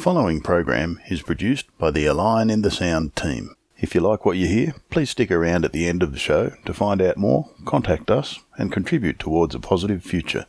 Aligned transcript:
following 0.00 0.40
program 0.40 0.98
is 1.10 1.20
produced 1.20 1.66
by 1.76 1.90
the 1.90 2.06
Align 2.06 2.48
in 2.48 2.62
the 2.62 2.70
Sound 2.70 3.14
team. 3.14 3.54
If 3.76 3.94
you 3.94 4.00
like 4.00 4.24
what 4.24 4.38
you 4.38 4.46
hear, 4.46 4.74
please 4.88 5.10
stick 5.10 5.30
around 5.30 5.66
at 5.66 5.72
the 5.72 5.86
end 5.86 6.02
of 6.02 6.12
the 6.12 6.18
show 6.18 6.52
to 6.64 6.72
find 6.72 7.02
out 7.02 7.18
more, 7.18 7.50
contact 7.66 8.10
us, 8.10 8.38
and 8.56 8.72
contribute 8.72 9.18
towards 9.18 9.54
a 9.54 9.60
positive 9.60 10.02
future. 10.02 10.46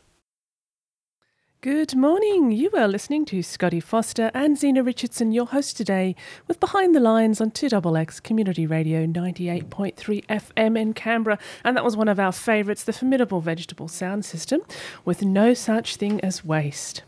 Good 1.60 1.96
morning. 1.96 2.52
You 2.52 2.72
are 2.78 2.88
listening 2.88 3.26
to 3.26 3.44
Scotty 3.44 3.82
Foster 3.82 4.32
and 4.34 4.58
Zena 4.58 4.84
Richardson, 4.84 5.34
your 5.34 5.48
host 5.48 5.76
today, 5.76 6.16
with 6.48 6.62
Behind 6.62 6.96
the 6.96 7.02
Lines 7.02 7.42
on 7.42 7.52
2XX 7.52 8.24
Community 8.24 8.66
Radio 8.66 9.06
98.3 9.06 10.26
FM 10.28 10.80
in 10.80 10.94
Canberra. 10.94 11.38
And 11.66 11.76
that 11.76 11.84
was 11.84 11.98
one 11.98 12.08
of 12.08 12.22
our 12.22 12.32
favourites, 12.32 12.86
the 12.86 12.94
formidable 12.94 13.42
vegetable 13.42 13.90
sound 13.90 14.24
system, 14.24 14.62
with 15.04 15.24
no 15.24 15.54
such 15.54 15.98
thing 15.98 16.22
as 16.22 16.46
waste. 16.46 17.04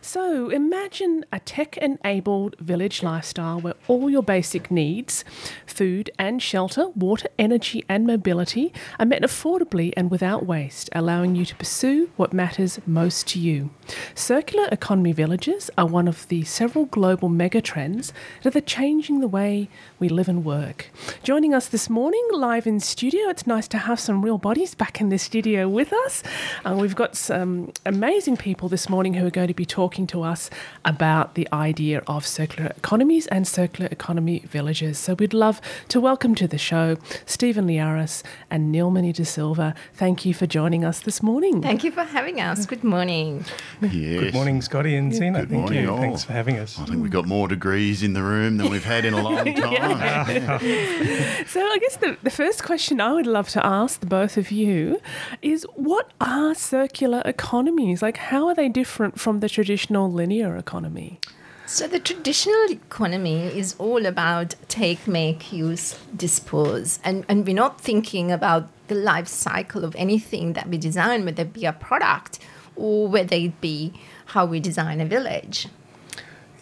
So 0.00 0.50
imagine 0.50 1.24
a 1.32 1.40
tech 1.40 1.76
enabled 1.76 2.56
village 2.58 3.02
lifestyle 3.02 3.60
where 3.60 3.74
all 3.88 4.08
your 4.08 4.22
basic 4.22 4.70
needs 4.70 5.24
food 5.66 6.10
and 6.18 6.42
shelter, 6.42 6.88
water, 6.90 7.28
energy, 7.38 7.84
and 7.88 8.06
mobility 8.06 8.72
are 8.98 9.06
met 9.06 9.22
affordably 9.22 9.92
and 9.96 10.10
without 10.10 10.46
waste, 10.46 10.88
allowing 10.92 11.34
you 11.34 11.44
to 11.44 11.54
pursue 11.56 12.10
what 12.16 12.32
matters 12.32 12.78
most 12.86 13.26
to 13.28 13.38
you. 13.38 13.70
Circular 14.14 14.68
economy 14.72 15.12
villages 15.12 15.70
are 15.76 15.86
one 15.86 16.08
of 16.08 16.26
the 16.28 16.44
several 16.44 16.86
global 16.86 17.28
megatrends 17.28 18.12
that 18.42 18.56
are 18.56 18.60
changing 18.60 19.20
the 19.20 19.28
way 19.28 19.68
we 19.98 20.08
live 20.08 20.28
and 20.28 20.44
work. 20.44 20.90
Joining 21.22 21.52
us 21.52 21.68
this 21.68 21.90
morning 21.90 22.26
live 22.32 22.66
in 22.66 22.80
studio, 22.80 23.28
it's 23.28 23.46
nice 23.46 23.68
to 23.68 23.78
have 23.78 24.00
some 24.00 24.24
real 24.24 24.38
bodies 24.38 24.74
back 24.74 25.00
in 25.00 25.08
the 25.08 25.18
studio 25.18 25.68
with 25.68 25.92
us. 25.92 26.22
Uh, 26.64 26.76
we've 26.78 26.96
got 26.96 27.16
some 27.16 27.72
amazing 27.84 28.36
people 28.36 28.68
this 28.68 28.88
morning 28.88 29.14
who 29.14 29.26
are 29.26 29.30
going 29.30 29.45
to 29.46 29.54
be 29.54 29.64
talking 29.66 30.06
to 30.08 30.22
us 30.22 30.50
about 30.84 31.34
the 31.34 31.48
idea 31.52 32.02
of 32.06 32.26
circular 32.26 32.70
economies 32.76 33.26
and 33.28 33.46
circular 33.46 33.88
economy 33.90 34.40
villages. 34.46 34.98
So 34.98 35.14
we'd 35.14 35.34
love 35.34 35.60
to 35.88 36.00
welcome 36.00 36.34
to 36.36 36.48
the 36.48 36.58
show 36.58 36.96
Stephen 37.24 37.66
Liaros 37.66 38.22
and 38.50 38.74
Nilmini 38.74 39.12
De 39.14 39.24
Silva. 39.24 39.74
Thank 39.94 40.24
you 40.24 40.34
for 40.34 40.46
joining 40.46 40.84
us 40.84 41.00
this 41.00 41.22
morning. 41.22 41.62
Thank 41.62 41.84
you 41.84 41.90
for 41.90 42.04
having 42.04 42.40
us. 42.40 42.66
Good 42.66 42.84
morning. 42.84 43.44
Yes. 43.80 44.20
Good 44.20 44.34
morning, 44.34 44.60
Scotty 44.62 44.96
and 44.96 45.12
Zena. 45.12 45.40
Good 45.40 45.50
Thank 45.50 45.60
morning, 45.62 45.82
you. 45.84 45.90
all. 45.90 45.98
Thanks 46.00 46.24
for 46.24 46.32
having 46.32 46.58
us. 46.58 46.78
I 46.78 46.84
think 46.86 47.02
we've 47.02 47.10
got 47.10 47.26
more 47.26 47.48
degrees 47.48 48.02
in 48.02 48.12
the 48.12 48.22
room 48.22 48.56
than 48.56 48.70
we've 48.70 48.84
had 48.84 49.04
in 49.04 49.14
a 49.14 49.22
long 49.22 49.44
time. 49.54 50.60
So 51.46 51.60
I 51.60 51.78
guess 51.78 51.96
the, 51.96 52.16
the 52.22 52.30
first 52.30 52.64
question 52.64 53.00
I 53.00 53.12
would 53.12 53.26
love 53.26 53.48
to 53.50 53.64
ask 53.64 54.00
the 54.00 54.06
both 54.06 54.36
of 54.36 54.50
you 54.50 55.00
is 55.42 55.64
what 55.74 56.10
are 56.20 56.54
circular 56.54 57.22
economies? 57.24 58.02
Like 58.02 58.16
how 58.16 58.48
are 58.48 58.54
they 58.54 58.68
different 58.68 59.18
from 59.20 59.35
the 59.40 59.48
traditional 59.48 60.10
linear 60.10 60.56
economy? 60.56 61.20
So, 61.66 61.88
the 61.88 61.98
traditional 61.98 62.70
economy 62.70 63.46
is 63.46 63.74
all 63.78 64.06
about 64.06 64.54
take, 64.68 65.08
make, 65.08 65.52
use, 65.52 65.98
dispose. 66.16 67.00
And, 67.02 67.24
and 67.28 67.44
we're 67.44 67.56
not 67.56 67.80
thinking 67.80 68.30
about 68.30 68.68
the 68.86 68.94
life 68.94 69.26
cycle 69.26 69.84
of 69.84 69.96
anything 69.96 70.52
that 70.52 70.68
we 70.68 70.78
design, 70.78 71.24
whether 71.24 71.42
it 71.42 71.52
be 71.52 71.64
a 71.64 71.72
product 71.72 72.38
or 72.76 73.08
whether 73.08 73.34
it 73.34 73.60
be 73.60 73.92
how 74.26 74.46
we 74.46 74.60
design 74.60 75.00
a 75.00 75.06
village. 75.06 75.66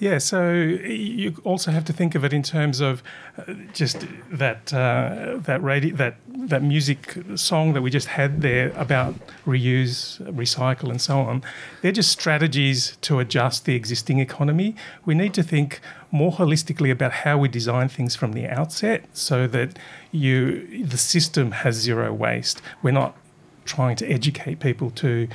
Yeah, 0.04 0.18
so 0.18 0.52
you 0.52 1.40
also 1.44 1.70
have 1.70 1.86
to 1.86 1.92
think 1.94 2.14
of 2.14 2.26
it 2.26 2.34
in 2.34 2.42
terms 2.42 2.82
of 2.82 3.02
uh, 3.38 3.54
just 3.72 4.04
that 4.30 4.70
uh, 4.70 5.38
that 5.48 5.62
radi- 5.62 5.96
that 5.96 6.16
that 6.50 6.62
music 6.62 7.16
song 7.36 7.72
that 7.72 7.80
we 7.80 7.88
just 7.88 8.08
had 8.08 8.42
there 8.42 8.70
about 8.76 9.14
reuse, 9.46 10.20
recycle, 10.30 10.90
and 10.90 11.00
so 11.00 11.20
on. 11.20 11.42
They're 11.80 11.98
just 12.00 12.10
strategies 12.10 12.98
to 13.00 13.18
adjust 13.18 13.64
the 13.64 13.74
existing 13.74 14.18
economy. 14.18 14.76
We 15.06 15.14
need 15.14 15.32
to 15.34 15.42
think 15.42 15.80
more 16.10 16.32
holistically 16.32 16.90
about 16.90 17.12
how 17.24 17.38
we 17.38 17.48
design 17.48 17.88
things 17.88 18.14
from 18.14 18.34
the 18.34 18.46
outset, 18.46 19.06
so 19.14 19.46
that 19.46 19.78
you 20.12 20.84
the 20.84 20.98
system 20.98 21.52
has 21.52 21.76
zero 21.76 22.12
waste. 22.12 22.60
We're 22.82 22.98
not 23.02 23.16
trying 23.64 23.96
to 23.96 24.06
educate 24.06 24.60
people 24.60 24.90
to 24.90 25.28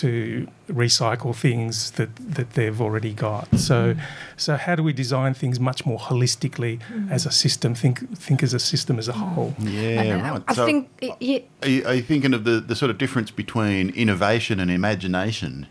to 0.00 0.46
recycle 0.70 1.34
things 1.34 1.92
that, 1.92 2.14
that 2.16 2.50
they've 2.54 2.80
already 2.80 3.12
got. 3.12 3.48
So, 3.58 3.94
mm. 3.94 4.00
so 4.36 4.56
how 4.56 4.74
do 4.74 4.82
we 4.82 4.92
design 4.92 5.34
things 5.34 5.58
much 5.60 5.84
more 5.86 5.98
holistically 5.98 6.80
mm. 6.80 7.10
as 7.10 7.26
a 7.26 7.30
system? 7.30 7.74
Think 7.74 8.16
think 8.16 8.42
as 8.42 8.54
a 8.54 8.58
system 8.58 8.98
as 8.98 9.08
a 9.08 9.12
whole. 9.12 9.54
Yeah, 9.58 10.00
And 10.00 10.22
I- 10.22 10.30
right. 10.30 10.42
I 10.48 10.54
So 10.54 10.66
think 10.66 10.88
it, 11.00 11.14
it, 11.20 11.48
are, 11.62 11.68
you, 11.68 11.84
are 11.86 11.94
you 11.94 12.02
thinking 12.02 12.34
of 12.34 12.44
the, 12.44 12.60
the 12.60 12.76
sort 12.76 12.90
of 12.90 12.98
difference 12.98 13.30
between 13.30 13.90
innovation 13.90 14.60
and 14.60 14.70
imagination? 14.70 15.66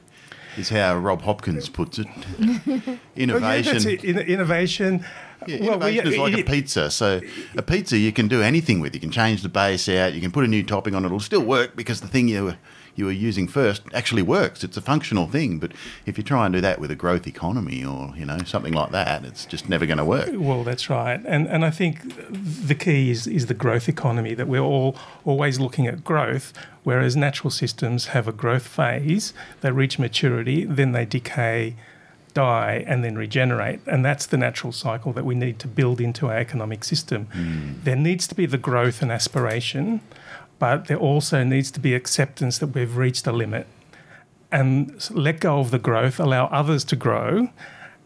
Is 0.58 0.70
how 0.70 0.98
Rob 0.98 1.22
Hopkins 1.22 1.70
puts 1.70 2.00
it. 2.00 2.08
Well, 2.40 2.50
yeah, 2.66 2.98
Innovation. 3.16 3.74
that's 3.74 3.86
it. 3.86 4.04
In- 4.04 4.18
innovation. 4.18 5.06
Yeah, 5.46 5.59
well, 5.62 5.80
we- 5.80 6.00
innovation 6.00 6.08
is 6.14 6.18
like 6.18 6.38
a 6.40 6.44
pizza. 6.44 6.90
So 6.90 7.22
a 7.56 7.62
pizza 7.62 7.96
you 7.98 8.12
can 8.12 8.28
do 8.28 8.42
anything 8.42 8.80
with. 8.80 8.96
You 8.96 9.00
can 9.00 9.12
change 9.12 9.44
the 9.44 9.50
base 9.50 9.88
out. 9.90 10.14
You 10.14 10.22
can 10.22 10.32
put 10.32 10.44
a 10.44 10.48
new 10.48 10.64
topping 10.64 10.96
on 10.96 11.04
it. 11.04 11.08
It'll 11.08 11.20
still 11.20 11.44
work 11.44 11.76
because 11.76 12.02
the 12.02 12.08
thing 12.08 12.28
you 12.28 12.44
were, 12.46 12.58
you 12.97 13.06
were 13.06 13.12
using 13.12 13.47
first 13.47 13.84
actually 13.94 14.24
works. 14.24 14.63
It's 14.63 14.75
a 14.75 14.81
functional 14.81 15.28
thing. 15.28 15.59
But 15.59 15.72
if 16.06 16.18
you 16.18 16.24
try 16.24 16.46
and 16.46 16.53
do 16.53 16.59
that 16.62 16.80
with 16.80 16.91
a 16.91 16.96
growth 16.96 17.28
economy 17.28 17.85
or 17.85 18.13
you 18.18 18.25
know 18.25 18.40
something 18.40 18.74
like 18.74 18.91
that, 18.91 19.24
it's 19.24 19.46
just 19.46 19.69
never 19.69 19.85
going 19.85 20.00
to 20.00 20.06
work. 20.06 20.30
Well, 20.34 20.63
that's 20.63 20.90
right, 20.90 21.22
and 21.25 21.47
and 21.47 21.63
I 21.63 21.69
think 21.69 22.02
the 22.68 22.75
key 22.75 23.12
is 23.12 23.28
is 23.28 23.46
the 23.46 23.53
growth 23.53 23.88
economy 23.88 24.34
that 24.34 24.47
we're 24.47 24.59
all 24.59 24.97
always 25.24 25.59
looking 25.59 25.88
at 25.88 26.03
growth, 26.03 26.53
whereas 26.84 27.16
natural 27.16 27.52
systems 27.52 28.08
have 28.08 28.28
a 28.28 28.34
growth 28.34 28.68
phase. 28.68 29.34
They 29.62 29.72
reach 29.72 30.00
maturity, 30.00 30.66
then 30.66 30.91
they 30.91 31.06
decay, 31.06 31.75
die, 32.34 32.84
and 32.88 33.03
then 33.03 33.16
regenerate, 33.16 33.79
and 33.85 34.03
that's 34.03 34.25
the 34.25 34.38
natural 34.38 34.74
cycle 34.74 35.14
that 35.14 35.25
we 35.25 35.35
need 35.35 35.59
to 35.59 35.68
build 35.68 36.02
into 36.02 36.28
our 36.28 36.38
economic 36.38 36.84
system. 36.84 37.25
Hmm. 37.28 37.74
There 37.84 37.96
needs 37.96 38.28
to 38.28 38.35
be 38.35 38.47
the 38.47 38.58
growth 38.58 39.03
and 39.03 39.12
aspiration, 39.12 40.02
but 40.59 40.88
there 40.88 40.97
also 40.97 41.44
needs 41.44 41.72
to 41.72 41.79
be 41.79 41.94
acceptance 41.94 42.57
that 42.59 42.68
we've 42.68 42.97
reached 42.97 43.28
a 43.28 43.31
limit 43.31 43.68
and 44.51 45.09
let 45.12 45.40
go 45.40 45.59
of 45.59 45.72
the 45.72 45.79
growth, 45.79 46.19
allow 46.19 46.45
others 46.47 46.84
to 46.85 46.95
grow, 46.95 47.50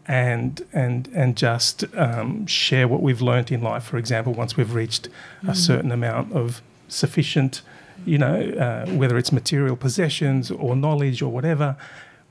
and 0.06 0.66
and 0.72 1.08
and 1.14 1.36
just 1.36 1.84
um, 1.96 2.46
share 2.46 2.88
what 2.88 3.02
we've 3.02 3.22
learnt 3.22 3.52
in 3.52 3.62
life. 3.62 3.84
For 3.84 3.96
example, 3.96 4.32
once 4.32 4.56
we've 4.56 4.74
reached 4.74 5.08
a 5.46 5.54
certain 5.54 5.92
amount 5.92 6.32
of 6.32 6.60
sufficient, 6.88 7.62
you 8.04 8.18
know, 8.18 8.40
uh, 8.50 8.86
whether 8.90 9.16
it's 9.16 9.32
material 9.32 9.76
possessions 9.76 10.50
or 10.50 10.74
knowledge 10.74 11.22
or 11.22 11.30
whatever, 11.30 11.76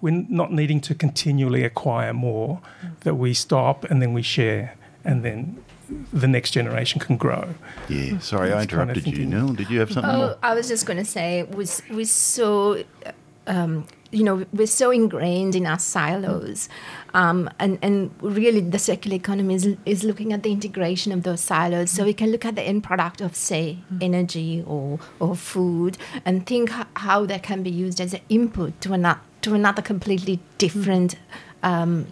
we're 0.02 0.26
not 0.28 0.52
needing 0.52 0.82
to 0.82 0.96
continually 0.96 1.64
acquire 1.64 2.14
more. 2.14 2.62
That 3.02 3.16
we 3.16 3.34
stop 3.34 3.86
and 3.86 4.02
then 4.02 4.14
we 4.14 4.22
share, 4.22 4.76
and 5.06 5.24
then 5.24 5.64
the 6.14 6.28
next 6.28 6.52
generation 6.52 7.00
can 7.00 7.18
grow. 7.18 7.54
Yeah. 7.90 8.20
Sorry, 8.20 8.52
I 8.52 8.62
It's 8.64 8.72
kind 8.74 8.90
of 8.92 8.98
interrupted 8.98 9.06
you, 9.08 9.26
thinking- 9.26 9.30
Neil. 9.30 9.54
Did 9.54 9.70
you 9.70 9.80
have 9.80 9.92
something 9.92 10.12
oh, 10.12 10.18
more? 10.18 10.38
I 10.44 10.54
was 10.56 10.68
just 10.68 10.86
going 10.86 10.98
to 11.00 11.06
say, 11.06 11.44
we, 11.44 11.64
s- 11.64 11.82
we 11.90 12.06
so, 12.06 12.84
um, 13.48 13.86
you 14.12 14.24
know, 14.24 14.46
we're 14.54 14.68
so 14.68 14.92
ingrained 14.92 15.56
in 15.56 15.66
our 15.66 15.80
silos. 15.80 16.68
Um, 17.14 17.50
and, 17.60 17.78
and 17.82 18.12
really, 18.22 18.60
the 18.62 18.80
circular 18.80 19.16
economy 19.16 19.56
is, 19.56 19.76
is 19.86 20.04
looking 20.04 20.32
at 20.34 20.44
the 20.44 20.52
integration 20.52 21.12
of 21.12 21.24
those 21.24 21.42
silos. 21.42 21.92
So 21.92 22.04
we 22.06 22.14
can 22.14 22.32
look 22.32 22.46
at 22.46 22.56
the 22.56 22.62
end 22.62 22.84
product 22.84 23.22
of, 23.22 23.36
say, 23.36 23.78
energy 24.02 24.64
or, 24.68 25.00
or 25.20 25.36
food 25.36 25.98
and 26.26 26.46
think 26.46 26.72
how 26.96 27.26
that 27.26 27.44
can 27.44 27.64
be 27.64 27.70
used 27.70 28.00
as 28.02 28.14
an 28.14 28.22
input 28.30 28.80
to, 28.82 28.94
another 28.94 29.20
to 29.42 29.54
another 29.56 29.82
completely 29.82 30.40
different 30.58 31.16
um, 31.64 32.06
s- 32.06 32.12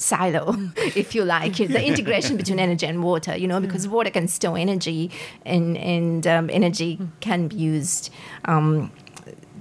silo, 0.00 0.54
if 0.76 1.14
you 1.14 1.24
like, 1.24 1.56
the 1.56 1.84
integration 1.84 2.36
between 2.36 2.58
energy 2.58 2.86
and 2.86 3.02
water, 3.02 3.36
you 3.36 3.46
know, 3.48 3.60
because 3.60 3.88
water 3.88 4.10
can 4.10 4.28
store 4.28 4.56
energy 4.58 5.10
and, 5.44 5.76
and 5.78 6.26
um, 6.26 6.50
energy 6.50 6.98
can 7.20 7.48
be 7.48 7.56
used 7.56 8.10
um, 8.44 8.90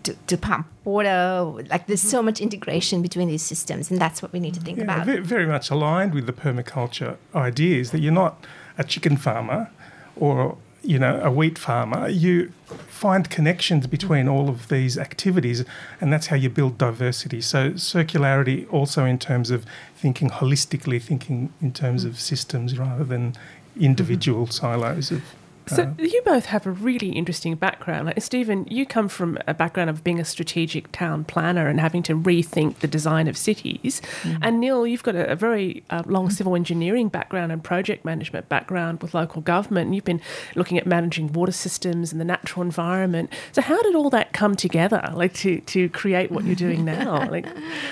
to, 0.03 0.13
to 0.28 0.38
pump 0.38 0.68
water. 0.84 1.44
Like 1.69 1.88
there's 1.88 2.01
so 2.01 2.22
much 2.22 2.40
integration 2.41 3.01
between 3.01 3.28
these 3.28 3.41
systems, 3.44 3.90
and 3.91 4.00
that's 4.00 4.22
what 4.22 4.31
we 4.34 4.40
need 4.40 4.53
to 4.56 4.59
think 4.59 4.78
Yeah, 4.78 4.84
about. 4.84 5.07
very 5.25 5.46
much 5.46 5.69
aligned 5.72 6.13
with 6.13 6.25
the 6.28 6.34
permaculture 6.34 7.17
ideas 7.34 7.91
that 7.91 7.99
you're 8.02 8.14
not 8.14 8.46
a 8.78 8.84
chicken 8.84 9.17
farmer 9.17 9.70
or 10.16 10.58
you 10.85 10.99
know 10.99 11.20
a 11.22 11.32
wheat 11.32 11.58
farmer. 11.58 11.97
Uh, 12.03 12.08
you 12.08 12.52
find 12.87 13.29
connections 13.29 13.87
between 13.87 14.28
all 14.28 14.49
of 14.49 14.70
these 14.70 14.97
activities, 14.97 15.66
and 15.99 16.11
that's 16.11 16.28
how 16.28 16.35
you 16.35 16.49
build 16.49 16.78
diversity. 16.78 17.41
So 17.41 17.72
circularity 17.72 18.72
also 18.72 19.05
in 19.05 19.20
terms 19.20 19.52
of 19.52 19.66
thinking 19.96 20.29
holistically, 20.29 21.02
thinking 21.02 21.53
in 21.61 21.73
terms 21.73 22.05
mm. 22.05 22.09
of 22.09 22.20
systems 22.20 22.78
rather 22.78 23.03
than 23.03 23.35
individual 23.79 24.46
mm-hmm. 24.46 24.52
silos 24.52 25.11
of 25.11 25.23
So 25.67 25.84
Uh, 25.84 25.94
you 26.03 26.22
both 26.26 26.46
have 26.47 26.66
a 26.66 26.72
really 26.72 27.09
interesting 27.09 27.56
background. 27.56 28.08
Like 28.08 28.22
Stephen, 28.22 28.66
you 28.70 28.85
come 28.85 29.08
from 29.08 29.38
a 29.47 29.53
background 29.53 29.90
of 29.90 30.03
being 30.03 30.20
a 30.20 30.26
strategic 30.26 30.91
town 30.91 31.23
planner 31.26 31.67
and 31.67 31.79
having 31.79 32.03
to 32.03 32.16
rethink 32.16 32.79
the 32.79 32.88
design 32.88 33.28
of 33.28 33.38
cities. 33.38 34.02
And 34.41 34.59
Neil, 34.59 34.85
you've 34.85 35.03
got 35.03 35.16
a, 35.16 35.32
a 35.32 35.35
very 35.35 35.84
uh, 35.90 36.03
long 36.06 36.29
civil 36.29 36.56
engineering 36.56 37.09
background 37.09 37.52
and 37.52 37.64
project 37.64 38.06
management 38.06 38.50
background 38.50 39.02
with 39.02 39.14
local 39.14 39.41
government. 39.41 39.88
And 39.88 39.96
you've 39.96 40.06
been 40.06 40.22
looking 40.56 40.78
at 40.78 40.85
managing 40.85 41.34
water 41.34 41.52
systems 41.52 42.12
and 42.12 42.22
the 42.22 42.26
natural 42.26 42.62
environment. 42.64 43.32
So 43.52 43.62
how 43.62 43.82
did 43.82 43.96
all 43.96 44.09
that 44.12 44.34
come 44.34 44.56
together, 44.56 45.12
like 45.14 45.34
to 45.35 45.59
to 45.62 45.90
create 45.90 46.32
what 46.32 46.44
you're 46.46 46.56
doing 46.56 46.85
now? 46.85 47.23
Like, 47.35 47.47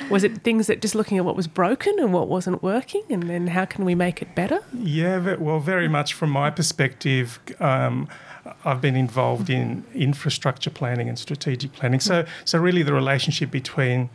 was 0.10 0.24
it 0.24 0.44
things 0.44 0.68
that 0.68 0.82
just 0.82 0.96
looking 0.96 1.18
at 1.18 1.26
what 1.26 1.36
was 1.36 1.48
broken 1.48 2.00
and 2.00 2.14
what 2.14 2.28
wasn't 2.30 2.62
working, 2.64 3.04
and 3.10 3.24
then 3.24 3.48
how 3.48 3.66
can 3.66 3.84
we 3.84 3.96
make 3.96 4.22
it 4.22 4.36
better? 4.36 4.60
Yeah, 4.74 5.36
well, 5.36 5.60
very 5.60 5.88
much 5.88 6.14
from 6.14 6.30
my 6.30 6.50
perspective, 6.50 7.40
um, 7.64 8.08
I've 8.66 8.82
been 8.82 8.96
involved 8.96 9.50
in 9.50 9.86
infrastructure 9.96 10.70
planning 10.70 11.08
and 11.08 11.18
strategic 11.18 11.74
planning. 11.74 12.00
So, 12.00 12.26
so 12.46 12.60
really, 12.60 12.84
the 12.84 12.94
relationship 12.94 13.50
between 13.52 14.10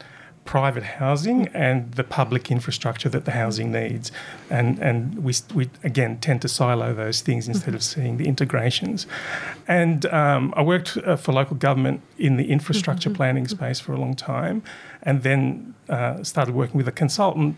private 0.44 0.82
housing 0.82 1.46
and 1.48 1.92
the 1.92 2.02
public 2.02 2.50
infrastructure 2.50 3.10
that 3.10 3.26
the 3.26 3.32
housing 3.32 3.70
needs, 3.70 4.10
and 4.48 4.78
and 4.78 5.22
we 5.22 5.34
we 5.54 5.68
again 5.84 6.18
tend 6.20 6.40
to 6.42 6.48
silo 6.48 6.94
those 6.94 7.20
things 7.20 7.48
instead 7.48 7.74
of 7.74 7.82
seeing 7.82 8.16
the 8.16 8.26
integrations. 8.26 9.06
And 9.66 10.06
um, 10.06 10.54
I 10.56 10.62
worked 10.62 10.96
uh, 10.96 11.16
for 11.16 11.32
local 11.32 11.56
government 11.56 12.00
in 12.18 12.36
the 12.36 12.50
infrastructure 12.50 13.10
planning 13.10 13.46
space 13.48 13.80
for 13.80 13.92
a 13.92 13.98
long 13.98 14.14
time, 14.14 14.62
and 15.02 15.22
then 15.22 15.74
uh, 15.88 16.22
started 16.22 16.54
working 16.54 16.76
with 16.76 16.88
a 16.88 16.92
consultant 16.92 17.56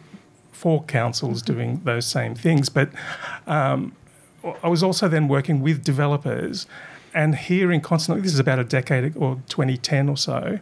for 0.52 0.82
councils 0.84 1.42
doing 1.42 1.80
those 1.84 2.06
same 2.06 2.34
things. 2.34 2.68
But 2.68 2.90
um, 3.46 3.92
I 4.62 4.68
was 4.68 4.82
also 4.82 5.08
then 5.08 5.28
working 5.28 5.60
with 5.60 5.84
developers 5.84 6.66
and 7.14 7.34
hearing 7.34 7.80
constantly, 7.80 8.22
this 8.22 8.32
is 8.32 8.38
about 8.38 8.58
a 8.58 8.64
decade 8.64 9.16
or 9.16 9.36
2010 9.48 10.08
or 10.08 10.16
so, 10.16 10.58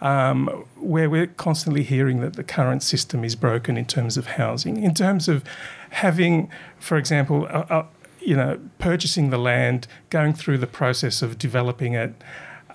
um, 0.00 0.46
where 0.76 1.10
we're 1.10 1.26
constantly 1.26 1.82
hearing 1.82 2.20
that 2.20 2.34
the 2.34 2.44
current 2.44 2.82
system 2.82 3.24
is 3.24 3.34
broken 3.34 3.76
in 3.76 3.84
terms 3.84 4.16
of 4.16 4.26
housing, 4.26 4.82
in 4.82 4.94
terms 4.94 5.28
of 5.28 5.42
having, 5.90 6.50
for 6.78 6.96
example, 6.96 7.46
a, 7.46 7.66
a, 7.70 7.86
you 8.20 8.36
know, 8.36 8.60
purchasing 8.78 9.30
the 9.30 9.38
land, 9.38 9.86
going 10.10 10.34
through 10.34 10.58
the 10.58 10.66
process 10.66 11.22
of 11.22 11.38
developing 11.38 11.94
it, 11.94 12.14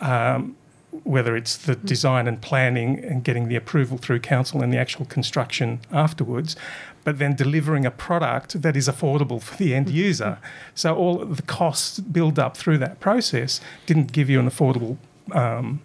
um, 0.01 0.55
whether 1.03 1.35
it's 1.35 1.57
the 1.57 1.75
design 1.75 2.27
and 2.27 2.41
planning 2.41 2.99
and 3.03 3.23
getting 3.23 3.47
the 3.47 3.55
approval 3.55 3.97
through 3.97 4.19
council 4.19 4.61
and 4.61 4.71
the 4.73 4.77
actual 4.77 5.05
construction 5.05 5.79
afterwards, 5.91 6.55
but 7.03 7.19
then 7.19 7.35
delivering 7.35 7.85
a 7.85 7.91
product 7.91 8.61
that 8.61 8.75
is 8.75 8.88
affordable 8.88 9.41
for 9.41 9.55
the 9.57 9.73
end 9.75 9.89
user. 9.89 10.38
So 10.75 10.95
all 10.95 11.25
the 11.25 11.41
costs 11.41 12.00
build 12.00 12.39
up 12.39 12.55
through 12.57 12.77
that 12.79 13.00
process 13.00 13.59
didn't 13.85 14.11
give 14.11 14.29
you 14.29 14.39
an 14.39 14.50
affordable 14.50 14.97
um, 15.31 15.81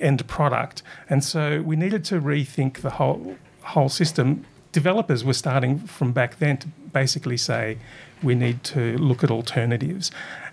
end 0.00 0.26
product, 0.26 0.82
and 1.08 1.24
so 1.24 1.62
we 1.62 1.76
needed 1.76 2.04
to 2.06 2.20
rethink 2.20 2.80
the 2.80 2.90
whole 2.90 3.36
whole 3.62 3.88
system. 3.88 4.44
Developers 4.72 5.24
were 5.24 5.34
starting 5.34 5.78
from 5.78 6.12
back 6.12 6.38
then 6.38 6.56
to 6.58 6.68
basically 6.92 7.36
say 7.36 7.78
we 8.22 8.34
need 8.34 8.62
to 8.62 8.96
look 8.98 9.24
at 9.24 9.30
alternatives, 9.30 10.10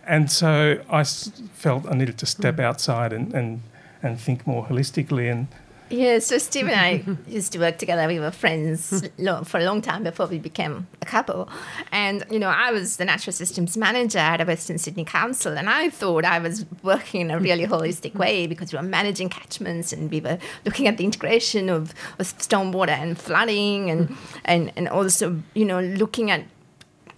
and 0.08 0.32
so 0.32 0.82
I 0.90 1.02
s- 1.02 1.32
felt 1.54 1.86
I 1.86 1.94
needed 1.94 2.18
to 2.18 2.26
step 2.26 2.60
outside 2.60 3.14
and 3.14 3.34
and, 3.34 3.62
and 4.02 4.20
think 4.20 4.48
more 4.48 4.66
holistically 4.66 5.32
and 5.32 5.48
Yeah, 5.90 6.20
so 6.20 6.38
Steve 6.38 6.68
and 6.68 6.76
I 6.76 7.04
used 7.32 7.54
to 7.54 7.60
work 7.60 7.78
together. 7.78 8.08
We 8.08 8.20
were 8.20 8.32
friends 8.32 9.08
lo- 9.18 9.44
for 9.44 9.60
a 9.60 9.64
long 9.64 9.82
time 9.82 10.04
before 10.04 10.28
we 10.28 10.38
became 10.38 10.88
a 11.02 11.06
couple. 11.06 11.48
And, 11.92 12.26
you 12.30 12.40
know, 12.40 12.50
I 12.50 12.72
was 12.72 12.98
the 12.98 13.06
natural 13.06 13.32
systems 13.32 13.78
manager 13.78 14.20
at 14.20 14.42
a 14.42 14.46
Western 14.46 14.78
Sydney 14.78 15.06
Council, 15.06 15.58
and 15.58 15.70
I 15.70 15.90
thought 15.90 16.26
I 16.26 16.40
was 16.40 16.66
working 16.84 17.22
in 17.22 17.32
a 17.32 17.40
really 17.40 17.66
holistic 17.68 18.16
way 18.16 18.48
because 18.48 18.74
we 18.74 18.78
were 18.78 18.84
managing 18.84 19.30
catchments 19.30 19.94
and 19.94 20.12
we 20.12 20.20
were 20.20 20.38
looking 20.66 20.88
at 20.88 20.98
the 20.98 21.06
integration 21.06 21.70
of, 21.70 21.94
of 22.20 22.26
stormwater 22.38 22.90
and 22.90 23.18
flooding 23.18 23.90
and, 23.90 24.16
and, 24.44 24.74
and 24.76 24.90
also, 24.90 25.42
you 25.54 25.66
know, 25.66 25.80
looking 25.80 26.32
at 26.32 26.44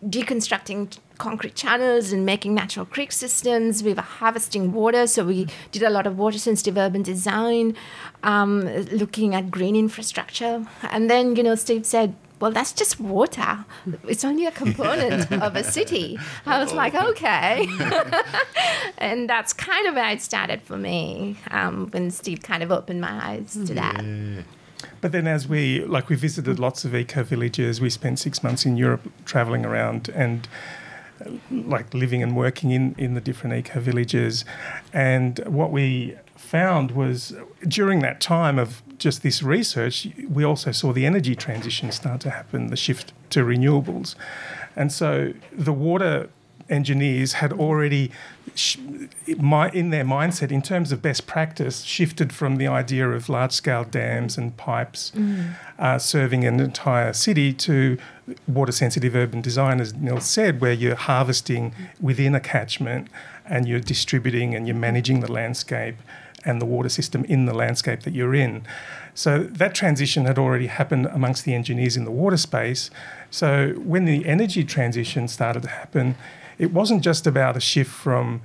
deconstructing 0.05 0.97
concrete 1.19 1.53
channels 1.53 2.11
and 2.11 2.25
making 2.25 2.55
natural 2.55 2.85
creek 2.85 3.11
systems. 3.11 3.83
We 3.83 3.93
were 3.93 4.01
harvesting 4.01 4.71
water, 4.73 5.05
so 5.05 5.23
we 5.23 5.47
did 5.71 5.83
a 5.83 5.91
lot 5.91 6.07
of 6.07 6.17
water 6.17 6.39
sensitive 6.39 6.77
urban 6.77 7.03
design, 7.03 7.75
um, 8.23 8.61
looking 8.91 9.35
at 9.35 9.51
green 9.51 9.75
infrastructure. 9.75 10.65
And 10.89 11.09
then, 11.09 11.35
you 11.35 11.43
know, 11.43 11.55
Steve 11.55 11.85
said, 11.85 12.15
well, 12.39 12.51
that's 12.51 12.71
just 12.71 12.99
water. 13.01 13.65
It's 14.07 14.23
only 14.23 14.45
a 14.45 14.51
component 14.51 15.31
of 15.43 15.55
a 15.55 15.63
city. 15.63 16.17
I 16.45 16.63
was 16.63 16.73
like, 16.73 16.95
okay. 16.95 17.67
and 18.97 19.29
that's 19.29 19.51
kind 19.51 19.87
of 19.87 19.95
where 19.95 20.09
it 20.09 20.21
started 20.21 20.61
for 20.61 20.77
me 20.77 21.37
um, 21.51 21.89
when 21.91 22.11
Steve 22.11 22.41
kind 22.41 22.63
of 22.63 22.71
opened 22.71 23.01
my 23.01 23.11
eyes 23.11 23.53
to 23.53 23.73
that. 23.73 24.45
But 25.01 25.11
then, 25.11 25.27
as 25.27 25.47
we 25.47 25.83
like, 25.83 26.07
we 26.07 26.15
visited 26.15 26.57
lots 26.57 26.85
of 26.85 26.95
eco 26.95 27.23
villages. 27.23 27.81
We 27.81 27.89
spent 27.89 28.19
six 28.19 28.41
months 28.41 28.65
in 28.65 28.77
Europe 28.77 29.11
traveling 29.25 29.65
around 29.65 30.07
and 30.07 30.47
like 31.51 31.93
living 31.93 32.23
and 32.23 32.35
working 32.35 32.71
in 32.71 32.95
in 32.97 33.13
the 33.13 33.21
different 33.21 33.55
eco 33.55 33.79
villages. 33.79 34.45
And 34.93 35.39
what 35.45 35.71
we 35.71 36.15
found 36.35 36.91
was 36.91 37.35
during 37.67 37.99
that 37.99 38.21
time 38.21 38.57
of 38.57 38.81
just 38.97 39.21
this 39.23 39.43
research, 39.43 40.07
we 40.29 40.43
also 40.43 40.71
saw 40.71 40.91
the 40.91 41.05
energy 41.05 41.35
transition 41.35 41.91
start 41.91 42.21
to 42.21 42.29
happen, 42.29 42.67
the 42.67 42.75
shift 42.75 43.13
to 43.29 43.43
renewables, 43.43 44.15
and 44.75 44.91
so 44.91 45.33
the 45.51 45.73
water 45.73 46.29
engineers 46.69 47.33
had 47.33 47.51
already 47.53 48.11
sh- 48.55 48.77
in 49.27 49.89
their 49.89 50.05
mindset 50.05 50.51
in 50.51 50.61
terms 50.61 50.91
of 50.91 51.01
best 51.01 51.27
practice 51.27 51.81
shifted 51.81 52.31
from 52.33 52.57
the 52.57 52.67
idea 52.67 53.09
of 53.09 53.29
large 53.29 53.51
scale 53.51 53.83
dams 53.83 54.37
and 54.37 54.55
pipes 54.57 55.11
uh, 55.79 55.97
serving 55.97 56.45
an 56.45 56.59
entire 56.59 57.13
city 57.13 57.53
to 57.53 57.97
water 58.47 58.71
sensitive 58.71 59.15
urban 59.15 59.41
design 59.41 59.79
as 59.79 59.93
Neil 59.93 60.19
said 60.19 60.61
where 60.61 60.73
you're 60.73 60.95
harvesting 60.95 61.73
within 61.99 62.35
a 62.35 62.39
catchment 62.39 63.07
and 63.45 63.67
you're 63.67 63.79
distributing 63.79 64.53
and 64.55 64.67
you're 64.67 64.75
managing 64.75 65.19
the 65.21 65.31
landscape 65.31 65.95
and 66.45 66.61
the 66.61 66.65
water 66.65 66.89
system 66.89 67.25
in 67.25 67.45
the 67.45 67.53
landscape 67.53 68.03
that 68.03 68.13
you're 68.13 68.35
in. 68.35 68.63
So 69.13 69.39
that 69.39 69.75
transition 69.75 70.25
had 70.25 70.37
already 70.37 70.67
happened 70.67 71.07
amongst 71.07 71.43
the 71.43 71.53
engineers 71.53 71.97
in 71.97 72.05
the 72.05 72.11
water 72.11 72.37
space. 72.37 72.89
So 73.29 73.73
when 73.77 74.05
the 74.05 74.25
energy 74.25 74.63
transition 74.63 75.27
started 75.27 75.63
to 75.63 75.69
happen, 75.69 76.15
it 76.59 76.71
wasn't 76.71 77.01
just 77.01 77.25
about 77.25 77.57
a 77.57 77.59
shift 77.59 77.91
from 77.91 78.41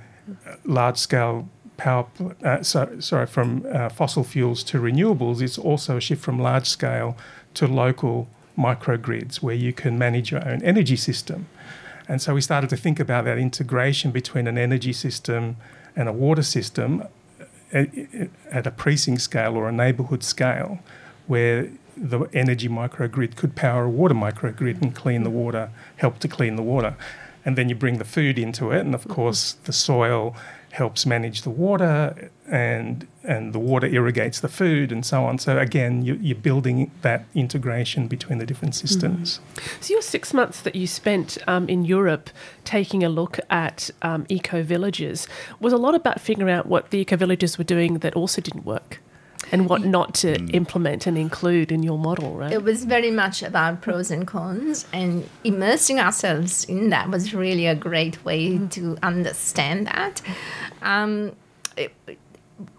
large 0.63 0.97
scale 0.97 1.47
power, 1.77 2.07
uh, 2.43 2.63
so, 2.63 2.99
sorry, 2.99 3.27
from 3.27 3.65
uh, 3.71 3.89
fossil 3.89 4.23
fuels 4.23 4.63
to 4.63 4.79
renewables. 4.79 5.41
It's 5.41 5.57
also 5.57 5.97
a 5.97 6.01
shift 6.01 6.23
from 6.23 6.39
large 6.39 6.67
scale 6.67 7.17
to 7.55 7.67
local 7.67 8.27
microgrids 8.57 9.41
where 9.41 9.55
you 9.55 9.73
can 9.73 9.97
manage 9.97 10.31
your 10.31 10.47
own 10.47 10.63
energy 10.63 10.95
system. 10.95 11.47
And 12.07 12.21
so 12.21 12.33
we 12.33 12.41
started 12.41 12.69
to 12.69 12.77
think 12.77 12.99
about 12.99 13.25
that 13.25 13.37
integration 13.37 14.11
between 14.11 14.47
an 14.47 14.57
energy 14.57 14.93
system 14.93 15.57
and 15.95 16.07
a 16.07 16.13
water 16.13 16.43
system 16.43 17.03
at, 17.73 17.89
at 18.51 18.65
a 18.65 18.71
precinct 18.71 19.21
scale 19.21 19.57
or 19.57 19.67
a 19.67 19.71
neighbourhood 19.71 20.23
scale, 20.23 20.79
where 21.27 21.69
the 21.97 22.21
energy 22.33 22.69
microgrid 22.69 23.35
could 23.35 23.55
power 23.55 23.85
a 23.85 23.89
water 23.89 24.13
microgrid 24.13 24.81
and 24.81 24.95
clean 24.95 25.23
the 25.23 25.29
water, 25.29 25.71
help 25.97 26.19
to 26.19 26.27
clean 26.27 26.55
the 26.55 26.63
water. 26.63 26.95
And 27.45 27.55
then 27.57 27.69
you 27.69 27.75
bring 27.75 27.99
the 27.99 28.05
food 28.05 28.39
into 28.39 28.71
it, 28.71 28.81
and 28.81 28.95
of 28.95 29.07
course, 29.07 29.53
the 29.63 29.73
soil 29.73 30.35
helps 30.71 31.05
manage 31.05 31.43
the 31.43 31.49
water, 31.49 32.29
and 32.47 33.07
and 33.23 33.53
the 33.53 33.59
water 33.59 33.87
irrigates 33.87 34.39
the 34.39 34.47
food, 34.47 34.91
and 34.91 35.05
so 35.05 35.23
on. 35.25 35.37
So 35.37 35.57
again, 35.57 36.03
you, 36.03 36.15
you're 36.21 36.35
building 36.35 36.91
that 37.01 37.25
integration 37.33 38.07
between 38.07 38.39
the 38.39 38.45
different 38.45 38.75
systems. 38.75 39.39
So 39.79 39.93
your 39.93 40.01
six 40.01 40.33
months 40.33 40.61
that 40.61 40.75
you 40.75 40.87
spent 40.87 41.37
um, 41.47 41.69
in 41.69 41.85
Europe 41.85 42.29
taking 42.65 43.03
a 43.03 43.09
look 43.09 43.39
at 43.49 43.89
um, 44.01 44.25
eco 44.27 44.63
villages 44.63 45.27
was 45.59 45.71
a 45.71 45.77
lot 45.77 45.95
about 45.95 46.19
figuring 46.19 46.53
out 46.53 46.65
what 46.65 46.89
the 46.89 46.99
eco 46.99 47.15
villages 47.15 47.57
were 47.57 47.63
doing 47.63 47.99
that 47.99 48.13
also 48.15 48.41
didn't 48.41 48.65
work, 48.65 48.99
and 49.51 49.69
what 49.69 49.81
mm. 49.81 49.85
not 49.85 50.13
to 50.15 50.33
mm. 50.33 50.53
implement 50.53 51.07
and 51.07 51.17
include 51.17 51.71
in 51.71 51.83
your 51.83 51.97
model, 51.97 52.35
right? 52.35 52.51
It 52.51 52.63
was 52.63 52.85
very 52.85 53.11
much 53.11 53.43
about 53.43 53.81
pros 53.81 54.11
and 54.11 54.25
cons, 54.25 54.85
and 54.91 55.29
immersing 55.43 55.99
ourselves 55.99 56.63
in 56.65 56.89
that 56.89 57.09
was 57.09 57.33
really 57.33 57.67
a 57.67 57.75
great 57.75 58.23
way 58.25 58.57
mm. 58.57 58.71
to 58.71 58.97
understand 59.03 59.87
that. 59.87 60.21
Um, 60.81 61.35
it, 61.77 61.93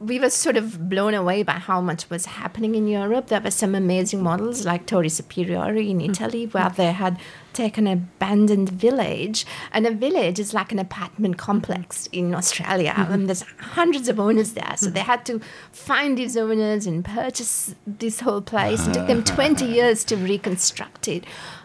we 0.00 0.18
were 0.18 0.30
sort 0.30 0.56
of 0.56 0.88
blown 0.88 1.12
away 1.12 1.42
by 1.42 1.52
how 1.52 1.80
much 1.82 2.08
was 2.08 2.24
happening 2.26 2.74
in 2.74 2.88
Europe. 2.88 3.26
There 3.26 3.40
were 3.40 3.50
some 3.50 3.74
amazing 3.74 4.22
models 4.22 4.64
like 4.64 4.86
Torri 4.86 5.10
Superiore 5.10 5.76
in 5.76 5.98
mm. 5.98 6.08
Italy, 6.08 6.46
where 6.46 6.70
they 6.70 6.92
had 6.92 7.18
taken 7.52 7.86
an 7.86 7.92
abandoned 7.92 8.70
village, 8.70 9.44
and 9.72 9.86
a 9.86 9.90
village 9.90 10.38
is 10.38 10.54
like 10.54 10.72
an 10.72 10.78
apartment 10.78 11.36
complex 11.36 12.08
in 12.10 12.34
Australia, 12.34 12.92
mm-hmm. 12.92 13.12
and 13.12 13.28
there's 13.28 13.44
hundreds 13.58 14.08
of 14.08 14.18
owners 14.18 14.54
there. 14.54 14.74
So 14.76 14.88
they 14.88 15.00
mm. 15.00 15.06
had 15.06 15.26
to 15.26 15.40
find 15.72 16.16
these 16.16 16.36
owners 16.38 16.86
and 16.86 17.04
purchase 17.04 17.74
this 17.86 18.20
whole 18.20 18.42
place. 18.42 18.86
It 18.86 18.94
took 18.94 19.06
them 19.08 19.18
uh-huh. 19.18 19.34
20 19.34 19.66
years 19.66 20.04
to 20.04 20.16
reconstruct 20.16 21.06
it, 21.06 21.24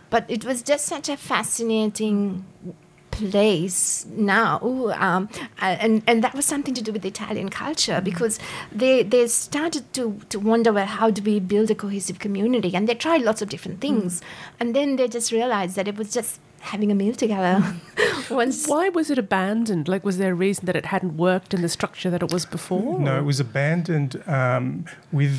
but 0.10 0.26
it 0.28 0.44
was 0.44 0.62
just 0.62 0.86
such 0.86 1.08
a 1.08 1.16
fascinating 1.16 2.46
place 3.12 4.06
now, 4.10 4.60
um, 5.08 5.30
and 5.60 6.02
and 6.08 6.24
that 6.24 6.34
was 6.34 6.46
something 6.46 6.74
to 6.74 6.82
do 6.82 6.92
with 6.92 7.02
the 7.04 7.10
Italian 7.10 7.50
culture 7.50 7.94
Mm-hmm. 8.00 8.04
because 8.12 8.40
they 8.72 9.04
they 9.04 9.28
started 9.28 9.84
to 9.94 10.04
to 10.30 10.40
wonder 10.40 10.72
well 10.74 10.86
how 11.00 11.10
do 11.12 11.22
we 11.22 11.40
build 11.40 11.70
a 11.72 11.76
cohesive 11.76 12.20
community, 12.20 12.72
and 12.76 12.88
they 12.90 12.96
tried 12.96 13.22
lots 13.22 13.42
of 13.42 13.50
different 13.50 13.80
Mm-hmm. 13.80 14.00
things, 14.02 14.22
and 14.60 14.76
then 14.76 14.96
they 14.98 15.08
just 15.08 15.32
realized 15.32 15.76
that 15.76 15.88
it 15.88 15.98
was 15.98 16.12
just 16.14 16.40
having 16.72 16.92
a 16.92 16.96
meal 16.96 17.16
together. 17.16 17.56
Once 18.30 18.68
Why 18.68 18.90
was 18.90 19.10
it 19.10 19.18
abandoned? 19.18 19.88
Like, 19.88 20.04
was 20.06 20.18
there 20.20 20.32
a 20.32 20.36
reason 20.36 20.66
that 20.68 20.76
it 20.76 20.86
hadn't 20.86 21.18
worked 21.18 21.54
in 21.56 21.62
the 21.64 21.70
structure 21.70 22.10
that 22.12 22.22
it 22.22 22.32
was 22.32 22.46
before? 22.46 23.00
No, 23.00 23.18
it 23.18 23.24
was 23.26 23.40
abandoned 23.40 24.22
um, 24.28 24.86
with 25.12 25.36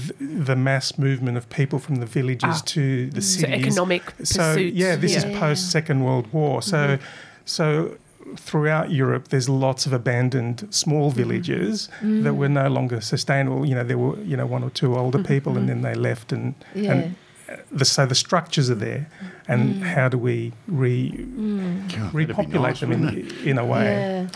the 0.49 0.57
mass 0.57 0.99
movement 0.99 1.37
of 1.37 1.49
people 1.49 1.79
from 1.79 1.97
the 1.97 2.07
villages 2.07 2.57
Ah. 2.59 2.63
to 2.75 3.09
the 3.11 3.23
So 3.23 3.41
cities. 3.43 3.67
economic 3.67 4.03
So 4.25 4.43
pursuits. 4.43 4.77
yeah, 4.77 4.97
this 4.97 5.13
Yeah. 5.13 5.19
is 5.31 5.39
post 5.39 5.71
Second 5.71 6.03
World 6.07 6.27
War. 6.33 6.61
So 6.61 6.99
so 7.45 7.97
throughout 8.37 8.91
Europe, 8.91 9.29
there's 9.29 9.49
lots 9.49 9.87
of 9.87 9.93
abandoned 9.93 10.67
small 10.71 11.11
mm-hmm. 11.11 11.19
villages 11.19 11.89
that 12.01 12.35
were 12.35 12.49
mm. 12.49 12.53
no 12.53 12.69
longer 12.69 13.01
sustainable. 13.01 13.67
You 13.67 13.75
know, 13.75 13.85
there 13.85 13.99
were 13.99 14.19
you 14.21 14.37
know 14.37 14.47
one 14.47 14.63
or 14.63 14.71
two 14.71 14.97
older 14.97 15.19
mm-hmm. 15.19 15.27
people, 15.29 15.57
and 15.57 15.69
mm-hmm. 15.69 15.83
then 15.83 15.95
they 15.95 15.99
left, 15.99 16.33
and 16.33 16.55
yeah. 16.75 16.93
and 16.93 17.17
uh, 17.49 17.57
the, 17.71 17.85
so 17.85 18.07
the 18.07 18.15
structures 18.15 18.71
are 18.71 18.77
there, 18.77 19.09
and 19.49 19.77
mm. 19.77 19.83
how 19.83 20.09
do 20.09 20.19
we 20.19 20.53
re, 20.67 21.11
mm. 21.11 21.97
God, 21.97 22.15
repopulate 22.15 22.63
nice, 22.63 22.81
them 22.81 22.93
in, 22.93 23.31
in 23.47 23.59
a 23.59 23.65
way? 23.65 23.85
yeah. 23.85 24.29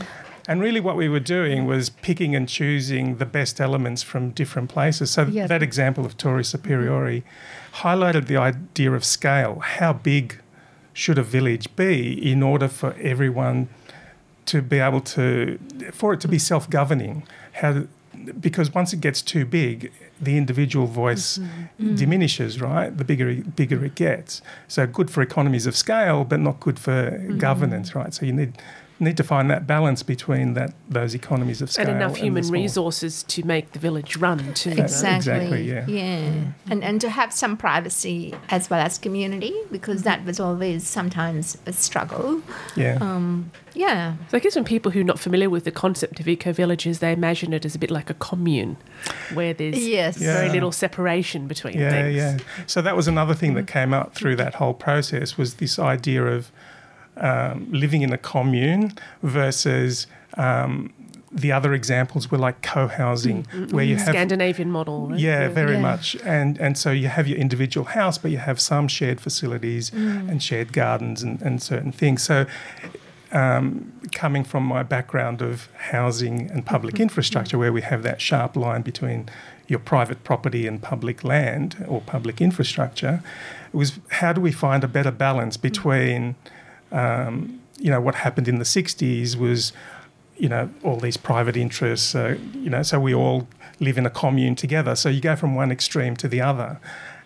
And 0.49 0.61
really, 0.61 0.79
what 0.79 0.97
we 0.97 1.09
were 1.09 1.21
doing 1.21 1.67
was 1.67 1.91
picking 1.91 2.37
and 2.37 2.49
choosing 2.49 3.17
the 3.17 3.27
best 3.27 3.61
elements 3.61 4.05
from 4.05 4.31
different 4.31 4.71
places. 4.71 5.11
So, 5.11 5.25
Yeah. 5.25 5.49
that 5.49 5.63
example 5.63 6.07
of 6.07 6.17
Torri 6.17 6.47
Superiore 6.47 7.23
highlighted 7.75 8.27
the 8.27 8.37
idea 8.37 8.93
of 8.93 9.05
scale. 9.05 9.59
How 9.59 9.93
big 9.93 10.39
should 10.97 11.19
a 11.19 11.23
village 11.23 11.69
be 11.77 12.33
in 12.33 12.43
order 12.43 12.69
for 12.69 12.97
everyone 13.03 13.69
to 14.47 14.63
be 14.63 14.79
able 14.79 15.03
to, 15.03 15.59
for 15.93 16.15
it 16.15 16.21
to 16.23 16.29
be 16.29 16.39
self 16.39 16.71
governing? 16.71 17.23
How, 17.53 17.83
because 18.41 18.73
once 18.73 18.95
it 18.95 19.03
gets 19.03 19.21
too 19.21 19.45
big, 19.45 19.93
the 20.19 20.39
individual 20.39 20.87
voice 20.87 21.37
mm-hmm. 21.37 21.91
mm. 21.91 21.99
diminishes, 21.99 22.63
right? 22.63 22.97
The 22.97 23.05
bigger 23.05 23.35
bigger 23.35 23.85
it 23.85 23.95
gets. 23.95 24.41
So 24.69 24.87
good 24.87 25.11
for 25.11 25.21
economies 25.21 25.67
of 25.67 25.77
scale, 25.77 26.25
but 26.25 26.41
not 26.41 26.61
good 26.61 26.79
for 26.79 27.11
mm-hmm. 27.11 27.37
governance, 27.37 27.95
right? 27.95 28.15
So 28.15 28.25
you 28.25 28.33
need 28.33 28.55
need 28.99 29.17
to 29.17 29.23
find 29.25 29.51
that 29.51 29.67
balance 29.67 30.03
between 30.03 30.55
that 30.55 30.73
those 30.89 31.15
economies 31.15 31.61
of 31.61 31.71
scale 31.71 31.87
and 31.89 31.97
enough 31.97 32.17
human 32.17 32.43
small- 32.43 32.63
resources 32.63 33.23
to 33.25 33.45
make 33.45 33.73
the 33.73 33.79
village 33.79 34.17
run 34.17 34.55
too. 34.55 34.71
Exactly. 34.71 35.17
Exactly, 35.17 35.63
yeah. 35.69 35.87
Yeah. 35.87 36.45
And 36.71 36.83
and 36.83 37.01
to 37.03 37.11
have 37.11 37.33
some 37.33 37.57
privacy 37.57 38.35
as 38.49 38.71
well 38.71 38.81
as 38.81 38.99
community 38.99 39.55
because 39.71 40.03
that 40.03 40.25
was 40.25 40.41
always 40.41 40.87
sometimes 40.87 41.59
a 41.67 41.73
struggle. 41.73 42.41
Yeah. 42.75 42.99
Um, 43.01 43.51
yeah. 43.75 44.15
So 44.31 44.39
I 44.39 44.41
guess 44.41 44.55
when 44.55 44.65
people 44.65 44.91
who 44.93 45.01
are 45.01 45.05
not 45.05 45.19
familiar 45.19 45.51
with 45.51 45.65
the 45.65 45.71
concept 45.71 46.19
of 46.19 46.27
eco 46.27 46.51
villages, 46.53 47.01
they 47.01 47.13
imagine 47.13 47.53
it 47.53 47.67
as 47.67 47.75
a 47.75 47.79
bit 47.79 47.91
like 47.91 48.09
a 48.09 48.15
commune, 48.15 48.79
where 49.35 49.53
there's 49.53 49.87
Yes. 49.87 50.17
very 50.17 50.49
little 50.49 50.73
separation 50.73 51.47
between 51.47 51.79
yeah, 51.79 51.91
things. 51.91 52.17
yeah. 52.17 52.39
So 52.67 52.81
that 52.81 52.97
was 52.97 53.07
another 53.07 53.35
thing 53.35 53.53
that 53.55 53.67
came 53.67 53.93
up 53.93 54.15
through 54.15 54.37
that 54.37 54.55
whole 54.55 54.73
process 54.73 55.37
was 55.37 55.55
this 55.57 55.79
idea 55.79 56.25
of 56.25 56.51
um, 57.17 57.67
living 57.71 58.03
in 58.03 58.13
a 58.13 58.19
commune 58.19 58.93
versus 59.23 60.07
um, 60.37 60.93
the 61.33 61.53
other 61.53 61.75
examples 61.75 62.31
were 62.31 62.39
like 62.39 62.63
co-housing, 62.63 63.45
where 63.71 63.85
you 63.85 63.97
have 63.97 64.09
Scandinavian 64.09 64.71
model. 64.71 65.09
Right? 65.09 65.19
Yeah, 65.21 65.49
very 65.49 65.75
Yeah. 65.75 65.81
much. 65.81 66.17
And 66.25 66.59
and 66.59 66.79
so 66.79 66.91
you 66.91 67.09
have 67.09 67.27
your 67.29 67.39
individual 67.39 67.87
house, 67.87 68.17
but 68.19 68.31
you 68.31 68.39
have 68.39 68.59
some 68.61 68.89
shared 68.89 69.21
facilities 69.21 69.93
and 69.93 70.43
shared 70.43 70.73
gardens 70.73 71.23
and, 71.23 71.43
and 71.43 71.63
certain 71.63 71.93
things. 71.93 72.23
So 72.23 72.47
um, 73.33 73.93
coming 74.13 74.45
from 74.45 74.63
my 74.65 74.83
background 74.83 75.43
of 75.43 75.69
housing 75.91 76.51
and 76.51 76.65
public 76.65 77.01
infrastructure, 77.01 77.59
where 77.59 77.73
we 77.73 77.83
have 77.83 78.03
that 78.05 78.21
sharp 78.21 78.57
line 78.57 78.83
between 78.83 79.29
your 79.67 79.81
private 79.81 80.23
property 80.23 80.67
and 80.67 80.81
public 80.81 81.25
land 81.25 81.85
or 81.89 82.01
public 82.01 82.41
infrastructure, 82.41 83.23
it 83.73 83.77
was 83.77 83.99
how 84.11 84.33
do 84.33 84.41
we 84.41 84.53
find 84.53 84.85
a 84.85 84.89
better 84.89 85.11
balance 85.11 85.57
between 85.57 86.37
um, 86.97 87.61
you 87.79 87.91
know 87.91 88.01
what 88.01 88.15
happened 88.15 88.49
in 88.49 88.59
the 88.59 88.65
60s 88.65 89.37
was 89.37 89.73
you 90.37 90.49
know 90.49 90.71
all 90.83 90.99
these 90.99 91.17
private 91.17 91.57
interests 91.57 92.15
uh, 92.15 92.37
you 92.55 92.71
know 92.71 92.83
so 92.83 92.99
we 92.99 93.15
all 93.15 93.47
live 93.81 93.99
in 93.99 94.07
a 94.07 94.11
commune 94.11 94.55
together. 94.55 94.97
So 94.97 95.09
you 95.09 95.21
go 95.21 95.37
from 95.37 95.55
one 95.55 95.71
extreme 95.71 96.17
to 96.17 96.29
the 96.29 96.41
other. 96.41 96.81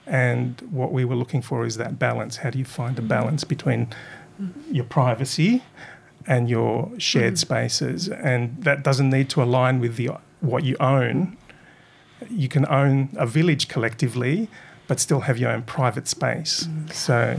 And 0.07 0.61
what 0.71 0.93
we 0.93 1.05
were 1.05 1.15
looking 1.15 1.43
for 1.43 1.65
is 1.65 1.77
that 1.77 1.99
balance. 1.99 2.39
How 2.39 2.51
do 2.51 2.59
you 2.59 2.65
find 2.65 2.99
a 2.99 3.03
balance 3.03 3.45
between 3.45 3.89
your 4.71 4.85
privacy 4.85 5.63
and 6.27 6.51
your 6.51 6.91
shared 6.99 7.39
spaces? 7.39 8.09
And 8.09 8.63
that 8.65 8.83
doesn't 8.83 9.11
need 9.11 9.29
to 9.31 9.43
align 9.43 9.79
with 9.79 9.97
the 9.97 10.11
what 10.41 10.65
you 10.65 10.77
own. 10.81 11.37
You 12.29 12.49
can 12.49 12.67
own 12.67 13.11
a 13.17 13.27
village 13.27 13.69
collectively 13.69 14.49
but 14.91 14.99
still 14.99 15.21
have 15.21 15.39
your 15.39 15.51
own 15.51 15.63
private 15.63 16.09
space 16.09 16.67
so 16.93 17.37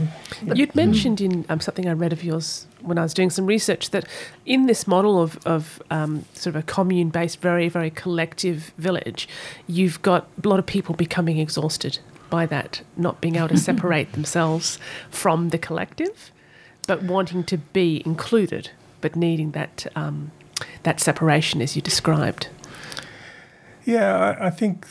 You'd 0.55 0.73
mentioned 0.73 1.19
in 1.19 1.45
um, 1.49 1.59
something 1.59 1.85
I 1.85 1.91
read 1.91 2.13
of 2.13 2.23
yours 2.23 2.65
when 2.79 2.97
I 2.97 3.03
was 3.03 3.13
doing 3.13 3.29
some 3.29 3.45
research 3.45 3.89
that 3.91 4.05
in 4.45 4.67
this 4.67 4.87
model 4.87 5.21
of, 5.21 5.37
of 5.45 5.81
um, 5.91 6.23
sort 6.33 6.55
of 6.55 6.61
a 6.61 6.65
commune 6.65 7.09
based, 7.09 7.41
very, 7.41 7.69
very 7.69 7.89
collective 7.89 8.71
village, 8.77 9.27
you've 9.67 10.01
got 10.01 10.27
a 10.41 10.47
lot 10.47 10.59
of 10.59 10.65
people 10.65 10.95
becoming 10.95 11.37
exhausted 11.37 11.99
by 12.29 12.45
that, 12.45 12.81
not 12.97 13.21
being 13.21 13.35
able 13.35 13.49
to 13.49 13.57
separate 13.69 14.13
themselves 14.13 14.79
from 15.09 15.49
the 15.49 15.57
collective, 15.57 16.31
but 16.87 17.03
wanting 17.03 17.43
to 17.43 17.57
be 17.57 18.01
included, 18.05 18.71
but 19.01 19.15
needing 19.15 19.51
that, 19.51 19.85
um, 19.95 20.31
that 20.83 20.99
separation 20.99 21.61
as 21.61 21.75
you 21.75 21.81
described. 21.81 22.47
Yeah, 23.83 24.35
I, 24.39 24.47
I 24.47 24.49
think 24.49 24.87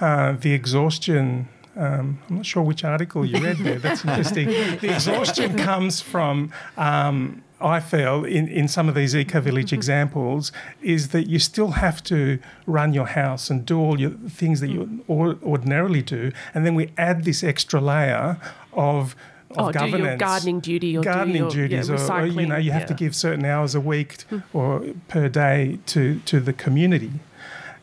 uh, 0.00 0.32
the 0.32 0.52
exhaustion. 0.52 1.48
Um, 1.76 2.18
I'm 2.28 2.36
not 2.36 2.46
sure 2.46 2.62
which 2.62 2.84
article 2.84 3.24
you 3.24 3.42
read 3.42 3.56
there. 3.58 3.78
That's 3.78 4.04
interesting. 4.04 4.46
the 4.80 4.94
exhaustion 4.94 5.56
comes 5.56 6.00
from. 6.00 6.52
Um, 6.76 7.42
I 7.60 7.80
feel 7.80 8.24
in, 8.24 8.48
in 8.48 8.68
some 8.68 8.88
of 8.88 8.94
these 8.94 9.14
eco 9.14 9.40
village 9.40 9.72
examples 9.72 10.52
is 10.82 11.08
that 11.08 11.28
you 11.28 11.38
still 11.38 11.72
have 11.72 12.02
to 12.04 12.38
run 12.66 12.92
your 12.92 13.06
house 13.06 13.50
and 13.50 13.64
do 13.64 13.78
all 13.78 14.00
your 14.00 14.10
things 14.10 14.60
that 14.60 14.68
you 14.68 15.04
or, 15.06 15.38
ordinarily 15.42 16.02
do, 16.02 16.32
and 16.54 16.66
then 16.66 16.74
we 16.74 16.92
add 16.98 17.24
this 17.24 17.42
extra 17.42 17.80
layer 17.80 18.38
of 18.72 19.14
of 19.56 19.76
Oh, 19.76 19.86
do 19.86 19.98
your 19.98 20.16
gardening 20.16 20.60
duty 20.60 20.96
or 20.96 21.02
gardening 21.02 21.36
your, 21.36 21.46
yeah, 21.48 21.68
duties, 21.68 21.90
or, 21.90 22.12
or, 22.12 22.26
you 22.26 22.46
know 22.46 22.56
you 22.56 22.72
have 22.72 22.86
to 22.86 22.94
give 22.94 23.14
certain 23.14 23.44
hours 23.44 23.74
a 23.74 23.80
week 23.80 24.24
or 24.52 24.82
per 25.08 25.28
day 25.28 25.78
to 25.86 26.20
to 26.20 26.40
the 26.40 26.52
community, 26.52 27.12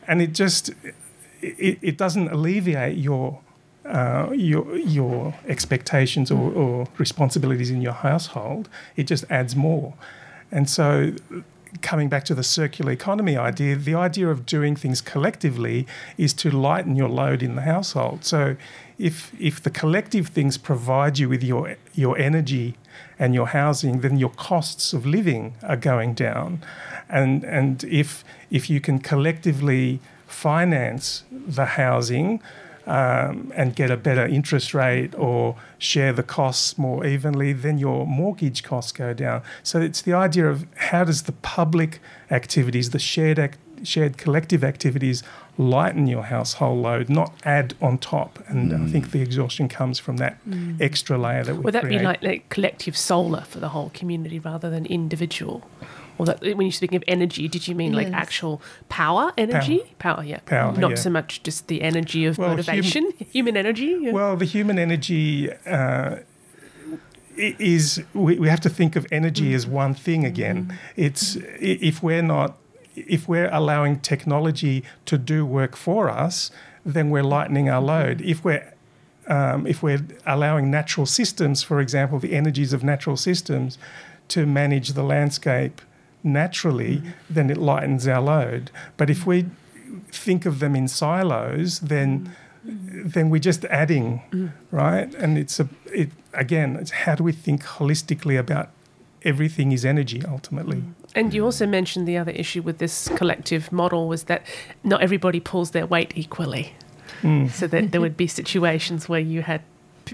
and 0.06 0.20
it 0.20 0.32
just 0.32 0.70
it, 1.40 1.78
it 1.80 1.96
doesn't 1.96 2.28
alleviate 2.28 2.98
your 2.98 3.40
uh, 3.90 4.30
your 4.32 4.76
your 4.76 5.34
expectations 5.46 6.30
or, 6.30 6.52
or 6.52 6.86
responsibilities 6.98 7.70
in 7.70 7.80
your 7.82 7.92
household. 7.92 8.68
It 8.96 9.04
just 9.04 9.24
adds 9.30 9.54
more, 9.56 9.94
and 10.50 10.68
so 10.68 11.12
coming 11.82 12.08
back 12.08 12.24
to 12.24 12.34
the 12.34 12.42
circular 12.42 12.92
economy 12.92 13.36
idea, 13.36 13.76
the 13.76 13.94
idea 13.94 14.28
of 14.28 14.44
doing 14.44 14.74
things 14.76 15.00
collectively 15.00 15.86
is 16.18 16.34
to 16.34 16.50
lighten 16.50 16.96
your 16.96 17.08
load 17.08 17.42
in 17.42 17.54
the 17.54 17.62
household. 17.62 18.24
So 18.24 18.56
if 18.98 19.32
if 19.38 19.62
the 19.62 19.70
collective 19.70 20.28
things 20.28 20.58
provide 20.58 21.18
you 21.18 21.28
with 21.28 21.42
your 21.42 21.76
your 21.94 22.18
energy 22.18 22.74
and 23.18 23.34
your 23.34 23.48
housing, 23.48 24.00
then 24.00 24.18
your 24.18 24.30
costs 24.30 24.92
of 24.92 25.06
living 25.06 25.54
are 25.62 25.76
going 25.76 26.14
down. 26.14 26.62
And 27.08 27.44
and 27.44 27.84
if 27.84 28.24
if 28.50 28.68
you 28.68 28.80
can 28.80 28.98
collectively 28.98 30.00
finance 30.26 31.24
the 31.30 31.66
housing 31.66 32.40
um, 32.86 33.52
and 33.54 33.74
get 33.74 33.90
a 33.90 33.96
better 33.96 34.26
interest 34.26 34.74
rate 34.74 35.14
or 35.14 35.56
share 35.78 36.12
the 36.12 36.22
costs 36.22 36.78
more 36.78 37.04
evenly, 37.06 37.52
then 37.52 37.78
your 37.78 38.06
mortgage 38.06 38.62
costs 38.62 38.92
go 38.92 39.12
down. 39.14 39.42
So 39.62 39.80
it's 39.80 40.02
the 40.02 40.12
idea 40.12 40.48
of 40.48 40.66
how 40.76 41.04
does 41.04 41.22
the 41.22 41.32
public 41.32 42.00
activities, 42.30 42.90
the 42.90 42.98
shared 42.98 43.38
act, 43.38 43.58
shared 43.82 44.18
collective 44.18 44.62
activities, 44.62 45.22
lighten 45.56 46.06
your 46.06 46.24
household 46.24 46.82
load, 46.82 47.08
not 47.08 47.32
add 47.44 47.74
on 47.80 47.98
top. 47.98 48.38
And 48.48 48.72
I 48.74 48.90
think 48.90 49.10
the 49.10 49.20
exhaustion 49.20 49.68
comes 49.68 49.98
from 49.98 50.16
that 50.18 50.38
extra 50.80 51.18
layer 51.18 51.44
that 51.44 51.54
we 51.54 51.60
Would 51.60 51.74
that 51.74 51.82
create. 51.82 51.98
be 51.98 52.04
like, 52.04 52.22
like 52.22 52.48
collective 52.48 52.96
solar 52.96 53.42
for 53.42 53.58
the 53.58 53.68
whole 53.68 53.90
community 53.90 54.38
rather 54.38 54.70
than 54.70 54.86
individual? 54.86 55.62
Or 56.20 56.26
that 56.26 56.40
when 56.42 56.60
you're 56.60 56.70
speaking 56.72 56.96
of 56.96 57.04
energy, 57.08 57.48
did 57.48 57.66
you 57.66 57.74
mean 57.74 57.92
like 57.94 58.08
actual 58.12 58.60
power 58.90 59.32
energy? 59.38 59.80
Power, 59.98 60.22
yeah. 60.22 60.40
Power, 60.44 60.72
Not 60.76 60.90
yeah. 60.90 60.96
so 60.96 61.08
much 61.08 61.42
just 61.42 61.66
the 61.68 61.80
energy 61.80 62.26
of 62.26 62.36
Well, 62.36 62.48
hum- 62.48 62.56
motivation, 62.58 63.10
human 63.32 63.56
energy. 63.56 63.96
yeah. 64.00 64.12
Well, 64.12 64.36
the 64.36 64.44
human 64.44 64.78
energy 64.78 65.50
uh, 65.66 66.16
is 67.36 68.02
we, 68.12 68.38
we 68.38 68.48
have 68.48 68.60
to 68.60 68.68
think 68.68 68.96
of 68.96 69.06
energy 69.10 69.54
as 69.54 69.66
one 69.66 69.94
thing 69.94 70.24
again. 70.24 70.78
It's 70.96 71.36
if 71.60 72.02
we're 72.02 72.22
not 72.22 72.56
if 72.96 73.26
we're 73.28 73.48
allowing 73.50 74.00
technology 74.00 74.84
to 75.06 75.16
do 75.16 75.46
work 75.46 75.74
for 75.76 76.10
us, 76.10 76.50
then 76.84 77.08
we're 77.10 77.22
lightening 77.22 77.70
our 77.70 77.80
load. 77.80 78.20
If 78.20 78.44
we're 78.44 78.74
um, 79.26 79.66
if 79.66 79.82
we're 79.82 80.04
allowing 80.26 80.70
natural 80.70 81.06
systems, 81.06 81.62
for 81.62 81.80
example, 81.80 82.18
the 82.18 82.32
energies 82.34 82.72
of 82.72 82.82
natural 82.82 83.16
systems 83.16 83.78
to 84.28 84.44
manage 84.44 84.90
the 84.92 85.02
landscape 85.02 85.80
naturally, 86.22 86.96
mm-hmm. 86.96 87.10
then 87.28 87.50
it 87.50 87.56
lightens 87.56 88.06
our 88.06 88.20
load. 88.20 88.70
But 88.96 89.10
if 89.10 89.26
we 89.26 89.46
think 90.10 90.46
of 90.46 90.58
them 90.58 90.76
in 90.76 90.88
silos, 90.88 91.80
then 91.80 92.34
mm-hmm. 92.66 93.08
then 93.08 93.30
we're 93.30 93.40
just 93.40 93.64
adding, 93.66 94.22
mm. 94.30 94.52
right? 94.70 95.14
And 95.14 95.38
it's 95.38 95.60
a 95.60 95.68
it 95.86 96.10
again. 96.34 96.76
It's 96.76 96.90
how 96.90 97.14
do 97.14 97.24
we 97.24 97.32
think 97.32 97.64
holistically 97.64 98.38
about 98.38 98.70
everything 99.22 99.72
is 99.72 99.84
energy 99.84 100.22
ultimately. 100.26 100.78
Mm. 100.78 100.94
And 101.14 101.34
you 101.34 101.44
also 101.44 101.66
mentioned 101.66 102.06
the 102.06 102.16
other 102.16 102.30
issue 102.32 102.62
with 102.62 102.78
this 102.78 103.08
collective 103.16 103.72
model 103.72 104.08
was 104.08 104.24
that 104.24 104.46
not 104.84 105.02
everybody 105.02 105.40
pulls 105.40 105.72
their 105.72 105.86
weight 105.86 106.12
equally. 106.16 106.74
Mm. 107.22 107.50
So 107.50 107.66
that 107.66 107.92
there 107.92 108.00
would 108.00 108.16
be 108.16 108.26
situations 108.26 109.08
where 109.08 109.20
you 109.20 109.42
had 109.42 109.62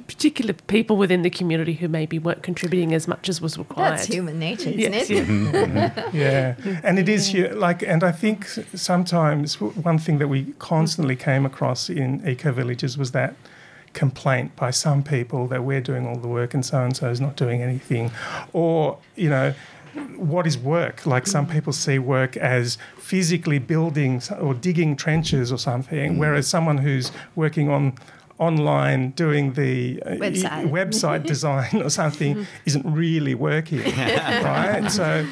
particular 0.02 0.52
people 0.52 0.96
within 0.96 1.22
the 1.22 1.30
community 1.30 1.74
who 1.74 1.88
maybe 1.88 2.18
weren't 2.18 2.42
contributing 2.42 2.94
as 2.94 3.08
much 3.08 3.28
as 3.28 3.40
was 3.40 3.58
required. 3.58 3.98
That's 3.98 4.06
human 4.06 4.38
nature, 4.38 4.70
isn't 4.70 4.78
Yes, 4.78 5.10
it? 5.10 5.26
Mm-hmm. 5.26 5.46
Mm-hmm. 5.48 6.16
yeah. 6.16 6.54
yeah. 6.64 6.80
And 6.84 6.98
it 6.98 7.08
is 7.08 7.34
like 7.54 7.82
and 7.82 8.02
i 8.04 8.12
think 8.12 8.46
sometimes 8.74 9.60
one 9.60 9.98
thing 9.98 10.18
that 10.18 10.28
we 10.28 10.54
constantly 10.58 11.16
mm-hmm. 11.16 11.30
came 11.30 11.46
across 11.46 11.88
in 11.88 12.26
eco 12.26 12.52
villages 12.52 12.96
was 12.96 13.12
that 13.12 13.34
complaint 13.96 14.54
by 14.56 14.70
some 14.70 15.02
people 15.02 15.48
that 15.48 15.64
we're 15.64 15.80
doing 15.80 16.06
all 16.06 16.16
the 16.16 16.28
work 16.28 16.52
and 16.54 16.64
so 16.64 16.84
and 16.84 16.94
so 16.96 17.08
is 17.10 17.20
not 17.20 17.34
doing 17.34 17.62
anything. 17.62 18.10
Or 18.52 18.98
you 19.16 19.30
know 19.30 19.54
what 20.16 20.46
is 20.46 20.58
work? 20.58 21.06
Like 21.06 21.26
some 21.26 21.46
mm. 21.46 21.52
people 21.52 21.72
see 21.72 21.98
work 21.98 22.36
as 22.36 22.76
physically 22.98 23.58
building 23.58 24.22
or 24.38 24.52
digging 24.52 24.94
trenches 24.94 25.50
or 25.50 25.58
something 25.58 26.14
mm. 26.14 26.18
whereas 26.18 26.46
someone 26.46 26.78
who's 26.78 27.10
working 27.34 27.70
on 27.70 27.94
online 28.38 29.10
doing 29.10 29.54
the 29.54 30.02
uh, 30.04 30.10
Website. 30.10 30.70
website 30.70 31.26
design 31.34 31.82
or 31.82 31.90
something 31.90 32.46
isn't 32.64 32.84
really 32.84 33.34
working 33.34 33.78
right 33.96 34.88
so 34.90 35.26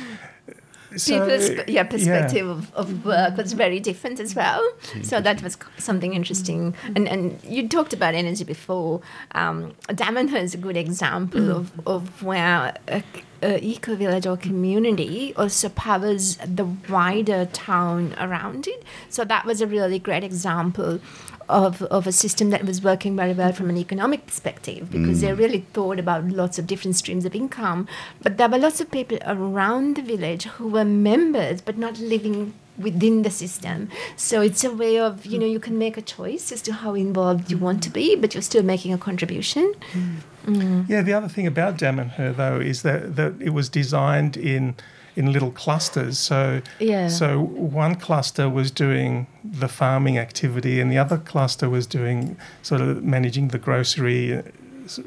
so, 0.97 1.13
People's 1.13 1.69
yeah, 1.69 1.83
perspective 1.85 2.49
Of, 2.49 2.73
of 2.75 3.05
work 3.05 3.37
was 3.37 3.53
very 3.53 3.81
different 3.81 4.21
as 4.21 4.35
well. 4.35 4.63
So 5.03 5.21
that 5.21 5.43
was 5.43 5.57
something 5.79 6.15
interesting. 6.15 6.75
And 6.95 7.09
and 7.09 7.41
you 7.45 7.69
talked 7.69 7.93
about 7.93 8.15
energy 8.15 8.45
before. 8.45 9.01
Um, 9.33 9.73
Damanhur 9.89 10.41
is 10.41 10.55
a 10.55 10.59
good 10.59 10.77
example 10.77 11.51
of, 11.51 11.73
of 11.87 12.23
where 12.23 12.75
a, 12.89 13.03
a 13.43 13.59
eco 13.65 13.97
village 13.97 14.27
or 14.27 14.37
community 14.37 15.35
also 15.37 15.69
powers 15.71 16.37
the 16.47 16.65
wider 16.89 17.47
town 17.47 18.15
around 18.19 18.67
it. 18.67 18.85
So 19.09 19.25
that 19.25 19.45
was 19.45 19.61
a 19.61 19.67
really 19.67 19.99
great 19.99 20.25
example 20.25 21.01
of, 21.49 21.83
of 21.83 22.07
a 22.07 22.13
system 22.13 22.51
that 22.51 22.65
was 22.65 22.83
working 22.83 23.17
very 23.17 23.33
well 23.33 23.53
from 23.53 23.71
an 23.71 23.77
economic 23.77 24.27
perspective 24.27 24.91
because 24.91 25.21
they 25.21 25.29
mm. 25.29 25.39
really 25.39 25.61
thought 25.73 25.99
about 25.99 26.25
lots 26.27 26.59
of 26.59 26.67
different 26.67 26.97
streams 26.97 27.25
of 27.25 27.35
income. 27.35 27.89
But 28.23 28.37
there 28.37 28.49
were 28.49 28.59
lots 28.59 28.81
of 28.81 28.91
people 28.91 29.19
around 29.27 29.97
the 29.97 30.03
village 30.03 30.45
who 30.45 30.69
were 30.69 30.85
members 30.85 31.61
but 31.61 31.79
not 31.79 31.99
living 31.99 32.55
within 32.79 33.23
the 33.23 33.31
system. 33.31 33.89
So 34.17 34.41
it's 34.41 34.65
a 34.65 34.73
way 34.73 34.99
of, 34.99 35.25
you 35.25 35.39
know, 35.39 35.47
you 35.47 35.61
can 35.61 35.79
make 35.79 35.97
a 35.97 36.03
choice 36.03 36.51
as 36.51 36.61
to 36.63 36.73
how 36.73 36.95
involved 36.95 37.51
you 37.51 37.59
want 37.59 37.83
to 37.85 37.91
be, 37.91 38.17
but 38.17 38.35
you're 38.35 38.43
still 38.43 38.65
making 38.65 38.93
a 38.93 38.99
contribution. 38.99 39.73
Mm. 39.93 40.17
Mm. 40.47 40.89
Yeah, 40.89 41.03
the 41.03 41.13
other 41.13 41.29
thing 41.29 41.47
about 41.47 41.79
Damanhur 41.79 42.37
though 42.37 42.61
is 42.61 42.83
that, 42.83 43.17
that 43.17 43.35
it 43.41 43.51
was 43.51 43.69
designed 43.69 44.37
in 44.37 44.75
in 45.17 45.33
little 45.33 45.51
clusters. 45.51 46.19
So 46.19 46.61
Yeah. 46.79 47.09
so 47.09 47.41
one 47.41 47.95
cluster 47.95 48.49
was 48.49 48.71
doing 48.71 49.27
the 49.45 49.69
farming 49.69 50.19
activity, 50.19 50.81
and 50.81 50.91
the 50.91 50.99
other 50.99 51.19
cluster 51.19 51.69
was 51.71 51.87
doing 51.87 52.37
sort 52.63 52.81
of 52.81 53.03
managing 53.05 53.49
the 53.49 53.59
grocery 53.59 54.39
uh, 54.39 54.43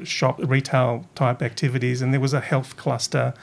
shop 0.04 0.40
retail 0.42 1.04
type 1.14 1.42
activities, 1.42 2.02
and 2.02 2.12
there 2.12 2.20
was 2.20 2.32
a 2.34 2.40
health 2.40 2.76
cluster. 2.76 3.34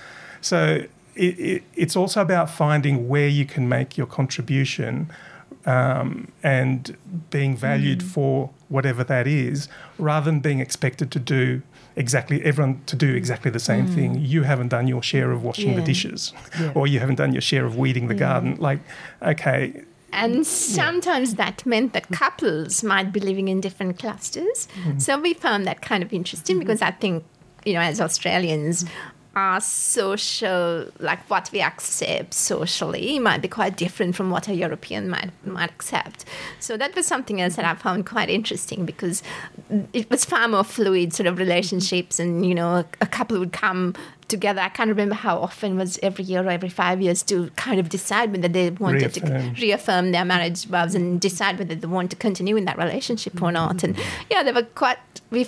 So 0.42 0.84
it, 1.16 1.40
it, 1.40 1.64
it's 1.76 1.96
also 1.96 2.22
about 2.22 2.50
finding 2.50 3.08
where 3.08 3.28
you 3.30 3.46
can 3.46 3.70
make 3.70 3.98
your 3.98 4.08
contribution 4.08 5.10
um, 5.66 6.28
and 6.44 6.98
being 7.30 7.56
valued 7.58 8.04
for 8.04 8.52
whatever 8.70 9.04
that 9.04 9.26
is, 9.28 9.68
rather 9.98 10.26
than 10.26 10.40
being 10.40 10.60
expected 10.60 11.10
to 11.12 11.20
do 11.20 11.62
exactly 11.96 12.44
everyone 12.44 12.82
to 12.86 12.96
do 12.96 13.14
exactly 13.14 13.52
the 13.52 13.60
same 13.60 13.88
thing. 13.88 14.16
Mm. 14.16 14.28
You 14.28 14.44
haven't 14.44 14.70
done 14.70 14.88
your 14.88 15.02
share 15.02 15.32
of 15.32 15.44
washing 15.44 15.76
the 15.76 15.82
dishes, 15.82 16.34
Yeah. 16.60 16.72
or 16.76 16.88
you 16.88 17.00
haven't 17.00 17.16
done 17.16 17.34
your 17.34 17.42
share 17.42 17.66
of 17.66 17.78
weeding 17.78 18.08
the 18.08 18.16
garden. 18.16 18.58
Like, 18.60 18.80
okay, 19.22 19.84
And 20.14 20.48
sometimes 20.48 21.36
that 21.36 21.66
meant 21.66 21.92
that 21.92 22.08
couples 22.10 22.84
might 22.84 23.12
be 23.12 23.20
living 23.20 23.50
in 23.50 23.60
different 23.60 24.00
clusters. 24.00 24.68
Mm. 24.84 25.02
So 25.02 25.20
we 25.20 25.34
found 25.34 25.68
that 25.68 25.82
kind 25.82 26.02
of 26.04 26.14
interesting 26.14 26.56
mm-hmm. 26.56 26.68
because 26.68 26.82
I 26.82 26.92
think, 26.92 27.26
you 27.66 27.74
know, 27.74 27.82
as 27.82 28.00
Australians, 28.00 28.86
our 29.36 29.60
social, 29.60 30.90
like 31.00 31.30
what 31.30 31.50
we 31.52 31.62
accept 31.62 32.34
socially, 32.34 33.20
might 33.20 33.42
be 33.42 33.48
quite 33.48 33.76
different 33.76 34.16
from 34.16 34.30
what 34.30 34.48
a 34.48 34.56
European 34.56 35.10
might 35.10 35.32
might 35.46 35.70
accept. 35.70 36.26
So 36.60 36.78
that 36.78 36.96
was 36.96 37.06
something 37.06 37.42
else 37.42 37.56
that 37.58 37.66
I 37.66 37.76
found 37.76 38.06
quite 38.06 38.30
interesting 38.30 38.86
because 38.86 39.24
it 39.94 40.10
was 40.10 40.24
far 40.26 40.48
more 40.48 40.64
fluid 40.64 41.14
sort 41.14 41.28
of 41.28 41.38
relationships, 41.38 42.20
and 42.20 42.46
you 42.46 42.56
know, 42.56 42.76
a, 42.76 42.86
a 43.02 43.08
couple 43.08 43.38
would 43.40 43.54
come 43.54 43.94
together. 44.28 44.62
I 44.62 44.70
can't 44.70 44.90
remember 44.90 45.16
how 45.16 45.38
often 45.38 45.78
was 45.78 46.00
every 46.02 46.26
year 46.26 46.44
or 46.44 46.50
every 46.50 46.70
five 46.70 47.02
years 47.02 47.24
to 47.24 47.50
kind 47.52 47.80
of 47.80 47.90
decide 47.90 48.32
whether 48.32 48.48
they 48.48 48.72
wanted 48.72 49.16
Reaffirm. 49.16 49.56
to 49.56 49.62
reaffirm 49.62 50.12
their 50.12 50.26
marriage 50.26 50.66
vows 50.66 50.96
and 50.96 51.20
decide 51.22 51.60
whether 51.60 51.76
they 51.76 51.88
want 51.88 52.10
to 52.12 52.16
continue 52.16 52.56
in 52.56 52.66
that 52.66 52.78
relationship 52.78 53.42
or 53.42 53.52
not. 53.52 53.84
And 53.84 53.98
yeah, 54.30 54.44
they 54.44 54.52
were 54.52 54.64
quite 54.64 54.98
we 55.32 55.48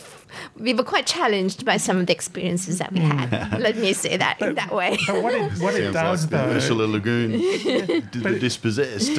we 0.58 0.74
were 0.74 0.84
quite 0.84 1.06
challenged 1.06 1.66
by 1.66 1.78
some 1.78 1.98
of 1.98 2.08
the 2.08 2.13
experiences 2.13 2.80
that 2.80 2.92
we 2.92 3.00
hmm. 3.00 3.12
had. 3.12 3.60
Let 3.60 3.78
me 3.78 3.94
say 3.94 4.18
that 4.18 4.42
in 4.42 4.56
that 4.56 4.72
way. 4.74 4.98
but 5.08 5.24
what 5.24 5.34
it 5.34 5.52
what 5.60 5.76
it 5.76 5.92
does 5.92 6.24
like 6.24 6.32
the 6.32 6.38
though, 6.38 6.56
Ursula 6.56 6.84
Le 6.84 7.00
Guin, 7.00 7.32
d- 8.12 8.40
dispossessed. 8.40 9.16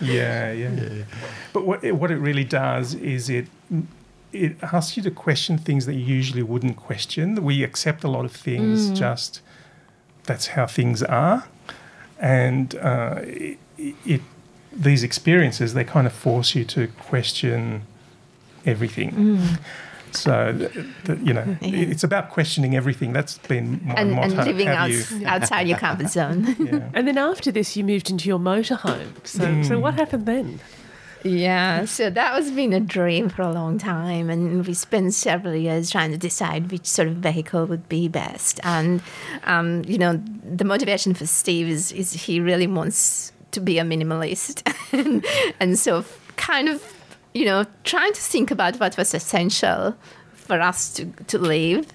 yeah, 0.00 0.52
yeah. 0.52 1.04
But 1.52 1.66
what 1.66 1.84
it, 1.84 1.92
what 1.92 2.10
it 2.10 2.18
really 2.18 2.44
does 2.44 2.94
is 2.94 3.30
it 3.30 3.46
it 4.36 4.56
asks 4.62 4.96
you 4.96 5.02
to 5.04 5.10
question 5.10 5.58
things 5.58 5.86
that 5.86 5.94
you 5.94 6.04
usually 6.04 6.42
wouldn't 6.42 6.76
question. 6.76 7.42
We 7.42 7.62
accept 7.64 8.04
a 8.04 8.08
lot 8.08 8.24
of 8.24 8.32
things 8.32 8.90
mm. 8.90 8.96
just 8.96 9.40
that's 10.24 10.48
how 10.48 10.66
things 10.66 11.02
are, 11.02 11.44
and 12.18 12.74
uh, 12.76 13.20
it, 13.22 13.58
it 14.04 14.20
these 14.72 15.02
experiences 15.02 15.74
they 15.74 15.84
kind 15.84 16.06
of 16.06 16.12
force 16.12 16.54
you 16.54 16.64
to 16.64 16.88
question 16.88 17.82
everything. 18.64 19.10
Mm. 19.12 19.58
So, 20.12 20.54
th- 20.56 20.72
th- 21.04 21.18
you 21.22 21.34
know, 21.34 21.56
Yeah. 21.60 21.92
it's 21.92 22.04
about 22.04 22.30
questioning 22.30 22.74
everything. 22.74 23.12
That's 23.12 23.38
been 23.38 23.80
my 23.84 23.94
And, 23.94 24.18
and 24.18 24.34
motto. 24.34 24.50
living 24.50 24.68
out, 24.68 24.90
you- 24.90 25.04
outside 25.26 25.68
your 25.68 25.78
comfort 25.78 26.10
zone. 26.18 26.56
yeah. 26.58 26.88
And 26.94 27.06
then 27.06 27.18
after 27.18 27.52
this, 27.52 27.76
you 27.76 27.84
moved 27.84 28.10
into 28.10 28.28
your 28.28 28.38
motorhome. 28.38 29.12
So, 29.24 29.40
so 29.62 29.76
mm. 29.76 29.80
what 29.80 29.94
happened 29.94 30.26
then? 30.26 30.60
Yeah, 31.22 31.84
so 31.86 32.10
that 32.10 32.34
was 32.34 32.50
been 32.50 32.72
a 32.72 32.80
dream 32.80 33.28
for 33.28 33.42
a 33.42 33.50
long 33.50 33.78
time, 33.78 34.30
and 34.30 34.66
we 34.66 34.74
spent 34.74 35.14
several 35.14 35.54
years 35.54 35.90
trying 35.90 36.10
to 36.12 36.18
decide 36.18 36.70
which 36.70 36.86
sort 36.86 37.08
of 37.08 37.16
vehicle 37.16 37.66
would 37.66 37.88
be 37.88 38.08
best. 38.08 38.60
And 38.62 39.02
um, 39.44 39.82
you 39.86 39.98
know, 39.98 40.22
the 40.44 40.64
motivation 40.64 41.14
for 41.14 41.26
Steve 41.26 41.68
is 41.68 41.92
is 41.92 42.12
he 42.12 42.40
really 42.40 42.66
wants 42.66 43.32
to 43.52 43.60
be 43.60 43.78
a 43.78 43.82
minimalist, 43.82 44.62
and, 44.92 45.24
and 45.58 45.78
so 45.78 46.04
kind 46.36 46.68
of 46.68 46.82
you 47.34 47.44
know 47.44 47.64
trying 47.84 48.12
to 48.12 48.20
think 48.20 48.50
about 48.50 48.76
what 48.76 48.96
was 48.96 49.14
essential 49.14 49.96
for 50.46 50.60
us 50.60 50.92
to, 50.94 51.06
to 51.26 51.38
live 51.38 51.86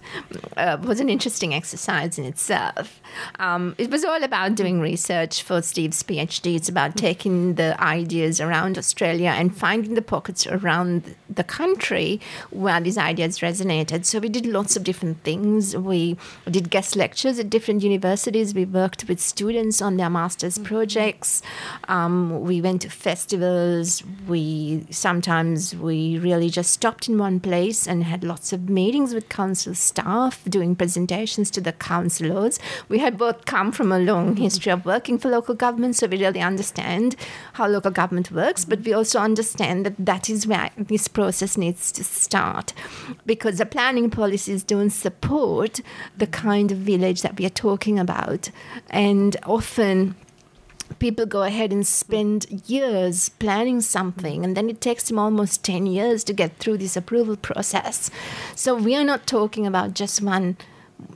uh, 0.57 0.77
was 0.81 0.99
an 0.99 1.09
interesting 1.09 1.53
exercise 1.53 2.17
in 2.17 2.25
itself. 2.25 2.99
Um, 3.39 3.75
it 3.77 3.89
was 3.89 4.03
all 4.03 4.23
about 4.23 4.55
doing 4.55 4.79
research 4.79 5.43
for 5.43 5.61
Steve's 5.61 6.03
PhD. 6.03 6.55
It's 6.55 6.69
about 6.69 6.95
taking 6.97 7.55
the 7.55 7.81
ideas 7.81 8.39
around 8.39 8.77
Australia 8.77 9.29
and 9.29 9.55
finding 9.55 9.95
the 9.95 10.01
pockets 10.01 10.45
around 10.47 11.15
the 11.29 11.43
country 11.43 12.19
where 12.49 12.79
these 12.81 12.97
ideas 12.97 13.39
resonated. 13.39 14.05
So 14.05 14.19
we 14.19 14.29
did 14.29 14.45
lots 14.45 14.75
of 14.75 14.83
different 14.83 15.23
things. 15.23 15.75
We 15.75 16.17
did 16.49 16.69
guest 16.69 16.95
lectures 16.95 17.39
at 17.39 17.49
different 17.49 17.83
universities. 17.83 18.53
We 18.53 18.65
worked 18.65 19.07
with 19.07 19.19
students 19.19 19.81
on 19.81 19.97
their 19.97 20.09
master's 20.09 20.57
projects. 20.57 21.41
Um, 21.87 22.41
we 22.41 22.61
went 22.61 22.81
to 22.81 22.89
festivals. 22.89 24.03
We 24.27 24.85
sometimes 24.89 25.75
we 25.75 26.17
really 26.17 26.49
just 26.49 26.71
stopped 26.71 27.07
in 27.07 27.17
one 27.17 27.39
place 27.39 27.87
and 27.87 28.03
had 28.03 28.23
lots 28.23 28.40
of 28.51 28.69
meetings 28.69 29.13
with 29.13 29.30
council 29.30 29.75
staff, 29.75 30.43
doing 30.49 30.75
presentations 30.75 31.51
to 31.51 31.62
the 31.62 31.73
councillors. 31.73 32.60
We 32.89 32.97
had 32.97 33.17
both 33.17 33.45
come 33.45 33.71
from 33.71 33.91
a 33.91 33.99
long 33.99 34.36
history 34.36 34.71
of 34.71 34.86
working 34.86 35.19
for 35.19 35.30
local 35.30 35.54
government, 35.54 35.95
so 35.95 36.08
we 36.08 36.17
really 36.17 36.41
understand 36.41 37.15
how 37.54 37.67
local 37.67 37.91
government 37.91 38.32
works, 38.32 38.65
but 38.65 38.82
we 38.82 38.93
also 38.93 39.19
understand 39.19 39.86
that 39.86 40.06
that 40.06 40.30
is 40.30 40.47
where 40.47 40.71
this 40.75 41.08
process 41.08 41.56
needs 41.56 41.91
to 41.91 42.04
start 42.04 42.73
because 43.25 43.60
the 43.60 43.65
planning 43.65 44.10
policies 44.10 44.63
don't 44.63 44.89
support 44.89 45.82
the 46.17 46.27
kind 46.27 46.71
of 46.71 46.80
village 46.80 47.21
that 47.21 47.38
we 47.38 47.45
are 47.45 47.49
talking 47.49 47.99
about. 47.99 48.49
And 48.89 49.38
often, 49.43 50.15
people 50.99 51.25
go 51.25 51.43
ahead 51.43 51.71
and 51.71 51.86
spend 51.86 52.45
years 52.67 53.30
planning 53.30 53.82
something 53.82 54.43
and 54.43 54.56
then 54.56 54.69
it 54.69 54.82
takes 54.82 55.08
them 55.08 55.19
almost 55.19 55.63
10 55.63 55.86
years 55.86 56.23
to 56.23 56.34
get 56.34 56.58
through 56.58 56.77
this 56.77 56.97
approval 56.97 57.36
process. 57.38 58.10
So 58.56 58.75
we 58.75 58.95
are 58.95 59.04
not 59.04 59.27
talking 59.27 59.65
about 59.65 59.93
just 59.93 60.21
one 60.21 60.58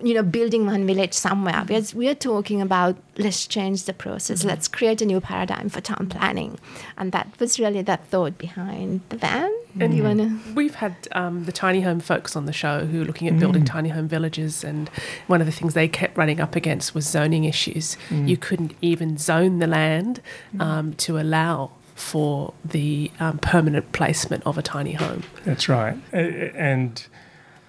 you 0.04 0.14
know, 0.14 0.24
building 0.24 0.66
one 0.66 0.86
village 0.86 1.14
somewhere. 1.14 1.64
We 1.68 1.76
are, 1.78 1.84
we 1.96 2.08
are 2.10 2.16
talking 2.16 2.62
about 2.62 2.98
let's 3.18 3.48
change 3.48 3.84
the 3.86 3.94
process, 3.94 4.40
Mm-hmm. 4.40 4.50
let's 4.50 4.68
create 4.68 5.02
a 5.02 5.06
new 5.06 5.22
paradigm 5.22 5.70
for 5.70 5.82
town 5.82 6.08
planning. 6.10 6.60
And 6.98 7.12
that 7.12 7.28
was 7.40 7.60
really 7.60 7.82
that 7.84 8.08
thought 8.08 8.38
behind 8.38 9.02
the 9.10 9.18
van. 9.18 9.52
And 9.80 9.94
you 9.96 10.04
want 10.04 10.20
to? 10.20 10.54
We've 10.54 10.76
had 10.76 10.96
um, 11.12 11.44
the 11.46 11.52
tiny 11.52 11.82
home 11.82 12.00
folks 12.00 12.36
on 12.36 12.46
the 12.46 12.54
show 12.54 12.86
who 12.86 13.02
are 13.02 13.06
looking 13.06 13.28
at 13.28 13.38
building 13.40 13.66
tiny 13.66 13.90
home 13.90 14.08
villages, 14.08 14.64
and 14.64 14.88
one 15.28 15.42
of 15.42 15.48
the 15.48 15.52
things 15.52 15.74
they 15.74 15.88
kept 15.90 16.18
running 16.18 16.40
up 16.40 16.56
against 16.56 16.96
was 16.96 17.06
zoning 17.06 17.44
issues. 17.44 17.98
You 18.10 18.38
couldn't 18.38 18.74
even 18.82 19.18
zone 19.18 19.60
the 19.60 19.68
land 19.68 20.22
um, 20.62 20.94
to 20.94 21.20
allow 21.20 21.72
for 21.94 22.54
the 22.64 23.12
um, 23.20 23.38
permanent 23.40 23.92
placement 23.92 24.44
of 24.46 24.58
a 24.58 24.62
tiny 24.62 24.94
home. 24.94 25.24
That's 25.44 25.68
right. 25.68 25.98
A- 26.14 26.18
a- 26.20 26.54
And 26.56 27.06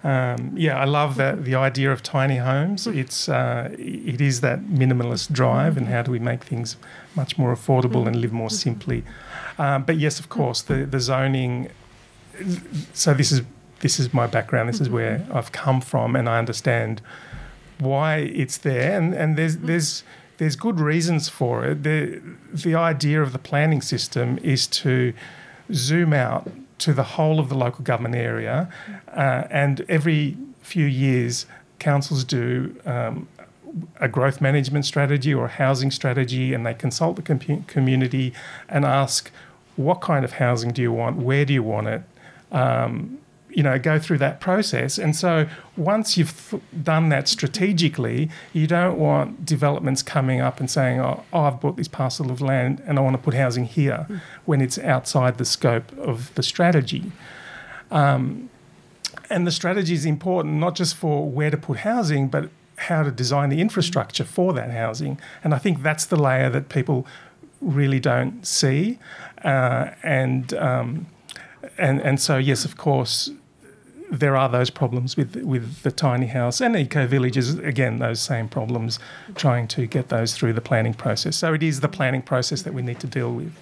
um, 0.05 0.53
yeah, 0.55 0.79
I 0.79 0.85
love 0.85 1.17
that 1.17 1.45
the 1.45 1.55
idea 1.55 1.91
of 1.91 2.03
tiny 2.03 2.37
homes. 2.37 2.87
It's 2.87 3.29
uh, 3.29 3.69
it 3.73 4.21
is 4.21 4.41
that 4.41 4.61
minimalist 4.67 5.33
drive, 5.33 5.77
and 5.77 5.89
how 5.89 6.03
do 6.03 6.13
we 6.13 6.19
make 6.19 6.45
things 6.45 6.77
much 7.15 7.39
more 7.39 7.55
affordable 7.55 8.07
and 8.07 8.17
live 8.17 8.33
more 8.33 8.51
simply. 8.51 9.05
Um, 9.59 9.85
but 9.85 9.97
yes, 9.97 10.21
of 10.21 10.29
course, 10.29 10.63
the 10.63 10.87
the 10.87 11.01
zoning. 11.01 11.71
So 12.93 13.15
this 13.15 13.33
is 13.33 13.43
this 13.81 13.99
is 13.99 14.13
my 14.15 14.27
background. 14.27 14.69
This 14.69 14.81
is 14.81 14.89
where 14.89 15.27
I've 15.33 15.53
come 15.53 15.81
from, 15.81 16.15
and 16.15 16.29
I 16.29 16.39
understand 16.39 17.01
why 17.79 18.17
it's 18.19 18.59
there, 18.59 18.99
and, 18.99 19.15
and 19.15 19.37
there's 19.37 19.59
there's 19.59 20.05
there's 20.39 20.57
good 20.57 20.79
reasons 20.79 21.29
for 21.29 21.65
it. 21.65 21.83
The 21.83 22.21
the 22.53 22.75
idea 22.75 23.23
of 23.23 23.33
the 23.33 23.39
planning 23.39 23.83
system 23.83 24.39
is 24.43 24.67
to 24.69 25.13
zoom 25.73 26.13
out 26.13 26.49
to 26.79 26.93
the 26.93 27.03
whole 27.03 27.41
of 27.41 27.49
the 27.49 27.55
local 27.55 27.85
government 27.85 28.15
area, 28.15 28.69
uh, 29.09 29.45
and 29.51 29.85
every 29.89 30.37
few 30.63 30.87
years, 30.87 31.47
councils 31.79 32.25
do. 32.25 32.75
Um, 32.85 33.29
a 34.01 34.09
growth 34.09 34.41
management 34.41 34.87
strategy 34.87 35.35
or 35.35 35.47
a 35.47 35.49
housing 35.49 35.91
strategy, 35.91 36.55
and 36.55 36.65
they 36.65 36.73
consult 36.73 37.17
the 37.17 37.23
com- 37.23 37.65
community 37.65 38.33
and 38.69 38.85
ask, 38.85 39.31
"What 39.77 40.01
kind 40.01 40.25
of 40.25 40.33
housing 40.33 40.71
do 40.73 40.81
you 40.81 40.93
want? 40.93 41.17
Where 41.17 41.45
do 41.45 41.53
you 41.53 41.63
want 41.63 41.89
it?" 41.89 42.03
Um, 42.53 43.19
you 43.57 43.63
know, 43.63 43.79
go 43.79 43.99
through 43.99 44.19
that 44.19 44.39
process. 44.39 44.99
And 44.99 45.17
so 45.17 45.49
once 45.79 46.19
you've 46.19 46.51
th- 46.51 46.63
done 46.83 47.09
that 47.09 47.27
strategically, 47.27 48.29
you 48.53 48.67
don't 48.67 48.99
want 48.99 49.47
developments 49.47 50.03
coming 50.03 50.43
up 50.43 50.61
and 50.61 50.71
saying, 50.71 51.01
oh, 51.01 51.25
oh, 51.33 51.41
I've 51.41 51.59
bought 51.59 51.79
this 51.79 51.89
parcel 51.89 52.31
of 52.31 52.43
land 52.43 52.83
and 52.87 52.99
I 52.99 53.01
want 53.01 53.17
to 53.17 53.23
put 53.23 53.33
housing 53.33 53.65
here 53.65 54.07
when 54.45 54.61
it's 54.61 54.79
outside 54.79 55.39
the 55.39 55.47
scope 55.47 55.91
of 55.97 56.35
the 56.35 56.43
strategy. 56.43 57.13
Um, 57.91 58.51
and 59.31 59.47
the 59.47 59.51
strategy 59.51 59.95
is 59.95 60.05
important 60.05 60.57
not 60.57 60.75
just 60.75 60.95
for 60.95 61.27
where 61.27 61.51
to 61.51 61.57
put 61.57 61.79
housing, 61.79 62.29
but 62.29 62.51
how 62.77 63.05
to 63.05 63.11
design 63.11 63.49
the 63.49 63.63
infrastructure 63.63 64.25
for 64.25 64.53
that 64.53 64.71
housing. 64.71 65.19
And 65.43 65.55
I 65.55 65.59
think 65.59 65.83
that's 65.83 66.05
the 66.05 66.17
layer 66.17 66.51
that 66.51 66.69
people 66.69 67.07
really 67.63 68.01
don't 68.01 68.47
see. 68.47 68.99
Uh, 69.43 69.93
and 70.03 70.53
um, 70.53 71.07
and 71.79 72.03
and 72.03 72.21
so 72.21 72.37
yes, 72.37 72.67
of 72.67 72.77
course, 72.77 73.31
there 74.11 74.37
are 74.37 74.49
those 74.49 74.71
problems 74.71 75.17
with 75.17 75.37
with 75.37 75.83
the 75.83 75.91
tiny 75.91 76.27
house 76.27 76.61
and 76.61 76.77
eco 76.77 77.07
villages. 77.07 77.59
Again, 77.59 77.99
those 77.99 78.21
same 78.21 78.49
problems, 78.49 78.99
trying 79.35 79.69
to 79.69 79.87
get 79.87 80.09
those 80.09 80.35
through 80.35 80.53
the 80.53 80.61
planning 80.61 80.95
process. 80.95 81.37
So 81.37 81.55
it 81.55 81.63
is 81.63 81.81
the 81.81 81.89
planning 81.89 82.23
process 82.23 82.63
that 82.63 82.75
we 82.75 82.83
need 82.83 83.01
to 83.01 83.07
deal 83.07 83.33
with. 83.33 83.53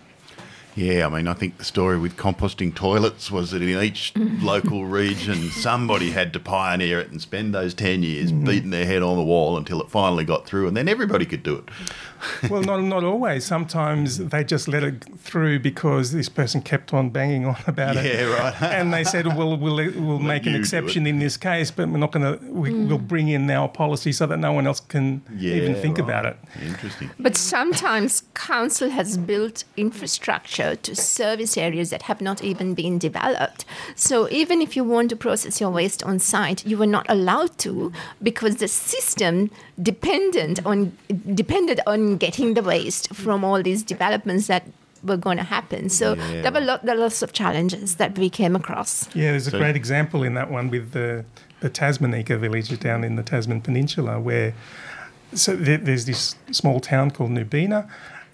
Yeah, 0.76 1.06
I 1.06 1.08
mean, 1.08 1.28
I 1.28 1.34
think 1.34 1.58
the 1.58 1.64
story 1.64 1.98
with 1.98 2.16
composting 2.16 2.74
toilets 2.74 3.30
was 3.30 3.52
that 3.52 3.62
in 3.62 3.82
each 3.82 4.12
local 4.16 4.84
region, 4.84 5.50
somebody 5.50 6.10
had 6.10 6.32
to 6.32 6.40
pioneer 6.40 6.98
it 7.00 7.10
and 7.10 7.20
spend 7.20 7.54
those 7.54 7.74
10 7.74 8.02
years 8.02 8.32
mm. 8.32 8.44
beating 8.44 8.70
their 8.70 8.86
head 8.86 9.02
on 9.02 9.16
the 9.16 9.22
wall 9.22 9.56
until 9.56 9.80
it 9.80 9.90
finally 9.90 10.24
got 10.24 10.46
through, 10.46 10.66
and 10.66 10.76
then 10.76 10.88
everybody 10.88 11.24
could 11.24 11.42
do 11.42 11.56
it. 11.56 11.64
Well, 12.48 12.62
not 12.62 12.80
not 12.82 13.04
always. 13.04 13.44
Sometimes 13.44 14.16
they 14.16 14.44
just 14.44 14.66
let 14.66 14.82
it 14.82 15.04
through 15.18 15.58
because 15.58 16.12
this 16.12 16.28
person 16.28 16.62
kept 16.62 16.94
on 16.94 17.10
banging 17.10 17.44
on 17.44 17.56
about 17.66 17.96
it. 17.96 18.04
Yeah, 18.04 18.24
right. 18.24 18.62
and 18.62 18.94
they 18.94 19.04
said, 19.04 19.26
"Well, 19.26 19.58
we'll 19.58 19.76
we'll 19.76 20.18
make 20.18 20.46
an 20.46 20.54
exception 20.54 21.06
in 21.06 21.18
this 21.18 21.36
case, 21.36 21.70
but 21.70 21.88
we're 21.88 21.98
not 21.98 22.12
going 22.12 22.38
to. 22.38 22.44
We, 22.50 22.70
mm. 22.70 22.88
We'll 22.88 22.98
bring 22.98 23.28
in 23.28 23.50
our 23.50 23.68
policy 23.68 24.12
so 24.12 24.26
that 24.26 24.38
no 24.38 24.52
one 24.52 24.66
else 24.66 24.80
can 24.80 25.22
Yeah, 25.36 25.54
even 25.56 25.74
think 25.74 25.98
right. 25.98 26.04
about 26.04 26.26
it." 26.26 26.36
Interesting. 26.62 27.10
But 27.18 27.36
sometimes 27.36 28.22
council 28.34 28.88
has 28.90 29.18
built 29.18 29.64
infrastructure 29.76 30.63
to 30.72 30.92
service 30.96 31.56
areas 31.66 31.88
that 31.90 32.02
have 32.02 32.20
not 32.28 32.38
even 32.50 32.74
been 32.74 32.98
developed. 32.98 33.64
So 33.94 34.28
even 34.30 34.56
if 34.66 34.70
you 34.76 34.84
want 34.94 35.08
to 35.10 35.16
process 35.16 35.60
your 35.60 35.70
waste 35.70 36.02
on 36.10 36.18
site, 36.18 36.60
you 36.70 36.76
were 36.78 36.92
not 36.96 37.06
allowed 37.08 37.52
to 37.58 37.92
because 38.22 38.54
the 38.56 38.68
system 38.68 39.50
dependent 39.90 40.56
on 40.70 40.78
depended 41.42 41.78
on 41.86 42.00
getting 42.24 42.54
the 42.54 42.62
waste 42.62 43.04
from 43.14 43.44
all 43.44 43.62
these 43.62 43.82
developments 43.94 44.46
that 44.46 44.64
were 45.10 45.18
going 45.26 45.36
to 45.44 45.48
happen. 45.58 45.82
So 45.90 46.06
Yeah. 46.14 46.42
there 46.42 46.52
were 46.52 46.60
lot, 46.70 46.80
there 46.86 46.94
were 46.96 47.02
lots 47.02 47.20
of 47.22 47.30
challenges 47.32 47.96
that 47.96 48.16
we 48.18 48.28
came 48.30 48.54
across. 48.56 48.92
Yeah, 49.14 49.30
there's 49.32 49.46
a 49.46 49.50
So- 49.50 49.58
great 49.58 49.76
example 49.76 50.22
in 50.28 50.34
that 50.34 50.50
one 50.50 50.70
with 50.70 50.86
the 50.92 51.24
the 51.60 51.70
Tasman 51.70 52.14
eco 52.14 52.36
village 52.38 52.68
down 52.80 53.04
in 53.04 53.16
the 53.16 53.22
Tasman 53.22 53.60
Peninsula, 53.62 54.20
where 54.20 54.52
so 55.32 55.56
there, 55.56 55.78
there's 55.78 56.04
this 56.04 56.36
small 56.52 56.78
town 56.78 57.10
called 57.10 57.30
Nubeena, 57.30 57.80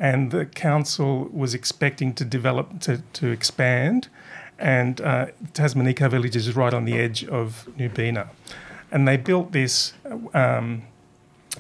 and 0.00 0.30
the 0.30 0.46
council 0.46 1.28
was 1.30 1.54
expecting 1.54 2.14
to 2.14 2.24
develop 2.24 2.80
to 2.80 3.02
to 3.12 3.28
expand, 3.28 4.08
and 4.58 5.00
uh, 5.00 5.26
Tasman 5.52 5.94
village 5.94 6.34
is 6.34 6.56
right 6.56 6.74
on 6.74 6.86
the 6.86 6.98
edge 6.98 7.24
of 7.26 7.68
Nubeena, 7.78 8.30
and 8.90 9.06
they 9.06 9.16
built 9.16 9.52
this. 9.52 9.92
Um, 10.34 10.82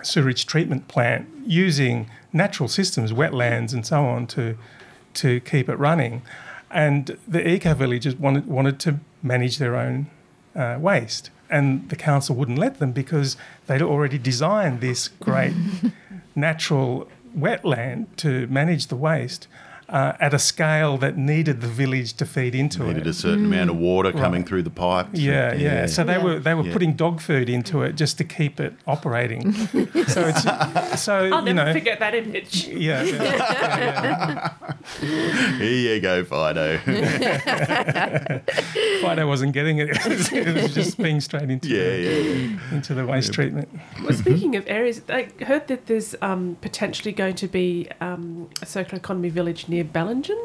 sewage 0.02 0.46
treatment 0.46 0.88
plant 0.88 1.28
using 1.44 2.08
natural 2.32 2.68
systems, 2.68 3.12
wetlands 3.12 3.72
and 3.72 3.86
so 3.86 4.04
on, 4.04 4.26
to 4.28 4.56
to 5.14 5.40
keep 5.40 5.68
it 5.68 5.76
running. 5.76 6.22
And 6.70 7.18
the 7.26 7.46
eco 7.46 7.74
villagers 7.74 8.14
wanted 8.14 8.46
wanted 8.46 8.78
to 8.80 9.00
manage 9.22 9.58
their 9.58 9.76
own 9.76 10.06
uh, 10.54 10.78
waste, 10.80 11.30
and 11.48 11.88
the 11.88 11.96
council 11.96 12.36
wouldn't 12.36 12.58
let 12.58 12.78
them 12.78 12.92
because 12.92 13.36
they'd 13.66 13.82
already 13.82 14.18
designed 14.18 14.80
this 14.80 15.08
great 15.08 15.54
natural 16.34 17.08
wetland 17.36 18.06
to 18.16 18.46
manage 18.48 18.88
the 18.88 18.96
waste. 18.96 19.46
Uh, 19.90 20.12
at 20.20 20.32
a 20.32 20.38
scale 20.38 20.96
that 20.98 21.16
needed 21.16 21.60
the 21.60 21.66
village 21.66 22.12
to 22.12 22.24
feed 22.24 22.54
into 22.54 22.78
Needed 22.78 22.90
it. 22.90 22.94
Needed 22.98 23.10
a 23.10 23.12
certain 23.12 23.46
amount 23.46 23.70
of 23.70 23.76
water 23.76 24.12
coming 24.12 24.44
through 24.44 24.62
the 24.62 24.70
pipes. 24.70 25.18
Yeah, 25.18 25.52
yeah. 25.52 25.86
So 25.86 26.04
they 26.04 26.12
Yeah. 26.12 26.22
were 26.22 26.38
they 26.38 26.54
were 26.54 26.62
Yeah. 26.64 26.72
putting 26.72 26.92
dog 26.94 27.20
food 27.20 27.48
into 27.48 27.82
it 27.82 27.96
just 27.96 28.16
to 28.18 28.24
keep 28.24 28.60
it 28.60 28.74
operating. 28.86 29.52
so 29.52 30.28
it's 30.28 31.02
so 31.02 31.14
I'll 31.32 31.44
you 31.48 31.54
never 31.54 31.66
know 31.66 31.72
forget 31.72 31.98
that 31.98 32.14
image. 32.14 32.68
yeah, 32.68 33.02
yeah, 33.02 34.52
yeah, 35.00 35.00
Here 35.58 35.94
you 35.96 36.00
go, 36.00 36.22
Fido. 36.24 36.78
Fido 39.00 39.26
wasn't 39.26 39.52
getting 39.52 39.78
it. 39.78 39.88
It 39.90 40.62
was, 40.62 40.74
just 40.74 40.98
being 40.98 41.20
straight 41.20 41.50
into 41.50 41.68
yeah, 41.68 41.82
the, 41.82 41.98
yeah, 41.98 42.18
yeah. 42.18 42.74
into 42.74 42.94
the 42.94 43.06
waste 43.06 43.32
treatment. 43.32 43.68
Well, 44.02 44.12
speaking 44.12 44.56
of 44.56 44.64
areas, 44.66 45.02
I 45.08 45.28
heard 45.44 45.68
that 45.68 45.86
there's 45.86 46.14
um, 46.22 46.56
potentially 46.60 47.12
going 47.12 47.34
to 47.36 47.48
be 47.48 47.88
um, 48.00 48.48
a 48.62 48.66
circular 48.66 48.98
economy 48.98 49.30
village 49.30 49.68
near 49.68 49.79
Bellingen, 49.84 50.38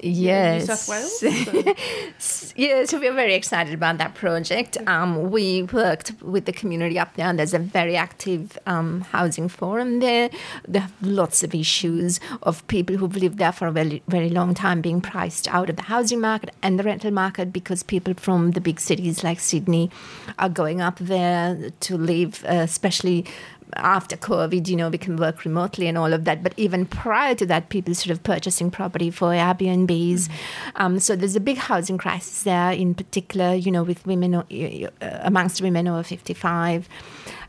Yes. 0.00 0.68
New 0.68 0.74
South 0.74 0.88
Wales. 0.88 2.54
Yeah, 2.56 2.84
so 2.84 3.00
we're 3.00 3.12
very 3.12 3.34
excited 3.34 3.74
about 3.74 3.98
that 3.98 4.14
project. 4.14 4.76
Um, 4.86 5.30
we 5.30 5.64
worked 5.64 6.12
with 6.22 6.44
the 6.44 6.52
community 6.52 6.98
up 6.98 7.14
there, 7.14 7.26
and 7.26 7.38
there's 7.38 7.54
a 7.54 7.58
very 7.58 7.96
active 7.96 8.56
um, 8.66 9.00
housing 9.00 9.48
forum 9.48 9.98
there. 9.98 10.30
They 10.68 10.78
have 10.78 10.92
lots 11.02 11.42
of 11.42 11.52
issues 11.54 12.20
of 12.44 12.64
people 12.68 12.96
who've 12.96 13.16
lived 13.16 13.38
there 13.38 13.50
for 13.50 13.66
a 13.66 13.72
very, 13.72 14.02
very 14.06 14.30
long 14.30 14.54
time 14.54 14.80
being 14.80 15.00
priced 15.00 15.48
out 15.48 15.68
of 15.68 15.76
the 15.76 15.82
housing 15.82 16.20
market 16.20 16.54
and 16.62 16.78
the 16.78 16.84
rental 16.84 17.10
market 17.10 17.52
because 17.52 17.82
people 17.82 18.14
from 18.14 18.52
the 18.52 18.60
big 18.60 18.78
cities 18.78 19.24
like 19.24 19.40
Sydney 19.40 19.90
are 20.38 20.48
going 20.48 20.80
up 20.80 20.98
there 21.00 21.70
to 21.80 21.96
live, 21.96 22.44
uh, 22.44 22.54
especially 22.54 23.24
after 23.76 24.16
COVID, 24.16 24.68
you 24.68 24.76
know, 24.76 24.88
we 24.88 24.98
can 24.98 25.16
work 25.16 25.44
remotely 25.44 25.86
and 25.86 25.98
all 25.98 26.12
of 26.12 26.24
that. 26.24 26.42
But 26.42 26.54
even 26.56 26.86
prior 26.86 27.34
to 27.34 27.46
that, 27.46 27.68
people 27.68 27.94
sort 27.94 28.10
of 28.10 28.22
purchasing 28.22 28.70
property 28.70 29.10
for 29.10 29.28
Airbnbs. 29.28 30.28
Um, 30.76 30.98
so 30.98 31.16
there's 31.16 31.36
a 31.36 31.40
big 31.40 31.58
housing 31.58 31.98
crisis 31.98 32.42
there, 32.42 32.72
in 32.72 32.94
particular, 32.94 33.54
you 33.54 33.70
know, 33.70 33.82
with 33.82 34.06
women 34.06 34.34
uh, 34.34 34.90
amongst 35.22 35.60
women 35.60 35.88
over 35.88 36.02
55. 36.02 36.88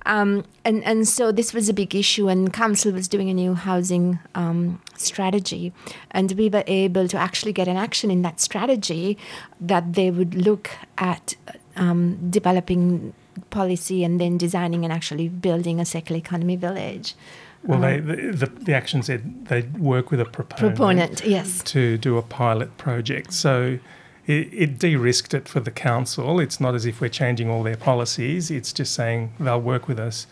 Um, 0.05 0.45
and, 0.63 0.83
and 0.83 1.07
so 1.07 1.31
this 1.31 1.53
was 1.53 1.67
a 1.67 1.73
big 1.73 1.95
issue, 1.95 2.29
and 2.29 2.53
council 2.53 2.91
was 2.91 3.07
doing 3.07 3.29
a 3.29 3.33
new 3.33 3.55
housing 3.55 4.19
um, 4.35 4.79
strategy, 4.97 5.73
and 6.11 6.31
we 6.33 6.47
were 6.47 6.63
able 6.67 7.07
to 7.07 7.17
actually 7.17 7.53
get 7.53 7.67
an 7.67 7.75
action 7.75 8.11
in 8.11 8.21
that 8.21 8.39
strategy 8.39 9.17
that 9.59 9.93
they 9.93 10.11
would 10.11 10.35
look 10.35 10.69
at 10.99 11.35
um, 11.75 12.29
developing 12.29 13.13
policy 13.49 14.03
and 14.03 14.19
then 14.19 14.37
designing 14.37 14.83
and 14.83 14.93
actually 14.93 15.29
building 15.29 15.79
a 15.79 15.85
circular 15.85 16.19
economy 16.19 16.55
village. 16.55 17.15
Well, 17.63 17.79
they, 17.79 17.99
um, 17.99 18.05
the, 18.07 18.15
the 18.31 18.45
the 18.45 18.73
action 18.73 19.01
said 19.01 19.47
they 19.47 19.63
work 19.63 20.11
with 20.11 20.19
a 20.19 20.25
proponent, 20.25 20.75
Proponent, 20.77 21.25
yes. 21.25 21.63
to 21.63 21.97
do 21.97 22.17
a 22.17 22.21
pilot 22.21 22.77
project. 22.77 23.33
So 23.33 23.79
it, 24.27 24.53
it 24.53 24.79
de-risked 24.79 25.33
it 25.33 25.47
for 25.47 25.59
the 25.59 25.71
council. 25.71 26.39
It's 26.39 26.59
not 26.59 26.75
as 26.75 26.85
if 26.85 27.01
we're 27.01 27.09
changing 27.09 27.49
all 27.49 27.63
their 27.63 27.77
policies. 27.77 28.51
It's 28.51 28.71
just 28.71 28.93
saying 28.93 29.33
they'll 29.39 29.61
work 29.61 29.87
with 29.87 29.99
us 29.99 30.27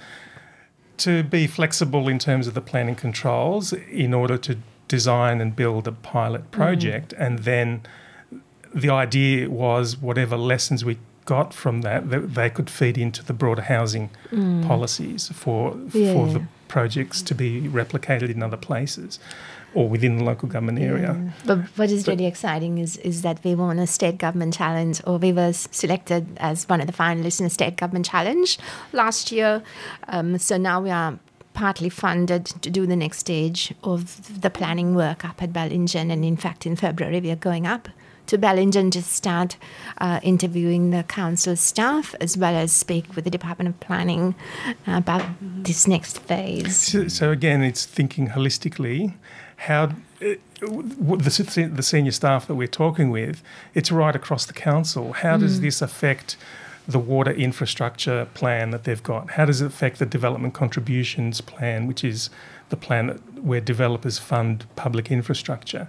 to 0.97 1.23
be 1.23 1.47
flexible 1.47 2.07
in 2.07 2.19
terms 2.19 2.45
of 2.47 2.53
the 2.53 2.61
planning 2.61 2.95
controls 2.95 3.73
in 3.73 4.13
order 4.13 4.37
to 4.37 4.57
design 4.87 5.41
and 5.41 5.55
build 5.55 5.87
a 5.87 5.91
pilot 5.91 6.43
mm. 6.43 6.51
project, 6.51 7.13
and 7.13 7.39
then 7.39 7.81
the 8.75 8.89
idea 8.89 9.49
was 9.49 9.97
whatever 9.97 10.37
lessons 10.37 10.85
we 10.85 10.97
got 11.25 11.53
from 11.53 11.81
that, 11.81 12.09
that 12.09 12.35
they 12.35 12.49
could 12.49 12.69
feed 12.69 12.97
into 12.97 13.23
the 13.23 13.33
broader 13.33 13.63
housing 13.63 14.09
policies 14.67 15.29
for 15.33 15.71
for 15.89 16.27
the 16.27 16.43
projects 16.67 17.21
to 17.21 17.35
be 17.35 17.61
replicated 17.61 18.29
in 18.29 18.41
other 18.41 18.57
places 18.57 19.19
or 19.75 19.89
within 19.89 20.17
the 20.17 20.23
local 20.23 20.47
government 20.47 20.79
area. 20.79 21.33
But 21.45 21.59
what 21.77 21.89
is 21.89 22.03
But- 22.03 22.11
really 22.11 22.25
exciting 22.27 22.77
is, 22.77 22.97
is 22.97 23.21
that 23.23 23.39
we 23.43 23.55
won 23.55 23.79
a 23.79 23.87
state 23.87 24.17
government 24.19 24.53
challenge, 24.53 25.01
or 25.05 25.17
we 25.17 25.31
were 25.33 25.53
selected 25.53 26.25
as 26.37 26.69
one 26.69 26.79
of 26.79 26.87
the 26.87 26.93
finalists 26.93 27.39
in 27.39 27.45
a 27.47 27.49
state 27.49 27.75
government 27.75 28.05
challenge 28.05 28.59
last 28.91 29.31
year. 29.31 29.63
Um, 30.07 30.37
so 30.37 30.57
now 30.57 30.79
we 30.81 30.91
are 30.91 31.17
partly 31.53 31.89
funded 31.89 32.45
to 32.45 32.69
do 32.69 32.85
the 32.85 32.95
next 32.95 33.19
stage 33.19 33.73
of 33.83 34.41
the 34.41 34.49
planning 34.49 34.95
work 34.95 35.23
up 35.25 35.41
at 35.41 35.53
Bellingen. 35.53 36.11
And 36.11 36.23
in 36.25 36.37
fact, 36.37 36.65
in 36.65 36.75
February, 36.75 37.19
we 37.21 37.31
are 37.31 37.35
going 37.35 37.65
up 37.67 37.89
to 38.27 38.37
Bellingen 38.37 38.91
to 38.91 39.01
start 39.01 39.57
uh, 39.99 40.19
interviewing 40.23 40.91
the 40.91 41.03
council 41.03 41.55
staff 41.55 42.15
as 42.21 42.37
well 42.37 42.55
as 42.55 42.71
speak 42.71 43.15
with 43.15 43.25
the 43.25 43.31
Department 43.31 43.69
of 43.69 43.79
Planning 43.79 44.35
about 44.87 45.23
this 45.41 45.87
next 45.87 46.19
phase. 46.19 46.77
So, 46.77 47.07
so 47.07 47.31
again, 47.31 47.61
it's 47.61 47.85
thinking 47.85 48.29
holistically. 48.29 49.13
How 49.57 49.83
uh, 49.83 50.35
the, 50.59 51.71
the 51.73 51.83
senior 51.83 52.11
staff 52.11 52.47
that 52.47 52.55
we're 52.55 52.67
talking 52.67 53.11
with, 53.11 53.41
it's 53.73 53.91
right 53.91 54.15
across 54.15 54.45
the 54.45 54.53
council. 54.53 55.13
How 55.13 55.37
does 55.37 55.61
this 55.61 55.81
affect 55.81 56.37
the 56.87 56.99
water 56.99 57.31
infrastructure 57.31 58.25
plan 58.33 58.71
that 58.71 58.83
they've 58.83 59.03
got? 59.03 59.31
How 59.31 59.45
does 59.45 59.61
it 59.61 59.67
affect 59.67 59.99
the 59.99 60.05
development 60.05 60.53
contributions 60.53 61.39
plan, 61.41 61.87
which 61.87 62.03
is 62.03 62.29
the 62.69 62.77
plan 62.77 63.07
that, 63.07 63.43
where 63.43 63.61
developers 63.61 64.19
fund 64.19 64.65
public 64.75 65.11
infrastructure? 65.11 65.87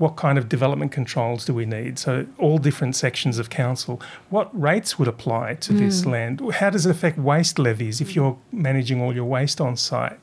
What 0.00 0.16
kind 0.16 0.38
of 0.38 0.48
development 0.48 0.92
controls 0.92 1.44
do 1.44 1.52
we 1.52 1.66
need? 1.66 1.98
So, 1.98 2.26
all 2.38 2.56
different 2.56 2.96
sections 2.96 3.38
of 3.38 3.50
council. 3.50 4.00
What 4.30 4.48
rates 4.58 4.98
would 4.98 5.08
apply 5.08 5.56
to 5.66 5.74
this 5.74 6.06
land? 6.06 6.40
How 6.54 6.70
does 6.70 6.86
it 6.86 6.90
affect 6.90 7.18
waste 7.18 7.58
levies 7.58 8.00
if 8.00 8.16
you're 8.16 8.38
managing 8.50 9.02
all 9.02 9.14
your 9.14 9.26
waste 9.26 9.60
on 9.60 9.76
site? 9.76 10.18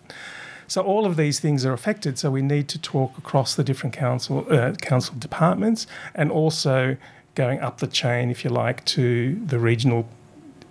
So 0.67 0.81
all 0.81 1.05
of 1.05 1.15
these 1.15 1.39
things 1.39 1.63
are 1.65 1.73
affected. 1.73 2.17
So 2.19 2.29
we 2.29 2.41
need 2.41 2.67
to 2.69 2.79
talk 2.79 3.17
across 3.17 3.55
the 3.55 3.63
different 3.63 3.95
council 3.95 4.45
uh, 4.51 4.73
council 4.73 5.15
departments, 5.17 5.87
and 6.13 6.31
also 6.31 6.97
going 7.35 7.59
up 7.59 7.77
the 7.77 7.87
chain, 7.87 8.29
if 8.29 8.43
you 8.43 8.49
like, 8.49 8.83
to 8.85 9.39
the 9.45 9.59
regional 9.59 10.07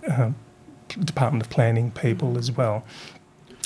uh, 0.08 0.32
Department 0.88 1.44
of 1.44 1.50
Planning 1.50 1.90
people 1.90 2.36
as 2.38 2.50
well. 2.50 2.84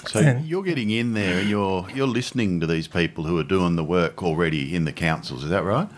So 0.06 0.20
And- 0.20 0.46
you're 0.46 0.62
getting 0.62 0.90
in 0.90 1.14
there 1.14 1.38
and 1.38 1.48
you're 1.48 1.86
you're 1.94 2.06
listening 2.06 2.60
to 2.60 2.66
these 2.66 2.88
people 2.88 3.24
who 3.24 3.38
are 3.38 3.44
doing 3.44 3.76
the 3.76 3.84
work 3.84 4.22
already 4.22 4.74
in 4.74 4.84
the 4.84 4.92
councils. 4.92 5.44
Is 5.44 5.50
that 5.50 5.64
right? 5.64 5.88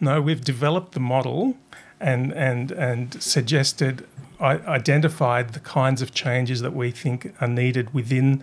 No, 0.00 0.20
we've 0.20 0.42
developed 0.44 0.92
the 0.92 1.00
model 1.00 1.56
and 2.00 2.32
and 2.32 2.72
and 2.72 3.22
suggested, 3.22 4.04
identified 4.40 5.52
the 5.52 5.60
kinds 5.60 6.02
of 6.02 6.12
changes 6.12 6.60
that 6.60 6.74
we 6.74 6.90
think 6.90 7.32
are 7.40 7.48
needed 7.48 7.94
within 7.94 8.42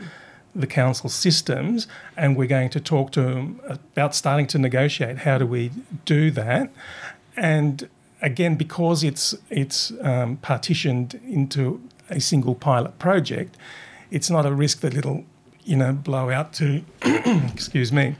the 0.55 0.67
council 0.67 1.09
systems, 1.09 1.87
and 2.17 2.35
we're 2.35 2.47
going 2.47 2.69
to 2.69 2.79
talk 2.79 3.11
to 3.11 3.21
them 3.21 3.59
about 3.69 4.15
starting 4.15 4.47
to 4.47 4.57
negotiate. 4.57 5.19
How 5.19 5.37
do 5.37 5.45
we 5.45 5.71
do 6.05 6.31
that? 6.31 6.69
And 7.35 7.89
again, 8.21 8.55
because 8.55 9.03
it's 9.03 9.35
it's 9.49 9.91
um, 10.01 10.37
partitioned 10.37 11.19
into 11.27 11.81
a 12.09 12.19
single 12.19 12.55
pilot 12.55 12.97
project, 12.97 13.57
it's 14.11 14.29
not 14.29 14.45
a 14.45 14.53
risk 14.53 14.81
that 14.81 14.93
it'll 14.93 15.23
you 15.63 15.75
know 15.75 15.93
blow 15.93 16.29
out 16.29 16.53
to 16.53 16.83
excuse 17.53 17.91
me 17.91 18.15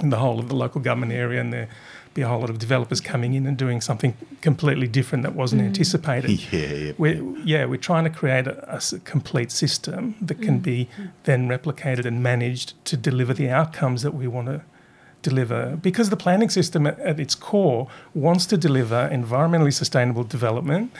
in 0.00 0.10
the 0.10 0.18
whole 0.18 0.38
of 0.38 0.48
the 0.48 0.56
local 0.56 0.80
government 0.80 1.12
area 1.12 1.40
and 1.40 1.52
there 1.52 1.68
be 2.14 2.22
a 2.22 2.28
whole 2.28 2.40
lot 2.40 2.50
of 2.50 2.58
developers 2.58 3.00
coming 3.00 3.34
in 3.34 3.44
and 3.44 3.56
doing 3.56 3.80
something 3.80 4.16
completely 4.40 4.86
different 4.86 5.24
that 5.24 5.34
wasn't 5.34 5.60
mm. 5.60 5.66
anticipated. 5.66 6.30
Yeah, 6.54 6.72
yeah. 6.72 6.92
We're, 6.96 7.22
yeah, 7.44 7.64
we're 7.64 7.76
trying 7.76 8.04
to 8.04 8.10
create 8.10 8.46
a 8.46 8.80
complete 9.04 9.50
system 9.50 10.14
that 10.20 10.40
can 10.40 10.60
be 10.60 10.88
then 11.24 11.48
replicated 11.48 12.04
and 12.04 12.22
managed 12.22 12.74
to 12.84 12.96
deliver 12.96 13.34
the 13.34 13.50
outcomes 13.50 14.02
that 14.02 14.14
we 14.14 14.28
want 14.28 14.46
to 14.46 14.62
deliver. 15.22 15.76
Because 15.76 16.10
the 16.10 16.16
planning 16.16 16.50
system 16.50 16.86
at, 16.86 16.98
at 17.00 17.18
its 17.18 17.34
core 17.34 17.88
wants 18.14 18.46
to 18.46 18.56
deliver 18.56 19.08
environmentally 19.12 19.72
sustainable 19.72 20.22
development 20.22 20.92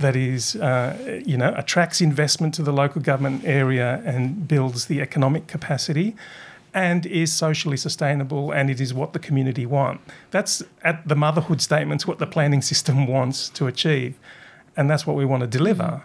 that 0.00 0.16
is, 0.16 0.56
uh, 0.56 1.22
you 1.24 1.36
know, 1.36 1.54
attracts 1.56 2.00
investment 2.00 2.54
to 2.54 2.62
the 2.62 2.72
local 2.72 3.00
government 3.00 3.44
area 3.44 4.02
and 4.04 4.48
builds 4.48 4.86
the 4.86 5.00
economic 5.00 5.46
capacity 5.46 6.16
and 6.72 7.06
is 7.06 7.32
socially 7.32 7.76
sustainable 7.76 8.52
and 8.52 8.70
it 8.70 8.80
is 8.80 8.94
what 8.94 9.12
the 9.12 9.18
community 9.18 9.66
want. 9.66 10.00
That's 10.30 10.62
at 10.82 11.06
the 11.06 11.16
motherhood 11.16 11.60
statements 11.60 12.06
what 12.06 12.18
the 12.18 12.26
planning 12.26 12.62
system 12.62 13.06
wants 13.06 13.48
to 13.50 13.66
achieve. 13.66 14.14
And 14.76 14.88
that's 14.88 15.06
what 15.06 15.16
we 15.16 15.24
want 15.24 15.42
to 15.42 15.46
deliver. 15.46 16.02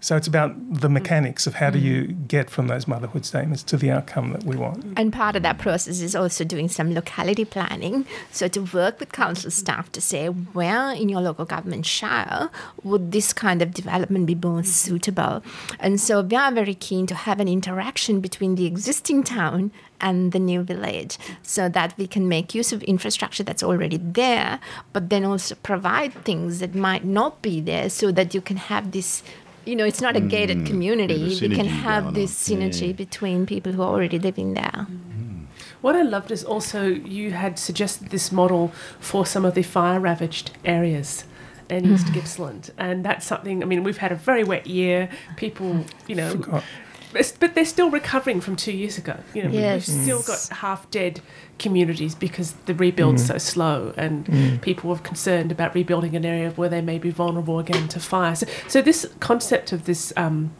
So 0.00 0.16
it's 0.16 0.26
about 0.26 0.54
the 0.72 0.88
mm. 0.88 0.92
mechanics 0.92 1.46
of 1.46 1.54
how 1.54 1.70
do 1.70 1.78
you 1.78 2.04
mm. 2.04 2.28
get 2.28 2.50
from 2.50 2.68
those 2.68 2.86
motherhood 2.86 3.24
statements 3.24 3.62
to 3.64 3.76
the 3.76 3.90
outcome 3.90 4.32
that 4.32 4.44
we 4.44 4.56
want. 4.56 4.84
And 4.96 5.12
part 5.12 5.36
of 5.36 5.42
that 5.42 5.58
process 5.58 6.00
is 6.00 6.14
also 6.14 6.44
doing 6.44 6.68
some 6.68 6.94
locality 6.94 7.44
planning. 7.44 8.06
So 8.30 8.48
to 8.48 8.60
work 8.60 9.00
with 9.00 9.12
council 9.12 9.50
staff 9.50 9.90
to 9.92 10.00
say 10.00 10.28
where 10.28 10.92
in 10.92 11.08
your 11.08 11.20
local 11.20 11.44
government 11.44 11.86
shire 11.86 12.50
would 12.84 13.12
this 13.12 13.32
kind 13.32 13.60
of 13.60 13.74
development 13.74 14.26
be 14.26 14.34
most 14.34 14.76
suitable. 14.76 15.42
And 15.80 16.00
so 16.00 16.20
we 16.22 16.36
are 16.36 16.52
very 16.52 16.74
keen 16.74 17.06
to 17.08 17.14
have 17.14 17.40
an 17.40 17.48
interaction 17.48 18.20
between 18.20 18.54
the 18.54 18.66
existing 18.66 19.24
town 19.24 19.72
and 20.00 20.32
the 20.32 20.38
new 20.38 20.62
village 20.62 21.18
so 21.42 21.68
that 21.68 21.96
we 21.98 22.06
can 22.06 22.28
make 22.28 22.54
use 22.54 22.72
of 22.72 22.82
infrastructure 22.84 23.42
that's 23.42 23.62
already 23.62 23.96
there, 23.96 24.60
but 24.92 25.10
then 25.10 25.24
also 25.24 25.54
provide 25.56 26.12
things 26.24 26.60
that 26.60 26.74
might 26.74 27.04
not 27.04 27.42
be 27.42 27.60
there 27.60 27.88
so 27.90 28.12
that 28.12 28.34
you 28.34 28.40
can 28.40 28.56
have 28.56 28.92
this. 28.92 29.22
You 29.68 29.76
know, 29.76 29.84
it's 29.84 30.00
not 30.00 30.16
a 30.16 30.20
gated 30.20 30.58
mm. 30.58 30.66
community. 30.66 31.28
bit 31.28 31.42
of 31.42 31.50
We 31.50 31.56
can 31.56 31.66
have 31.66 32.04
going 32.04 32.14
this 32.14 32.32
synergy 32.48 32.88
Yeah. 32.88 32.92
between 32.94 33.44
people 33.44 33.72
who 33.72 33.82
are 33.82 33.92
already 33.96 34.18
living 34.18 34.54
there. 34.54 34.86
Mm. 34.90 35.44
What 35.82 35.94
I 35.94 36.02
loved 36.02 36.30
is 36.30 36.42
also 36.42 36.86
you 36.86 37.32
had 37.32 37.58
suggested 37.58 38.08
this 38.08 38.32
model 38.32 38.72
for 38.98 39.26
some 39.26 39.44
of 39.44 39.54
the 39.54 39.62
fire 39.62 40.00
ravaged 40.00 40.52
areas 40.64 41.24
in 41.68 41.84
East 41.92 42.06
mm. 42.06 42.14
Gippsland. 42.14 42.70
And 42.78 43.04
that's 43.04 43.26
something, 43.26 43.62
I 43.62 43.66
mean, 43.66 43.84
we've 43.84 43.98
had 43.98 44.10
a 44.10 44.16
very 44.16 44.42
wet 44.42 44.66
year. 44.66 45.10
People, 45.36 45.84
you 46.06 46.14
know, 46.14 46.30
Forgot. 46.30 46.64
It's- 47.14 47.32
but 47.38 47.54
they're 47.54 47.64
still 47.64 47.90
recovering 47.90 48.40
from 48.40 48.56
two 48.56 48.72
years 48.72 48.98
ago. 48.98 49.16
You 49.34 49.44
know, 49.44 49.50
we- 49.50 49.58
Yes. 49.58 49.88
we've 49.88 50.02
still 50.02 50.22
got 50.22 50.48
half 50.58 50.90
dead 50.90 51.20
communities 51.58 52.14
because 52.14 52.54
the 52.66 52.74
rebuild's 52.74 53.26
so 53.26 53.38
slow, 53.38 53.92
and 53.96 54.60
people 54.62 54.92
are 54.92 54.98
concerned 54.98 55.50
about 55.50 55.74
rebuilding 55.74 56.14
an 56.16 56.24
area 56.24 56.50
where 56.56 56.68
they 56.68 56.80
may 56.82 56.98
be 56.98 57.10
vulnerable 57.10 57.58
again 57.58 57.88
to 57.88 58.00
fire. 58.00 58.34
So, 58.34 58.46
so 58.68 58.82
this 58.82 59.06
concept 59.20 59.72
of 59.72 59.84
this. 59.86 60.12
Um, 60.16 60.50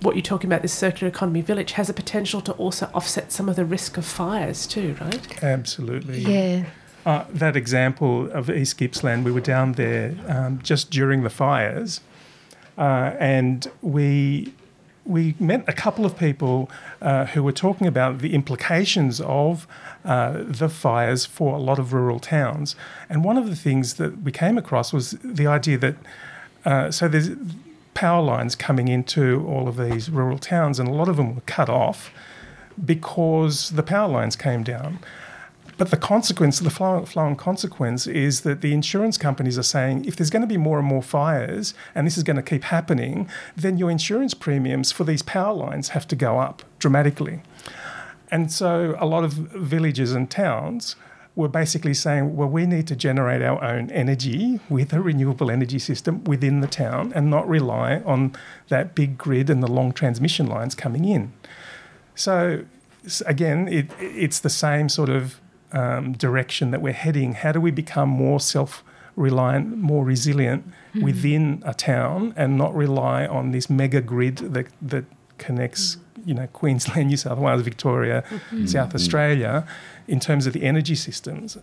what 0.00 0.16
you're 0.16 0.22
talking 0.22 0.48
about, 0.48 0.62
this 0.62 0.72
circular 0.72 1.08
economy 1.08 1.40
village, 1.42 1.72
has 1.72 1.88
a 1.88 1.92
potential 1.92 2.40
to 2.40 2.50
also 2.54 2.90
offset 2.92 3.30
some 3.30 3.48
of 3.48 3.54
the 3.54 3.64
risk 3.64 3.96
of 3.96 4.04
fires 4.04 4.66
too, 4.66 4.96
right? 5.00 5.44
Absolutely. 5.44 6.18
Yeah. 6.18 6.64
Uh, 7.06 7.22
that 7.32 7.54
example 7.54 8.28
of 8.32 8.50
East 8.50 8.78
Gippsland, 8.78 9.22
we 9.22 9.30
were 9.30 9.40
down 9.40 9.72
there 9.74 10.16
um, 10.26 10.58
just 10.60 10.90
during 10.90 11.22
the 11.22 11.30
fires, 11.30 12.00
uh, 12.76 13.12
and 13.20 13.68
we 13.80 14.52
we 15.04 15.34
met 15.40 15.64
a 15.68 15.72
couple 15.72 16.04
of 16.04 16.16
people 16.16 16.70
uh, 17.00 17.26
who 17.26 17.42
were 17.42 17.52
talking 17.52 17.86
about 17.86 18.18
the 18.18 18.34
implications 18.34 19.20
of 19.20 19.66
uh, 20.04 20.42
the 20.44 20.68
fires 20.68 21.26
for 21.26 21.56
a 21.56 21.58
lot 21.58 21.78
of 21.78 21.92
rural 21.92 22.20
towns. 22.20 22.76
And 23.08 23.24
one 23.24 23.36
of 23.36 23.48
the 23.48 23.56
things 23.56 23.94
that 23.94 24.22
we 24.22 24.30
came 24.30 24.56
across 24.56 24.92
was 24.92 25.12
the 25.24 25.46
idea 25.46 25.78
that 25.78 25.96
uh, 26.64 26.90
so 26.90 27.08
there's 27.08 27.30
power 27.94 28.22
lines 28.22 28.54
coming 28.54 28.88
into 28.88 29.44
all 29.46 29.68
of 29.68 29.76
these 29.76 30.10
rural 30.10 30.38
towns, 30.38 30.78
and 30.78 30.88
a 30.88 30.92
lot 30.92 31.08
of 31.08 31.16
them 31.16 31.34
were 31.34 31.42
cut 31.42 31.68
off 31.68 32.10
because 32.84 33.70
the 33.70 33.82
power 33.82 34.08
lines 34.08 34.36
came 34.36 34.62
down. 34.62 34.98
But 35.82 35.90
the 35.90 35.96
consequence, 35.96 36.60
the 36.60 36.70
flow, 36.70 37.04
and 37.16 37.36
consequence 37.36 38.06
is 38.06 38.42
that 38.42 38.60
the 38.60 38.72
insurance 38.72 39.18
companies 39.18 39.58
are 39.58 39.64
saying 39.64 40.04
if 40.04 40.14
there's 40.14 40.30
going 40.30 40.42
to 40.42 40.46
be 40.46 40.56
more 40.56 40.78
and 40.78 40.86
more 40.86 41.02
fires 41.02 41.74
and 41.92 42.06
this 42.06 42.16
is 42.16 42.22
going 42.22 42.36
to 42.36 42.42
keep 42.42 42.62
happening, 42.62 43.28
then 43.56 43.78
your 43.78 43.90
insurance 43.90 44.32
premiums 44.32 44.92
for 44.92 45.02
these 45.02 45.22
power 45.22 45.52
lines 45.52 45.88
have 45.88 46.06
to 46.06 46.14
go 46.14 46.38
up 46.38 46.62
dramatically. 46.78 47.42
And 48.30 48.52
so 48.52 48.94
a 49.00 49.06
lot 49.06 49.24
of 49.24 49.32
villages 49.32 50.12
and 50.12 50.30
towns 50.30 50.94
were 51.34 51.48
basically 51.48 51.94
saying, 51.94 52.36
well, 52.36 52.48
we 52.48 52.64
need 52.64 52.86
to 52.86 52.94
generate 52.94 53.42
our 53.42 53.60
own 53.64 53.90
energy 53.90 54.60
with 54.68 54.92
a 54.92 55.00
renewable 55.00 55.50
energy 55.50 55.80
system 55.80 56.22
within 56.22 56.60
the 56.60 56.68
town 56.68 57.12
and 57.12 57.28
not 57.28 57.48
rely 57.48 57.96
on 58.02 58.36
that 58.68 58.94
big 58.94 59.18
grid 59.18 59.50
and 59.50 59.64
the 59.64 59.68
long 59.68 59.90
transmission 59.90 60.46
lines 60.46 60.76
coming 60.76 61.04
in. 61.04 61.32
So 62.14 62.66
again, 63.26 63.66
it, 63.66 63.90
it's 63.98 64.38
the 64.38 64.48
same 64.48 64.88
sort 64.88 65.08
of 65.08 65.40
um, 65.72 66.12
direction 66.12 66.70
that 66.70 66.82
we're 66.82 66.92
heading. 66.92 67.34
How 67.34 67.52
do 67.52 67.60
we 67.60 67.70
become 67.70 68.08
more 68.08 68.40
self 68.40 68.84
reliant, 69.16 69.76
more 69.76 70.04
resilient 70.04 70.66
mm-hmm. 70.66 71.04
within 71.04 71.62
a 71.66 71.74
town 71.74 72.32
and 72.36 72.56
not 72.56 72.74
rely 72.74 73.26
on 73.26 73.50
this 73.50 73.68
mega 73.68 74.00
grid 74.00 74.38
that, 74.38 74.66
that 74.80 75.04
connects, 75.38 75.98
you 76.24 76.34
know, 76.34 76.46
Queensland, 76.48 77.08
New 77.08 77.16
South 77.16 77.38
Wales, 77.38 77.62
Victoria, 77.62 78.22
mm-hmm. 78.28 78.66
South 78.66 78.88
mm-hmm. 78.88 78.96
Australia 78.96 79.66
in 80.08 80.20
terms 80.20 80.46
of 80.46 80.52
the 80.52 80.62
energy 80.62 80.94
systems. 80.94 81.58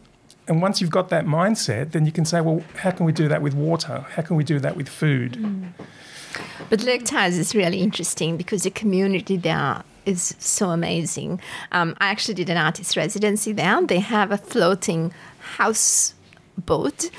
And 0.47 0.61
once 0.61 0.81
you've 0.81 0.89
got 0.89 1.09
that 1.09 1.25
mindset, 1.25 1.91
then 1.91 2.05
you 2.05 2.11
can 2.11 2.25
say, 2.25 2.41
well, 2.41 2.63
how 2.77 2.91
can 2.91 3.05
we 3.05 3.11
do 3.11 3.27
that 3.27 3.41
with 3.41 3.53
water? 3.53 4.05
How 4.15 4.23
can 4.23 4.35
we 4.35 4.43
do 4.43 4.59
that 4.59 4.75
with 4.75 4.89
food? 4.89 5.33
Mm. 5.33 5.73
But 6.69 6.83
Lake 6.83 7.05
Tyers 7.05 7.37
is 7.37 7.53
really 7.55 7.81
interesting 7.81 8.37
because 8.37 8.63
the 8.63 8.71
community 8.71 9.37
there 9.37 9.83
is 10.09 10.35
so 10.39 10.69
amazing. 10.69 11.39
Um, 11.71 11.95
I 11.99 12.07
actually 12.07 12.33
did 12.35 12.49
an 12.49 12.57
artist 12.57 12.97
residency 12.97 13.51
there. 13.53 13.81
They 13.85 13.99
have 13.99 14.31
a 14.31 14.37
floating 14.37 15.13
house 15.39 16.13
boat 16.57 17.09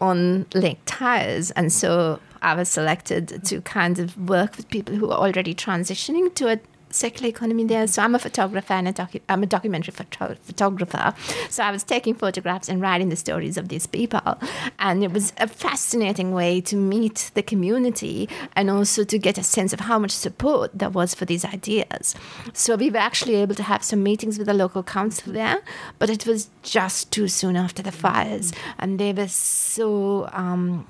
on 0.00 0.46
Lake 0.54 0.80
Tyers, 0.86 1.50
and 1.52 1.72
so 1.72 2.20
I 2.42 2.54
was 2.54 2.68
selected 2.68 3.44
to 3.46 3.60
kind 3.62 3.98
of 3.98 4.28
work 4.28 4.56
with 4.56 4.68
people 4.68 4.94
who 4.94 5.10
are 5.10 5.18
already 5.18 5.54
transitioning 5.54 6.34
to 6.34 6.52
a 6.52 6.60
circular 6.94 7.28
economy 7.28 7.64
there. 7.64 7.86
So 7.86 8.02
I'm 8.02 8.14
a 8.14 8.18
photographer 8.18 8.72
and 8.72 8.88
a 8.88 8.92
docu- 8.92 9.20
I'm 9.28 9.42
a 9.42 9.46
documentary 9.46 9.92
photo- 9.92 10.36
photographer. 10.42 11.14
So 11.50 11.62
I 11.62 11.70
was 11.70 11.82
taking 11.82 12.14
photographs 12.14 12.68
and 12.68 12.80
writing 12.80 13.08
the 13.08 13.16
stories 13.16 13.56
of 13.56 13.68
these 13.68 13.86
people. 13.86 14.38
And 14.78 15.02
it 15.02 15.12
was 15.12 15.32
a 15.38 15.48
fascinating 15.48 16.32
way 16.32 16.60
to 16.62 16.76
meet 16.76 17.30
the 17.34 17.42
community 17.42 18.28
and 18.56 18.70
also 18.70 19.04
to 19.04 19.18
get 19.18 19.38
a 19.38 19.42
sense 19.42 19.72
of 19.72 19.80
how 19.80 19.98
much 19.98 20.12
support 20.12 20.70
there 20.74 20.90
was 20.90 21.14
for 21.14 21.24
these 21.24 21.44
ideas. 21.44 22.14
So 22.52 22.76
we 22.76 22.90
were 22.90 22.98
actually 22.98 23.36
able 23.36 23.54
to 23.56 23.62
have 23.62 23.82
some 23.82 24.02
meetings 24.02 24.38
with 24.38 24.46
the 24.46 24.54
local 24.54 24.82
council 24.82 25.32
there, 25.32 25.60
but 25.98 26.10
it 26.10 26.26
was 26.26 26.50
just 26.62 27.10
too 27.10 27.28
soon 27.28 27.56
after 27.56 27.82
the 27.82 27.92
fires. 27.92 28.52
And 28.78 28.98
they 28.98 29.12
were 29.12 29.28
so. 29.28 30.28
Um, 30.32 30.86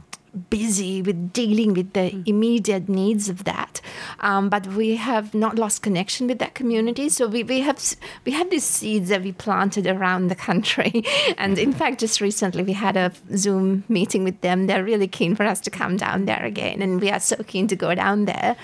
busy 0.50 1.02
with 1.02 1.32
dealing 1.32 1.74
with 1.74 1.92
the 1.92 2.22
immediate 2.26 2.88
needs 2.88 3.28
of 3.28 3.44
that. 3.44 3.80
Um, 4.20 4.48
but 4.48 4.66
we 4.68 4.96
have 4.96 5.34
not 5.34 5.56
lost 5.56 5.82
connection 5.82 6.26
with 6.26 6.38
that 6.38 6.54
community. 6.54 7.08
So 7.08 7.26
we, 7.26 7.42
we 7.42 7.60
have 7.60 7.96
we 8.24 8.32
have 8.32 8.50
these 8.50 8.64
seeds 8.64 9.08
that 9.08 9.22
we 9.22 9.32
planted 9.32 9.86
around 9.86 10.28
the 10.28 10.34
country. 10.34 11.04
and 11.38 11.58
in 11.58 11.72
fact, 11.72 12.00
just 12.00 12.20
recently 12.20 12.62
we 12.62 12.72
had 12.72 12.96
a 12.96 13.12
Zoom 13.36 13.84
meeting 13.88 14.24
with 14.24 14.40
them. 14.40 14.66
They're 14.66 14.84
really 14.84 15.08
keen 15.08 15.36
for 15.36 15.44
us 15.44 15.60
to 15.60 15.70
come 15.70 15.96
down 15.96 16.24
there 16.24 16.44
again, 16.44 16.82
and 16.82 17.00
we 17.00 17.10
are 17.10 17.20
so 17.20 17.36
keen 17.46 17.66
to 17.68 17.76
go 17.76 17.94
down 17.94 18.24
there. 18.24 18.56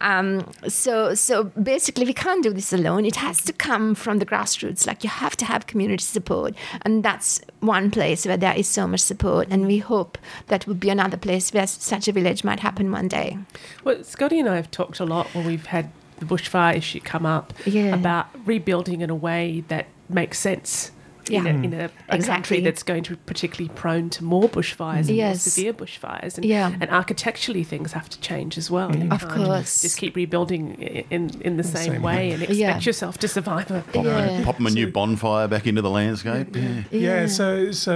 Um, 0.00 0.50
so 0.66 1.14
so 1.14 1.44
basically, 1.44 2.06
we 2.06 2.14
can't 2.14 2.42
do 2.42 2.52
this 2.52 2.72
alone. 2.72 3.04
It 3.04 3.16
has 3.16 3.42
to 3.42 3.52
come 3.52 3.94
from 3.94 4.18
the 4.18 4.26
grassroots. 4.26 4.86
Like 4.86 5.04
you 5.04 5.10
have 5.10 5.36
to 5.36 5.44
have 5.44 5.66
community 5.66 6.04
support, 6.04 6.54
and 6.82 7.02
that's 7.02 7.40
one 7.60 7.90
place 7.90 8.24
where 8.24 8.36
there 8.36 8.54
is 8.54 8.68
so 8.68 8.86
much 8.86 9.00
support. 9.00 9.48
And 9.50 9.66
we 9.66 9.78
hope 9.78 10.16
that 10.46 10.66
would 10.66 10.80
be 10.80 10.90
another 10.90 11.17
place 11.18 11.52
where 11.52 11.66
such 11.66 12.08
a 12.08 12.12
village 12.12 12.44
might 12.44 12.60
happen 12.60 12.90
one 12.92 13.08
day. 13.08 13.38
Well, 13.84 14.02
Scotty 14.04 14.38
and 14.38 14.48
I 14.48 14.56
have 14.56 14.70
talked 14.70 15.00
a 15.00 15.04
lot 15.04 15.26
when 15.34 15.46
we've 15.46 15.66
had 15.66 15.90
the 16.18 16.24
bushfire 16.26 16.76
issue 16.76 17.00
come 17.00 17.24
up 17.26 17.52
Yeah. 17.64 17.94
about 17.94 18.26
rebuilding 18.46 19.00
in 19.02 19.10
a 19.10 19.14
way 19.14 19.62
that 19.68 19.86
makes 20.08 20.38
sense. 20.38 20.90
In, 21.30 21.44
Yeah. 21.44 21.50
a, 21.50 21.54
in 21.54 21.70
mm. 21.70 21.74
a, 21.74 21.90
a 22.10 22.14
Exactly. 22.16 22.20
country 22.26 22.60
that's 22.60 22.82
going 22.82 23.02
to 23.04 23.10
be 23.12 23.16
particularly 23.26 23.72
prone 23.74 24.10
to 24.10 24.24
more 24.24 24.48
bushfires 24.48 25.08
and 25.08 25.16
more 25.18 25.34
severe 25.34 25.72
bushfires, 25.72 26.36
and, 26.36 26.44
Yeah. 26.44 26.72
and 26.80 26.90
architecturally 26.90 27.64
things 27.64 27.92
have 27.92 28.08
to 28.08 28.20
change 28.20 28.56
as 28.58 28.70
well. 28.70 28.90
Mm. 28.90 29.04
You 29.04 29.10
Of 29.10 29.28
course. 29.28 29.82
just 29.82 29.98
keep 29.98 30.16
rebuilding 30.16 30.74
in 31.10 31.30
in 31.40 31.56
the 31.56 31.64
same, 31.64 31.92
same 31.92 32.02
way 32.02 32.16
way. 32.16 32.30
and 32.32 32.42
expect 32.42 32.58
Yeah. 32.58 32.80
yourself 32.80 33.18
to 33.18 33.28
survive 33.28 33.70
a 33.70 33.84
Yeah. 33.94 34.42
Pop 34.44 34.56
them 34.56 34.66
a 34.66 34.70
new 34.70 34.88
bonfire 34.88 35.48
back 35.48 35.66
into 35.66 35.82
the 35.82 35.90
landscape. 35.90 36.54
Yeah. 36.56 36.82
Yeah. 36.90 37.26
so 37.26 37.72
so 37.72 37.94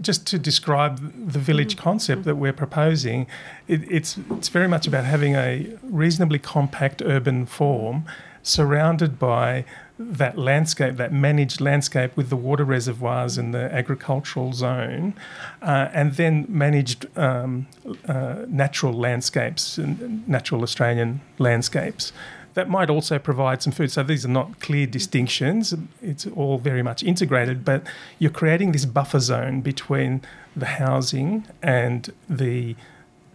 just 0.00 0.26
to 0.28 0.38
describe 0.38 0.94
the 1.32 1.38
village 1.38 1.76
mm. 1.76 1.78
concept 1.78 2.24
that 2.24 2.36
we're 2.36 2.52
proposing, 2.52 3.26
it, 3.68 3.80
it's 3.90 4.18
it's 4.36 4.48
very 4.48 4.68
much 4.68 4.86
about 4.86 5.04
having 5.04 5.34
a 5.34 5.66
reasonably 5.82 6.38
compact 6.38 7.02
urban 7.04 7.46
form 7.46 8.04
surrounded 8.42 9.18
by 9.18 9.64
that 9.98 10.38
landscape, 10.38 10.96
that 10.96 11.12
managed 11.12 11.60
landscape 11.60 12.16
with 12.16 12.28
the 12.30 12.36
water 12.36 12.64
reservoirs 12.64 13.38
and 13.38 13.54
the 13.54 13.72
agricultural 13.72 14.52
zone, 14.52 15.14
uh, 15.60 15.88
and 15.92 16.14
then 16.14 16.46
managed 16.48 17.06
um, 17.18 17.66
uh, 18.08 18.44
natural 18.48 18.92
landscapes 18.92 19.78
and 19.78 20.26
natural 20.28 20.62
Australian 20.62 21.20
landscapes 21.38 22.12
that 22.54 22.68
might 22.68 22.90
also 22.90 23.18
provide 23.18 23.62
some 23.62 23.72
food. 23.72 23.90
So 23.90 24.02
these 24.02 24.24
are 24.24 24.28
not 24.28 24.60
clear 24.60 24.86
distinctions. 24.86 25.74
It's 26.02 26.26
all 26.26 26.58
very 26.58 26.82
much 26.82 27.02
integrated, 27.02 27.64
but 27.64 27.82
you're 28.18 28.30
creating 28.30 28.72
this 28.72 28.84
buffer 28.84 29.20
zone 29.20 29.60
between 29.60 30.20
the 30.54 30.66
housing 30.66 31.46
and 31.62 32.12
the 32.28 32.76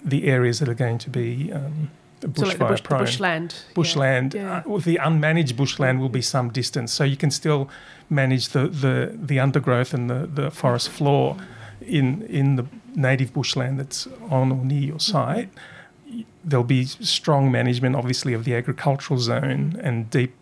the 0.04 0.28
areas 0.28 0.60
that 0.60 0.70
are 0.70 0.76
going 0.76 1.00
to 1.00 1.10
be 1.10 1.52
um, 1.52 1.90
so 2.22 2.28
bushfire 2.28 2.48
like 2.48 2.58
the, 2.58 2.66
bush, 2.66 2.82
the 2.82 2.88
prone. 2.88 3.00
bushland. 3.06 3.56
Bushland, 3.74 4.34
Yeah. 4.34 4.64
uh, 4.66 4.78
the 4.80 4.98
unmanaged 5.02 5.56
bushland 5.56 6.00
will 6.00 6.10
be 6.10 6.22
some 6.22 6.50
distance, 6.50 6.92
so 6.92 7.04
you 7.04 7.18
can 7.18 7.32
still 7.32 7.70
manage 8.10 8.50
the, 8.50 8.68
the, 8.68 9.12
the 9.14 9.40
undergrowth 9.40 9.94
and 9.94 10.10
the, 10.10 10.28
the 10.42 10.52
forest 10.52 10.90
floor 10.90 11.38
in 11.82 12.24
in 12.24 12.56
the 12.56 12.66
native 12.96 13.32
bushland 13.34 13.80
that's 13.80 14.08
on 14.30 14.52
or 14.52 14.66
near 14.66 14.82
your 14.82 15.00
site. 15.00 15.50
There'll 16.44 16.64
be 16.64 16.86
strong 16.86 17.52
management, 17.52 17.96
obviously, 17.96 18.34
of 18.34 18.44
the 18.46 18.56
agricultural 18.56 19.20
zone 19.20 19.80
and 19.84 20.10
deep, 20.10 20.34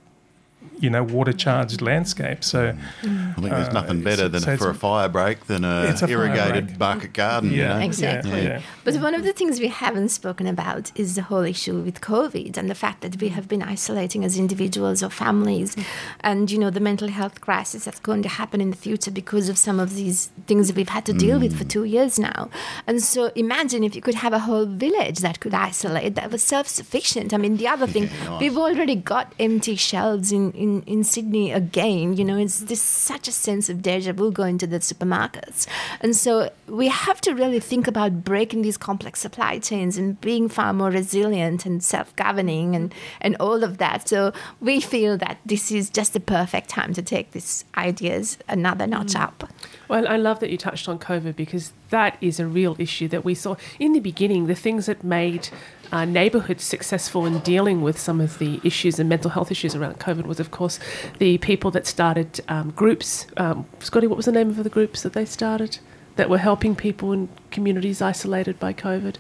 you 0.79 0.89
know, 0.89 1.03
water 1.03 1.33
charged 1.33 1.81
landscape. 1.81 2.43
So 2.43 2.59
I 3.03 3.33
think 3.41 3.49
there's 3.49 3.69
Uh, 3.69 3.73
nothing 3.73 4.01
better 4.03 4.27
than 4.27 4.41
so 4.41 4.57
for 4.57 4.69
a 4.69 4.73
fire 4.75 5.09
break 5.09 5.45
than 5.47 5.63
a 5.63 5.93
a 6.01 6.07
irrigated 6.09 6.65
break. 6.67 6.77
bucket 6.77 7.13
garden. 7.13 7.51
you 7.51 7.61
yeah, 7.61 7.79
know? 7.79 7.85
Exactly. 7.85 8.31
yeah, 8.43 8.49
yeah. 8.49 8.61
But 8.83 8.95
one 9.07 9.15
of 9.15 9.23
the 9.23 9.33
things 9.33 9.59
we 9.59 9.67
haven't 9.69 10.09
spoken 10.09 10.47
about 10.47 10.91
is 10.95 11.15
the 11.15 11.23
whole 11.23 11.43
issue 11.43 11.77
with 11.81 12.01
COVID 12.01 12.57
and 12.57 12.69
the 12.69 12.75
fact 12.75 13.01
that 13.01 13.19
we 13.21 13.29
have 13.29 13.47
been 13.47 13.63
isolating 13.63 14.23
as 14.25 14.38
individuals 14.38 15.01
or 15.03 15.09
families, 15.09 15.75
and 16.21 16.51
you 16.51 16.57
know 16.59 16.69
the 16.69 16.79
mental 16.91 17.07
health 17.09 17.41
crisis 17.41 17.85
that's 17.85 17.99
going 17.99 18.21
to 18.23 18.29
happen 18.29 18.59
in 18.61 18.69
the 18.71 18.77
future 18.77 19.11
because 19.11 19.49
of 19.49 19.57
some 19.57 19.79
of 19.79 19.95
these 19.95 20.29
things 20.47 20.67
that 20.67 20.75
we've 20.75 20.89
had 20.97 21.05
to 21.05 21.13
deal 21.13 21.39
with 21.39 21.53
for 21.57 21.63
two 21.63 21.83
years 21.83 22.19
now. 22.19 22.49
And 22.88 23.01
so 23.03 23.31
imagine 23.35 23.83
if 23.83 23.95
you 23.95 24.01
could 24.01 24.15
have 24.25 24.33
a 24.33 24.39
whole 24.39 24.65
village 24.65 25.19
that 25.19 25.39
could 25.39 25.53
isolate 25.53 26.15
that 26.15 26.31
was 26.31 26.43
self-sufficient. 26.43 27.33
I 27.33 27.38
mean, 27.38 27.57
the 27.57 27.67
other 27.67 27.88
thing 27.88 28.03
Yeah, 28.05 28.29
nice. 28.29 28.41
we've 28.41 28.57
already 28.57 28.95
got 28.95 29.33
empty 29.39 29.75
shelves 29.75 30.31
in, 30.31 30.51
in, 30.65 30.82
in 30.84 31.04
Sydney 31.04 31.51
again. 31.51 32.17
You 32.17 32.25
know, 32.25 32.38
it's 32.38 32.60
this 32.60 32.82
such 32.82 33.28
a 33.28 33.32
sense 33.32 33.69
of 33.69 33.82
deja 33.82 34.13
vu 34.13 34.32
going 34.32 34.58
to 34.58 34.67
the 34.67 34.80
supermarkets. 34.80 35.67
And 36.01 36.15
so 36.15 36.49
we 36.67 36.88
have 36.88 37.21
to 37.21 37.34
really 37.34 37.60
think 37.60 37.88
about 37.88 38.23
breaking 38.23 38.63
these 38.63 38.78
complex 38.78 39.19
supply 39.19 39.60
chains 39.60 39.97
and 39.97 40.19
being 40.21 40.49
far 40.49 40.73
more 40.73 40.89
resilient 40.89 41.65
and 41.65 41.84
self 41.84 42.15
governing 42.15 42.75
and, 42.75 42.93
and 43.21 43.36
all 43.39 43.63
of 43.63 43.78
that. 43.78 44.10
So 44.10 44.34
we 44.60 44.80
feel 44.80 45.17
that 45.19 45.38
this 45.45 45.71
is 45.71 45.89
just 45.89 46.13
the 46.13 46.19
perfect 46.19 46.69
time 46.69 46.93
to 46.93 47.01
take 47.01 47.32
these 47.32 47.63
ideas 47.78 48.38
another 48.47 48.88
notch 48.88 49.13
mm. 49.13 49.21
up. 49.21 49.49
Well, 49.88 50.08
I 50.08 50.17
love 50.17 50.39
that 50.39 50.49
you 50.49 50.58
touched 50.58 50.89
on 50.89 50.97
COVID 50.97 51.36
because 51.36 51.71
that 51.89 52.17
is 52.19 52.39
a 52.39 52.47
real 52.47 52.75
issue 52.80 53.08
that 53.10 53.23
we 53.23 53.36
saw 53.36 53.56
in 53.80 53.93
the 53.93 53.99
beginning. 53.99 54.47
The 54.47 54.56
things 54.56 54.88
that 54.88 55.04
made 55.04 55.49
uh, 55.91 56.06
neighbourhoods 56.06 56.63
successful 56.63 57.26
in 57.26 57.39
dealing 57.39 57.82
with 57.82 57.98
some 57.98 58.21
of 58.21 58.39
the 58.39 58.60
issues 58.63 59.00
and 59.00 59.10
mental 59.10 59.32
health 59.32 59.52
issues 59.52 59.76
around 59.76 60.00
COVID 60.00 60.26
was, 60.26 60.39
of 60.39 60.52
course, 60.52 60.80
the 61.19 61.38
people 61.39 61.71
that 61.71 61.86
started 61.88 62.41
um, 62.48 62.71
groups. 62.71 63.28
Um, 63.38 63.65
Scotty, 63.80 64.08
what 64.08 64.17
was 64.17 64.26
the 64.26 64.32
name 64.32 64.50
of 64.50 64.63
the 64.63 64.69
groups 64.69 65.04
that 65.04 65.13
they 65.13 65.26
started 65.26 65.80
that 66.15 66.30
were 66.30 66.38
helping 66.38 66.76
people 66.76 67.12
in 67.12 67.30
communities 67.52 68.02
isolated 68.02 68.60
by 68.60 68.74
COVID? 68.74 69.15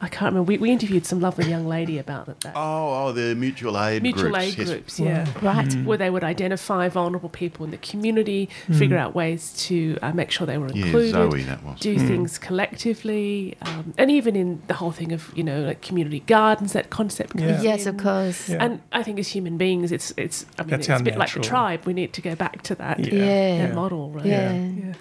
I 0.00 0.08
can't 0.08 0.32
remember. 0.32 0.42
We, 0.42 0.58
we 0.58 0.70
interviewed 0.70 1.04
some 1.06 1.20
lovely 1.20 1.48
young 1.48 1.66
lady 1.66 1.98
about 1.98 2.26
that. 2.40 2.52
Oh, 2.54 3.06
oh, 3.08 3.12
the 3.12 3.34
mutual 3.34 3.78
aid 3.80 4.02
Mutual 4.02 4.30
groups. 4.30 4.38
aid 4.38 4.58
yes. 4.58 4.68
groups, 4.70 5.00
yeah. 5.00 5.26
Right. 5.42 5.72
Where 5.84 5.98
they 5.98 6.10
would 6.10 6.24
identify 6.24 6.88
vulnerable 6.88 7.28
people 7.28 7.64
in 7.64 7.70
the 7.70 7.78
community, 7.78 8.48
figure 8.72 8.96
out 8.96 9.14
ways 9.14 9.52
to 9.66 9.98
uh, 10.02 10.12
make 10.12 10.30
sure 10.30 10.46
they 10.46 10.58
were 10.58 10.70
Yeah, 10.72 10.84
included, 10.86 11.10
Zoe, 11.12 11.42
that 11.44 11.64
was. 11.64 11.80
do 11.80 11.98
things 11.98 12.38
collectively, 12.38 13.56
um, 13.62 13.94
and 13.98 14.10
even 14.10 14.36
in 14.36 14.62
the 14.68 14.74
whole 14.74 14.92
thing 14.92 15.12
of 15.12 15.32
you 15.36 15.42
know 15.42 15.60
like 15.62 15.80
community 15.82 16.20
gardens, 16.20 16.72
that 16.74 16.90
concept. 16.90 17.36
Comes 17.36 17.62
Yeah. 17.62 17.62
Yes, 17.62 17.86
in. 17.86 17.94
of 17.94 18.00
course. 18.02 18.48
Yeah. 18.48 18.58
And 18.64 18.80
I 18.92 19.02
think 19.02 19.18
as 19.18 19.28
human 19.28 19.56
beings, 19.58 19.92
it's 19.92 20.12
it's 20.16 20.46
I 20.58 20.62
mean 20.62 20.70
That's 20.70 20.88
it's 20.88 21.00
a 21.00 21.04
bit 21.04 21.16
like 21.18 21.32
the 21.32 21.40
tribe. 21.40 21.84
We 21.86 21.92
need 21.92 22.12
to 22.14 22.22
go 22.22 22.34
back 22.34 22.62
to 22.62 22.74
that 22.76 23.00
Yeah. 23.00 23.14
Yeah. 23.24 23.66
that 23.66 23.74
model, 23.74 24.10
right? 24.10 24.26
Yeah. 24.26 24.94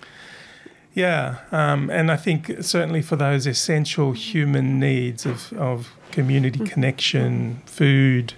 Yeah. 0.97 1.37
Um, 1.51 1.91
and 1.91 2.11
I 2.11 2.15
think 2.15 2.51
certainly 2.61 3.03
for 3.03 3.15
those 3.15 3.45
essential 3.45 4.13
human 4.13 4.79
needs 4.79 5.27
of, 5.27 5.53
of 5.53 5.93
community 6.11 6.65
connection, 6.65 7.61
food, 7.67 8.33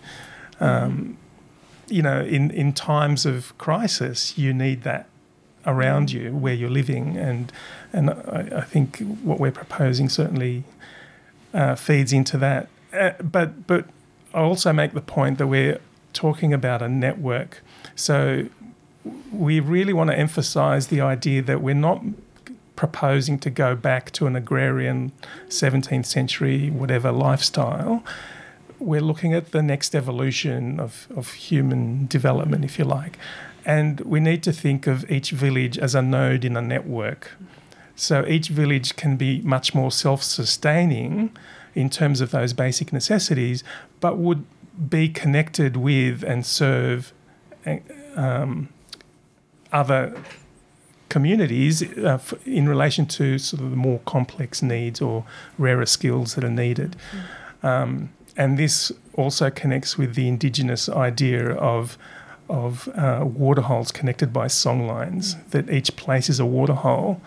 um, 0.60 1.18
you 1.88 2.02
know, 2.02 2.20
in, 2.20 2.52
in 2.52 2.74
times 2.74 3.26
of 3.26 3.58
crisis, 3.58 4.38
you 4.38 4.54
need 4.54 4.84
that 4.84 5.08
around 5.66 6.12
you 6.12 6.36
where 6.36 6.54
you're 6.54 6.70
living, 6.70 7.16
and 7.16 7.54
and 7.94 8.10
I, 8.10 8.50
I 8.58 8.62
think 8.62 8.98
what 9.24 9.40
we're 9.40 9.54
proposing 9.54 10.10
certainly 10.10 10.66
uh, 11.54 11.76
feeds 11.76 12.12
into 12.12 12.38
that. 12.40 12.68
Uh, 12.92 13.12
but 13.24 13.68
but 13.68 13.86
I 14.34 14.42
also 14.42 14.74
make 14.74 14.92
the 14.92 15.02
point 15.02 15.38
that 15.38 15.48
we're 15.48 15.80
talking 16.12 16.54
about 16.54 16.82
a 16.82 16.90
network, 16.90 17.62
so 17.96 18.50
we 19.32 19.62
really 19.62 19.94
want 19.94 20.10
to 20.10 20.18
emphasise 20.18 20.88
the 20.88 21.00
idea 21.00 21.42
that 21.42 21.62
we're 21.62 21.74
not 21.74 22.02
proposing 22.80 23.38
to 23.38 23.50
go 23.50 23.76
back 23.76 24.10
to 24.10 24.26
an 24.26 24.38
agrarian 24.38 25.12
17th 25.50 26.06
century 26.06 26.70
whatever 26.70 27.12
lifestyle. 27.12 28.02
We're 28.80 29.02
looking 29.02 29.34
at 29.34 29.52
the 29.52 29.62
next 29.62 29.94
evolution 29.94 30.80
of, 30.80 31.06
of 31.14 31.34
human 31.34 32.08
development, 32.08 32.64
if 32.64 32.80
you 32.80 32.86
like. 32.86 33.18
And 33.66 34.00
we 34.00 34.22
need 34.22 34.44
to 34.44 34.54
think 34.54 34.88
of 34.88 35.12
each 35.12 35.32
village 35.32 35.78
as 35.78 35.94
a 35.94 36.02
node 36.02 36.46
in 36.46 36.56
a 36.56 36.62
network. 36.62 37.32
So 37.98 38.26
each 38.26 38.48
village 38.48 38.96
can 38.96 39.18
be 39.18 39.42
much 39.42 39.76
more 39.76 39.92
self 39.92 40.24
sustaining 40.24 41.36
in 41.76 41.90
terms 41.90 42.22
of 42.22 42.32
those 42.32 42.54
basic 42.54 42.94
necessities, 42.94 43.62
but 44.00 44.18
would 44.18 44.46
be 44.90 45.10
connected 45.10 45.76
with 45.76 46.24
and 46.24 46.46
serve 46.46 47.12
um, 48.16 48.70
other 49.74 50.16
communities 51.10 51.82
uh, 51.82 52.14
f- 52.14 52.34
in 52.46 52.70
relation 52.70 53.06
to 53.06 53.38
sort 53.38 53.62
of 53.62 53.72
the 53.72 53.76
more 53.76 54.00
complex 54.06 54.62
needs 54.62 55.02
or 55.02 55.26
rarer 55.58 55.86
skills 55.86 56.36
that 56.36 56.44
are 56.44 56.50
needed. 56.50 56.96
Um, 57.64 58.10
and 58.38 58.58
this 58.58 58.92
also 59.14 59.50
connects 59.50 59.98
with 59.98 60.16
the 60.16 60.28
indigenous 60.28 60.88
idea 60.88 61.54
of 61.54 61.98
of 62.50 62.88
uh, 62.96 63.24
waterholes 63.24 63.92
connected 63.92 64.34
by 64.34 64.48
song 64.48 64.88
lines, 64.88 65.36
that 65.52 65.70
each 65.70 65.96
place 65.96 66.30
is 66.30 66.40
a 66.40 66.46
waterhole, 66.46 67.22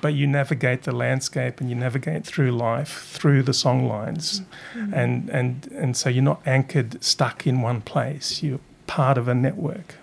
but 0.00 0.14
you 0.14 0.26
navigate 0.26 0.84
the 0.84 0.92
landscape 0.92 1.60
and 1.60 1.68
you 1.68 1.74
navigate 1.74 2.24
through 2.24 2.52
life 2.52 3.08
through 3.10 3.42
the 3.42 3.52
song 3.52 3.88
lines. 3.88 4.42
Mm-hmm. 4.74 4.94
And, 4.94 5.28
and, 5.30 5.68
and 5.72 5.96
so 5.96 6.08
you're 6.08 6.22
not 6.22 6.40
anchored, 6.46 7.02
stuck 7.02 7.46
in 7.46 7.60
one 7.60 7.80
place, 7.80 8.42
you're 8.42 8.60
part 8.86 9.18
of 9.18 9.26
a 9.26 9.34
network. 9.34 9.96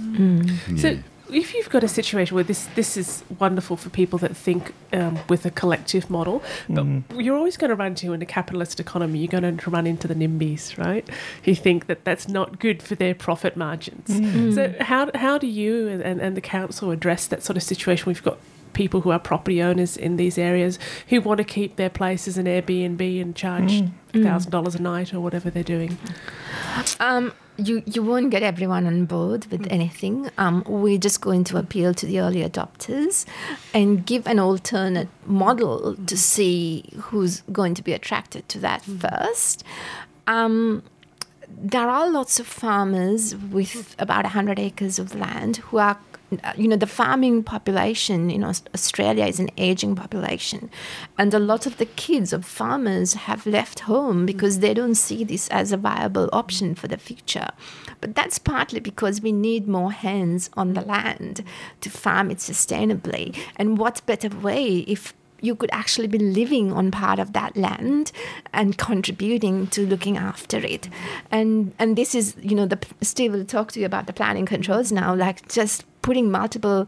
Mm. 0.00 0.78
So, 0.78 0.98
if 1.32 1.54
you've 1.54 1.70
got 1.70 1.84
a 1.84 1.88
situation 1.88 2.34
where 2.34 2.44
this 2.44 2.66
this 2.74 2.96
is 2.96 3.24
wonderful 3.38 3.76
for 3.76 3.90
people 3.90 4.18
that 4.20 4.36
think 4.36 4.72
um, 4.92 5.18
with 5.28 5.46
a 5.46 5.50
collective 5.50 6.10
model, 6.10 6.42
but 6.68 6.84
mm. 6.84 7.02
you're 7.22 7.36
always 7.36 7.56
going 7.56 7.70
to 7.70 7.74
run 7.74 7.88
into 7.88 8.12
in 8.12 8.22
a 8.22 8.26
capitalist 8.26 8.80
economy. 8.80 9.18
You're 9.20 9.40
going 9.40 9.56
to 9.56 9.70
run 9.70 9.86
into 9.86 10.08
the 10.08 10.14
NIMBYs, 10.14 10.78
right? 10.78 11.08
Who 11.44 11.54
think 11.54 11.86
that 11.86 12.04
that's 12.04 12.28
not 12.28 12.58
good 12.58 12.82
for 12.82 12.94
their 12.94 13.14
profit 13.14 13.56
margins. 13.56 14.08
Mm. 14.08 14.54
So 14.54 14.74
how 14.80 15.10
how 15.14 15.38
do 15.38 15.46
you 15.46 15.88
and, 15.88 16.20
and 16.20 16.36
the 16.36 16.40
council 16.40 16.90
address 16.90 17.26
that 17.28 17.42
sort 17.42 17.56
of 17.56 17.62
situation? 17.62 18.06
We've 18.06 18.22
got 18.22 18.38
people 18.72 19.00
who 19.00 19.10
are 19.10 19.18
property 19.18 19.62
owners 19.62 19.96
in 19.96 20.16
these 20.16 20.38
areas 20.38 20.78
who 21.08 21.20
want 21.20 21.38
to 21.38 21.44
keep 21.44 21.76
their 21.76 21.90
place 21.90 22.28
as 22.28 22.38
an 22.38 22.46
Airbnb 22.46 23.20
and 23.20 23.34
charge 23.34 23.82
mm. 23.82 24.22
thousand 24.22 24.50
dollars 24.50 24.74
a 24.74 24.82
night 24.82 25.12
or 25.12 25.20
whatever 25.20 25.50
they're 25.50 25.62
doing. 25.62 25.98
Um, 26.98 27.32
you 27.66 27.82
you 27.86 28.02
won't 28.02 28.30
get 28.30 28.42
everyone 28.42 28.86
on 28.86 29.04
board 29.04 29.46
with 29.46 29.62
mm. 29.62 29.72
anything. 29.72 30.30
Um, 30.38 30.64
we're 30.66 30.98
just 30.98 31.20
going 31.20 31.44
to 31.44 31.56
appeal 31.56 31.94
to 31.94 32.06
the 32.06 32.20
early 32.20 32.42
adopters 32.42 33.26
and 33.74 34.04
give 34.04 34.26
an 34.26 34.38
alternate 34.38 35.08
model 35.26 35.96
to 36.06 36.16
see 36.16 36.84
who's 36.96 37.42
going 37.52 37.74
to 37.74 37.82
be 37.82 37.92
attracted 37.92 38.48
to 38.50 38.58
that 38.60 38.82
mm. 38.82 39.00
first. 39.00 39.64
Um, 40.26 40.82
there 41.48 41.88
are 41.88 42.08
lots 42.08 42.38
of 42.38 42.46
farmers 42.46 43.34
with 43.34 43.96
about 43.98 44.24
100 44.24 44.58
acres 44.58 44.98
of 44.98 45.14
land 45.14 45.56
who 45.56 45.78
are 45.78 45.98
you 46.56 46.68
know, 46.68 46.76
the 46.76 46.86
farming 46.86 47.42
population 47.42 48.30
in 48.30 48.44
Australia 48.44 49.26
is 49.26 49.40
an 49.40 49.50
aging 49.56 49.96
population. 49.96 50.70
And 51.18 51.34
a 51.34 51.38
lot 51.38 51.66
of 51.66 51.78
the 51.78 51.86
kids 51.86 52.32
of 52.32 52.44
farmers 52.44 53.14
have 53.14 53.46
left 53.46 53.80
home 53.80 54.26
because 54.26 54.60
they 54.60 54.74
don't 54.74 54.94
see 54.94 55.24
this 55.24 55.48
as 55.48 55.72
a 55.72 55.76
viable 55.76 56.28
option 56.32 56.74
for 56.74 56.88
the 56.88 56.98
future. 56.98 57.48
But 58.00 58.14
that's 58.14 58.38
partly 58.38 58.80
because 58.80 59.20
we 59.20 59.32
need 59.32 59.68
more 59.68 59.92
hands 59.92 60.50
on 60.56 60.74
the 60.74 60.82
land 60.82 61.44
to 61.80 61.90
farm 61.90 62.30
it 62.30 62.38
sustainably. 62.38 63.36
And 63.56 63.78
what 63.78 64.06
better 64.06 64.28
way 64.28 64.78
if 64.80 65.14
you 65.42 65.54
could 65.54 65.70
actually 65.72 66.08
be 66.08 66.18
living 66.18 66.72
on 66.72 66.90
part 66.90 67.18
of 67.18 67.32
that 67.32 67.56
land 67.56 68.12
and 68.52 68.78
contributing 68.78 69.66
to 69.68 69.86
looking 69.86 70.16
after 70.16 70.58
it. 70.58 70.88
And 71.30 71.72
and 71.78 71.96
this 71.96 72.14
is, 72.14 72.36
you 72.40 72.54
know, 72.54 72.66
the 72.66 72.78
Steve 73.00 73.32
will 73.32 73.44
talk 73.44 73.72
to 73.72 73.80
you 73.80 73.86
about 73.86 74.06
the 74.06 74.12
planning 74.12 74.46
controls 74.46 74.92
now, 74.92 75.14
like 75.14 75.48
just 75.48 75.84
putting 76.02 76.30
multiple 76.30 76.86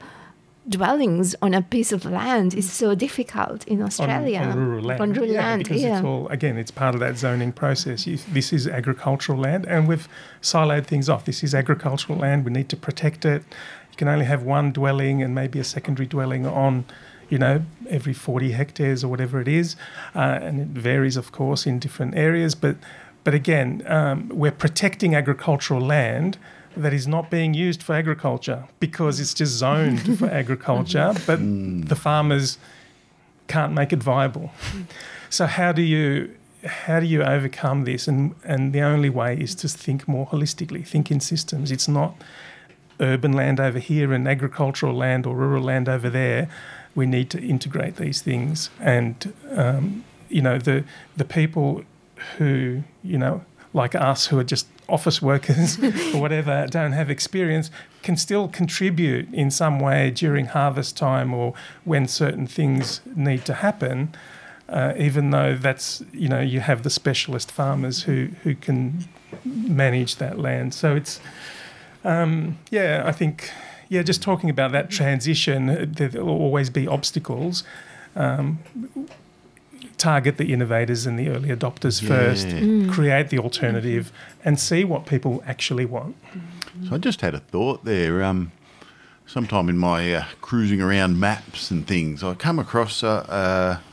dwellings 0.69 1.35
on 1.43 1.55
a 1.55 1.63
piece 1.63 1.91
of 1.91 2.05
land 2.05 2.55
is 2.55 2.71
so 2.71 2.95
difficult 2.95 3.67
in 3.67 3.83
Australia. 3.83 4.39
On, 4.39 4.51
on 4.51 4.59
rural 4.59 4.85
land. 4.85 5.01
On 5.01 5.13
rural 5.13 5.31
yeah, 5.31 5.41
land, 5.41 5.65
because 5.65 5.83
yeah. 5.83 5.97
it's 5.97 6.05
all, 6.05 6.29
again, 6.29 6.57
it's 6.57 6.71
part 6.71 6.95
of 6.95 7.01
that 7.01 7.19
zoning 7.19 7.53
process. 7.53 8.07
You, 8.07 8.19
this 8.31 8.53
is 8.53 8.69
agricultural 8.69 9.39
land, 9.39 9.67
and 9.67 9.89
we've 9.89 10.09
siloed 10.41 10.87
things 10.87 11.09
off. 11.09 11.25
This 11.25 11.43
is 11.43 11.55
agricultural 11.55 12.19
land. 12.19 12.45
We 12.45 12.53
need 12.53 12.69
to 12.69 12.77
protect 12.77 13.25
it. 13.25 13.43
You 13.91 13.97
can 13.97 14.09
only 14.09 14.25
have 14.25 14.43
one 14.45 14.73
dwelling 14.73 15.23
and 15.23 15.35
maybe 15.35 15.59
a 15.59 15.65
secondary 15.65 16.07
dwelling 16.07 16.47
on 16.47 16.85
you 17.33 17.39
know, 17.39 17.63
every 17.89 18.13
40 18.13 18.53
hectares 18.53 19.03
or 19.03 19.09
whatever 19.09 19.41
it 19.41 19.49
is. 19.49 19.75
Uh, 20.15 20.39
and 20.43 20.61
it 20.61 20.67
varies, 20.69 21.17
of 21.17 21.33
course, 21.33 21.67
in 21.67 21.79
different 21.79 22.15
areas. 22.15 22.55
But, 22.55 22.77
but 23.25 23.33
again, 23.33 23.83
um, 23.87 24.29
we're 24.29 24.53
protecting 24.53 25.15
agricultural 25.15 25.81
land 25.81 26.37
that 26.77 26.93
is 26.93 27.09
not 27.09 27.31
being 27.31 27.55
used 27.55 27.83
for 27.83 27.95
agriculture 27.95 28.65
because 28.81 29.19
it's 29.19 29.33
just 29.33 29.53
zoned 29.53 30.19
for 30.19 30.27
agriculture, 30.43 31.15
but 31.27 31.39
mm. 31.39 31.89
the 31.89 31.97
farmers 31.97 32.59
can't 33.49 33.73
make 33.73 33.95
it 33.95 34.03
viable. 34.03 34.51
So 35.31 35.47
how 35.47 35.73
do 35.73 35.81
you 35.81 36.35
how 36.65 37.01
do 37.01 37.07
you 37.07 37.23
overcome 37.23 37.85
this? 37.85 38.09
And 38.09 38.35
and 38.45 38.75
the 38.75 38.83
only 38.83 39.09
way 39.09 39.39
is 39.39 39.55
to 39.57 39.69
think 39.69 40.07
more 40.07 40.27
holistically, 40.27 40.87
think 40.87 41.11
in 41.11 41.21
systems. 41.21 41.71
It's 41.71 41.89
not 41.89 42.15
urban 43.01 43.33
land 43.33 43.59
over 43.59 43.79
here 43.79 44.13
and 44.13 44.29
agricultural 44.29 44.95
land 44.95 45.27
or 45.27 45.35
rural 45.35 45.63
land 45.63 45.89
over 45.89 46.09
there 46.09 46.49
we 46.95 47.07
need 47.07 47.31
to 47.31 47.41
integrate 47.41 47.97
these 47.97 48.23
things. 48.23 48.71
And 48.81 49.33
um, 49.51 50.05
you 50.29 50.43
know, 50.43 50.59
the 50.59 50.85
the 51.17 51.25
people 51.25 51.85
who 52.39 52.83
you 53.03 53.19
know, 53.19 53.45
like 53.73 53.95
us, 53.95 54.27
who 54.27 54.39
are 54.39 54.45
just 54.45 54.67
office 54.89 55.23
workers 55.23 55.79
or 56.15 56.21
whatever, 56.21 56.67
don't 56.69 56.93
have 56.93 57.11
experience, 57.11 57.71
can 58.03 58.17
still 58.17 58.49
contribute 58.49 59.33
in 59.33 59.51
some 59.51 59.81
way 59.81 60.11
during 60.11 60.47
harvest 60.47 60.97
time 60.97 61.33
or 61.33 61.55
when 61.85 62.07
certain 62.07 62.47
things 62.47 63.01
need 63.17 63.45
to 63.45 63.55
happen. 63.55 64.15
Uh, 64.69 64.95
even 64.97 65.31
though 65.31 65.55
that's 65.55 66.03
you 66.13 66.29
know 66.29 66.41
you 66.41 66.61
have 66.61 66.83
the 66.83 66.91
specialist 66.91 67.51
farmers 67.51 68.05
who 68.05 68.29
who 68.43 68.55
can 68.55 69.07
manage 69.45 70.17
that 70.17 70.39
land. 70.39 70.73
So 70.73 70.97
it's 70.97 71.21
um, 72.05 72.59
yeah, 72.71 73.03
I 73.05 73.13
think 73.13 73.51
yeah, 73.93 74.03
just 74.03 74.23
talking 74.23 74.49
about 74.49 74.73
that 74.73 74.89
transition, 74.89 75.93
there 75.93 76.25
will 76.25 76.31
always 76.31 76.71
be 76.71 76.89
obstacles. 76.89 77.63
Um, 78.17 78.59
target 79.99 80.39
the 80.39 80.51
innovators 80.51 81.05
and 81.05 81.19
the 81.19 81.29
early 81.29 81.51
adopters 81.51 82.01
yeah. 82.01 82.09
first, 82.09 82.47
mm. 82.47 82.91
create 82.91 83.29
the 83.29 83.39
alternative, 83.39 84.11
and 84.47 84.59
see 84.59 84.83
what 84.83 85.05
people 85.05 85.43
actually 85.47 85.85
want. 85.85 86.17
So 86.89 86.95
I 86.95 86.99
just 86.99 87.21
had 87.21 87.35
a 87.35 87.41
thought 87.41 87.85
there. 87.85 88.23
Um, 88.23 88.53
sometime 89.27 89.69
in 89.69 89.77
my 89.77 90.15
uh, 90.15 90.25
cruising 90.41 90.81
around 90.81 91.21
maps 91.21 91.71
and 91.71 91.87
things, 91.87 92.25
I 92.25 92.33
come 92.33 92.59
across 92.59 93.03
a, 93.03 93.27
a 93.29 93.92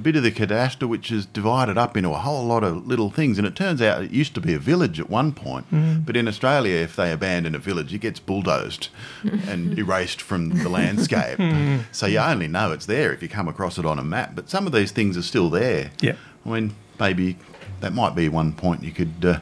bit 0.00 0.16
of 0.16 0.22
the 0.22 0.30
cadastre 0.30 0.88
which 0.88 1.10
is 1.10 1.26
divided 1.26 1.76
up 1.76 1.96
into 1.96 2.10
a 2.10 2.18
whole 2.18 2.44
lot 2.44 2.62
of 2.62 2.86
little 2.86 3.10
things. 3.10 3.38
And 3.38 3.46
it 3.46 3.56
turns 3.56 3.82
out 3.82 4.02
it 4.02 4.10
used 4.10 4.34
to 4.34 4.40
be 4.40 4.54
a 4.54 4.58
village 4.58 5.00
at 5.00 5.10
one 5.10 5.32
point, 5.32 5.70
mm. 5.72 6.04
but 6.04 6.16
in 6.16 6.28
Australia, 6.28 6.76
if 6.76 6.96
they 6.96 7.12
abandon 7.12 7.54
a 7.54 7.58
village, 7.58 7.92
it 7.92 7.98
gets 7.98 8.20
bulldozed 8.20 8.88
and 9.22 9.78
erased 9.78 10.22
from 10.22 10.50
the 10.50 10.68
landscape. 10.68 11.38
Mm. 11.48 11.84
So 11.92 12.06
you 12.06 12.18
only 12.18 12.46
know 12.46 12.72
it's 12.72 12.86
there 12.86 13.12
if 13.12 13.22
you 13.22 13.28
come 13.28 13.48
across 13.48 13.78
it 13.78 13.86
on 13.86 13.98
a 13.98 14.04
map. 14.04 14.32
But 14.34 14.50
some 14.50 14.66
of 14.66 14.72
these 14.72 14.92
things 14.92 15.16
are 15.16 15.22
still 15.22 15.48
there. 15.48 15.90
Yeah. 16.00 16.16
I 16.44 16.48
mean, 16.48 16.74
maybe 17.00 17.36
that 17.80 17.92
might 17.92 18.14
be 18.14 18.28
one 18.28 18.52
point 18.52 18.82
you 18.82 18.92
could. 18.92 19.24
Uh, 19.24 19.40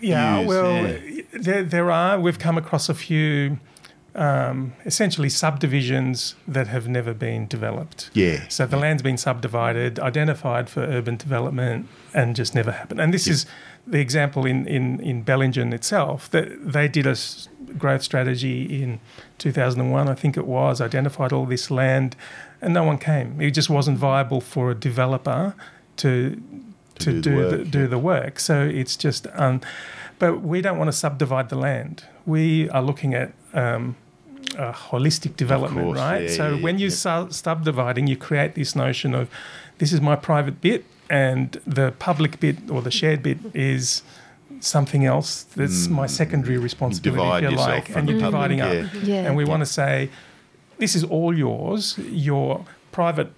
yeah, 0.00 0.40
use, 0.40 0.48
well, 0.48 0.86
yeah. 0.86 1.22
There, 1.32 1.62
there 1.64 1.90
are. 1.90 2.20
We've 2.20 2.38
come 2.38 2.56
across 2.56 2.88
a 2.88 2.94
few 2.94 3.58
um, 4.18 4.72
essentially 4.84 5.28
subdivisions 5.28 6.34
that 6.46 6.66
have 6.66 6.88
never 6.88 7.14
been 7.14 7.46
developed. 7.46 8.10
Yeah. 8.14 8.48
So 8.48 8.66
the 8.66 8.76
land's 8.76 9.02
been 9.02 9.16
subdivided, 9.16 10.00
identified 10.00 10.68
for 10.68 10.80
urban 10.80 11.16
development, 11.16 11.88
and 12.12 12.34
just 12.34 12.52
never 12.52 12.72
happened. 12.72 13.00
And 13.00 13.14
this 13.14 13.28
yeah. 13.28 13.34
is 13.34 13.46
the 13.86 14.00
example 14.00 14.44
in, 14.44 14.66
in, 14.66 14.98
in 15.00 15.24
Bellingen 15.24 15.72
itself 15.72 16.28
that 16.30 16.48
they 16.72 16.88
did 16.88 17.06
a 17.06 17.16
growth 17.78 18.02
strategy 18.02 18.82
in 18.82 18.98
2001, 19.38 20.08
I 20.08 20.14
think 20.14 20.36
it 20.36 20.46
was, 20.46 20.80
identified 20.80 21.32
all 21.32 21.46
this 21.46 21.70
land, 21.70 22.16
and 22.60 22.74
no 22.74 22.82
one 22.82 22.98
came. 22.98 23.40
It 23.40 23.52
just 23.52 23.70
wasn't 23.70 23.98
viable 23.98 24.40
for 24.40 24.72
a 24.72 24.74
developer 24.74 25.54
to 25.98 26.42
to, 26.96 27.04
to 27.04 27.12
do, 27.12 27.20
do, 27.20 27.30
the, 27.30 27.36
work, 27.36 27.50
the, 27.50 27.64
do 27.64 27.86
the 27.86 27.98
work. 27.98 28.40
So 28.40 28.62
it's 28.64 28.96
just, 28.96 29.28
um, 29.34 29.60
but 30.18 30.42
we 30.42 30.60
don't 30.60 30.76
want 30.76 30.88
to 30.88 30.96
subdivide 30.96 31.48
the 31.48 31.56
land. 31.56 32.02
We 32.26 32.68
are 32.70 32.82
looking 32.82 33.14
at 33.14 33.32
um, 33.54 33.94
a 34.56 34.72
holistic 34.72 35.36
development, 35.36 35.86
course, 35.86 35.98
right? 35.98 36.22
Yeah, 36.22 36.36
so 36.36 36.54
yeah, 36.54 36.62
when 36.62 36.78
you 36.78 36.90
start 36.90 37.34
subdividing, 37.34 38.06
you 38.06 38.16
create 38.16 38.54
this 38.54 38.74
notion 38.74 39.14
of 39.14 39.28
this 39.78 39.92
is 39.92 40.00
my 40.00 40.16
private 40.16 40.60
bit, 40.60 40.84
and 41.10 41.60
the 41.66 41.92
public 41.98 42.40
bit 42.40 42.70
or 42.70 42.82
the 42.82 42.90
shared 42.90 43.22
bit 43.22 43.38
is 43.54 44.02
something 44.60 45.04
else 45.04 45.44
that's 45.56 45.86
mm. 45.86 45.92
my 45.92 46.06
secondary 46.06 46.58
responsibility, 46.58 47.46
if 47.46 47.52
you 47.52 47.56
like, 47.56 47.94
and 47.94 48.08
you're 48.08 48.20
dividing 48.20 48.60
up. 48.60 48.86
Yeah. 49.02 49.26
And 49.26 49.36
we 49.36 49.44
want 49.44 49.60
to 49.60 49.66
say, 49.66 50.10
this 50.78 50.94
is 50.94 51.04
all 51.04 51.36
yours. 51.36 51.98
Your 51.98 52.64
private 52.92 53.32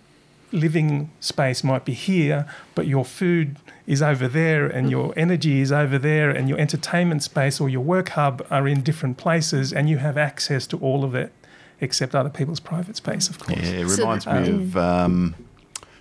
living 0.53 1.11
space 1.21 1.63
might 1.63 1.85
be 1.85 1.93
here, 1.93 2.47
but 2.75 2.87
your 2.87 3.05
food 3.05 3.57
is 3.87 4.03
over 4.03 4.29
there, 4.29 4.67
and 4.67 4.91
your 4.91 5.13
energy 5.17 5.61
is 5.61 5.73
over 5.73 5.99
there, 5.99 6.31
and 6.31 6.49
your 6.49 6.59
entertainment 6.59 7.23
space 7.23 7.61
or 7.61 7.69
your 7.69 7.81
work 7.81 8.11
hub 8.11 8.47
are 8.51 8.69
in 8.69 8.83
different 8.83 9.17
places, 9.17 9.73
and 9.73 9.89
you 9.89 9.99
have 9.99 10.17
access 10.17 10.67
to 10.69 10.77
all 10.79 11.05
of 11.05 11.15
it, 11.15 11.33
except 11.81 12.15
other 12.15 12.31
people's 12.31 12.61
private 12.61 12.97
space, 12.97 13.29
of 13.29 13.39
course. 13.39 13.61
Yeah, 13.61 13.81
it 13.81 13.87
reminds 13.87 14.25
the- 14.25 14.41
me 14.41 14.49
of 14.51 14.77
um, 14.77 15.35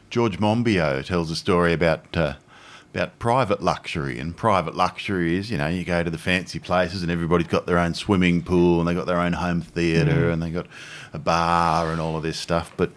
George 0.10 0.40
Monbiot 0.40 1.06
tells 1.06 1.32
a 1.32 1.36
story 1.36 1.74
about 1.74 2.16
uh, 2.18 2.34
about 2.94 3.20
private 3.20 3.62
luxury, 3.62 4.20
and 4.20 4.36
private 4.36 4.76
luxury 4.76 5.38
is 5.38 5.52
you 5.52 5.58
know 5.58 5.68
you 5.68 5.86
go 5.86 6.04
to 6.04 6.10
the 6.10 6.18
fancy 6.18 6.60
places 6.60 7.04
and 7.04 7.12
everybody's 7.12 7.48
got 7.48 7.66
their 7.68 7.78
own 7.78 7.94
swimming 7.94 8.42
pool 8.42 8.80
and 8.80 8.88
they 8.88 8.94
got 8.96 9.06
their 9.06 9.20
own 9.20 9.34
home 9.34 9.62
theatre 9.62 10.30
and 10.30 10.42
they 10.42 10.50
got 10.50 10.66
a 11.14 11.20
bar 11.20 11.92
and 11.92 12.02
all 12.02 12.18
of 12.18 12.24
this 12.24 12.38
stuff, 12.38 12.72
but 12.78 12.92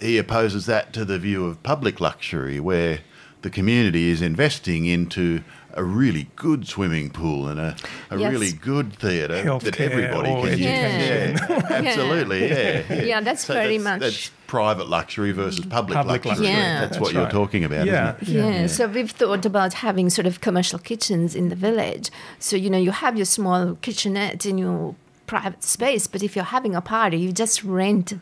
he 0.00 0.18
opposes 0.18 0.66
that 0.66 0.92
to 0.92 1.04
the 1.04 1.18
view 1.18 1.46
of 1.46 1.62
public 1.62 2.00
luxury, 2.00 2.58
where 2.58 3.00
the 3.44 3.50
community 3.50 4.08
is 4.10 4.20
investing 4.22 4.86
into 4.86 5.42
a 5.74 5.84
really 5.84 6.28
good 6.36 6.66
swimming 6.66 7.10
pool 7.10 7.46
and 7.48 7.60
a, 7.60 7.76
a 8.10 8.16
Yes. 8.18 8.32
really 8.32 8.52
good 8.52 8.92
theatre 8.94 9.42
that 9.58 9.80
everybody 9.80 10.30
or 10.30 10.42
can 10.48 10.58
use. 10.58 10.66
education. 10.66 11.46
Yeah, 11.48 11.66
absolutely. 11.90 12.48
Yeah, 12.48 12.82
yeah. 12.88 13.02
Yeah, 13.10 13.20
that's 13.20 13.44
very 13.44 13.76
that's, 13.78 13.84
much- 13.84 14.00
that's 14.00 14.30
private 14.46 14.88
luxury 14.88 15.32
versus 15.32 15.66
public, 15.66 15.96
Public 15.96 16.24
luxury. 16.24 16.46
luxury. 16.46 16.46
Yeah. 16.62 16.80
That's, 16.80 16.90
That's 16.96 17.00
what 17.00 17.12
you're 17.12 17.28
talking 17.30 17.64
about, 17.64 17.86
Yeah. 17.86 18.16
isn't 18.22 18.36
it? 18.36 18.60
Yeah. 18.60 18.66
so 18.68 18.86
we've 18.86 19.10
thought 19.10 19.44
about 19.44 19.72
having 19.74 20.10
sort 20.10 20.26
of 20.26 20.40
commercial 20.40 20.78
kitchens 20.78 21.34
in 21.34 21.48
the 21.50 21.56
village. 21.56 22.10
So, 22.38 22.56
you 22.56 22.70
know, 22.70 22.78
you 22.78 22.92
have 22.92 23.16
your 23.16 23.26
small 23.26 23.74
kitchenette 23.82 24.46
in 24.46 24.56
your 24.58 24.94
private 25.26 25.62
space, 25.64 26.06
but 26.06 26.22
if 26.22 26.36
you're 26.36 26.44
having 26.44 26.74
a 26.74 26.80
party, 26.80 27.16
you 27.18 27.32
just 27.32 27.64
rent 27.64 28.12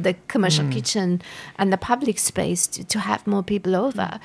the 0.00 0.14
commercial 0.28 0.64
Mm. 0.64 0.72
kitchen 0.72 1.22
and 1.58 1.72
the 1.72 1.76
public 1.78 2.18
space 2.18 2.66
to, 2.66 2.84
to 2.84 2.98
have 3.00 3.26
more 3.26 3.42
people 3.42 3.74
over. 3.76 4.18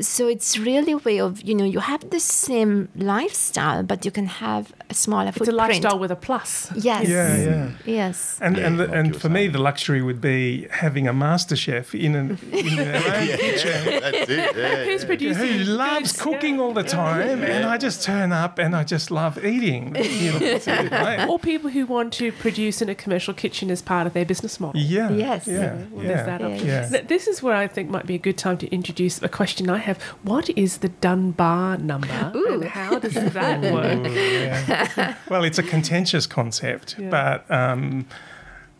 So 0.00 0.26
it's 0.28 0.58
really 0.58 0.92
a 0.92 0.98
way 0.98 1.20
of, 1.20 1.40
you 1.42 1.54
know, 1.54 1.64
you 1.64 1.80
have 1.80 2.10
the 2.10 2.20
same 2.20 2.88
lifestyle, 2.96 3.82
but 3.82 4.04
you 4.04 4.10
can 4.10 4.26
have 4.26 4.72
a 4.90 4.94
smaller 4.94 5.32
It's 5.36 5.48
a 5.48 5.52
lifestyle 5.52 5.98
with 5.98 6.10
a 6.10 6.16
plus. 6.16 6.70
Yes. 6.74 7.06
Yeah, 7.08 7.36
yeah. 7.36 7.70
Yes. 7.84 8.38
And 8.40 8.56
Yeah, 8.56 8.66
and, 8.66 8.80
the, 8.80 8.90
and 8.90 9.12
were 9.12 9.18
for 9.20 9.28
me, 9.28 9.46
the 9.48 9.58
luxury 9.58 10.00
would 10.00 10.20
be 10.20 10.66
having 10.70 11.06
a 11.06 11.12
master 11.12 11.56
chef 11.56 11.94
in, 11.94 12.14
an, 12.14 12.38
in 12.52 12.76
their 12.76 12.96
own 13.20 13.26
kitchen 13.36 13.82
Yeah, 13.92 14.00
that's 14.00 14.30
it. 14.30 14.56
Yeah, 14.56 14.84
Who's 14.88 15.02
yeah. 15.02 15.06
producing? 15.06 15.46
who 15.46 15.64
loves 15.64 16.12
goods? 16.12 16.22
cooking 16.22 16.54
Yeah. 16.56 16.62
all 16.62 16.72
the 16.72 16.82
time, 16.84 17.42
and 17.44 17.64
I 17.66 17.76
just 17.76 18.02
turn 18.02 18.32
up 18.32 18.58
and 18.58 18.74
I 18.74 18.84
just 18.84 19.10
love 19.10 19.44
eating. 19.44 19.94
You 20.18 20.32
know, 20.32 20.38
it, 20.40 20.66
right? 20.90 21.28
Or 21.28 21.38
people 21.38 21.70
who 21.70 21.84
want 21.86 22.12
to 22.14 22.32
produce 22.32 22.80
in 22.82 22.88
a 22.88 22.94
commercial 22.94 23.34
kitchen 23.34 23.70
as 23.70 23.82
part 23.82 24.06
of 24.06 24.12
their 24.14 24.24
business 24.24 24.58
model. 24.58 24.80
Yeah. 24.80 25.10
Yes. 25.10 25.46
Yeah. 25.46 25.84
Well, 25.90 26.02
yeah. 26.04 26.08
there's 26.08 26.26
that 26.26 26.42
option. 26.42 26.66
Yeah. 26.66 26.88
Th- 26.88 27.06
This 27.06 27.26
is 27.28 27.42
where 27.42 27.54
I 27.54 27.66
think 27.68 27.90
might 27.90 28.06
be 28.06 28.14
a 28.14 28.18
good 28.18 28.38
time 28.38 28.56
to 28.58 28.66
introduce 28.72 29.22
a 29.22 29.28
question 29.28 29.68
I 29.70 29.78
have. 29.78 30.00
What 30.22 30.48
is 30.50 30.78
the 30.78 30.88
Dunbar 30.88 31.76
number 31.78 32.32
and 32.34 32.64
how 32.64 32.98
does 32.98 33.14
that 33.14 33.60
work? 33.72 34.06
Yeah. 34.12 34.77
well, 35.30 35.44
it's 35.44 35.58
a 35.58 35.62
contentious 35.62 36.26
concept, 36.26 36.96
Yeah. 36.98 37.10
but 37.10 37.50
um, 37.50 38.06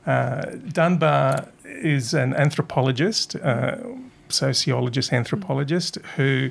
uh, 0.06 0.42
Dunbar 0.72 1.48
is 1.64 2.14
an 2.14 2.34
anthropologist, 2.34 3.36
uh, 3.36 3.76
sociologist, 4.28 5.12
anthropologist 5.12 5.96
who 6.16 6.50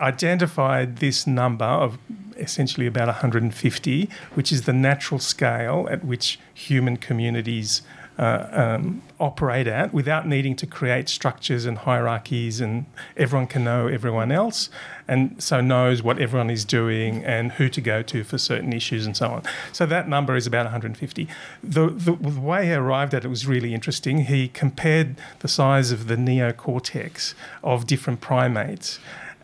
identified 0.00 0.96
this 0.98 1.26
number 1.26 1.64
of 1.64 1.98
essentially 2.36 2.86
about 2.86 3.08
150, 3.08 4.08
which 4.34 4.52
is 4.52 4.62
the 4.62 4.72
natural 4.72 5.18
scale 5.18 5.88
at 5.90 6.04
which 6.04 6.38
human 6.54 6.96
communities 6.96 7.82
uh, 8.18 8.48
um, 8.50 9.02
operate 9.20 9.68
at 9.68 9.94
without 9.94 10.26
needing 10.26 10.56
to 10.56 10.66
create 10.66 11.08
structures 11.08 11.64
and 11.64 11.78
hierarchies, 11.78 12.60
and 12.60 12.86
everyone 13.16 13.46
can 13.46 13.62
know 13.62 13.86
everyone 13.86 14.32
else, 14.32 14.68
and 15.06 15.40
so 15.40 15.60
knows 15.60 16.02
what 16.02 16.18
everyone 16.18 16.50
is 16.50 16.64
doing 16.64 17.24
and 17.24 17.52
who 17.52 17.68
to 17.68 17.80
go 17.80 18.02
to 18.02 18.24
for 18.24 18.36
certain 18.36 18.72
issues 18.72 19.06
and 19.06 19.16
so 19.16 19.28
on. 19.28 19.42
So 19.72 19.86
that 19.86 20.08
number 20.08 20.34
is 20.34 20.46
about 20.46 20.64
150. 20.64 21.28
The, 21.62 21.86
the, 21.90 22.12
the 22.12 22.40
way 22.40 22.66
he 22.66 22.72
arrived 22.72 23.14
at 23.14 23.24
it 23.24 23.28
was 23.28 23.46
really 23.46 23.72
interesting. 23.72 24.24
He 24.24 24.48
compared 24.48 25.16
the 25.38 25.48
size 25.48 25.92
of 25.92 26.08
the 26.08 26.16
neocortex 26.16 27.34
of 27.62 27.86
different 27.86 28.20
primates, 28.20 28.98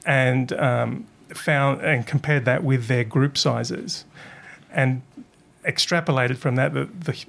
and 0.05 0.53
um, 0.55 1.07
found 1.29 1.81
and 1.81 2.07
compared 2.07 2.45
that 2.45 2.65
with 2.65 2.89
their 2.89 3.05
group 3.05 3.39
sizes, 3.39 4.05
and 4.73 5.03
extrapolated 5.65 6.37
from 6.37 6.57
that 6.57 6.75
the, 6.75 6.85
the 6.87 7.25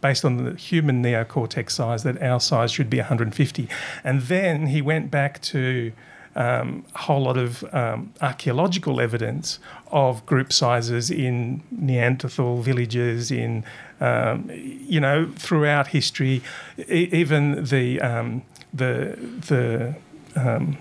based 0.00 0.24
on 0.24 0.44
the 0.44 0.54
human 0.54 1.02
neocortex 1.02 1.70
size 1.70 2.02
that 2.02 2.20
our 2.22 2.40
size 2.40 2.72
should 2.72 2.90
be 2.90 2.98
150 2.98 3.68
and 4.04 4.22
then 4.22 4.66
he 4.66 4.80
went 4.80 5.10
back 5.10 5.40
to 5.42 5.92
um, 6.36 6.84
a 6.94 6.98
whole 6.98 7.22
lot 7.22 7.36
of 7.36 7.64
um, 7.74 8.12
archaeological 8.20 9.00
evidence 9.00 9.58
of 9.90 10.24
group 10.26 10.52
sizes 10.52 11.10
in 11.10 11.62
Neanderthal 11.70 12.62
villages, 12.62 13.30
in 13.30 13.64
um, 14.00 14.48
you 14.52 15.00
know 15.00 15.30
throughout 15.36 15.88
history, 15.88 16.42
e- 16.78 17.08
even 17.12 17.64
the 17.64 18.00
um, 18.00 18.42
the 18.72 19.18
the 19.48 19.94
um, 20.36 20.78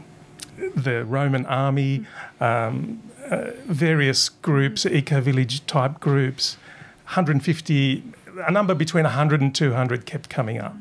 the 0.76 1.03
Roman 1.05 1.45
army, 1.47 2.05
um, 2.39 3.01
uh, 3.30 3.51
various 3.65 4.30
groups, 4.30 4.86
eco 4.86 5.20
village 5.20 5.65
type 5.65 5.99
groups, 5.99 6.57
150, 7.05 8.03
a 8.46 8.52
number 8.52 8.74
between 8.74 9.04
100 9.04 9.42
and 9.42 9.54
200 9.54 10.06
kept 10.06 10.30
coming 10.30 10.60
up. 10.60 10.76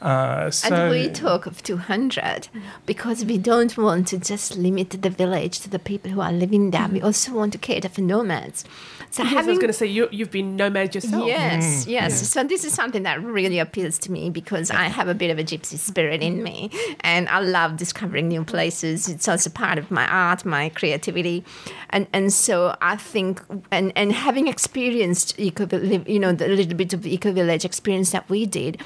Uh, 0.00 0.50
so, 0.50 0.74
and 0.74 0.90
we 0.90 1.10
talk 1.10 1.44
of 1.44 1.62
200 1.62 2.48
because 2.86 3.24
we 3.24 3.36
don't 3.36 3.76
want 3.76 4.08
to 4.08 4.18
just 4.18 4.56
limit 4.56 4.90
the 5.02 5.10
village 5.10 5.60
to 5.60 5.68
the 5.68 5.78
people 5.78 6.10
who 6.10 6.20
are 6.22 6.32
living 6.32 6.70
there. 6.70 6.88
We 6.88 7.02
also 7.02 7.34
want 7.34 7.52
to 7.52 7.58
cater 7.58 7.90
for 7.90 8.00
nomads. 8.00 8.64
So 9.12 9.24
Yes, 9.24 9.44
I 9.44 9.48
was 9.48 9.58
going 9.58 9.66
to 9.68 9.72
say 9.72 9.86
you, 9.86 10.08
you've 10.12 10.30
been 10.30 10.54
nomad 10.54 10.94
yourself. 10.94 11.26
Yes, 11.26 11.84
Mm. 11.84 11.90
yes. 11.90 12.28
So 12.28 12.44
this 12.44 12.64
is 12.64 12.72
something 12.72 13.02
that 13.02 13.20
really 13.22 13.58
appeals 13.58 13.98
to 14.00 14.12
me 14.12 14.30
because 14.30 14.70
I 14.70 14.84
have 14.84 15.08
a 15.08 15.14
bit 15.14 15.30
of 15.30 15.38
a 15.38 15.42
gypsy 15.44 15.78
spirit 15.78 16.22
in 16.22 16.42
me, 16.44 16.70
and 17.00 17.28
I 17.28 17.40
love 17.40 17.76
discovering 17.76 18.28
new 18.28 18.44
places. 18.44 19.08
It's 19.08 19.26
also 19.26 19.50
part 19.50 19.78
of 19.78 19.90
my 19.90 20.06
art, 20.06 20.44
my 20.44 20.68
creativity, 20.68 21.44
and 21.90 22.06
and 22.12 22.32
so 22.32 22.76
I 22.80 22.96
think 22.96 23.42
and 23.72 23.92
and 23.96 24.12
having 24.12 24.46
experienced 24.46 25.38
eco, 25.38 25.66
you 26.06 26.18
know, 26.20 26.32
the 26.32 26.46
little 26.48 26.74
bit 26.74 26.92
of 26.92 27.04
eco 27.06 27.32
village 27.32 27.64
experience 27.64 28.12
that 28.12 28.28
we 28.30 28.46
did. 28.46 28.80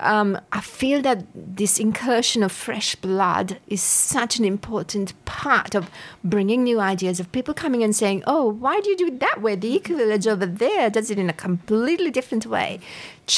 Um, 0.00 0.40
I 0.50 0.60
feel 0.60 1.02
that 1.02 1.24
this 1.34 1.78
incursion 1.78 2.42
of 2.42 2.52
fresh 2.52 2.94
blood 2.94 3.58
is 3.68 3.82
such 3.82 4.38
an 4.38 4.44
important 4.44 5.12
part 5.26 5.74
of 5.74 5.90
bringing 6.24 6.64
new 6.64 6.80
ideas 6.80 7.20
of 7.20 7.30
people 7.32 7.52
coming 7.54 7.82
and 7.82 7.94
saying, 7.94 8.24
"Oh, 8.26 8.48
why 8.48 8.80
do 8.80 8.90
you 8.90 8.96
do 8.96 9.08
it 9.08 9.20
that 9.20 9.42
way? 9.42 9.56
The 9.56 9.74
eco 9.74 9.94
village 9.96 10.26
over 10.26 10.46
there 10.46 10.88
does 10.90 11.10
it 11.10 11.18
in 11.18 11.28
a 11.28 11.34
completely 11.34 12.10
different 12.10 12.46
way." 12.46 12.80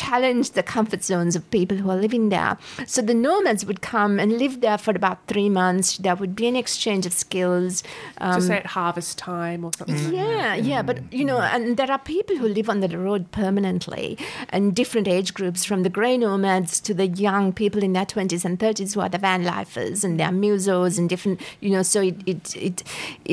Challenge 0.01 0.47
the 0.59 0.62
comfort 0.76 1.03
zones 1.05 1.34
of 1.38 1.43
people 1.57 1.76
who 1.82 1.88
are 1.95 2.01
living 2.07 2.24
there. 2.36 2.55
So 2.86 3.03
the 3.11 3.14
nomads 3.26 3.62
would 3.68 3.80
come 3.82 4.18
and 4.22 4.38
live 4.45 4.55
there 4.66 4.78
for 4.84 4.93
about 5.01 5.18
three 5.30 5.49
months. 5.61 5.99
There 6.05 6.16
would 6.20 6.34
be 6.43 6.47
an 6.53 6.57
exchange 6.57 7.05
of 7.11 7.12
skills. 7.24 7.82
Um, 8.18 8.36
To 8.36 8.43
say 8.49 8.57
at 8.57 8.66
harvest 8.78 9.18
time 9.18 9.61
or 9.66 9.72
something. 9.76 9.97
like 9.97 10.05
that. 10.05 10.14
yeah, 10.14 10.55
yeah, 10.55 10.82
but 10.88 10.97
you 11.18 11.24
know, 11.30 11.40
and 11.55 11.76
there 11.76 11.90
are 11.97 11.99
people 12.14 12.36
who 12.40 12.49
live 12.59 12.68
on 12.74 12.80
the 12.84 12.90
road 13.09 13.22
permanently, 13.32 14.09
and 14.49 14.74
different 14.80 15.07
age 15.16 15.30
groups, 15.38 15.61
from 15.64 15.82
the 15.82 15.93
grey 15.99 16.16
nomads 16.16 16.80
to 16.80 16.95
the 16.95 17.07
young 17.28 17.53
people 17.53 17.82
in 17.88 17.93
their 17.93 18.07
twenties 18.14 18.45
and 18.47 18.59
thirties 18.64 18.95
who 18.95 19.01
are 19.05 19.12
the 19.16 19.22
van 19.26 19.45
lifers, 19.45 20.05
and 20.05 20.18
their 20.20 20.32
musos 20.43 20.99
and 20.99 21.07
different, 21.12 21.40
you 21.61 21.70
know. 21.74 21.82
So 21.93 22.01
it, 22.11 22.16
it, 22.32 22.57
it, 22.68 22.82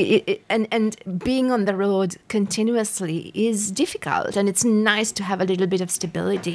it, 0.03 0.23
it 0.31 0.37
and 0.49 0.67
and 0.77 0.89
being 1.29 1.47
on 1.55 1.61
the 1.69 1.75
road 1.85 2.17
continuously 2.27 3.31
is 3.47 3.71
difficult, 3.83 4.35
and 4.35 4.49
it's 4.51 4.65
nice 4.65 5.11
to 5.13 5.23
have 5.23 5.39
a 5.39 5.47
little 5.51 5.67
bit 5.75 5.81
of 5.85 5.89
stability, 5.99 6.48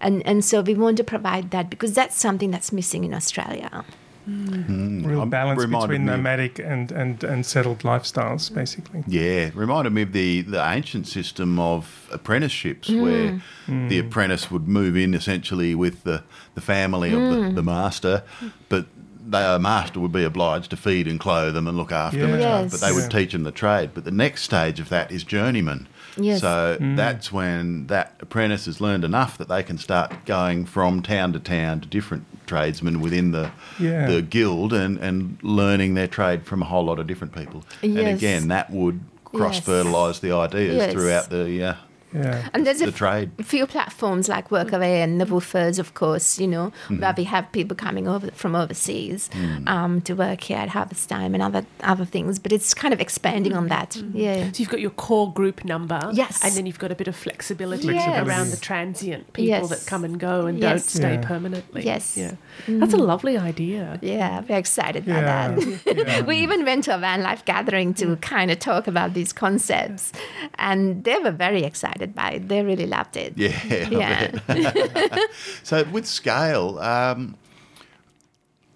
and 0.00 0.26
and 0.26 0.44
so 0.44 0.60
we 0.62 0.74
want 0.74 0.96
to 0.96 1.04
provide 1.04 1.50
that 1.50 1.70
because 1.70 1.92
that's 1.94 2.16
something 2.16 2.50
that's 2.50 2.72
missing 2.72 3.04
in 3.04 3.12
Australia. 3.14 3.84
Mm. 4.28 4.66
Mm. 4.68 5.06
real 5.06 5.26
balance 5.26 5.58
reminded 5.58 5.88
between 5.88 6.04
nomadic 6.06 6.58
and, 6.58 6.92
and, 6.92 7.24
and 7.24 7.44
settled 7.44 7.80
lifestyles, 7.80 8.54
basically. 8.54 9.02
Yeah, 9.06 9.50
reminded 9.54 9.92
me 9.94 10.02
of 10.02 10.12
the, 10.12 10.42
the 10.42 10.62
ancient 10.70 11.08
system 11.08 11.58
of 11.58 12.08
apprenticeships 12.12 12.88
mm. 12.90 13.02
where 13.02 13.88
the 13.88 13.98
apprentice 13.98 14.50
would 14.50 14.68
move 14.68 14.94
in 14.96 15.14
essentially 15.14 15.74
with 15.74 16.04
the, 16.04 16.22
the 16.54 16.60
family 16.60 17.12
of 17.12 17.20
the, 17.34 17.50
the 17.54 17.62
master, 17.62 18.22
but 18.68 18.86
the 19.26 19.58
master 19.58 19.98
would 20.00 20.12
be 20.12 20.24
obliged 20.24 20.70
to 20.70 20.76
feed 20.76 21.08
and 21.08 21.18
clothe 21.18 21.54
them 21.54 21.66
and 21.66 21.76
look 21.76 21.92
after 21.92 22.18
them 22.18 22.32
and 22.32 22.40
Yes. 22.42 22.68
stuff, 22.68 22.80
but 22.80 22.86
they 22.86 22.92
would 22.92 23.12
Yeah. 23.12 23.18
teach 23.20 23.32
them 23.32 23.44
the 23.44 23.52
trade. 23.52 23.90
But 23.94 24.04
the 24.04 24.10
next 24.10 24.42
stage 24.42 24.80
of 24.80 24.88
that 24.90 25.10
is 25.10 25.24
journeyman. 25.24 25.88
Yes. 26.16 26.40
So 26.40 26.76
that's 26.80 27.30
when 27.32 27.86
that 27.86 28.14
apprentice 28.20 28.66
has 28.66 28.80
learned 28.80 29.04
enough 29.04 29.38
that 29.38 29.48
they 29.48 29.62
can 29.62 29.78
start 29.78 30.24
going 30.26 30.64
from 30.66 31.02
town 31.02 31.32
to 31.34 31.38
town 31.40 31.80
to 31.80 31.88
different 31.88 32.24
tradesmen 32.46 33.00
within 33.00 33.30
the 33.32 33.50
Yeah. 33.78 34.06
the 34.06 34.22
guild 34.22 34.72
and, 34.72 34.98
and 34.98 35.38
learning 35.42 35.94
their 35.94 36.08
trade 36.08 36.44
from 36.46 36.62
a 36.62 36.64
whole 36.64 36.84
lot 36.84 36.98
of 36.98 37.06
different 37.06 37.34
people. 37.34 37.64
And 37.82 37.96
again, 37.98 38.48
that 38.48 38.70
would 38.70 39.00
cross 39.24 39.60
fertilise 39.60 40.18
the 40.20 40.32
ideas 40.32 40.76
Yes. 40.76 40.92
throughout 40.92 41.30
the 41.30 41.62
uh, 41.64 41.74
Yeah. 42.12 42.48
And 42.52 42.66
there's 42.66 42.80
a 42.80 42.86
the 42.86 42.92
trade. 42.92 43.30
few 43.42 43.66
platforms 43.66 44.28
like 44.28 44.48
Workaway 44.48 45.02
and 45.02 45.20
the 45.20 45.24
WWOOFers, 45.24 45.78
of 45.78 45.94
course, 45.94 46.38
you 46.38 46.48
know, 46.48 46.72
mm-hmm. 46.84 47.00
where 47.00 47.14
we 47.16 47.24
have 47.24 47.50
people 47.52 47.76
coming 47.76 48.08
over 48.08 48.30
from 48.32 48.54
overseas 48.54 49.30
mm. 49.32 49.68
um, 49.68 50.00
to 50.02 50.14
work 50.14 50.42
here 50.42 50.58
at 50.58 50.70
Harvest 50.70 51.08
Time 51.08 51.34
and 51.34 51.42
other 51.42 51.64
other 51.82 52.04
things. 52.04 52.38
But 52.38 52.52
it's 52.52 52.74
kind 52.74 52.92
of 52.92 53.00
expanding 53.00 53.54
on 53.54 53.68
that. 53.68 53.90
Mm-hmm. 53.90 54.16
Yeah. 54.16 54.52
So 54.52 54.60
you've 54.60 54.68
got 54.68 54.80
your 54.80 54.90
core 54.90 55.32
group 55.32 55.64
number, 55.64 56.00
Yes. 56.12 56.40
and 56.44 56.54
then 56.54 56.66
you've 56.66 56.78
got 56.78 56.90
a 56.90 56.94
bit 56.94 57.08
of 57.08 57.16
flexibility 57.16 57.88
Yes. 57.88 58.26
around 58.26 58.50
the 58.50 58.56
transient 58.56 59.32
people 59.32 59.48
Yes. 59.48 59.68
that 59.68 59.86
come 59.86 60.04
and 60.04 60.18
go 60.18 60.46
and 60.46 60.58
Yes. 60.58 60.70
don't 60.70 61.00
stay 61.00 61.14
Yeah. 61.14 61.20
permanently. 61.26 61.84
Yes. 61.84 62.16
yeah, 62.16 62.32
that's 62.68 62.94
a 62.94 62.98
lovely 62.98 63.36
idea. 63.38 63.98
Yeah, 64.02 64.38
I'm 64.38 64.44
very 64.44 64.60
excited 64.60 65.04
by 65.06 65.12
Yeah. 65.12 65.54
that. 65.54 65.96
yeah. 65.96 66.20
we 66.30 66.36
even 66.38 66.64
went 66.64 66.84
to 66.84 66.94
a 66.94 66.98
van 66.98 67.22
life 67.22 67.44
gathering 67.44 67.94
to 67.94 68.16
kind 68.16 68.50
of 68.50 68.58
talk 68.58 68.86
about 68.86 69.14
these 69.14 69.32
concepts, 69.32 70.12
and 70.58 71.04
they 71.04 71.18
were 71.18 71.30
very 71.30 71.62
excited 71.64 72.14
by 72.14 72.32
it. 72.32 72.48
They 72.48 72.62
really 72.62 72.86
loved 72.86 73.16
it. 73.16 73.34
Yeah. 73.36 73.88
Yeah. 73.90 74.30
so 75.62 75.84
with 75.84 76.06
scale, 76.06 76.78
um, 76.78 77.36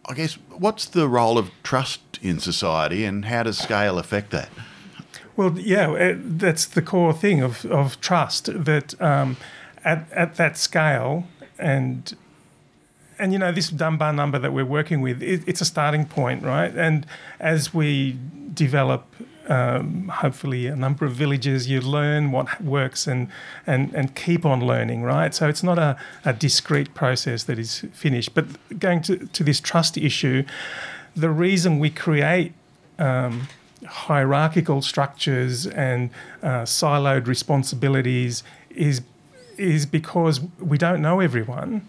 I 0.09 0.15
guess 0.15 0.35
what's 0.59 0.85
the 0.87 1.09
role 1.09 1.39
of 1.39 1.51
trust 1.63 2.01
in 2.23 2.39
society, 2.39 3.05
and 3.05 3.25
how 3.25 3.43
does 3.45 3.59
scale 3.59 3.99
affect 3.99 4.31
that? 4.31 4.49
Well, 5.37 5.59
yeah, 5.59 5.91
uh, 5.91 6.15
that's 6.17 6.65
the 6.67 6.83
core 6.83 7.13
thing 7.13 7.43
of, 7.43 7.65
of 7.67 8.01
trust 8.01 8.47
that 8.65 9.01
um, 9.01 9.37
at, 9.85 10.11
at 10.13 10.37
that 10.37 10.57
scale 10.57 11.27
and 11.59 12.15
and 13.19 13.33
you 13.33 13.39
know 13.39 13.53
this 13.53 13.69
Dunbar 13.69 14.13
number 14.13 14.39
that 14.39 14.53
we're 14.53 14.65
working 14.65 15.01
with, 15.01 15.23
it, 15.23 15.43
it's 15.47 15.61
a 15.61 15.65
starting 15.65 16.07
point, 16.07 16.43
right? 16.43 16.75
And 16.75 17.07
as 17.41 17.73
we 17.73 18.17
develop, 18.53 19.05
um, 19.49 20.09
hopefully, 20.09 20.67
a 20.67 20.77
number 20.77 21.05
of 21.05 21.13
villages, 21.13 21.69
you 21.69 21.81
learn 21.81 22.33
what 22.33 22.61
works 22.61 23.07
and 23.07 23.29
and 23.67 23.93
and 23.95 24.15
keep 24.15 24.45
on 24.45 24.67
learning, 24.67 25.03
right? 25.03 25.35
So 25.35 25.49
it's 25.49 25.63
not 25.63 25.79
a, 25.79 25.97
a 26.25 26.33
discrete 26.33 26.95
process 26.95 27.45
that 27.45 27.59
is 27.59 27.85
finished. 27.93 28.35
But 28.35 28.47
going 28.79 29.03
to 29.03 29.17
to 29.19 29.45
this 29.45 29.61
trust 29.61 29.97
issue, 29.97 30.45
the 31.15 31.31
reason 31.31 31.79
we 31.79 31.91
create 31.91 32.53
um, 32.99 33.49
hierarchical 33.87 34.83
structures 34.83 35.67
and 35.67 36.11
uh, 36.43 36.63
siloed 36.63 37.27
responsibilities 37.27 38.43
is 38.71 39.03
is 39.57 39.87
because 39.87 40.41
we 40.59 40.79
don't 40.79 41.01
know 41.01 41.21
everyone, 41.21 41.87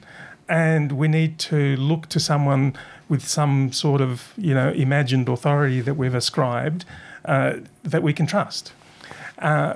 and 0.47 0.91
we 0.91 1.07
need 1.07 1.39
to 1.39 1.75
look 1.77 2.07
to 2.07 2.19
someone 2.19 2.75
with 3.07 3.27
some 3.27 3.71
sort 3.71 4.01
of 4.01 4.33
you 4.37 4.53
know 4.53 4.71
imagined 4.71 5.29
authority 5.29 5.81
that 5.81 5.95
we've 5.95 6.15
ascribed 6.15 6.85
uh, 7.25 7.55
that 7.83 8.03
we 8.03 8.13
can 8.13 8.25
trust. 8.25 8.73
Uh, 9.39 9.75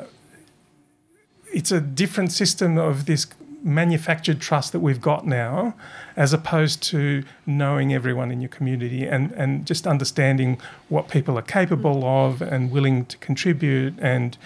it's 1.51 1.71
a 1.71 1.81
different 1.81 2.31
system 2.31 2.77
of 2.77 3.05
this 3.05 3.25
manufactured 3.63 4.39
trust 4.39 4.71
that 4.71 4.79
we've 4.79 5.01
got 5.01 5.25
now, 5.25 5.73
as 6.15 6.33
opposed 6.33 6.81
to 6.83 7.23
knowing 7.45 7.93
everyone 7.93 8.31
in 8.31 8.39
your 8.41 8.49
community 8.49 9.05
and, 9.05 9.31
and 9.33 9.65
just 9.65 9.85
understanding 9.85 10.59
what 10.87 11.09
people 11.09 11.37
are 11.37 11.43
capable 11.43 12.05
of 12.05 12.41
and 12.41 12.71
willing 12.71 13.05
to 13.05 13.17
contribute. 13.17 13.93
And 13.99 14.37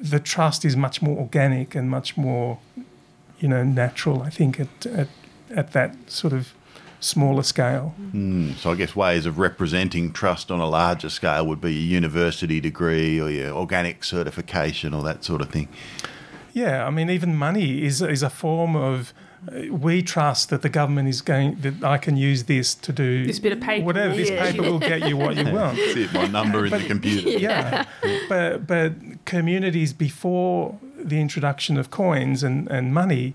the 0.00 0.18
trust 0.18 0.64
is 0.64 0.76
much 0.76 1.00
more 1.00 1.18
organic 1.18 1.74
and 1.74 1.88
much 1.88 2.16
more, 2.16 2.58
you 3.38 3.48
know, 3.48 3.62
natural. 3.62 4.22
I 4.22 4.30
think 4.30 4.58
at 4.58 4.86
at, 4.86 5.08
at 5.54 5.72
that 5.72 5.94
sort 6.10 6.32
of 6.32 6.52
smaller 7.00 7.42
scale. 7.42 7.94
Mm, 8.12 8.54
so 8.56 8.70
I 8.72 8.74
guess 8.76 8.96
ways 8.96 9.26
of 9.26 9.38
representing 9.38 10.12
trust 10.12 10.50
on 10.50 10.60
a 10.60 10.66
larger 10.66 11.10
scale 11.10 11.46
would 11.46 11.60
be 11.60 11.72
your 11.72 11.82
university 12.00 12.60
degree 12.60 13.20
or 13.20 13.30
your 13.30 13.52
organic 13.52 14.04
certification 14.04 14.94
or 14.94 15.02
that 15.02 15.22
sort 15.24 15.40
of 15.42 15.50
thing. 15.50 15.68
Yeah, 16.52 16.86
I 16.86 16.90
mean, 16.90 17.10
even 17.10 17.36
money 17.36 17.84
is 17.84 18.00
is 18.00 18.22
a 18.22 18.30
form 18.30 18.74
of. 18.76 19.12
uh, 19.48 19.74
We 19.74 20.02
trust 20.02 20.48
that 20.48 20.62
the 20.62 20.68
government 20.70 21.08
is 21.08 21.20
going 21.22 21.56
that 21.60 21.74
I 21.84 21.98
can 21.98 22.16
use 22.16 22.44
this 22.44 22.74
to 22.76 22.92
do 22.92 23.26
This 23.26 23.40
bit 23.40 23.52
of 23.52 23.60
paper 23.60 23.84
Whatever 23.84 24.10
will 24.10 24.16
this 24.16 24.30
paper 24.30 24.62
will 24.62 24.78
get 24.78 25.00
you 25.08 25.16
what 25.18 25.36
you 25.36 25.52
want. 25.58 25.76
That's 25.76 25.96
it, 25.96 26.12
my 26.14 26.26
number 26.26 26.64
in 26.66 26.70
the 26.72 26.86
computer. 26.86 27.28
yeah, 27.28 27.84
but 28.28 28.66
but 28.66 28.92
communities 29.26 29.92
before 29.92 30.78
the 31.10 31.20
introduction 31.20 31.76
of 31.76 31.86
coins 31.90 32.42
and 32.42 32.70
and 32.70 32.94
money 32.94 33.34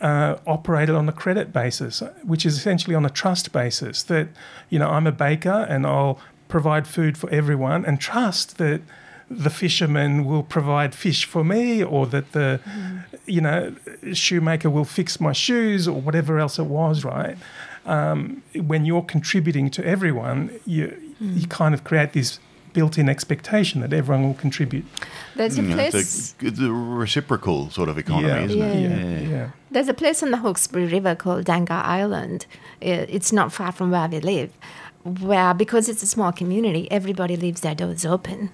uh, 0.00 0.36
operated 0.46 0.94
on 0.94 1.08
a 1.08 1.12
credit 1.12 1.52
basis, 1.52 2.02
which 2.22 2.46
is 2.46 2.56
essentially 2.56 2.94
on 2.94 3.04
a 3.04 3.10
trust 3.10 3.52
basis. 3.52 4.02
That 4.04 4.28
you 4.70 4.78
know 4.78 4.88
I'm 4.88 5.06
a 5.06 5.12
baker 5.12 5.66
and 5.68 5.86
I'll 5.86 6.18
provide 6.48 6.86
food 6.86 7.18
for 7.18 7.28
everyone 7.30 7.84
and 7.84 8.00
trust 8.00 8.58
that 8.58 8.80
the 9.30 9.50
fisherman 9.50 10.24
will 10.24 10.42
provide 10.42 10.94
fish 10.94 11.26
for 11.26 11.44
me 11.44 11.84
or 11.84 12.06
that 12.06 12.32
the 12.32 12.60
you 13.26 13.40
know 13.40 13.74
shoemaker 14.14 14.70
will 14.70 14.86
fix 14.86 15.20
my 15.20 15.32
shoes 15.32 15.86
or 15.86 16.00
whatever 16.00 16.38
else 16.38 16.58
it 16.58 16.64
was 16.64 17.04
right 17.04 17.36
um, 17.84 18.42
when 18.54 18.86
you're 18.86 19.02
contributing 19.02 19.70
to 19.70 19.84
everyone 19.84 20.50
you 20.64 20.96
you 21.20 21.46
kind 21.46 21.74
of 21.74 21.84
create 21.84 22.12
this 22.14 22.40
built-in 22.72 23.08
expectation 23.08 23.80
that 23.80 23.92
everyone 23.92 24.24
will 24.26 24.34
contribute 24.34 24.84
There's 25.36 25.58
a 25.58 25.62
Mm, 25.62 25.72
place. 25.74 25.94
it's 25.94 26.34
a, 26.42 26.46
it's 26.48 26.60
a 26.60 26.72
reciprocal 26.72 27.70
sort 27.70 27.88
of 27.88 27.98
economy, 27.98 28.28
yeah. 28.28 28.44
isn't 28.44 28.62
it? 28.62 28.80
yeah 28.82 29.28
yeah 29.36 29.50
There's 29.70 29.88
a 29.88 29.94
place 29.94 30.22
on 30.22 30.30
the 30.30 30.38
Hawkesbury 30.38 30.86
River 30.86 31.14
called 31.14 31.44
Dangar 31.44 31.82
Island. 31.84 32.46
It's 32.80 33.32
not 33.32 33.52
far 33.52 33.70
from 33.72 33.90
where 33.90 34.08
we 34.08 34.20
live, 34.20 34.50
where 35.04 35.54
because 35.54 35.88
it's 35.88 36.02
a 36.02 36.06
small 36.06 36.32
community, 36.32 36.90
everybody 36.90 37.36
leaves 37.36 37.60
their 37.60 37.74
doors 37.74 38.04
open. 38.06 38.50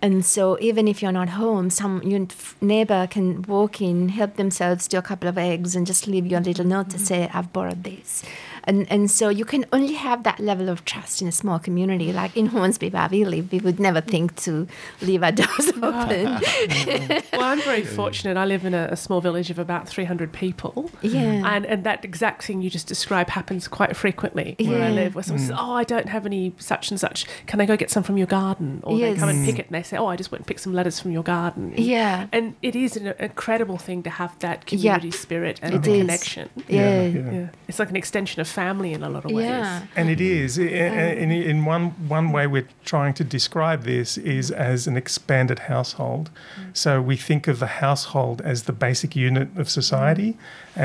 And 0.00 0.24
so 0.24 0.58
even 0.60 0.88
if 0.88 1.00
you're 1.02 1.12
not 1.20 1.30
home, 1.30 1.70
some 1.70 2.02
your 2.02 2.26
neighbor 2.60 3.06
can 3.06 3.42
walk 3.42 3.80
in, 3.80 4.08
help 4.10 4.36
themselves 4.36 4.88
to 4.88 4.98
a 4.98 5.02
couple 5.02 5.28
of 5.28 5.38
eggs, 5.38 5.76
and 5.76 5.86
just 5.86 6.06
leave 6.08 6.26
you 6.30 6.36
a 6.38 6.40
little 6.50 6.66
note 6.66 6.90
to 6.90 6.98
say, 6.98 7.30
"I've 7.32 7.52
borrowed 7.52 7.84
this." 7.84 8.24
And 8.64 8.86
and 8.90 9.10
so 9.10 9.28
you 9.28 9.44
can 9.44 9.64
only 9.72 9.94
have 9.94 10.22
that 10.22 10.38
level 10.40 10.68
of 10.68 10.84
trust 10.84 11.20
in 11.22 11.28
a 11.28 11.32
small 11.32 11.58
community. 11.58 12.12
Like 12.12 12.36
in 12.36 12.46
Hornsby, 12.46 12.90
where 12.90 13.08
we 13.10 13.24
live, 13.24 13.50
we 13.52 13.58
would 13.58 13.80
never 13.80 14.00
think 14.00 14.36
to 14.42 14.66
leave 15.00 15.22
our 15.22 15.32
doors 15.32 15.68
open. 15.82 16.24
well, 17.32 17.42
I'm 17.42 17.60
very 17.62 17.82
fortunate. 17.82 18.36
I 18.36 18.44
live 18.44 18.64
in 18.64 18.74
a, 18.74 18.88
a 18.90 18.96
small 18.96 19.20
village 19.20 19.50
of 19.50 19.58
about 19.58 19.88
300 19.88 20.32
people. 20.32 20.90
Yeah. 21.02 21.42
And, 21.44 21.66
and 21.66 21.84
that 21.84 22.04
exact 22.04 22.44
thing 22.44 22.62
you 22.62 22.70
just 22.70 22.86
described 22.86 23.30
happens 23.30 23.68
quite 23.68 23.96
frequently 23.96 24.56
where 24.60 24.82
I 24.82 24.90
live, 24.90 25.14
where 25.14 25.24
someone 25.24 25.40
says, 25.44 25.56
mm. 25.56 25.58
Oh, 25.58 25.72
I 25.72 25.84
don't 25.84 26.08
have 26.08 26.26
any 26.26 26.54
such 26.58 26.90
and 26.90 26.98
such. 26.98 27.26
Can 27.46 27.60
I 27.60 27.66
go 27.66 27.76
get 27.76 27.90
some 27.90 28.02
from 28.02 28.16
your 28.16 28.26
garden? 28.26 28.80
Or 28.84 28.98
they 28.98 29.14
come 29.14 29.28
and 29.28 29.44
pick 29.44 29.58
it 29.58 29.66
and 29.66 29.74
they 29.74 29.82
say, 29.82 29.96
Oh, 29.96 30.06
I 30.06 30.16
just 30.16 30.30
went 30.30 30.40
and 30.40 30.46
picked 30.46 30.60
some 30.60 30.72
lettuce 30.74 31.00
from 31.00 31.10
your 31.10 31.22
garden. 31.22 31.74
Yeah. 31.76 32.26
And 32.32 32.54
it 32.62 32.76
is 32.76 32.96
an 32.96 33.08
incredible 33.18 33.78
thing 33.78 34.02
to 34.04 34.10
have 34.10 34.38
that 34.40 34.66
community 34.66 35.10
spirit 35.10 35.58
and 35.62 35.74
It 35.74 35.82
the 35.82 35.92
is. 35.94 36.00
connection. 36.00 36.50
yeah. 36.68 37.02
Yeah. 37.06 37.48
It's 37.68 37.78
like 37.78 37.90
an 37.90 37.96
extension 37.96 38.40
of 38.40 38.48
family 38.52 38.92
in 38.92 39.02
a 39.02 39.08
lot 39.08 39.24
of 39.24 39.30
ways. 39.30 39.46
Yeah. 39.46 39.82
And 39.96 40.08
it 40.08 40.20
is. 40.20 40.58
I- 40.58 40.62
I- 40.62 41.16
In, 41.22 41.30
in 41.30 41.64
one, 41.64 41.84
one 42.08 42.32
way, 42.32 42.46
we're 42.46 42.68
trying 42.84 43.14
to 43.14 43.24
describe 43.24 43.82
this 43.84 44.18
is 44.18 44.50
as 44.50 44.86
an 44.86 44.96
expanded 44.96 45.58
household. 45.58 46.30
Mm. 46.30 46.76
So 46.76 46.90
we 47.00 47.16
think 47.16 47.48
of 47.48 47.58
the 47.58 47.66
household 47.66 48.40
as 48.40 48.62
the 48.62 48.72
basic 48.72 49.16
unit 49.16 49.48
of 49.56 49.68
society, 49.68 50.32
mm. 50.32 50.36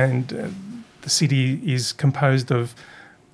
and 0.06 0.34
uh, 0.34 0.48
the 1.02 1.10
city 1.10 1.62
is 1.76 1.94
composed 1.94 2.52
of 2.52 2.74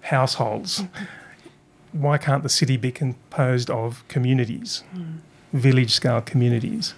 households. 0.02 0.80
Mm-hmm. 0.80 2.02
Why 2.06 2.18
can't 2.18 2.44
the 2.44 2.50
city 2.50 2.78
be 2.78 2.92
composed 2.92 3.70
of 3.70 4.04
communities, 4.08 4.84
mm. 4.96 5.18
village 5.54 5.92
scale 5.92 6.22
communities? 6.22 6.94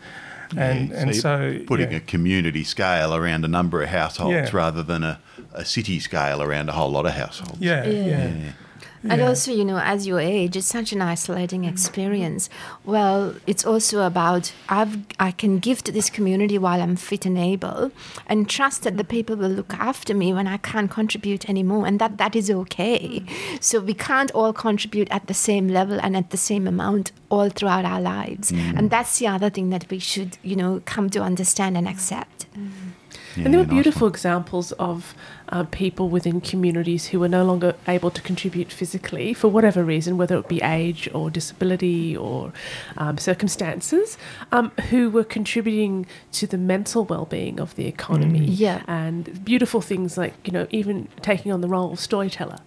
And, 0.56 0.90
Yeah, 0.90 0.96
and 0.98 1.14
you're 1.14 1.22
so. 1.22 1.60
putting 1.68 1.92
yeah. 1.92 1.98
a 1.98 2.00
community 2.02 2.64
scale 2.64 3.16
around 3.16 3.46
a 3.46 3.48
number 3.48 3.82
of 3.82 3.90
households 3.90 4.34
Yeah. 4.34 4.50
rather 4.52 4.84
than 4.84 5.04
a, 5.04 5.20
a 5.54 5.66
city 5.66 6.00
scale 6.00 6.42
around 6.42 6.70
a 6.70 6.74
whole 6.74 6.92
lot 6.92 7.06
of 7.06 7.14
households. 7.14 7.60
Yeah, 7.60 7.86
Yeah. 7.86 8.52
And 9.08 9.22
Yeah. 9.22 9.28
also, 9.28 9.52
you 9.52 9.64
know, 9.64 9.78
as 9.78 10.08
you 10.08 10.18
age, 10.18 10.56
it's 10.58 10.68
such 10.68 10.92
an 10.92 11.02
isolating 11.02 11.64
experience. 11.66 12.50
Well, 12.84 13.36
it's 13.46 13.64
also 13.64 14.02
about 14.02 14.52
I've, 14.68 14.98
I 15.20 15.32
can 15.32 15.60
give 15.60 15.84
to 15.84 15.92
this 15.92 16.10
community 16.10 16.58
while 16.58 16.82
I'm 16.82 16.96
fit 16.96 17.26
and 17.26 17.38
able, 17.38 17.92
and 18.26 18.50
trust 18.50 18.82
that 18.84 18.98
the 18.98 19.04
people 19.04 19.36
will 19.36 19.52
look 19.52 19.74
after 19.76 20.16
me 20.16 20.34
when 20.34 20.48
I 20.48 20.58
can't 20.58 20.90
contribute 20.90 21.48
anymore, 21.48 21.86
and 21.86 22.00
that 22.00 22.18
that 22.18 22.36
is 22.36 22.50
okay. 22.50 23.22
Mm. 23.26 23.64
So 23.64 23.80
we 23.80 23.94
can't 23.94 24.32
all 24.32 24.54
contribute 24.54 25.10
at 25.12 25.28
the 25.28 25.34
same 25.36 25.68
level 25.68 26.00
and 26.02 26.18
at 26.18 26.32
the 26.32 26.38
same 26.38 26.68
amount 26.68 27.12
all 27.30 27.50
throughout 27.50 27.86
our 27.86 28.02
lives, 28.02 28.52
mm. 28.52 28.78
and 28.78 28.90
that's 28.90 29.20
the 29.20 29.28
other 29.28 29.50
thing 29.52 29.70
that 29.70 29.86
we 29.92 30.00
should, 30.00 30.38
you 30.42 30.56
know, 30.56 30.82
come 30.86 31.10
to 31.12 31.22
understand 31.22 31.78
and 31.78 31.88
accept. 31.88 32.48
Mm. 32.58 32.95
And 33.38 33.54
there 33.54 33.60
were 33.60 33.68
beautiful 33.68 34.06
one. 34.06 34.12
examples 34.12 34.72
of 34.74 35.14
uh, 35.50 35.64
people 35.66 36.10
within 36.10 36.42
communities 36.42 37.08
who 37.08 37.20
were 37.20 37.28
no 37.28 37.44
longer 37.44 37.76
able 37.88 38.12
to 38.12 38.22
contribute 38.22 38.72
physically 38.72 39.34
for 39.34 39.48
whatever 39.48 39.84
reason, 39.84 40.18
whether 40.18 40.38
it 40.38 40.48
be 40.48 40.62
age 40.62 41.10
or 41.14 41.30
disability 41.30 42.16
or 42.16 42.54
um, 42.98 43.18
circumstances, 43.18 44.18
um, 44.52 44.72
who 44.90 45.10
were 45.10 45.24
contributing 45.24 46.06
to 46.32 46.48
the 46.48 46.58
mental 46.58 47.04
well-being 47.06 47.60
of 47.60 47.76
the 47.76 47.88
economy. 47.88 48.46
Yeah. 48.46 48.84
and 48.88 49.44
beautiful 49.44 49.82
things 49.82 50.18
like 50.18 50.34
you 50.44 50.52
know 50.52 50.68
even 50.70 51.08
taking 51.22 51.52
on 51.52 51.62
the 51.62 51.68
role 51.68 51.92
of 51.92 52.00
storyteller. 52.00 52.58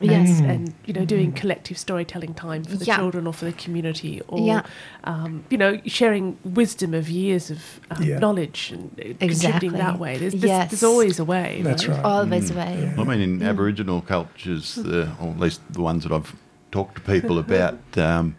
Yes. 0.00 0.38
and, 0.40 0.50
and 0.50 0.74
you 0.86 0.92
know 0.94 1.04
doing 1.04 1.32
collective 1.32 1.76
storytelling 1.78 2.34
time 2.34 2.62
for 2.64 2.76
the 2.76 2.84
Yeah. 2.84 2.96
children 2.98 3.26
or 3.26 3.32
for 3.32 3.44
the 3.46 3.52
community 3.52 4.20
or 4.28 4.46
Yeah. 4.46 4.62
um, 5.04 5.44
you 5.50 5.58
know 5.58 5.80
sharing 5.86 6.36
wisdom 6.44 6.94
of 6.94 7.08
years 7.08 7.50
of 7.50 7.80
um, 7.90 8.02
Yeah. 8.02 8.18
knowledge 8.18 8.70
and 8.72 8.90
uh, 9.00 9.26
contributing 9.26 9.72
that 9.72 9.98
way 9.98 10.16
there's, 10.18 10.32
there's, 10.34 10.44
Yes. 10.44 10.70
there's 10.70 10.82
always 10.84 11.18
a 11.18 11.24
way 11.24 11.60
That's 11.62 11.86
right. 11.88 12.04
Always 12.04 12.50
a 12.50 12.54
way. 12.54 12.94
I 12.96 13.04
mean, 13.04 13.20
in 13.20 13.42
Aboriginal 13.42 14.00
cultures, 14.00 14.74
the, 14.76 15.10
or 15.20 15.30
at 15.30 15.38
least 15.40 15.60
the 15.72 15.80
ones 15.82 16.04
that 16.04 16.12
I've 16.12 16.34
talked 16.70 16.94
to 16.96 17.00
people 17.00 17.38
about, 17.46 17.78
um, 17.96 18.36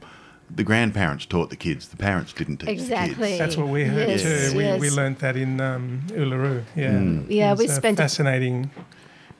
the 0.55 0.63
grandparents 0.63 1.25
taught 1.25 1.49
the 1.51 1.55
kids. 1.55 1.89
The 1.89 1.97
parents 1.97 2.33
didn't 2.33 2.57
teach 2.57 2.69
Exactly. 2.69 3.13
the 3.13 3.25
kids. 3.27 3.37
That's 3.39 3.57
what 3.57 3.67
we 3.67 3.83
heard 3.83 4.09
Yes, 4.09 4.23
too. 4.51 4.57
We, 4.57 4.63
we 4.79 4.87
yes. 4.87 4.95
learnt 4.95 5.19
that 5.19 5.35
in 5.35 5.59
um, 5.61 6.01
Uluru. 6.09 6.63
Yeah, 6.75 6.91
Mm. 6.93 7.25
Yeah, 7.29 7.51
It's 7.51 7.59
we 7.59 7.65
a 7.65 7.69
spent 7.69 7.99
a- 7.99 8.03
fascinating. 8.03 8.71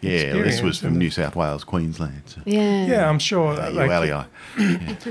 Yeah, 0.02 0.34
this 0.44 0.62
was 0.62 0.80
from? 0.80 0.98
New 0.98 1.10
South 1.10 1.36
Wales, 1.36 1.64
Queensland. 1.64 2.22
So. 2.26 2.42
Yeah. 2.46 2.86
Yeah, 2.88 3.10
I'm 3.10 3.20
sure. 3.20 3.54
Uh, 3.60 3.72
like- 3.72 3.90
Uali. 3.90 4.26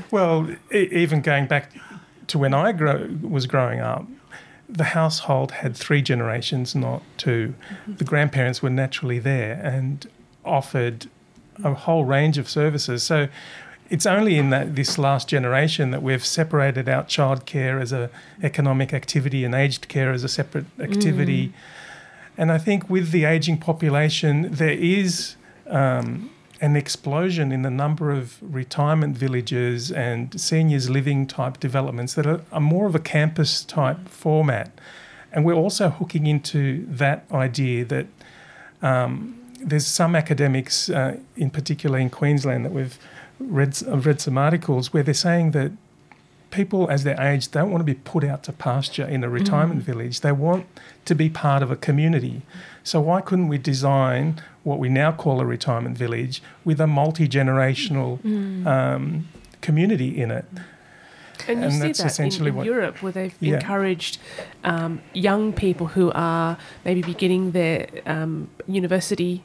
Well, 0.10 0.48
e- 0.72 0.88
even 0.92 1.20
going 1.20 1.46
back 1.46 1.72
to 2.28 2.38
when 2.38 2.54
I 2.54 2.72
grow, 2.72 3.08
was 3.22 3.46
growing 3.46 3.80
up, 3.80 4.06
the 4.68 4.84
household 4.84 5.52
had 5.52 5.76
three 5.76 6.02
generations, 6.02 6.74
not 6.74 7.02
two. 7.16 7.54
The 7.86 8.04
grandparents 8.04 8.62
were 8.62 8.70
naturally 8.70 9.18
there 9.18 9.54
and 9.64 10.06
offered 10.44 11.06
a 11.64 11.72
whole 11.74 12.04
range 12.04 12.36
of 12.38 12.48
services. 12.48 13.02
So 13.02 13.28
it's 13.90 14.04
only 14.06 14.36
in 14.36 14.50
that 14.50 14.76
this 14.76 14.98
last 14.98 15.28
generation 15.28 15.90
that 15.92 16.02
we've 16.02 16.24
separated 16.24 16.88
out 16.88 17.08
childcare 17.08 17.80
as 17.80 17.92
a 17.92 18.10
economic 18.42 18.92
activity 18.92 19.44
and 19.44 19.54
aged 19.54 19.88
care 19.88 20.12
as 20.12 20.22
a 20.24 20.28
separate 20.28 20.66
activity. 20.78 21.52
And 22.38 22.52
I 22.52 22.58
think 22.58 22.88
with 22.88 23.10
the 23.10 23.24
aging 23.24 23.58
population, 23.58 24.48
there 24.52 24.70
is 24.70 25.34
um, 25.66 26.30
an 26.60 26.76
explosion 26.76 27.50
in 27.50 27.62
the 27.62 27.70
number 27.70 28.12
of 28.12 28.38
retirement 28.40 29.18
villages 29.18 29.90
and 29.90 30.40
seniors 30.40 30.88
living 30.88 31.26
type 31.26 31.58
developments 31.58 32.14
that 32.14 32.26
are, 32.26 32.40
are 32.52 32.60
more 32.60 32.86
of 32.86 32.94
a 32.94 33.00
campus 33.00 33.64
type 33.64 34.08
format. 34.08 34.70
And 35.32 35.44
we're 35.44 35.54
also 35.54 35.90
hooking 35.90 36.28
into 36.28 36.86
that 36.86 37.24
idea 37.32 37.84
that 37.86 38.06
um, 38.82 39.38
there's 39.60 39.86
some 39.86 40.14
academics, 40.14 40.88
uh, 40.88 41.16
in 41.36 41.50
particular 41.50 41.98
in 41.98 42.08
Queensland, 42.08 42.64
that 42.64 42.72
we've 42.72 42.98
read, 43.40 43.82
I've 43.90 44.06
read 44.06 44.20
some 44.20 44.38
articles 44.38 44.92
where 44.92 45.02
they're 45.02 45.12
saying 45.12 45.50
that 45.52 45.72
people 46.50 46.88
as 46.90 47.04
they 47.04 47.14
age 47.16 47.50
don't 47.50 47.70
want 47.70 47.80
to 47.80 47.84
be 47.84 47.94
put 47.94 48.24
out 48.24 48.42
to 48.44 48.52
pasture 48.52 49.04
in 49.06 49.22
a 49.24 49.28
retirement 49.28 49.82
village. 49.82 50.20
They 50.20 50.32
want 50.32 50.66
to 51.04 51.14
be 51.14 51.28
part 51.28 51.62
of 51.62 51.70
a 51.70 51.76
community. 51.76 52.42
So 52.84 53.00
why 53.00 53.20
couldn't 53.20 53.48
we 53.48 53.58
design 53.58 54.40
what 54.64 54.78
we 54.78 54.88
now 54.88 55.12
call 55.12 55.40
a 55.40 55.44
retirement 55.46 55.96
village 55.98 56.42
with 56.64 56.80
a 56.80 56.86
multi-generational 56.86 58.18
um, 58.66 59.28
community 59.60 60.18
in 60.20 60.30
it? 60.30 60.44
And 61.46 61.60
you 61.60 61.64
And 61.66 61.72
see 61.74 61.78
that's 61.80 61.98
that 61.98 62.04
in, 62.04 62.08
essentially 62.10 62.48
in 62.50 62.56
what- 62.56 62.66
Europe, 62.66 63.02
where 63.02 63.12
they've 63.12 63.34
Yeah. 63.40 63.54
encouraged 63.54 64.18
um, 64.64 65.00
young 65.12 65.52
people 65.52 65.86
who 65.88 66.10
are 66.14 66.56
maybe 66.84 67.02
beginning 67.02 67.52
their 67.52 67.86
um, 68.06 68.48
university 68.66 69.42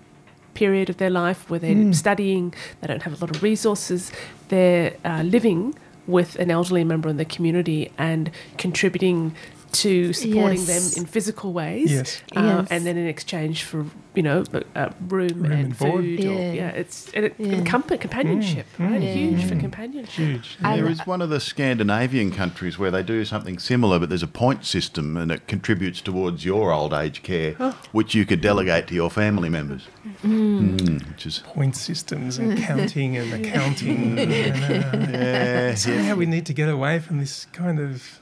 period 0.53 0.89
of 0.89 0.97
their 0.97 1.09
life, 1.09 1.49
where 1.49 1.59
they're 1.59 1.73
Hmm. 1.75 1.91
studying, 1.93 2.53
they 2.81 2.87
don't 2.87 3.03
have 3.03 3.13
a 3.13 3.17
lot 3.25 3.35
of 3.35 3.41
resources, 3.43 4.11
they're 4.49 4.93
uh, 5.05 5.21
living 5.23 5.75
with 6.07 6.35
an 6.37 6.51
elderly 6.51 6.83
member 6.83 7.09
in 7.09 7.17
the 7.17 7.25
community 7.25 7.91
and 7.97 8.31
contributing 8.57 9.33
to 9.73 10.13
supporting 10.13 10.59
Yes. 10.59 10.93
them 10.93 11.03
in 11.03 11.05
physical 11.07 11.51
ways, 11.53 11.91
Yes. 11.91 12.21
uh, 12.35 12.41
Yes. 12.41 12.67
and 12.71 12.85
then 12.85 12.97
in 12.97 13.07
exchange 13.07 13.63
for 13.63 13.85
you 14.15 14.21
know 14.23 14.43
uh, 14.75 14.89
room, 15.09 15.29
Room 15.41 15.45
and 15.45 15.53
and 15.53 15.77
board. 15.77 16.03
food, 16.05 16.19
or, 16.19 16.33
Yeah. 16.33 16.53
yeah, 16.53 16.67
it's 16.69 17.09
and, 17.15 17.25
it, 17.25 17.35
Yeah. 17.39 17.53
and 17.53 17.65
comfort, 17.65 17.99
companionship, 17.99 18.65
right? 18.77 19.01
mm. 19.01 19.13
Huge 19.13 19.43
for 19.45 19.55
companionship. 19.55 20.15
Huge. 20.27 20.57
I- 20.63 20.75
There 20.77 20.89
is 20.89 20.99
one 21.07 21.21
of 21.21 21.29
the 21.29 21.39
Scandinavian 21.39 22.31
countries 22.31 22.77
where 22.77 22.91
they 22.91 23.01
do 23.03 23.25
something 23.25 23.57
similar, 23.59 23.97
but 23.99 24.09
there's 24.09 24.21
a 24.23 24.27
point 24.27 24.65
system 24.65 25.17
and 25.17 25.31
it 25.31 25.47
contributes 25.47 25.99
towards 26.01 26.45
your 26.45 26.71
old 26.71 26.93
age 26.93 27.23
care, 27.23 27.53
which 27.91 28.13
you 28.13 28.25
could 28.25 28.41
delegate 28.41 28.85
to 28.87 28.93
your 28.95 29.09
family 29.09 29.49
members. 29.49 29.87
Mm, 30.23 31.07
which 31.09 31.25
is 31.25 31.39
Point 31.45 31.75
systems 31.75 32.37
and 32.37 32.57
counting 32.57 33.17
and 33.17 33.33
accounting. 33.45 34.19
and, 34.19 34.29
uh, 34.85 35.17
yeah, 35.17 35.75
somehow 35.75 36.15
we 36.15 36.25
need 36.25 36.45
to 36.45 36.53
get 36.53 36.69
away 36.69 36.99
from 36.99 37.19
this 37.19 37.45
kind 37.51 37.79
of 37.79 38.19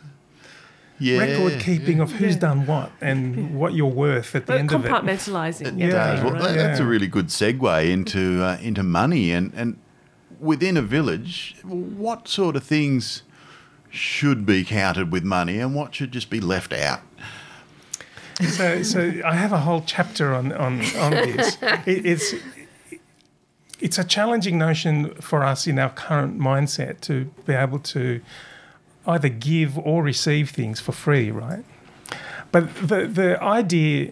yeah, 1.01 1.17
record 1.19 1.59
keeping 1.59 1.99
of 1.99 2.11
who's 2.11 2.35
done 2.35 2.65
what 2.65 2.91
and 3.01 3.55
what 3.59 3.73
you're 3.73 3.87
worth 3.87 4.35
at 4.35 4.45
the 4.45 4.53
But 4.53 4.59
end 4.59 4.71
of 4.71 4.85
it. 4.85 4.91
compartmentalizing. 4.91 5.67
It 5.67 5.73
yeah, 5.75 5.89
does. 5.89 6.23
Well, 6.23 6.33
right. 6.33 6.43
that- 6.43 6.55
that's 6.55 6.79
a 6.79 6.85
really 6.85 7.07
good 7.07 7.27
segue 7.27 7.89
into 7.89 8.41
uh, 8.43 8.57
into 8.61 8.83
money 8.83 9.31
and 9.31 9.51
and 9.55 9.77
within 10.39 10.77
a 10.77 10.81
village, 10.81 11.55
what 11.63 12.27
sort 12.27 12.55
of 12.55 12.63
things 12.63 13.23
should 13.89 14.45
be 14.45 14.63
counted 14.63 15.11
with 15.11 15.23
money 15.23 15.59
and 15.59 15.75
what 15.75 15.93
should 15.93 16.11
just 16.11 16.29
be 16.29 16.39
left 16.39 16.71
out? 16.73 17.01
so, 18.49 18.81
so 18.81 19.21
I 19.25 19.35
have 19.35 19.51
a 19.51 19.59
whole 19.59 19.83
chapter 19.85 20.33
on 20.33 20.51
on, 20.53 20.81
on 20.97 21.11
this. 21.11 21.57
It, 21.85 22.05
it's 22.05 22.33
it's 23.79 23.97
a 23.97 24.03
challenging 24.03 24.57
notion 24.57 25.13
for 25.15 25.43
us 25.43 25.65
in 25.67 25.79
our 25.79 25.89
current 25.89 26.39
mindset 26.39 27.01
to 27.01 27.25
be 27.45 27.53
able 27.53 27.79
to 27.79 28.21
either 29.07 29.29
give 29.29 29.77
or 29.77 30.03
receive 30.03 30.49
things 30.49 30.79
for 30.79 30.91
free, 30.91 31.31
right? 31.31 31.63
But 32.51 32.73
the 32.75 33.07
the 33.07 33.41
idea 33.41 34.11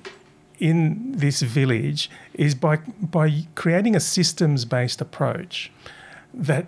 in 0.60 1.14
this 1.14 1.42
village 1.42 2.10
is 2.34 2.56
by 2.56 2.78
by 2.78 3.46
creating 3.56 3.96
a 3.96 4.00
systems 4.00 4.66
based 4.66 5.02
approach 5.02 5.72
that 6.34 6.68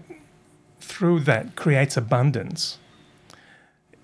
through 0.80 1.22
that 1.22 1.56
creates 1.56 1.96
abundance. 1.96 2.78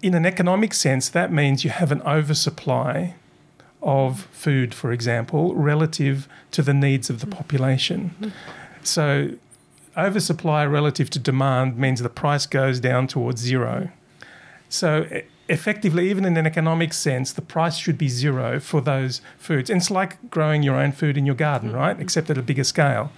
In 0.02 0.14
an 0.14 0.26
economic 0.26 0.74
sense, 0.74 1.10
that 1.10 1.32
means 1.32 1.64
you 1.64 1.72
have 1.72 1.92
an 1.92 2.02
oversupply 2.04 3.16
of 3.82 4.22
food, 4.32 4.74
for 4.74 4.92
example, 4.92 5.56
relative 5.56 6.28
to 6.52 6.62
the 6.62 6.74
needs 6.74 7.10
of 7.10 7.20
the 7.20 7.28
population. 7.28 8.34
So, 8.84 9.32
oversupply 9.98 10.66
relative 10.66 11.10
to 11.12 11.20
demand 11.20 11.78
means 11.78 12.02
the 12.02 12.10
price 12.10 12.46
goes 12.46 12.80
down 12.80 13.08
towards 13.08 13.42
zero. 13.42 13.90
So, 14.70 15.08
effectively, 15.50 16.10
even 16.10 16.26
in 16.26 16.36
an 16.38 16.46
economic 16.46 16.94
sense, 16.94 17.32
the 17.32 17.42
price 17.42 17.78
should 17.78 17.98
be 17.98 18.10
zero 18.10 18.60
for 18.60 18.82
those 18.82 19.22
foods. 19.38 19.70
And 19.70 19.82
it's 19.82 19.92
like 19.92 20.30
growing 20.30 20.64
your 20.64 20.76
own 20.76 20.92
food 20.92 21.18
in 21.18 21.26
your 21.26 21.36
garden, 21.36 21.70
mm-hmm. 21.70 21.78
right? 21.78 22.00
Except 22.00 22.30
at 22.30 22.38
a 22.38 22.42
bigger 22.42 22.64
scale. 22.64 23.12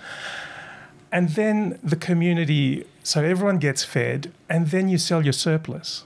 And 1.12 1.30
then 1.30 1.80
the 1.84 1.96
community, 1.96 2.86
so 3.04 3.24
everyone 3.24 3.58
gets 3.58 3.84
fed, 3.84 4.32
and 4.48 4.68
then 4.68 4.90
you 4.90 5.00
sell 5.00 5.24
your 5.24 5.34
surplus. 5.34 6.04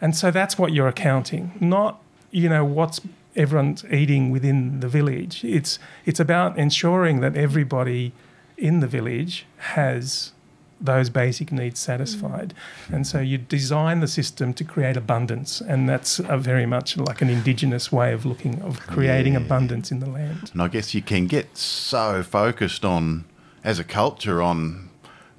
And 0.00 0.14
so 0.14 0.30
that's 0.30 0.58
what 0.58 0.72
you're 0.72 0.88
accounting, 0.88 1.52
not 1.60 2.00
you 2.30 2.48
know 2.48 2.64
what's 2.64 3.00
everyone's 3.36 3.84
eating 3.86 4.30
within 4.30 4.80
the 4.80 4.88
village. 4.88 5.44
It's 5.44 5.78
it's 6.04 6.20
about 6.20 6.58
ensuring 6.58 7.20
that 7.20 7.36
everybody 7.36 8.12
in 8.56 8.80
the 8.80 8.86
village 8.86 9.46
has 9.58 10.32
those 10.80 11.10
basic 11.10 11.50
needs 11.52 11.80
satisfied. 11.80 12.54
Mm. 12.88 12.94
And 12.94 13.06
so 13.06 13.20
you 13.20 13.38
design 13.38 14.00
the 14.00 14.08
system 14.08 14.54
to 14.54 14.64
create 14.64 14.96
abundance, 14.96 15.60
and 15.60 15.88
that's 15.88 16.18
a 16.20 16.38
very 16.38 16.66
much 16.66 16.96
like 16.96 17.20
an 17.20 17.28
indigenous 17.28 17.90
way 17.92 18.12
of 18.12 18.24
looking 18.24 18.60
of 18.62 18.80
creating 18.86 19.32
Yeah. 19.34 19.40
abundance 19.40 19.90
in 19.90 20.00
the 20.00 20.08
land. 20.08 20.50
And 20.52 20.62
I 20.62 20.68
guess 20.68 20.94
you 20.94 21.02
can 21.02 21.26
get 21.26 21.56
so 21.56 22.22
focused 22.22 22.84
on, 22.84 23.24
as 23.64 23.78
a 23.78 23.84
culture, 23.84 24.40
on 24.42 24.88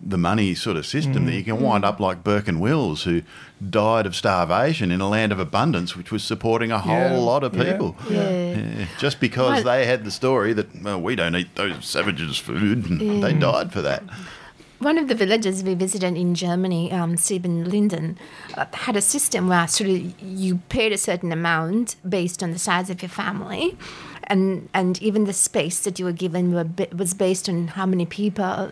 the 0.02 0.18
money 0.18 0.56
sort 0.56 0.78
of 0.78 0.86
system 0.86 1.26
that 1.26 1.32
mm. 1.34 1.38
you 1.38 1.44
can 1.44 1.60
wind 1.60 1.84
up 1.84 2.00
like 2.00 2.24
Burke 2.24 2.48
and 2.48 2.62
Wills, 2.62 3.04
who 3.04 3.22
died 3.70 4.06
of 4.06 4.16
starvation 4.16 4.92
in 4.92 5.02
a 5.02 5.10
land 5.10 5.34
of 5.34 5.40
abundance, 5.40 5.96
which 5.96 6.10
was 6.10 6.24
supporting 6.24 6.72
a 6.72 6.80
whole 6.80 6.94
Yeah, 6.94 7.18
lot 7.18 7.44
of 7.44 7.52
people. 7.52 7.98
Yeah. 8.10 8.30
Yeah, 8.30 8.86
just 8.98 9.20
because 9.20 9.64
Well- 9.64 9.76
they 9.76 9.86
had 9.86 10.06
the 10.06 10.12
story 10.12 10.54
that 10.54 10.82
well, 10.82 11.02
we 11.02 11.16
don't 11.16 11.36
eat 11.36 11.54
those 11.56 11.86
savages' 11.86 12.38
food, 12.38 12.90
and 12.90 13.22
they 13.22 13.34
mm. 13.34 13.42
died 13.42 13.74
for 13.74 13.82
that. 13.82 14.04
One 14.80 14.98
of 14.98 15.10
the 15.10 15.16
villages 15.16 15.62
we 15.62 15.74
visited 15.74 16.16
in 16.16 16.36
Germany, 16.36 16.90
um, 16.94 17.16
Siebenlinden, 17.16 18.16
uh, 18.56 18.66
had 18.72 18.96
a 18.96 19.02
system 19.02 19.50
where 19.50 19.68
of 19.68 20.14
you 20.22 20.62
paid 20.70 20.94
a 20.94 20.98
certain 20.98 21.34
amount 21.34 21.98
based 22.08 22.42
on 22.42 22.52
the 22.52 22.60
size 22.60 22.90
of 22.90 23.02
your 23.02 23.10
family, 23.10 23.78
and 24.24 24.70
and 24.74 25.02
even 25.02 25.26
the 25.26 25.34
space 25.34 25.82
that 25.82 26.00
you 26.00 26.06
were 26.06 26.14
given 26.14 26.54
were, 26.54 26.68
was 26.96 27.14
based 27.14 27.50
on 27.50 27.68
how 27.70 27.86
many 27.86 28.06
people 28.06 28.72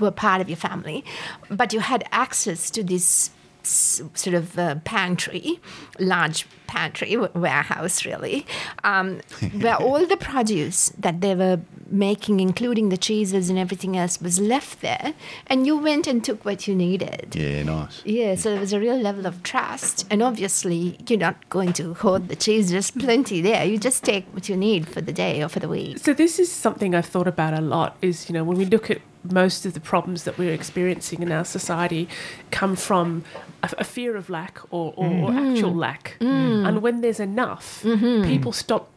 were 0.00 0.10
part 0.10 0.40
of 0.40 0.48
your 0.48 0.56
family, 0.56 1.04
but 1.48 1.72
you 1.72 1.80
had 1.80 2.04
access 2.10 2.68
to 2.70 2.82
this 2.82 3.30
sort 3.66 4.34
of 4.34 4.58
uh, 4.58 4.76
pantry, 4.84 5.60
large 5.98 6.46
pantry 6.66 7.16
warehouse, 7.16 8.04
really, 8.04 8.46
um, 8.84 9.20
where 9.60 9.76
all 9.76 10.06
the 10.06 10.16
produce 10.16 10.90
that 10.98 11.20
they 11.20 11.34
were 11.34 11.60
making, 11.90 12.40
including 12.40 12.90
the 12.90 12.96
cheeses 12.96 13.48
and 13.50 13.58
everything 13.58 13.96
else, 13.96 14.20
was 14.20 14.38
left 14.38 14.80
there, 14.80 15.14
and 15.46 15.66
you 15.66 15.76
went 15.76 16.06
and 16.06 16.24
took 16.24 16.44
what 16.44 16.68
you 16.68 16.74
needed. 16.74 17.34
Yeah, 17.34 17.62
nice. 17.62 18.02
Yeah, 18.04 18.34
so 18.34 18.50
there 18.50 18.60
was 18.60 18.72
a 18.72 18.80
real 18.80 18.98
level 18.98 19.26
of 19.26 19.42
trust. 19.42 20.06
And 20.10 20.22
obviously, 20.22 20.98
you're 21.08 21.18
not 21.18 21.48
going 21.48 21.72
to 21.74 21.94
hoard 21.94 22.28
the 22.28 22.36
cheese, 22.36 22.70
there's 22.70 22.90
plenty 22.90 23.40
there. 23.40 23.64
You 23.64 23.78
just 23.78 24.04
take 24.04 24.26
what 24.32 24.48
you 24.48 24.56
need 24.56 24.88
for 24.88 25.00
the 25.00 25.12
day 25.12 25.42
or 25.42 25.48
for 25.48 25.60
the 25.60 25.68
week. 25.68 25.98
So 25.98 26.12
this 26.12 26.38
is 26.38 26.52
something 26.52 26.94
I've 26.94 27.06
thought 27.06 27.28
about 27.28 27.54
a 27.54 27.60
lot. 27.60 27.96
Is 28.02 28.28
you 28.28 28.34
know 28.34 28.44
when 28.44 28.58
we 28.58 28.64
look 28.64 28.90
at 28.90 29.00
most 29.24 29.66
of 29.66 29.74
the 29.74 29.80
problems 29.80 30.24
that 30.24 30.38
we're 30.38 30.52
experiencing 30.52 31.22
in 31.22 31.32
our 31.32 31.44
society 31.44 32.08
come 32.50 32.76
from 32.76 33.24
a, 33.62 33.70
a 33.78 33.84
fear 33.84 34.16
of 34.16 34.30
lack 34.30 34.60
or, 34.70 34.92
or, 34.96 35.06
or 35.06 35.30
mm. 35.30 35.52
actual 35.52 35.72
mm. 35.72 35.78
lack. 35.78 36.16
Mm. 36.20 36.68
And 36.68 36.82
when 36.82 37.00
there's 37.00 37.20
enough, 37.20 37.82
mm-hmm. 37.82 38.24
people 38.26 38.52
stop 38.52 38.90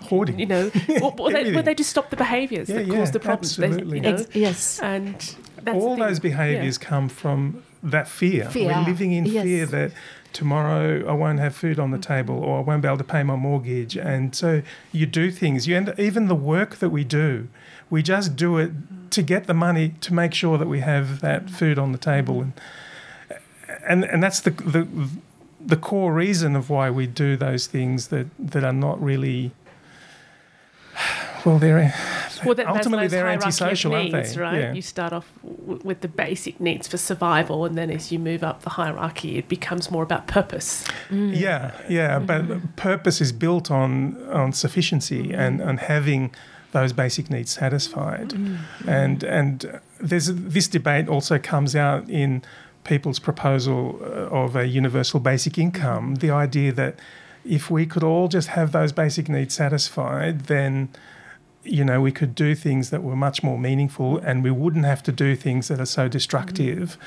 Hoarding. 0.00 0.38
you 0.38 0.46
know, 0.46 0.70
or, 1.02 1.14
or 1.18 1.32
they, 1.32 1.40
Everything. 1.40 1.64
they 1.64 1.74
just 1.74 1.90
stop 1.90 2.10
the 2.10 2.16
behaviours 2.16 2.68
Yeah, 2.68 2.76
that 2.76 2.86
yeah, 2.86 2.94
cause 2.94 3.10
the 3.12 3.20
problems. 3.20 3.56
They- 3.56 3.68
you 3.68 4.00
know, 4.00 4.08
Ex- 4.10 4.34
yes. 4.34 4.80
and 4.80 5.14
that's 5.62 5.76
All 5.76 5.96
those 5.96 6.20
behaviours 6.20 6.78
come 6.78 7.08
from 7.08 7.62
that 7.82 8.08
fear. 8.08 8.48
Fear, 8.50 8.68
We're 8.68 8.84
living 8.84 9.12
in 9.12 9.26
yes. 9.26 9.44
fear 9.44 9.66
that 9.66 9.92
tomorrow 10.32 11.06
I 11.08 11.12
won't 11.12 11.38
have 11.38 11.54
food 11.54 11.78
on 11.78 11.90
the 11.90 11.96
mm-hmm. 11.96 12.12
table 12.12 12.38
or 12.38 12.58
I 12.58 12.60
won't 12.62 12.82
be 12.82 12.88
able 12.88 12.98
to 12.98 13.04
pay 13.04 13.22
my 13.22 13.36
mortgage. 13.36 13.96
And 13.96 14.34
so 14.34 14.62
you 14.92 15.06
do 15.06 15.30
things. 15.30 15.66
You 15.66 15.76
end 15.76 15.94
even 15.98 16.28
the 16.28 16.34
work 16.34 16.76
that 16.76 16.90
we 16.90 17.04
do, 17.04 17.48
we 17.90 18.02
just 18.02 18.36
do 18.36 18.58
it 18.58 18.72
to 19.10 19.22
get 19.22 19.46
the 19.46 19.54
money 19.54 19.94
to 20.00 20.12
make 20.12 20.34
sure 20.34 20.58
that 20.58 20.68
we 20.68 20.80
have 20.80 21.20
that 21.20 21.50
food 21.50 21.78
on 21.78 21.92
the 21.92 21.98
table. 21.98 22.40
And 22.40 22.52
and 23.86 24.04
and 24.04 24.22
that's 24.22 24.40
the 24.40 24.50
the 24.50 24.86
the 25.60 25.76
core 25.76 26.12
reason 26.12 26.56
of 26.56 26.70
why 26.70 26.90
we 26.90 27.06
do 27.06 27.36
those 27.36 27.66
things 27.66 28.08
that 28.08 28.26
that 28.38 28.64
are 28.64 28.72
not 28.72 29.02
really 29.02 29.52
well 31.44 31.58
they're 31.58 31.94
Well, 32.44 32.54
that 32.54 32.66
ultimately 32.66 33.08
they're 33.08 33.24
hierarchy 33.24 33.38
of 33.38 33.46
antisocial, 33.46 33.94
aren't 33.94 34.12
needs, 34.12 34.34
they? 34.34 34.40
Right? 34.40 34.60
Yeah. 34.60 34.72
You 34.72 34.82
start 34.82 35.12
off 35.12 35.30
w- 35.42 35.80
with 35.84 36.00
the 36.00 36.08
basic 36.08 36.60
needs 36.60 36.88
for 36.88 36.96
survival, 36.96 37.64
and 37.64 37.76
then 37.76 37.90
as 37.90 38.10
you 38.12 38.18
move 38.18 38.42
up 38.42 38.62
the 38.62 38.70
hierarchy, 38.70 39.38
it 39.38 39.48
becomes 39.48 39.90
more 39.90 40.02
about 40.02 40.26
purpose. 40.26 40.84
Mm. 41.10 41.38
Yeah, 41.38 41.72
yeah, 41.88 42.18
but 42.18 42.42
mm-hmm. 42.42 42.66
purpose 42.76 43.20
is 43.20 43.32
built 43.32 43.70
on 43.70 44.22
on 44.30 44.52
sufficiency 44.52 45.32
and 45.32 45.60
on 45.60 45.78
having 45.78 46.34
those 46.74 46.92
basic 46.92 47.30
needs 47.30 47.52
satisfied, 47.52 48.34
and 48.86 49.22
and 49.22 49.80
there's 49.98 50.26
this 50.26 50.68
debate 50.68 51.08
also 51.08 51.38
comes 51.38 51.74
out 51.74 52.10
in 52.10 52.42
people's 52.82 53.18
proposal 53.18 53.98
uh, 54.02 54.42
of 54.42 54.54
a 54.56 54.66
universal 54.66 55.20
basic 55.20 55.56
income. 55.56 56.16
The 56.16 56.30
idea 56.30 56.72
that 56.72 56.98
if 57.44 57.70
we 57.70 57.86
could 57.86 58.02
all 58.02 58.28
just 58.28 58.48
have 58.48 58.72
those 58.72 58.92
basic 58.92 59.28
needs 59.28 59.54
satisfied, 59.54 60.40
then 60.46 60.90
you 61.62 61.84
know 61.84 62.00
we 62.02 62.12
could 62.12 62.34
do 62.34 62.54
things 62.54 62.90
that 62.90 63.02
were 63.02 63.16
much 63.16 63.42
more 63.42 63.58
meaningful, 63.58 64.18
and 64.18 64.44
we 64.44 64.50
wouldn't 64.50 64.84
have 64.84 65.02
to 65.04 65.12
do 65.12 65.34
things 65.36 65.68
that 65.68 65.80
are 65.80 65.86
so 65.86 66.08
destructive. 66.08 66.98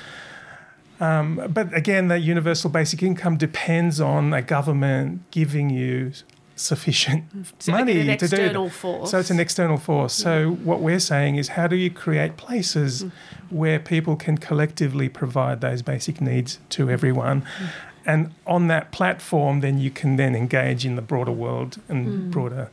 Um, 0.99 1.41
but 1.49 1.71
again, 1.75 2.07
that 2.07 2.21
universal 2.21 2.71
basic 2.71 3.03
income 3.03 3.37
depends 3.37 4.01
on 4.01 4.33
a 4.33 4.41
government 4.41 5.29
giving 5.29 5.69
you 5.69 6.13
sufficient 6.59 7.23
mm. 7.35 7.45
So 7.59 7.71
money 7.71 7.93
to 7.93 8.03
do 8.03 8.09
external 8.11 8.65
that. 8.65 8.73
force. 8.73 9.11
So 9.11 9.19
it's 9.19 9.29
an 9.29 9.39
external 9.39 9.77
force. 9.77 10.13
So 10.13 10.51
mm. 10.51 10.63
what 10.63 10.81
we're 10.81 10.99
saying 10.99 11.35
is, 11.35 11.49
how 11.49 11.67
do 11.67 11.75
you 11.75 11.89
create 11.89 12.37
places 12.37 13.03
mm. 13.03 13.11
where 13.49 13.79
people 13.79 14.15
can 14.15 14.37
collectively 14.37 15.09
provide 15.09 15.61
those 15.61 15.81
basic 15.81 16.21
needs 16.21 16.59
to 16.69 16.89
everyone? 16.89 17.45
And 18.05 18.33
on 18.45 18.67
that 18.67 18.91
platform, 18.91 19.59
then 19.59 19.79
you 19.79 19.91
can 19.91 20.15
then 20.15 20.33
engage 20.33 20.85
in 20.85 20.95
the 20.95 21.01
broader 21.01 21.31
world 21.31 21.77
and 21.89 22.31
broader 22.31 22.69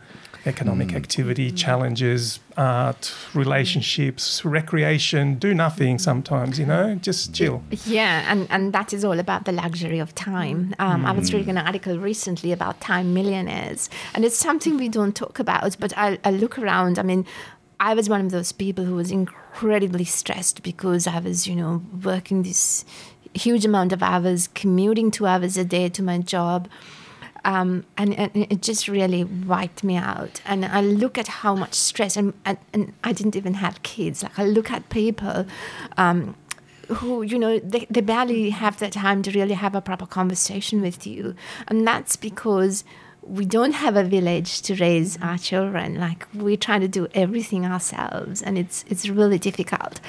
economic 0.46 0.94
activity, 0.94 1.50
challenges, 1.50 2.40
art, 2.56 3.14
relationships, 3.34 4.44
recreation, 4.44 5.36
do 5.36 5.54
nothing 5.54 5.98
sometimes, 5.98 6.58
you 6.58 6.66
know, 6.66 6.94
just 6.96 7.34
chill. 7.34 7.62
Yeah, 7.86 8.30
and, 8.30 8.46
and 8.50 8.72
that 8.72 8.92
is 8.92 9.04
all 9.04 9.18
about 9.18 9.44
the 9.44 9.52
luxury 9.52 9.98
of 9.98 10.14
time. 10.14 10.74
Um, 10.78 11.06
I 11.06 11.12
was 11.12 11.32
reading 11.32 11.50
an 11.50 11.58
article 11.58 11.98
recently 11.98 12.52
about 12.52 12.80
time 12.80 13.14
millionaires, 13.14 13.88
and 14.14 14.24
it's 14.24 14.36
something 14.36 14.76
we 14.76 14.88
don't 14.88 15.16
talk 15.16 15.38
about, 15.38 15.76
but 15.80 15.96
I, 15.96 16.18
I 16.24 16.30
look 16.30 16.58
around. 16.58 16.98
I 16.98 17.02
mean, 17.02 17.26
I 17.80 17.94
was 17.94 18.08
one 18.08 18.20
of 18.20 18.30
those 18.30 18.52
people 18.52 18.84
who 18.84 18.94
was 18.94 19.10
incredibly 19.10 20.04
stressed 20.04 20.62
because 20.62 21.06
I 21.06 21.18
was, 21.18 21.46
you 21.46 21.56
know, 21.56 21.82
working 22.02 22.42
this 22.42 22.84
huge 23.34 23.64
amount 23.64 23.92
of 23.92 24.02
hours, 24.02 24.48
commuting 24.54 25.10
two 25.10 25.26
hours 25.26 25.56
a 25.56 25.64
day 25.64 25.88
to 25.88 26.02
my 26.02 26.18
job. 26.18 26.68
Um, 27.44 27.84
and, 27.96 28.14
and 28.14 28.30
it 28.34 28.62
just 28.62 28.88
really 28.88 29.24
wiped 29.24 29.84
me 29.84 29.96
out. 29.96 30.40
And 30.46 30.64
I 30.64 30.80
look 30.80 31.18
at 31.18 31.28
how 31.28 31.54
much 31.54 31.74
stress, 31.74 32.16
and, 32.16 32.32
and, 32.44 32.56
and 32.72 32.92
I 33.04 33.12
didn't 33.12 33.36
even 33.36 33.54
have 33.54 33.82
kids. 33.82 34.22
Like 34.22 34.38
I 34.38 34.44
look 34.46 34.70
at 34.70 34.88
people 34.88 35.44
um, 35.98 36.36
who, 36.88 37.22
you 37.22 37.38
know, 37.38 37.58
they, 37.58 37.86
they 37.90 38.00
barely 38.00 38.50
have 38.50 38.78
the 38.78 38.88
time 38.88 39.22
to 39.22 39.30
really 39.30 39.54
have 39.54 39.74
a 39.74 39.80
proper 39.80 40.06
conversation 40.06 40.80
with 40.80 41.06
you. 41.06 41.34
And 41.68 41.86
that's 41.86 42.16
because 42.16 42.84
we 43.26 43.44
don't 43.44 43.72
have 43.72 43.96
a 43.96 44.04
village 44.04 44.62
to 44.62 44.74
raise 44.76 45.16
mm-hmm. 45.16 45.28
our 45.28 45.38
children. 45.38 45.98
Like 45.98 46.26
we're 46.34 46.56
trying 46.56 46.80
to 46.82 46.88
do 46.88 47.08
everything 47.14 47.64
ourselves, 47.64 48.42
and 48.42 48.58
it's 48.58 48.84
it's 48.88 49.08
really 49.08 49.38
difficult. 49.38 50.00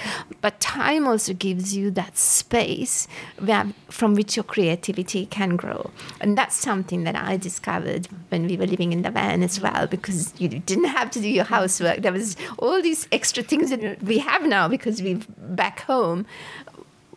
But 0.42 0.60
time 0.60 1.08
also 1.08 1.34
gives 1.34 1.76
you 1.76 1.92
that 1.92 2.18
space 2.18 3.08
where, 3.40 3.68
from 3.90 4.16
which 4.16 4.36
your 4.36 4.44
creativity 4.44 5.26
can 5.26 5.56
grow, 5.56 5.92
and 6.20 6.38
that's 6.38 6.56
something 6.56 7.04
that 7.04 7.16
I 7.16 7.38
discovered 7.38 8.08
when 8.30 8.48
we 8.48 8.58
were 8.58 8.68
living 8.68 8.92
in 8.92 9.02
the 9.02 9.12
van 9.12 9.44
as 9.44 9.62
well. 9.62 9.88
Because 9.88 10.34
you 10.38 10.50
didn't 10.50 10.86
have 10.86 11.12
to 11.12 11.22
do 11.22 11.30
your 11.30 11.46
housework. 11.46 12.02
There 12.02 12.12
was 12.12 12.36
all 12.60 12.82
these 12.82 13.08
extra 13.12 13.44
things 13.44 13.70
that 13.70 14.04
we 14.04 14.20
have 14.20 14.46
now 14.46 14.68
because 14.68 15.02
we're 15.02 15.22
back 15.38 15.82
home 15.82 16.26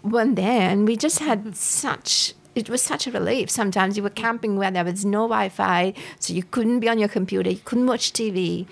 one 0.03 0.35
there 0.37 0.71
and 0.71 0.87
we 0.87 0.97
just 0.97 1.19
had 1.19 1.57
such 1.57 2.33
it 2.59 2.69
was 2.69 2.83
such 2.83 3.07
a 3.07 3.11
relief. 3.11 3.49
Sometimes 3.51 3.97
you 3.97 4.03
were 4.03 4.11
camping 4.11 4.57
where 4.57 4.71
there 4.71 4.85
was 4.85 5.05
no 5.05 5.23
wi-fi 5.23 5.95
so 6.19 6.33
you 6.33 6.43
couldn't 6.43 6.81
be 6.81 6.89
on 6.89 6.99
your 6.99 7.09
computer 7.09 7.51
you 7.51 7.61
couldn't 7.65 7.87
watch 7.87 8.13
tv 8.13 8.67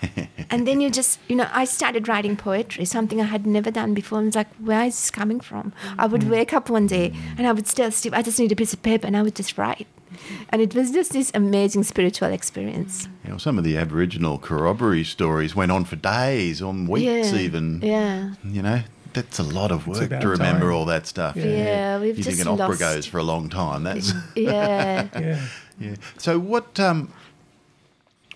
and 0.50 0.66
then 0.66 0.80
you 0.80 0.90
just 0.90 1.18
you 1.28 1.36
know 1.36 1.48
i 1.52 1.64
started 1.64 2.06
writing 2.08 2.36
poetry 2.36 2.84
something 2.84 3.20
i 3.20 3.24
had 3.24 3.46
never 3.46 3.70
done 3.70 3.94
before. 3.94 4.18
And 4.18 4.26
was 4.26 4.36
like 4.36 4.54
where 4.56 4.84
is 4.84 4.94
this 4.94 5.10
coming 5.10 5.40
from? 5.40 5.72
I 5.98 6.06
would 6.06 6.22
mm. 6.22 6.30
wake 6.30 6.52
up 6.52 6.70
one 6.70 6.86
day 6.86 7.12
and 7.36 7.46
i 7.46 7.52
would 7.52 7.66
still 7.66 7.90
sleep. 7.90 8.14
I 8.14 8.22
just 8.22 8.38
need 8.38 8.52
a 8.52 8.56
piece 8.56 8.72
of 8.72 8.82
paper 8.82 9.06
and 9.06 9.16
i 9.16 9.22
would 9.22 9.34
just 9.34 9.58
write. 9.58 9.86
And 10.50 10.62
it 10.62 10.74
was 10.74 10.90
just 10.90 11.12
this 11.12 11.30
amazing 11.34 11.82
spiritual 11.84 12.30
experience. 12.32 13.08
You 13.24 13.32
know, 13.32 13.38
some 13.38 13.58
of 13.58 13.64
the 13.64 13.76
Aboriginal 13.76 14.38
corroboree 14.38 15.04
stories 15.04 15.54
went 15.54 15.70
on 15.70 15.84
for 15.84 15.96
days, 15.96 16.62
on 16.62 16.86
weeks 16.86 17.32
yeah 17.32 17.38
even. 17.38 17.80
yeah. 17.82 18.34
You 18.42 18.62
know, 18.62 18.82
that's 19.22 19.38
a 19.38 19.42
lot 19.42 19.70
of 19.72 19.86
work 19.86 20.08
to 20.20 20.28
remember 20.28 20.66
time. 20.66 20.72
all 20.74 20.84
that 20.86 21.06
stuff. 21.06 21.36
Yeah, 21.36 21.98
we've 22.00 22.16
you 22.18 22.24
just 22.24 22.36
think 22.38 22.48
an 22.48 22.60
opera 22.60 22.76
goes 22.76 23.06
for 23.06 23.18
a 23.18 23.22
long 23.22 23.48
time. 23.48 23.84
That's 23.84 24.12
yeah 24.36 25.08
Yeah. 25.18 25.46
yeah. 25.80 25.94
So 26.18 26.38
what 26.38 26.78
um, 26.80 27.12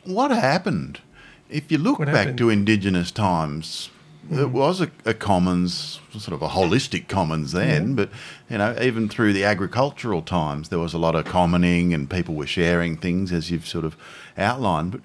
what 0.04 0.30
happened? 0.30 1.00
If 1.48 1.70
you 1.70 1.78
look 1.78 1.98
What 1.98 2.06
back 2.06 2.16
happened? 2.16 2.38
to 2.38 2.48
Indigenous 2.50 3.10
times, 3.10 3.90
it 4.30 4.50
was 4.50 4.80
a, 4.80 4.90
a 5.04 5.12
commons, 5.12 6.00
sort 6.12 6.32
of 6.32 6.40
a 6.40 6.48
holistic 6.48 7.08
commons 7.08 7.52
then. 7.52 7.94
But 7.94 8.10
you 8.48 8.56
know, 8.58 8.74
even 8.80 9.08
through 9.08 9.34
the 9.34 9.44
agricultural 9.44 10.22
times, 10.22 10.70
there 10.70 10.78
was 10.78 10.94
a 10.94 10.98
lot 10.98 11.14
of 11.14 11.24
commoning, 11.26 11.92
and 11.92 12.08
people 12.08 12.34
were 12.34 12.46
sharing 12.46 12.96
things, 12.96 13.32
as 13.32 13.50
you've 13.50 13.68
sort 13.68 13.84
of 13.84 13.96
outlined. 14.38 14.92
But 14.92 15.02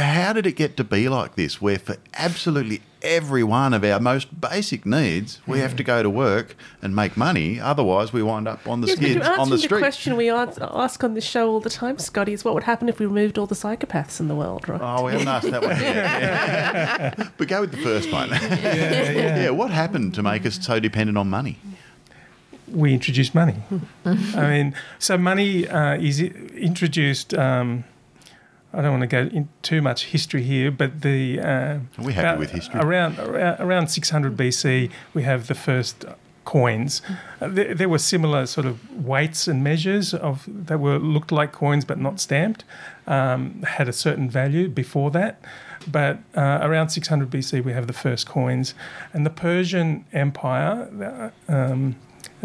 how 0.00 0.32
did 0.32 0.46
it 0.46 0.52
get 0.56 0.76
to 0.78 0.84
be 0.84 1.08
like 1.10 1.34
this, 1.34 1.60
where 1.60 1.78
for 1.78 1.96
absolutely 2.14 2.80
every 3.02 3.42
one 3.42 3.72
of 3.74 3.84
our 3.84 4.00
most 4.00 4.40
basic 4.40 4.84
needs, 4.84 5.40
we 5.46 5.58
have 5.60 5.76
to 5.76 5.82
go 5.82 6.02
to 6.02 6.10
work 6.10 6.54
and 6.82 6.94
make 6.94 7.16
money, 7.16 7.58
otherwise 7.60 8.12
we 8.12 8.22
wind 8.22 8.46
up 8.48 8.66
on 8.66 8.80
the 8.80 8.88
Yes, 8.88 8.96
skids 8.96 9.16
on 9.16 9.20
the 9.20 9.30
answering 9.30 9.50
the, 9.50 9.58
street. 9.58 9.78
question 9.78 10.16
we 10.16 10.30
ask 10.30 11.02
on 11.04 11.14
this 11.14 11.24
show 11.24 11.50
all 11.50 11.60
the 11.60 11.70
time, 11.70 11.98
Scotty, 11.98 12.32
is 12.32 12.44
what 12.44 12.54
would 12.54 12.64
happen 12.64 12.88
if 12.88 12.98
we 12.98 13.06
removed 13.06 13.38
all 13.38 13.46
the 13.46 13.54
psychopaths 13.54 14.20
in 14.20 14.28
the 14.28 14.34
world, 14.34 14.68
right? 14.68 14.80
Oh, 14.82 15.04
we 15.04 15.12
haven't 15.12 15.28
asked 15.28 15.50
that 15.50 15.62
one 15.62 15.70
yet. 15.70 15.94
Yeah. 15.94 17.28
but 17.36 17.48
go 17.48 17.62
with 17.62 17.70
the 17.70 17.78
first 17.78 18.10
one. 18.12 18.30
Yeah, 18.30 18.54
yeah. 19.42 19.50
what 19.50 19.70
happened 19.70 20.14
to 20.14 20.22
make 20.22 20.44
us 20.46 20.58
so 20.64 20.80
dependent 20.80 21.18
on 21.18 21.28
money? 21.30 21.58
we 22.72 22.94
introduced 22.94 23.34
money. 23.34 23.56
I 24.04 24.48
mean, 24.48 24.74
so 25.00 25.18
money 25.18 25.66
uh, 25.66 25.94
is 25.94 26.20
introduced. 26.20 27.34
Um, 27.34 27.84
I 28.72 28.82
don't 28.82 28.92
want 28.92 29.02
to 29.02 29.06
go 29.08 29.22
into 29.36 29.48
too 29.62 29.82
much 29.82 30.04
history 30.06 30.42
here, 30.42 30.70
but 30.70 31.00
the 31.02 31.40
uh, 31.40 31.78
We're 31.98 32.12
happy 32.12 32.20
about- 32.20 32.38
with 32.38 32.50
history. 32.52 32.80
Around 32.80 33.18
around, 33.18 33.60
around 33.60 33.88
600 33.88 34.36
BC, 34.36 34.90
we 35.14 35.22
have 35.24 35.46
the 35.48 35.54
first 35.54 36.04
coins. 36.44 37.02
Uh, 37.40 37.48
there, 37.48 37.74
there 37.74 37.88
were 37.88 37.98
similar 37.98 38.46
sort 38.46 38.66
of 38.66 39.04
weights 39.04 39.46
and 39.48 39.62
measures 39.62 40.14
of 40.14 40.44
that 40.48 40.78
were 40.80 40.98
looked 40.98 41.30
like 41.32 41.52
coins 41.52 41.84
but 41.84 41.98
not 41.98 42.20
stamped. 42.20 42.64
Um, 43.06 43.62
had 43.62 43.88
a 43.88 43.92
certain 43.92 44.30
value 44.30 44.68
before 44.68 45.10
that. 45.12 45.40
But 45.90 46.18
uh, 46.36 46.58
around 46.62 46.90
600 46.90 47.30
BC, 47.30 47.64
we 47.64 47.72
have 47.72 47.86
the 47.86 47.92
first 47.94 48.26
coins, 48.28 48.74
and 49.14 49.24
the 49.24 49.30
Persian 49.30 50.04
Empire, 50.12 51.32
uh, 51.48 51.52
um, 51.52 51.96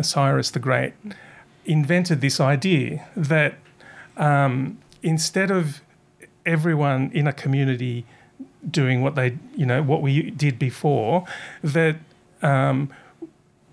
Cyrus 0.02 0.50
the 0.52 0.60
Great, 0.60 0.94
invented 1.66 2.22
this 2.22 2.40
idea 2.40 3.06
that 3.16 3.56
um, 4.18 4.78
instead 5.04 5.52
of 5.52 5.82
everyone 6.46 7.12
in 7.14 7.28
a 7.28 7.34
community 7.34 8.06
doing 8.70 9.02
what 9.02 9.16
they, 9.16 9.38
you 9.56 9.66
know, 9.66 9.82
what 9.82 10.02
we 10.02 10.32
did 10.32 10.58
before, 10.60 11.26
that 11.64 11.98
um, 12.42 12.90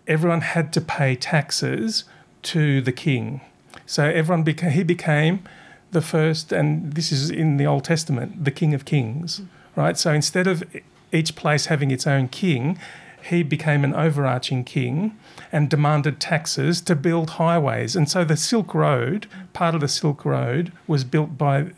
everyone 0.06 0.40
had 0.40 0.72
to 0.72 0.80
pay 0.80 1.14
taxes 1.16 2.04
to 2.42 2.80
the 2.80 2.92
king. 2.92 3.40
So 3.86 4.04
everyone 4.04 4.44
beca- 4.44 4.72
he 4.72 4.82
became 4.82 5.46
the 5.92 6.02
first, 6.02 6.52
and 6.52 6.94
this 6.94 7.12
is 7.12 7.30
in 7.30 7.56
the 7.56 7.66
Old 7.66 7.84
Testament, 7.84 8.44
the 8.44 8.50
King 8.50 8.74
of 8.74 8.84
Kings, 8.84 9.42
right? 9.76 9.96
So 9.98 10.12
instead 10.12 10.46
of 10.46 10.64
each 11.12 11.36
place 11.36 11.66
having 11.66 11.90
its 11.90 12.06
own 12.06 12.28
king, 12.28 12.78
he 13.22 13.42
became 13.42 13.84
an 13.84 13.94
overarching 13.94 14.64
king 14.64 15.16
and 15.52 15.70
demanded 15.70 16.18
taxes 16.18 16.80
to 16.82 16.96
build 16.96 17.30
highways. 17.30 17.94
And 17.94 18.10
so 18.10 18.24
the 18.24 18.36
Silk 18.36 18.74
Road, 18.74 19.26
part 19.52 19.74
of 19.74 19.80
the 19.80 19.88
Silk 19.88 20.24
Road, 20.24 20.72
was 20.86 21.04
built 21.04 21.38
by 21.38 21.70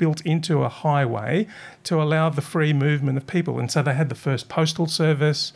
built 0.00 0.22
into 0.22 0.62
a 0.62 0.70
highway 0.70 1.46
to 1.84 2.00
allow 2.02 2.30
the 2.30 2.40
free 2.40 2.72
movement 2.72 3.18
of 3.18 3.26
people. 3.26 3.60
And 3.60 3.70
so 3.70 3.82
they 3.82 3.92
had 3.92 4.08
the 4.08 4.14
first 4.14 4.48
postal 4.48 4.86
service. 4.86 5.52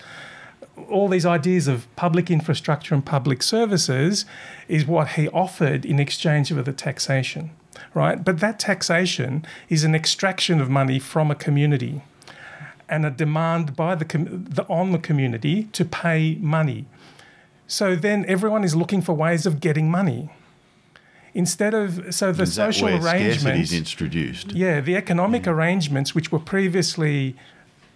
All 0.90 1.09
these 1.09 1.24
ideas 1.24 1.66
of 1.66 1.86
public 1.97 2.30
infrastructure 2.30 2.95
and 2.95 3.05
public 3.05 3.42
services 3.42 4.26
is 4.68 4.86
what 4.86 5.09
he 5.16 5.28
offered 5.30 5.86
in 5.86 5.99
exchange 5.99 6.53
for 6.53 6.62
the 6.62 6.74
taxation, 6.74 7.53
right? 7.95 8.22
But 8.22 8.40
that 8.40 8.61
taxation 8.61 9.47
is 9.70 9.82
an 9.82 9.95
extraction 9.95 10.61
of 10.61 10.68
money 10.68 10.99
from 10.99 11.30
a 11.30 11.34
community 11.34 12.03
and 12.86 13.07
a 13.07 13.11
demand 13.11 13.74
by 13.74 13.95
the, 13.95 14.05
com- 14.05 14.45
the 14.45 14.64
on 14.68 14.92
the 14.92 14.99
community 14.99 15.64
to 15.72 15.86
pay 15.86 16.36
money. 16.40 16.84
So 17.66 17.97
then 17.97 18.26
everyone 18.28 18.62
is 18.62 18.76
looking 18.76 19.01
for 19.01 19.14
ways 19.14 19.47
of 19.47 19.61
getting 19.61 19.90
money. 19.90 20.28
Instead 21.35 21.74
of 21.74 22.14
so 22.14 22.30
the 22.30 22.47
social 22.47 22.89
scarcity 22.89 23.26
arrangements, 23.26 23.72
is 23.72 23.78
introduced? 23.78 24.53
yeah, 24.53 24.80
the 24.80 24.97
economic 24.97 25.43
mm. 25.43 25.53
arrangements 25.53 26.14
which 26.14 26.30
were 26.30 26.39
previously 26.39 27.37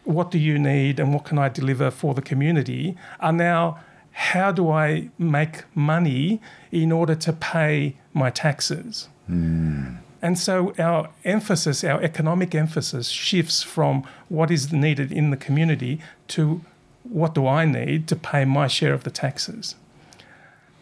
what 0.04 0.30
do 0.30 0.38
you 0.38 0.58
need 0.58 0.98
and 0.98 1.12
what 1.12 1.24
can 1.24 1.38
I 1.38 1.48
deliver 1.48 1.90
for 1.90 2.14
the 2.14 2.22
community 2.22 2.96
are 3.20 3.32
now 3.32 3.78
how 4.12 4.50
do 4.50 4.70
I 4.70 5.10
make 5.16 5.64
money 5.76 6.40
in 6.72 6.90
order 6.90 7.14
to 7.14 7.32
pay 7.32 7.94
my 8.12 8.30
taxes? 8.30 9.08
Hmm. 9.26 9.98
And 10.20 10.36
so 10.36 10.74
our 10.76 11.10
emphasis, 11.24 11.84
our 11.84 12.02
economic 12.02 12.52
emphasis, 12.52 13.08
shifts 13.08 13.62
from 13.62 14.02
what 14.28 14.50
is 14.50 14.72
needed 14.72 15.12
in 15.12 15.30
the 15.30 15.36
community 15.36 16.00
to 16.28 16.62
what 17.04 17.34
do 17.34 17.46
I 17.46 17.64
need 17.64 18.08
to 18.08 18.16
pay 18.16 18.44
my 18.44 18.66
share 18.66 18.92
of 18.92 19.04
the 19.04 19.10
taxes. 19.10 19.76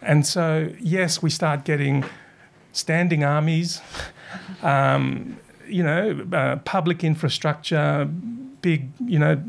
And 0.01 0.27
so, 0.27 0.73
yes, 0.81 1.21
we 1.21 1.29
start 1.29 1.65
getting 1.65 2.05
standing 2.77 3.25
armies, 3.25 3.81
um, 4.63 5.37
you 5.67 5.83
know, 5.83 6.27
uh, 6.33 6.57
public 6.57 7.03
infrastructure, 7.03 8.09
big, 8.63 8.89
you 9.05 9.19
know, 9.19 9.43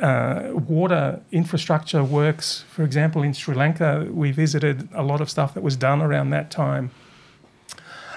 uh, 0.00 0.50
water 0.52 1.20
infrastructure 1.30 2.02
works. 2.02 2.64
For 2.68 2.82
example, 2.82 3.22
in 3.22 3.32
Sri 3.32 3.54
Lanka, 3.54 4.08
we 4.10 4.32
visited 4.32 4.88
a 4.92 5.02
lot 5.02 5.20
of 5.20 5.30
stuff 5.30 5.54
that 5.54 5.62
was 5.62 5.76
done 5.76 6.02
around 6.02 6.30
that 6.30 6.50
time. 6.50 6.90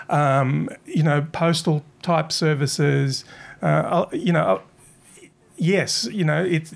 Um, 0.10 0.70
you 0.86 1.04
know, 1.04 1.28
postal 1.32 1.84
type 2.02 2.32
services. 2.32 3.26
Uh, 3.62 4.06
you 4.12 4.34
know, 4.34 4.62
yes, 5.58 6.06
you 6.12 6.24
know, 6.24 6.44
it's 6.44 6.74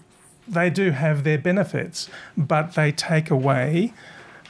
they 0.48 0.70
do 0.70 0.92
have 0.92 1.24
their 1.24 1.38
benefits, 1.38 2.10
but 2.38 2.76
they 2.76 2.92
take 2.92 3.32
away 3.32 3.94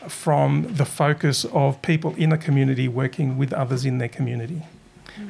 from 0.07 0.67
the 0.69 0.85
focus 0.85 1.45
of 1.45 1.81
people 1.81 2.15
in 2.15 2.31
a 2.31 2.37
community 2.37 2.87
working 2.87 3.37
with 3.37 3.53
others 3.53 3.85
in 3.85 3.97
their 3.97 4.09
community 4.09 4.63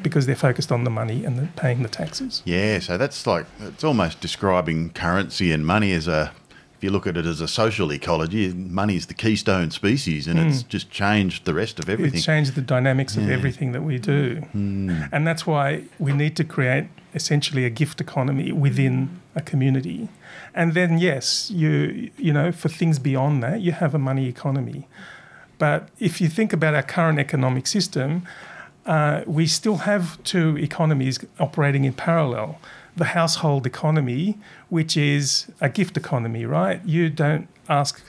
because 0.02 0.26
they're 0.26 0.36
focused 0.36 0.72
on 0.72 0.84
the 0.84 0.90
money 0.90 1.26
and 1.26 1.38
the, 1.38 1.48
paying 1.56 1.84
the 1.84 1.90
taxes. 1.90 2.42
Yeah, 2.46 2.80
so 2.80 2.98
that's 2.98 3.26
like 3.28 3.46
it's 3.60 3.84
almost 3.84 4.22
describing 4.22 4.92
currency 4.92 5.52
and 5.52 5.66
money 5.66 5.92
as 5.92 6.08
a. 6.08 6.32
If 6.82 6.86
you 6.86 6.90
look 6.90 7.06
at 7.06 7.16
it 7.16 7.28
as 7.28 7.42
a 7.42 7.48
social 7.48 7.94
ecology, 7.94 8.52
money 8.52 8.96
is 8.96 9.06
the 9.06 9.14
keystone 9.14 9.70
species, 9.70 10.26
and 10.26 10.40
it's 10.40 10.64
just 10.64 10.90
changed 10.90 11.46
the 11.46 11.54
rest 11.54 11.78
of 11.78 11.88
everything. 11.88 12.18
It's 12.18 12.26
changed 12.26 12.56
the 12.56 12.62
dynamics 12.64 13.16
of 13.16 13.30
everything 13.30 13.72
that 13.74 13.84
we 13.84 14.00
do. 14.00 14.42
And 14.56 15.28
that's 15.28 15.46
why 15.46 15.84
we 16.00 16.12
need 16.12 16.36
to 16.38 16.44
create 16.44 16.88
essentially 17.14 17.66
a 17.66 17.70
gift 17.70 18.02
economy 18.02 18.52
within 18.52 19.22
a 19.36 19.42
community. 19.42 20.10
And 20.56 20.74
then 20.74 20.98
yes, 20.98 21.52
you 21.52 22.10
you 22.18 22.34
know, 22.34 22.52
for 22.52 22.68
things 22.68 22.98
beyond 22.98 23.44
that, 23.44 23.62
you 23.62 23.74
have 23.74 23.94
a 23.94 24.00
money 24.00 24.28
economy. 24.28 24.88
But 25.60 25.90
if 26.00 26.20
you 26.20 26.30
think 26.30 26.52
about 26.52 26.74
our 26.74 26.82
current 26.82 27.20
economic 27.20 27.68
system, 27.68 28.24
uh, 28.88 29.22
we 29.28 29.46
still 29.46 29.78
have 29.78 30.04
two 30.24 30.58
economies 30.58 31.20
operating 31.40 31.86
in 31.86 31.94
parallel. 31.94 32.60
The 32.96 33.06
household 33.06 33.66
economy, 33.66 34.38
which 34.70 34.98
is 34.98 35.48
a 35.62 35.70
gift 35.70 35.98
economy, 35.98 36.46
right? 36.46 36.82
You 36.86 37.10
don't 37.10 37.48
ask 37.70 38.02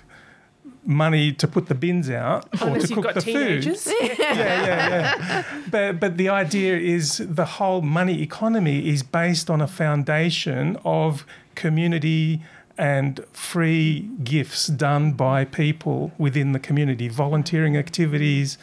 money 0.85 1.33
to 1.33 1.47
put 1.47 1.69
the 1.69 1.75
bins 1.75 2.11
out 2.11 2.47
or 2.61 2.69
Unless 2.69 2.89
to 2.89 2.95
cook 2.97 3.15
the 3.15 3.21
teenagers. 3.21 3.85
food. 3.85 3.97
yeah, 4.19 4.35
yeah, 4.35 4.65
yeah. 4.67 5.45
But 5.71 6.01
but 6.01 6.17
the 6.17 6.29
idea 6.29 6.77
is 6.77 7.19
the 7.19 7.45
whole 7.45 7.83
money 7.83 8.21
economy 8.23 8.89
is 8.89 9.03
based 9.03 9.49
on 9.49 9.61
a 9.61 9.69
foundation 9.69 10.77
of 10.85 11.25
community 11.55 12.43
and 12.79 13.21
free 13.33 14.09
gifts 14.25 14.67
done 14.67 15.13
by 15.13 15.45
people 15.45 16.11
within 16.19 16.53
the 16.53 16.59
community, 16.59 17.07
volunteering 17.09 17.77
activities, 17.77 18.59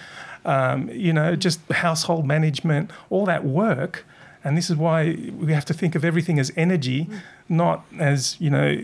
um, 0.45 0.89
you 0.89 1.13
know, 1.13 1.35
just 1.35 1.59
household 1.71 2.25
management, 2.25 2.91
all 3.09 3.25
that 3.25 3.45
work. 3.45 4.05
And 4.43 4.57
this 4.57 4.69
is 4.69 4.75
why 4.75 5.17
we 5.37 5.51
have 5.53 5.65
to 5.65 5.73
think 5.73 5.95
of 5.95 6.05
everything 6.05 6.39
as 6.39 6.51
energy, 6.55 7.05
mm. 7.05 7.19
not 7.49 7.85
as, 7.99 8.39
you 8.39 8.49
know, 8.49 8.75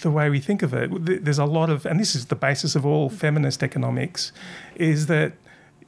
the 0.00 0.10
way 0.10 0.30
we 0.30 0.40
think 0.40 0.62
of 0.62 0.74
it. 0.74 1.24
There's 1.24 1.38
a 1.38 1.44
lot 1.44 1.70
of, 1.70 1.86
and 1.86 2.00
this 2.00 2.14
is 2.14 2.26
the 2.26 2.34
basis 2.34 2.74
of 2.74 2.84
all 2.84 3.08
feminist 3.08 3.62
economics, 3.62 4.32
is 4.74 5.06
that 5.06 5.32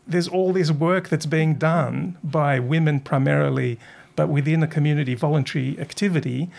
there's 0.07 0.29
all 0.29 0.53
this 0.53 0.71
work 0.71 1.09
that's 1.09 1.27
being 1.27 1.55
done 1.55 2.17
by 2.23 2.59
women 2.59 3.01
primarily, 3.01 3.79
but 4.15 4.29
within 4.29 4.63
a 4.63 4.67
community 4.67 5.15
voluntary 5.15 5.79
activity 5.81 6.51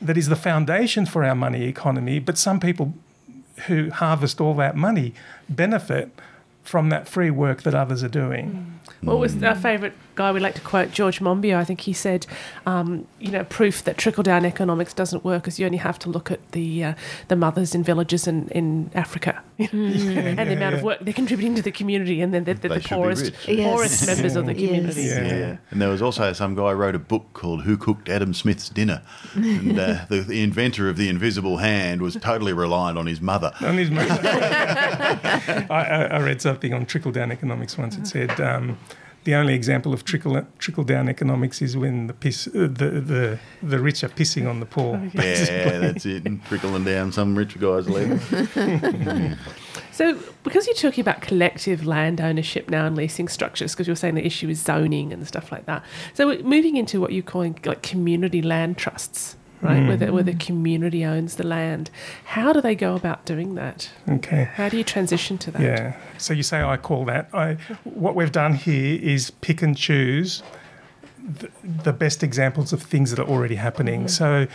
that 0.00 0.16
is 0.16 0.28
the 0.28 0.36
foundation 0.36 1.06
for 1.06 1.24
our 1.24 1.34
money 1.34 1.64
economy. 1.64 2.18
But 2.20 2.38
some 2.38 2.60
people 2.60 2.94
who 3.66 3.90
harvest 3.90 4.40
all 4.40 4.54
that 4.54 4.76
money 4.76 5.14
benefit 5.48 6.10
from 6.62 6.90
that 6.90 7.08
free 7.08 7.30
work 7.30 7.62
that 7.62 7.74
others 7.74 8.04
are 8.04 8.08
doing. 8.08 8.80
Mm. 9.02 9.06
What 9.08 9.18
was 9.18 9.34
our 9.42 9.54
mm. 9.54 9.62
favourite 9.62 9.94
guy 10.18 10.32
we 10.32 10.40
like 10.40 10.54
to 10.56 10.60
quote, 10.60 10.90
George 10.90 11.20
Monbiot? 11.20 11.56
I 11.56 11.64
think 11.64 11.80
he 11.82 11.92
said, 11.92 12.26
um, 12.66 13.06
you 13.20 13.30
know, 13.30 13.44
proof 13.44 13.84
that 13.84 13.96
trickle 13.96 14.22
down 14.24 14.44
economics 14.44 14.92
doesn't 14.92 15.24
work 15.24 15.46
is 15.48 15.58
you 15.58 15.64
only 15.66 15.78
have 15.78 15.98
to 16.00 16.10
look 16.10 16.30
at 16.30 16.40
the 16.52 16.84
uh, 16.84 16.94
the 17.28 17.36
mothers 17.36 17.74
in 17.74 17.82
villages 17.84 18.26
in, 18.26 18.48
in 18.48 18.90
Africa 18.94 19.40
and 19.58 19.94
the 20.38 20.52
amount 20.52 20.74
of 20.74 20.82
work 20.82 20.98
they're 21.00 21.14
contributing 21.14 21.54
to 21.54 21.62
the 21.62 21.70
community, 21.72 22.20
and 22.20 22.34
then 22.34 22.44
they're, 22.44 22.54
they're 22.54 22.68
They 22.70 22.76
the 22.76 22.82
should 22.82 22.96
poorest. 22.96 23.32
Yes. 23.46 23.72
poorest 23.72 24.06
members 24.06 24.36
of 24.36 24.46
the 24.46 24.54
Yes. 24.54 24.66
community. 24.68 25.02
Yeah. 25.02 25.36
Yeah. 25.38 25.56
And 25.70 25.80
there 25.80 25.88
was 25.88 26.02
also 26.02 26.32
some 26.32 26.54
guy 26.54 26.72
wrote 26.72 26.94
a 26.94 26.98
book 26.98 27.26
called 27.32 27.62
Who 27.62 27.76
Cooked 27.76 28.08
Adam 28.08 28.34
Smith's 28.34 28.68
Dinner? 28.68 29.02
And 29.34 29.78
uh, 29.78 30.04
the, 30.08 30.20
the 30.20 30.42
inventor 30.42 30.88
of 30.88 30.96
the 30.96 31.08
invisible 31.08 31.58
hand 31.58 32.02
was 32.02 32.16
totally 32.16 32.52
reliant 32.52 32.98
on 32.98 33.06
his 33.06 33.20
mother. 33.20 33.52
On 33.60 33.76
his 33.78 33.90
mo- 33.90 34.06
I, 34.10 35.66
I, 35.70 36.02
I 36.16 36.20
read 36.20 36.42
something 36.42 36.72
on 36.74 36.86
trickle 36.86 37.12
down 37.12 37.30
economics 37.32 37.76
once. 37.78 37.96
It 37.96 38.06
said 38.06 38.40
um, 38.40 38.78
the 39.28 39.34
only 39.34 39.52
example 39.52 39.92
of 39.92 40.04
trickle 40.04 40.40
trickle 40.58 40.84
down 40.84 41.06
economics 41.06 41.60
is 41.60 41.76
when 41.76 42.06
the 42.06 42.14
piss, 42.14 42.46
uh, 42.46 42.60
the, 42.60 42.88
the 43.12 43.38
the 43.62 43.78
rich 43.78 44.02
are 44.02 44.08
pissing 44.08 44.48
on 44.48 44.58
the 44.58 44.64
poor. 44.64 44.96
Yeah, 45.12 45.78
that's 45.80 46.06
it. 46.06 46.24
And 46.24 46.42
trickling 46.46 46.84
down 46.84 47.12
some 47.12 47.36
rich 47.36 47.60
guy's 47.60 47.86
leg. 47.88 48.18
So, 49.92 50.16
because 50.44 50.68
you're 50.68 50.76
talking 50.76 51.02
about 51.02 51.22
collective 51.22 51.84
land 51.84 52.20
ownership 52.20 52.70
now 52.70 52.86
and 52.86 52.94
leasing 52.94 53.26
structures, 53.26 53.72
because 53.74 53.88
you're 53.88 53.96
saying 53.96 54.14
the 54.14 54.24
issue 54.24 54.48
is 54.48 54.60
zoning 54.60 55.12
and 55.12 55.26
stuff 55.26 55.50
like 55.50 55.66
that. 55.66 55.82
So, 56.14 56.38
moving 56.38 56.76
into 56.76 57.00
what 57.00 57.12
you're 57.12 57.24
calling 57.24 57.58
like 57.64 57.82
community 57.82 58.40
land 58.40 58.78
trusts, 58.78 59.36
right? 59.62 59.86
Where, 59.86 59.96
mm. 59.96 59.98
the, 59.98 60.12
where 60.12 60.22
the 60.22 60.34
community 60.34 61.04
owns 61.04 61.36
the 61.36 61.46
land. 61.46 61.90
How 62.24 62.52
do 62.52 62.60
they 62.60 62.74
go 62.74 62.94
about 62.94 63.24
doing 63.24 63.54
that? 63.54 63.90
Okay. 64.08 64.44
How 64.54 64.68
do 64.68 64.76
you 64.76 64.84
transition 64.84 65.38
to 65.38 65.50
that? 65.52 65.62
Yeah. 65.62 65.96
So 66.18 66.34
you 66.34 66.42
say 66.42 66.62
I 66.62 66.76
call 66.76 67.04
that. 67.06 67.28
I 67.32 67.56
what 67.84 68.14
we've 68.14 68.32
done 68.32 68.54
here 68.54 68.98
is 69.00 69.30
pick 69.30 69.62
and 69.62 69.76
choose 69.76 70.42
the, 71.28 71.50
the 71.62 71.92
best 71.92 72.22
examples 72.22 72.72
of 72.72 72.82
things 72.82 73.10
that 73.10 73.18
are 73.18 73.28
already 73.28 73.56
happening. 73.56 74.04
Mm. 74.04 74.10
So 74.10 74.46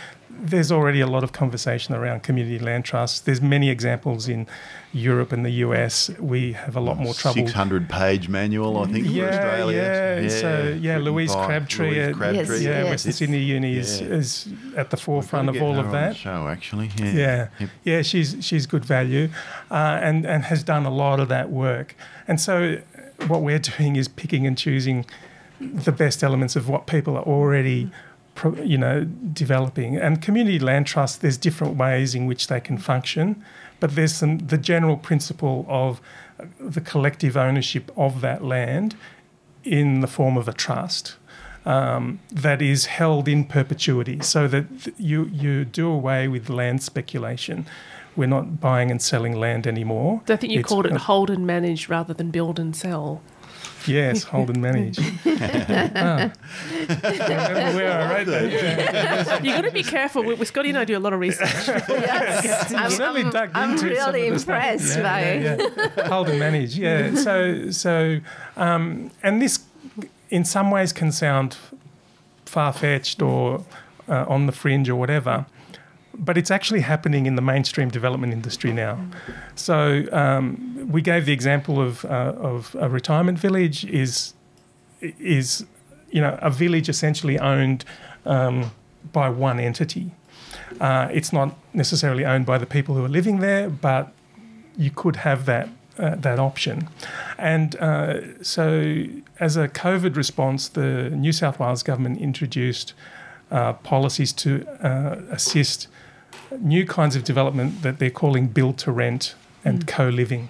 there's 0.42 0.70
already 0.72 1.00
a 1.00 1.06
lot 1.06 1.24
of 1.24 1.32
conversation 1.32 1.94
around 1.94 2.22
community 2.22 2.58
land 2.58 2.84
trusts. 2.84 3.20
There's 3.20 3.40
many 3.40 3.70
examples 3.70 4.28
in 4.28 4.46
Europe 4.92 5.32
and 5.32 5.44
the 5.44 5.50
US. 5.66 6.10
We 6.18 6.52
have 6.52 6.76
a 6.76 6.80
lot 6.80 6.98
more 6.98 7.14
trouble. 7.14 7.46
600 7.46 7.88
page 7.88 8.28
manual, 8.28 8.78
I 8.78 8.86
think, 8.86 9.06
Yeah, 9.08 9.26
for 9.26 9.32
Australia. 9.32 9.82
yeah. 9.82 10.20
yeah. 10.20 10.28
So, 10.28 10.78
yeah, 10.80 10.98
Louise 10.98 11.32
Crabtree 11.34 11.90
Louise 11.90 12.08
at- 12.08 12.14
Crabtree. 12.14 12.38
Yes, 12.38 12.62
yeah, 12.62 12.82
yes. 12.82 12.90
Western 12.90 13.12
Sydney 13.12 13.38
Uni 13.42 13.76
is, 13.76 14.00
Yeah. 14.00 14.06
is 14.08 14.48
at 14.76 14.90
the 14.90 14.96
forefront 14.96 15.48
of 15.48 15.60
all 15.62 15.74
her 15.74 15.80
of 15.80 15.86
on 15.86 15.92
the 15.92 15.98
that. 15.98 16.16
show, 16.16 16.48
actually. 16.48 16.90
Yeah. 16.96 17.12
Yeah, 17.12 17.48
Yep. 17.60 17.70
yeah, 17.84 18.02
she's 18.02 18.36
she's 18.40 18.66
good 18.66 18.84
value, 18.84 19.28
uh, 19.70 19.98
and 20.02 20.24
and 20.26 20.44
has 20.44 20.62
done 20.62 20.84
a 20.86 20.90
lot 20.90 21.20
of 21.20 21.28
that 21.28 21.50
work. 21.50 21.96
And 22.28 22.40
so, 22.40 22.78
what 23.26 23.42
we're 23.42 23.58
doing 23.78 23.96
is 23.96 24.08
picking 24.08 24.46
and 24.46 24.56
choosing 24.58 25.06
the 25.60 25.92
best 25.92 26.22
elements 26.22 26.56
of 26.56 26.68
what 26.68 26.86
people 26.86 27.16
are 27.16 27.22
already, 27.22 27.84
pro, 27.84 27.92
you 28.62 28.78
know, 28.78 29.04
developing. 29.32 29.96
And 29.96 30.20
community 30.20 30.58
land 30.58 30.86
trusts, 30.86 31.18
there's 31.18 31.36
different 31.38 31.76
ways 31.76 32.14
in 32.14 32.26
which 32.26 32.48
they 32.48 32.60
can 32.60 32.78
function, 32.78 33.42
but 33.80 33.94
there's 33.94 34.14
some 34.14 34.38
the 34.38 34.58
general 34.58 34.96
principle 34.96 35.64
of 35.68 36.00
the 36.58 36.80
collective 36.80 37.36
ownership 37.36 37.90
of 37.96 38.20
that 38.20 38.42
land 38.44 38.96
in 39.62 40.00
the 40.00 40.06
form 40.08 40.36
of 40.36 40.48
a 40.48 40.52
trust. 40.52 41.16
um, 41.66 42.18
that 42.30 42.60
is 42.60 42.84
held 42.86 43.26
in 43.26 43.42
perpetuity, 43.42 44.18
so 44.20 44.46
that 44.48 44.66
you 44.98 45.24
you 45.32 45.64
do 45.64 45.90
away 45.90 46.28
with 46.28 46.50
land 46.50 46.82
speculation. 46.82 47.64
We're 48.16 48.28
not 48.28 48.60
buying 48.60 48.90
and 48.90 49.00
selling 49.00 49.34
land 49.40 49.66
anymore. 49.66 50.20
So 50.26 50.34
I 50.34 50.36
think 50.36 50.52
you 50.52 50.58
It's- 50.60 50.68
called 50.68 50.84
it 50.86 50.92
hold 50.92 51.30
and 51.30 51.46
manage 51.46 51.88
rather 51.88 52.12
than 52.12 52.30
build 52.30 52.58
and 52.58 52.76
sell. 52.76 53.22
Yes, 53.86 54.22
hold 54.22 54.50
and 54.50 54.62
manage. 54.62 54.98
Where 54.98 56.32
I 57.92 58.14
wrote 58.14 58.26
that. 58.26 58.50
Yeah. 58.50 59.42
You've 59.42 59.56
got 59.56 59.64
to 59.64 59.70
be 59.72 59.82
careful. 59.82 60.22
We, 60.24 60.34
we- 60.34 60.44
Scotty 60.44 60.68
and 60.70 60.78
I 60.78 60.84
do 60.84 60.96
a 60.96 61.00
lot 61.00 61.12
of 61.12 61.20
research. 61.20 61.48
Yes, 61.88 62.72
I'm, 62.72 62.90
certainly 62.90 63.22
I'm- 63.22 63.32
dug 63.32 63.50
I'm 63.54 63.72
into 63.72 63.86
really 63.86 64.28
of 64.28 64.34
the 64.34 64.40
stuff. 64.40 64.56
impressed 64.56 64.96
Yeah, 64.96 65.02
by 65.02 65.34
yeah, 65.34 65.56
yeah. 65.96 66.08
hold 66.08 66.28
and 66.28 66.38
manage. 66.38 66.76
Yeah. 66.78 67.12
So 67.24 67.70
so 67.70 68.18
um, 68.56 69.10
and 69.22 69.40
this 69.40 69.60
in 70.30 70.44
some 70.44 70.70
ways 70.70 70.92
can 70.92 71.10
sound 71.12 71.56
far 72.44 72.72
fetched 72.72 73.22
or 73.22 73.64
uh, 74.08 74.24
on 74.28 74.46
the 74.46 74.52
fringe 74.52 74.88
or 74.88 74.96
whatever. 74.96 75.46
But 76.16 76.38
it's 76.38 76.50
actually 76.50 76.80
happening 76.80 77.26
in 77.26 77.34
the 77.34 77.42
mainstream 77.42 77.88
development 77.88 78.32
industry 78.32 78.72
now. 78.72 78.98
So 79.54 80.04
um, 80.12 80.88
we 80.90 81.02
gave 81.02 81.26
the 81.26 81.32
example 81.32 81.80
of, 81.80 82.04
uh, 82.04 82.34
of 82.36 82.76
a 82.78 82.88
retirement 82.88 83.38
village 83.38 83.84
is 83.84 84.34
is 85.18 85.66
you 86.10 86.20
know 86.20 86.38
a 86.40 86.50
village 86.50 86.88
essentially 86.88 87.38
owned 87.38 87.84
um, 88.24 88.70
by 89.12 89.28
one 89.28 89.60
entity. 89.60 90.12
Uh, 90.80 91.08
it's 91.12 91.32
not 91.32 91.54
necessarily 91.72 92.24
owned 92.24 92.46
by 92.46 92.58
the 92.58 92.66
people 92.66 92.94
who 92.94 93.04
are 93.04 93.08
living 93.08 93.40
there, 93.40 93.68
but 93.68 94.12
you 94.76 94.90
could 94.90 95.16
have 95.16 95.46
that 95.46 95.68
uh, 95.98 96.16
that 96.16 96.38
option. 96.38 96.88
And 97.38 97.76
uh, 97.76 98.42
so, 98.42 99.04
as 99.38 99.56
a 99.56 99.68
COVID 99.68 100.16
response, 100.16 100.68
the 100.68 101.10
New 101.10 101.32
South 101.32 101.60
Wales 101.60 101.82
government 101.82 102.18
introduced 102.20 102.94
uh, 103.50 103.74
policies 103.74 104.32
to 104.32 104.66
uh, 104.82 105.20
assist 105.30 105.88
new 106.60 106.86
kinds 106.86 107.16
of 107.16 107.24
development 107.24 107.82
that 107.82 107.98
they're 107.98 108.10
calling 108.10 108.46
build 108.48 108.78
to 108.78 108.92
rent 108.92 109.34
and 109.64 109.86
co-living. 109.86 110.48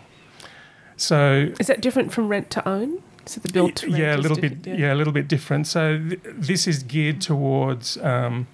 So 0.96 1.50
Is 1.59 1.66
that 1.66 1.80
different 1.80 2.12
from 2.12 2.28
rent 2.28 2.50
to 2.50 2.68
own? 2.68 3.02
So 3.26 3.40
the 3.40 3.52
build 3.52 3.74
to 3.76 3.86
rent 3.86 3.98
yeah, 3.98 4.16
a 4.16 4.18
little 4.18 4.36
bit. 4.36 4.62
different, 4.62 4.78
Yeah. 4.80 4.92
a 4.92 4.96
little 4.96 5.12
bit 5.12 5.28
different. 5.28 5.66
So 5.66 5.98
th- 5.98 6.20
this 6.24 6.66
is 6.66 6.82
geared 6.82 7.20
towards, 7.20 7.96
um, 7.98 8.46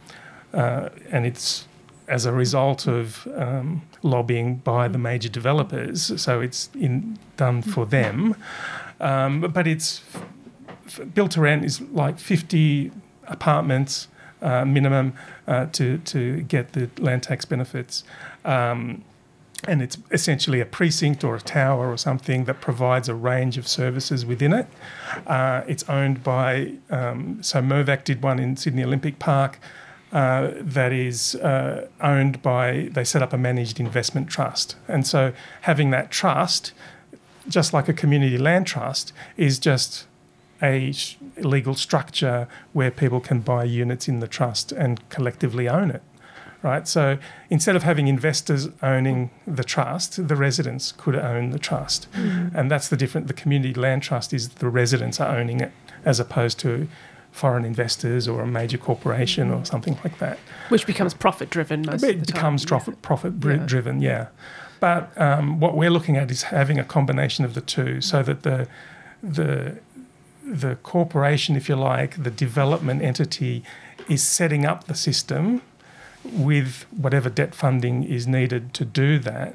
uh, 0.55 0.89
and 1.11 1.27
it's 1.27 1.67
as 2.09 2.25
a 2.27 2.33
result 2.33 2.87
of 2.87 3.27
um, 3.37 3.83
lobbying 4.03 4.57
by 4.57 4.89
the 4.89 4.99
major 4.99 5.29
developers. 5.29 6.21
So 6.21 6.41
it's 6.41 6.71
in 6.75 7.19
done 7.37 7.63
for 7.63 7.85
them, 7.87 8.35
um, 9.01 9.41
but 9.41 9.67
it's 9.67 10.03
f- 10.87 11.01
built 11.15 11.33
to 11.33 11.41
rent 11.41 11.65
is 11.65 11.81
like 11.81 12.19
fifty 12.19 12.91
apartments 13.29 14.09
uh, 14.43 14.65
minimum 14.65 15.13
uh, 15.47 15.67
to 15.73 15.99
to 15.99 16.43
get 16.43 16.73
the 16.73 16.89
land 16.99 17.23
tax 17.23 17.45
benefits. 17.45 18.05
Um, 18.45 19.05
and 19.69 19.83
it's 19.83 19.99
essentially 20.11 20.61
a 20.61 20.67
precinct 20.67 21.23
or 21.23 21.37
a 21.37 21.41
tower 21.41 21.93
or 21.93 21.99
something 21.99 22.45
that 22.45 22.61
provides 22.61 23.09
a 23.09 23.15
range 23.15 23.59
of 23.59 23.69
services 23.69 24.25
within 24.25 24.53
it. 24.55 24.67
Uh, 25.27 25.63
it's 25.67 25.87
owned 25.89 26.23
by, 26.23 26.73
um, 26.89 27.43
so 27.43 27.61
Mirvac 27.61 28.05
did 28.05 28.23
one 28.23 28.39
in 28.39 28.57
Sydney 28.57 28.85
Olympic 28.85 29.19
Park 29.19 29.59
uh, 30.13 30.53
that 30.55 30.93
is 30.93 31.35
uh, 31.37 31.89
owned 32.01 32.41
by, 32.43 32.89
they 32.93 33.05
set 33.05 33.23
up 33.23 33.33
a 33.33 33.39
managed 33.39 33.79
investment 33.79 34.29
trust. 34.29 34.77
And 34.89 35.07
so 35.07 35.33
having 35.63 35.91
that 35.91 36.11
trust, 36.11 36.73
just 37.49 37.73
like 37.73 37.89
a 37.89 37.93
community 37.93 38.39
land 38.39 38.67
trust, 38.67 39.13
is 39.37 39.59
just 39.59 40.07
a 40.63 40.93
legal 41.45 41.75
structure 41.75 42.47
where 42.73 42.91
people 42.91 43.21
can 43.21 43.41
buy 43.41 43.65
units 43.65 44.09
in 44.09 44.21
the 44.21 44.29
trust 44.29 44.73
and 44.73 45.09
collectively 45.09 45.69
own 45.69 45.91
it 45.91 46.03
right? 46.63 46.87
So 46.87 47.17
instead 47.49 47.75
of 47.75 47.85
having 47.85 48.07
investors 48.07 48.69
owning 48.83 49.31
the 49.47 49.65
trust, 49.65 50.29
the 50.29 50.37
residents 50.37 50.93
could 50.93 51.17
own 51.17 51.51
the 51.53 51.59
trust, 51.59 52.07
and 52.15 52.71
that's 52.71 52.89
the 52.89 52.99
different. 52.99 53.29
The 53.29 53.33
community 53.33 53.73
land 53.73 54.03
trust 54.03 54.35
is 54.35 54.51
the 54.51 54.69
residents 54.69 55.19
are 55.21 55.35
owning 55.35 55.61
it 55.61 55.73
as 56.05 56.21
opposed 56.21 56.59
to 56.61 56.87
foreign 57.33 57.65
investors 57.65 58.29
or 58.29 58.43
a 58.43 58.47
major 58.47 58.77
corporation 58.77 59.51
or 59.51 59.65
something 59.65 59.97
like 60.05 60.19
that. 60.19 60.39
Which 60.69 60.87
becomes 60.87 61.15
profit 61.15 61.49
driven 61.49 61.81
most 61.87 62.03
it 62.03 62.17
of 62.17 62.21
the 62.21 62.27
time. 62.27 62.35
becomes 62.35 62.67
profit 62.67 63.01
profit 63.01 63.33
Yeah. 63.43 63.57
driven, 63.67 64.03
yeah. 64.03 64.27
But 64.81 65.19
um, 65.19 65.61
what 65.61 65.77
we're 65.79 65.91
looking 65.91 66.19
at 66.19 66.31
is 66.31 66.43
having 66.43 66.79
a 66.79 66.85
combination 66.85 67.47
of 67.47 67.55
the 67.55 67.63
two, 67.63 68.03
so 68.03 68.23
that 68.23 68.43
the 68.43 68.69
the 69.23 69.79
the 70.51 70.77
corporation, 70.83 71.57
if 71.57 71.69
you 71.69 71.77
like, 71.77 72.23
the 72.23 72.31
development 72.31 73.03
entity, 73.03 73.63
is 74.09 74.23
setting 74.23 74.67
up 74.67 74.85
the 74.85 74.95
system 74.95 75.63
with 76.25 76.85
whatever 76.91 77.31
debt 77.31 77.55
funding 77.55 78.03
is 78.05 78.27
needed 78.27 78.75
to 78.75 78.85
do 78.85 79.19
that, 79.19 79.55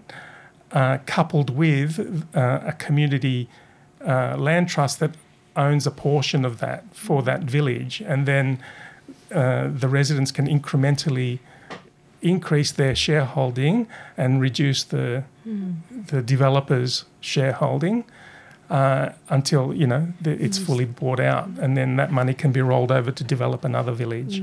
uh, 0.71 0.97
coupled 1.05 1.49
with 1.49 2.25
uh, 2.35 2.61
a 2.65 2.73
community 2.73 3.49
uh, 4.05 4.35
land 4.37 4.69
trust 4.69 4.99
that 4.99 5.11
owns 5.55 5.85
a 5.85 5.91
portion 5.91 6.45
of 6.45 6.59
that 6.59 6.83
for 6.93 7.21
that 7.23 7.43
village, 7.43 8.01
and 8.01 8.25
then 8.25 8.59
uh, 9.33 9.67
the 9.67 9.87
residents 9.87 10.31
can 10.31 10.47
incrementally 10.47 11.39
increase 12.21 12.71
their 12.71 12.95
shareholding 12.95 13.87
and 14.17 14.41
reduce 14.41 14.83
the 14.83 15.23
the 16.07 16.21
developers' 16.21 17.05
shareholding 17.21 18.03
uh, 18.69 19.09
until 19.29 19.73
you 19.73 19.87
know 19.87 20.13
the, 20.21 20.31
it's 20.43 20.57
fully 20.57 20.85
bought 20.85 21.19
out, 21.19 21.47
and 21.59 21.77
then 21.77 21.95
that 21.97 22.11
money 22.11 22.33
can 22.33 22.51
be 22.51 22.61
rolled 22.61 22.91
over 22.91 23.11
to 23.11 23.23
develop 23.23 23.63
another 23.63 23.91
village. 23.91 24.41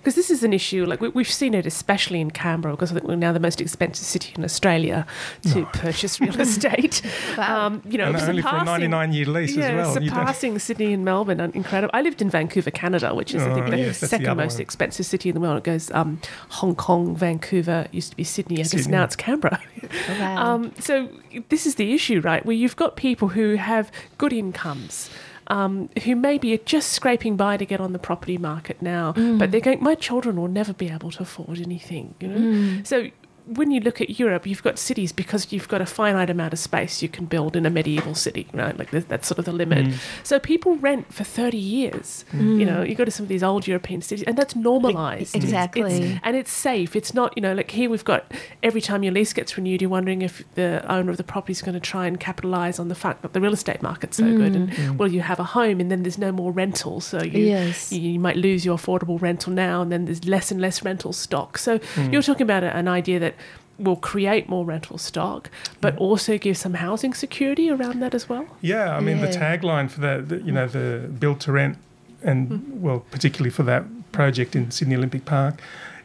Because 0.00 0.14
this 0.14 0.30
is 0.30 0.42
an 0.42 0.52
issue, 0.54 0.86
like 0.86 1.00
we, 1.02 1.08
we've 1.10 1.30
seen 1.30 1.52
it 1.52 1.66
especially 1.66 2.20
in 2.20 2.30
Canberra, 2.30 2.74
because 2.74 2.90
I 2.90 2.94
think 2.94 3.06
we're 3.06 3.16
now 3.16 3.32
the 3.32 3.40
most 3.40 3.60
expensive 3.60 4.06
city 4.06 4.32
in 4.34 4.42
Australia 4.44 5.06
to 5.52 5.66
purchase 5.74 6.20
real 6.20 6.40
estate. 6.40 7.02
Wow. 7.36 7.66
Um, 7.66 7.82
you 7.84 7.98
know, 7.98 8.04
and 8.06 8.16
only 8.16 8.40
for 8.42 8.48
a 8.48 8.50
surpassing- 8.60 8.90
99 8.90 9.12
year 9.12 9.26
lease 9.26 9.54
yeah, 9.56 9.64
as 9.68 9.74
well. 9.76 9.94
Surpassing 9.94 10.58
Sydney 10.58 10.94
and 10.94 11.04
Melbourne, 11.04 11.38
incredible. 11.54 11.90
I 11.92 12.00
lived 12.00 12.22
in 12.22 12.30
Vancouver, 12.30 12.70
Canada, 12.70 13.14
which 13.14 13.34
is 13.34 13.42
I 13.42 13.52
think 13.54 13.66
Oh, 13.66 13.70
the 13.70 13.76
yes, 13.76 13.86
that's 13.86 14.00
the 14.00 14.06
second 14.08 14.36
most 14.38 14.54
one. 14.54 14.62
expensive 14.62 15.04
city 15.06 15.28
in 15.28 15.34
the 15.34 15.40
world. 15.40 15.58
It 15.58 15.64
goes 15.64 15.90
um, 15.90 16.20
Hong 16.48 16.74
Kong, 16.74 17.14
Vancouver, 17.14 17.86
used 17.92 18.10
to 18.10 18.16
be 18.16 18.24
Sydney, 18.24 18.60
I 18.60 18.64
guess 18.64 18.86
now 18.86 19.04
it's 19.04 19.16
Canberra. 19.16 19.60
Wow. 20.08 20.36
Um, 20.50 20.72
so 20.80 21.08
this 21.50 21.66
is 21.66 21.74
the 21.74 21.92
issue, 21.92 22.20
right? 22.20 22.44
Where 22.46 22.56
you've 22.56 22.76
got 22.76 22.96
people 22.96 23.28
who 23.28 23.56
have 23.56 23.92
good 24.18 24.32
incomes. 24.32 25.10
Um, 25.50 25.90
who 26.04 26.14
maybe 26.14 26.54
are 26.54 26.58
just 26.64 26.92
scraping 26.92 27.36
by 27.36 27.56
to 27.56 27.66
get 27.66 27.80
on 27.80 27.92
the 27.92 27.98
property 27.98 28.38
market 28.38 28.80
now, 28.80 29.12
but 29.40 29.50
they're 29.50 29.60
going. 29.60 29.82
My 29.82 29.96
children 29.96 30.36
will 30.40 30.48
never 30.48 30.72
be 30.72 30.88
able 30.88 31.10
to 31.10 31.22
afford 31.24 31.58
anything, 31.58 32.14
you 32.20 32.28
know. 32.28 32.82
So 32.84 33.10
when 33.54 33.70
you 33.70 33.80
look 33.80 34.00
at 34.00 34.18
Europe, 34.18 34.46
you've 34.46 34.62
got 34.62 34.78
cities 34.78 35.10
because 35.12 35.52
you've 35.52 35.66
got 35.68 35.80
a 35.80 35.86
finite 35.86 36.30
amount 36.30 36.52
of 36.52 36.58
space 36.58 37.02
you 37.02 37.08
can 37.08 37.26
build 37.26 37.56
in 37.56 37.66
a 37.66 37.70
medieval 37.70 38.14
city, 38.14 38.46
right? 38.54 38.78
Like 38.78 38.90
that's 38.90 39.26
sort 39.26 39.38
of 39.40 39.44
the 39.44 39.52
limit. 39.52 39.86
Mm. 39.86 39.94
So 40.22 40.38
people 40.38 40.76
rent 40.76 41.12
for 41.12 41.24
thirty 41.24 41.58
years. 41.58 42.24
Mm. 42.32 42.60
You 42.60 42.66
know, 42.66 42.82
you 42.82 42.94
go 42.94 43.04
to 43.04 43.10
some 43.10 43.24
of 43.24 43.28
these 43.28 43.42
old 43.42 43.66
European 43.66 44.02
cities, 44.02 44.24
and 44.26 44.36
that's 44.36 44.54
normalised. 44.54 45.34
Exactly. 45.34 45.92
it's- 45.92 46.20
and 46.22 46.36
it's 46.36 46.52
safe. 46.52 46.94
It's 46.94 47.12
not, 47.14 47.32
you 47.36 47.42
know, 47.42 47.54
like 47.54 47.70
here 47.70 47.90
we've 47.90 48.04
got 48.04 48.32
every 48.62 48.80
time 48.80 49.02
your 49.02 49.12
lease 49.12 49.32
gets 49.32 49.56
renewed, 49.56 49.82
you're 49.82 49.90
wondering 49.90 50.22
if 50.22 50.44
the 50.54 50.84
owner 50.92 51.10
of 51.10 51.16
the 51.16 51.24
property 51.24 51.52
is 51.52 51.62
going 51.62 51.74
to 51.74 51.80
try 51.80 52.06
and 52.06 52.20
capitalise 52.20 52.78
on 52.78 52.88
the 52.88 52.94
fact 52.94 53.22
that 53.22 53.32
the 53.32 53.40
real 53.40 53.52
estate 53.52 53.82
market's 53.82 54.16
so 54.18 54.24
good. 54.36 54.54
And 54.54 54.70
mm. 54.70 54.96
well, 54.96 55.10
you 55.10 55.22
have 55.22 55.40
a 55.40 55.44
home, 55.44 55.80
and 55.80 55.90
then 55.90 56.02
there's 56.02 56.18
no 56.18 56.30
more 56.30 56.52
rental, 56.52 57.00
so 57.00 57.22
you 57.22 57.40
Yes. 57.40 57.92
you, 57.92 58.00
you 58.00 58.20
might 58.20 58.36
lose 58.36 58.64
your 58.64 58.76
affordable 58.76 59.20
rental 59.20 59.52
now, 59.52 59.82
and 59.82 59.90
then 59.90 60.04
there's 60.04 60.24
less 60.24 60.50
and 60.52 60.60
less 60.60 60.84
rental 60.84 61.12
stock. 61.12 61.58
So 61.58 61.78
mm. 61.78 62.12
you're 62.12 62.22
talking 62.22 62.42
about 62.42 62.62
a, 62.62 62.76
an 62.76 62.86
idea 62.86 63.18
that 63.18 63.34
will 63.82 63.96
create 63.96 64.48
more 64.48 64.64
rental 64.64 64.98
stock, 64.98 65.50
but 65.80 65.94
mm-hmm. 65.94 66.02
also 66.02 66.38
give 66.38 66.56
some 66.56 66.74
housing 66.74 67.14
security 67.14 67.70
around 67.70 68.00
that 68.00 68.14
as 68.14 68.28
well. 68.28 68.46
Yeah, 68.60 68.96
I 68.96 69.00
mean 69.00 69.20
the 69.20 69.28
tagline 69.28 69.90
for 69.90 70.00
the, 70.00 70.22
the 70.26 70.42
you 70.42 70.52
know 70.52 70.66
the 70.66 71.08
build 71.18 71.40
to 71.40 71.52
rent, 71.52 71.78
and 72.22 72.48
mm-hmm. 72.48 72.80
well 72.80 73.00
particularly 73.10 73.50
for 73.50 73.62
that 73.64 73.84
project 74.12 74.56
in 74.56 74.70
Sydney 74.70 74.96
Olympic 74.96 75.24
Park, 75.24 75.60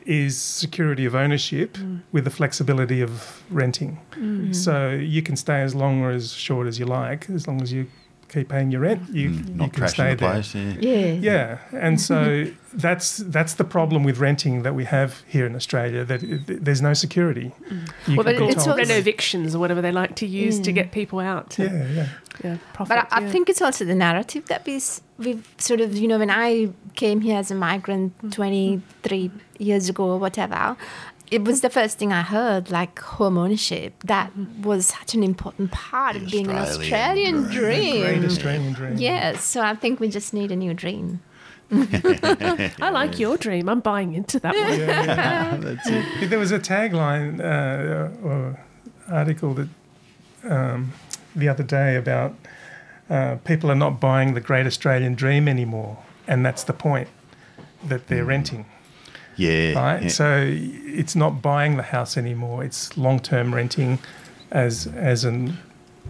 is 0.05 0.37
security 0.37 1.05
of 1.05 1.15
ownership 1.15 1.73
mm. 1.73 2.01
with 2.11 2.23
the 2.23 2.29
flexibility 2.29 3.01
of 3.01 3.43
renting. 3.49 3.99
Mm. 4.11 4.55
So 4.55 4.91
you 4.91 5.21
can 5.21 5.35
stay 5.35 5.61
as 5.61 5.73
long 5.73 6.01
or 6.01 6.11
as 6.11 6.31
short 6.31 6.67
as 6.67 6.79
you 6.79 6.85
like, 6.85 7.29
as 7.29 7.47
long 7.47 7.61
as 7.61 7.73
you 7.73 7.87
keep 8.29 8.49
paying 8.49 8.71
your 8.71 8.81
rent. 8.81 9.01
You, 9.13 9.29
Mm, 9.29 9.47
you 9.49 9.53
not 9.55 9.73
can 9.73 9.87
stay 9.87 10.09
the 10.11 10.15
there. 10.17 10.31
place. 10.31 10.55
Yeah. 10.55 10.73
yeah. 10.79 11.11
Yeah, 11.21 11.57
and 11.87 11.99
so 12.01 12.45
that's 12.73 13.17
that's 13.17 13.53
the 13.55 13.63
problem 13.63 14.03
with 14.03 14.17
renting 14.19 14.63
that 14.63 14.73
we 14.75 14.85
have 14.85 15.23
here 15.27 15.45
in 15.45 15.55
Australia. 15.55 16.03
That 16.05 16.23
it, 16.23 16.63
there's 16.65 16.81
no 16.81 16.93
security. 16.93 17.53
You 18.07 18.15
Well, 18.17 18.25
can 18.25 18.35
but 18.35 18.37
be 18.37 18.45
it's 18.53 18.65
told- 18.65 18.77
renovictions 18.77 19.55
or 19.55 19.59
whatever 19.59 19.81
they 19.81 19.91
like 19.91 20.15
to 20.17 20.25
use 20.25 20.59
to 20.61 20.71
get 20.71 20.91
people 20.91 21.19
out. 21.19 21.49
To, 21.51 21.63
Yeah, 21.63 21.87
yeah. 21.93 22.07
yeah, 22.43 22.57
profit. 22.73 22.89
But 22.89 23.13
I, 23.13 23.25
I 23.25 23.29
think 23.31 23.49
it's 23.49 23.61
also 23.61 23.85
the 23.85 23.95
narrative 23.95 24.45
that 24.47 24.65
we 24.65 24.75
s- 24.77 25.01
we've 25.17 25.47
sort 25.57 25.79
of 25.81 25.95
you 25.95 26.07
know 26.07 26.19
when 26.19 26.29
I 26.31 26.69
came 26.95 27.21
here 27.21 27.37
as 27.39 27.51
a 27.51 27.55
migrant 27.55 28.13
Mm-hmm. 28.17 28.29
23 28.29 29.31
years 29.59 29.89
ago 29.89 30.03
or 30.11 30.17
whatever, 30.19 30.75
it 31.31 31.43
was 31.43 31.61
the 31.61 31.69
first 31.69 31.97
thing 31.97 32.13
I 32.13 32.21
heard 32.21 32.69
like 32.69 32.99
home 32.99 33.37
ownership. 33.37 33.93
That 34.03 34.31
was 34.61 34.87
such 34.87 35.13
an 35.13 35.23
important 35.23 35.71
part 35.71 36.15
of 36.15 36.29
being 36.29 36.47
an 36.49 36.57
Australian 36.57 37.45
Australian 37.45 37.49
Great 37.49 38.01
dream. 38.01 38.25
Australian 38.25 38.73
dream. 38.73 38.97
Yes, 38.97 39.43
so 39.43 39.61
I 39.61 39.75
think 39.75 39.99
we 39.99 40.09
just 40.09 40.33
need 40.33 40.51
a 40.51 40.55
new 40.55 40.73
dream. 40.73 41.21
I 41.71 42.89
like 42.91 43.17
your 43.19 43.37
dream. 43.37 43.69
I'm 43.69 43.79
buying 43.79 44.13
into 44.13 44.39
that 44.39 44.53
one. 44.53 45.61
That's 45.61 45.89
it. 45.89 46.29
There 46.29 46.39
was 46.39 46.51
a 46.51 46.59
tagline 46.59 47.39
uh, 47.39 48.25
or 48.25 48.59
article 49.09 49.55
that 49.55 49.69
um, 50.43 50.93
the 51.35 51.49
other 51.49 51.63
day 51.63 51.95
about 51.95 52.35
uh, 53.09 53.37
people 53.43 53.71
are 53.71 53.75
not 53.75 53.99
buying 53.99 54.33
the 54.33 54.41
Great 54.41 54.65
Australian 54.65 55.15
Dream 55.15 55.47
anymore, 55.47 55.97
and 56.27 56.45
that's 56.45 56.63
the 56.63 56.73
point 56.73 57.07
that 57.83 58.07
they're 58.07 58.25
renting, 58.25 58.65
Yeah. 59.37 59.73
right? 59.73 60.03
yeah. 60.03 60.07
So 60.09 60.43
it's 60.47 61.15
not 61.15 61.41
buying 61.41 61.77
the 61.77 61.83
house 61.83 62.17
anymore; 62.17 62.63
it's 62.63 62.97
long-term 62.97 63.53
renting 63.53 63.99
as 64.51 64.87
as 64.87 65.23
an 65.25 65.57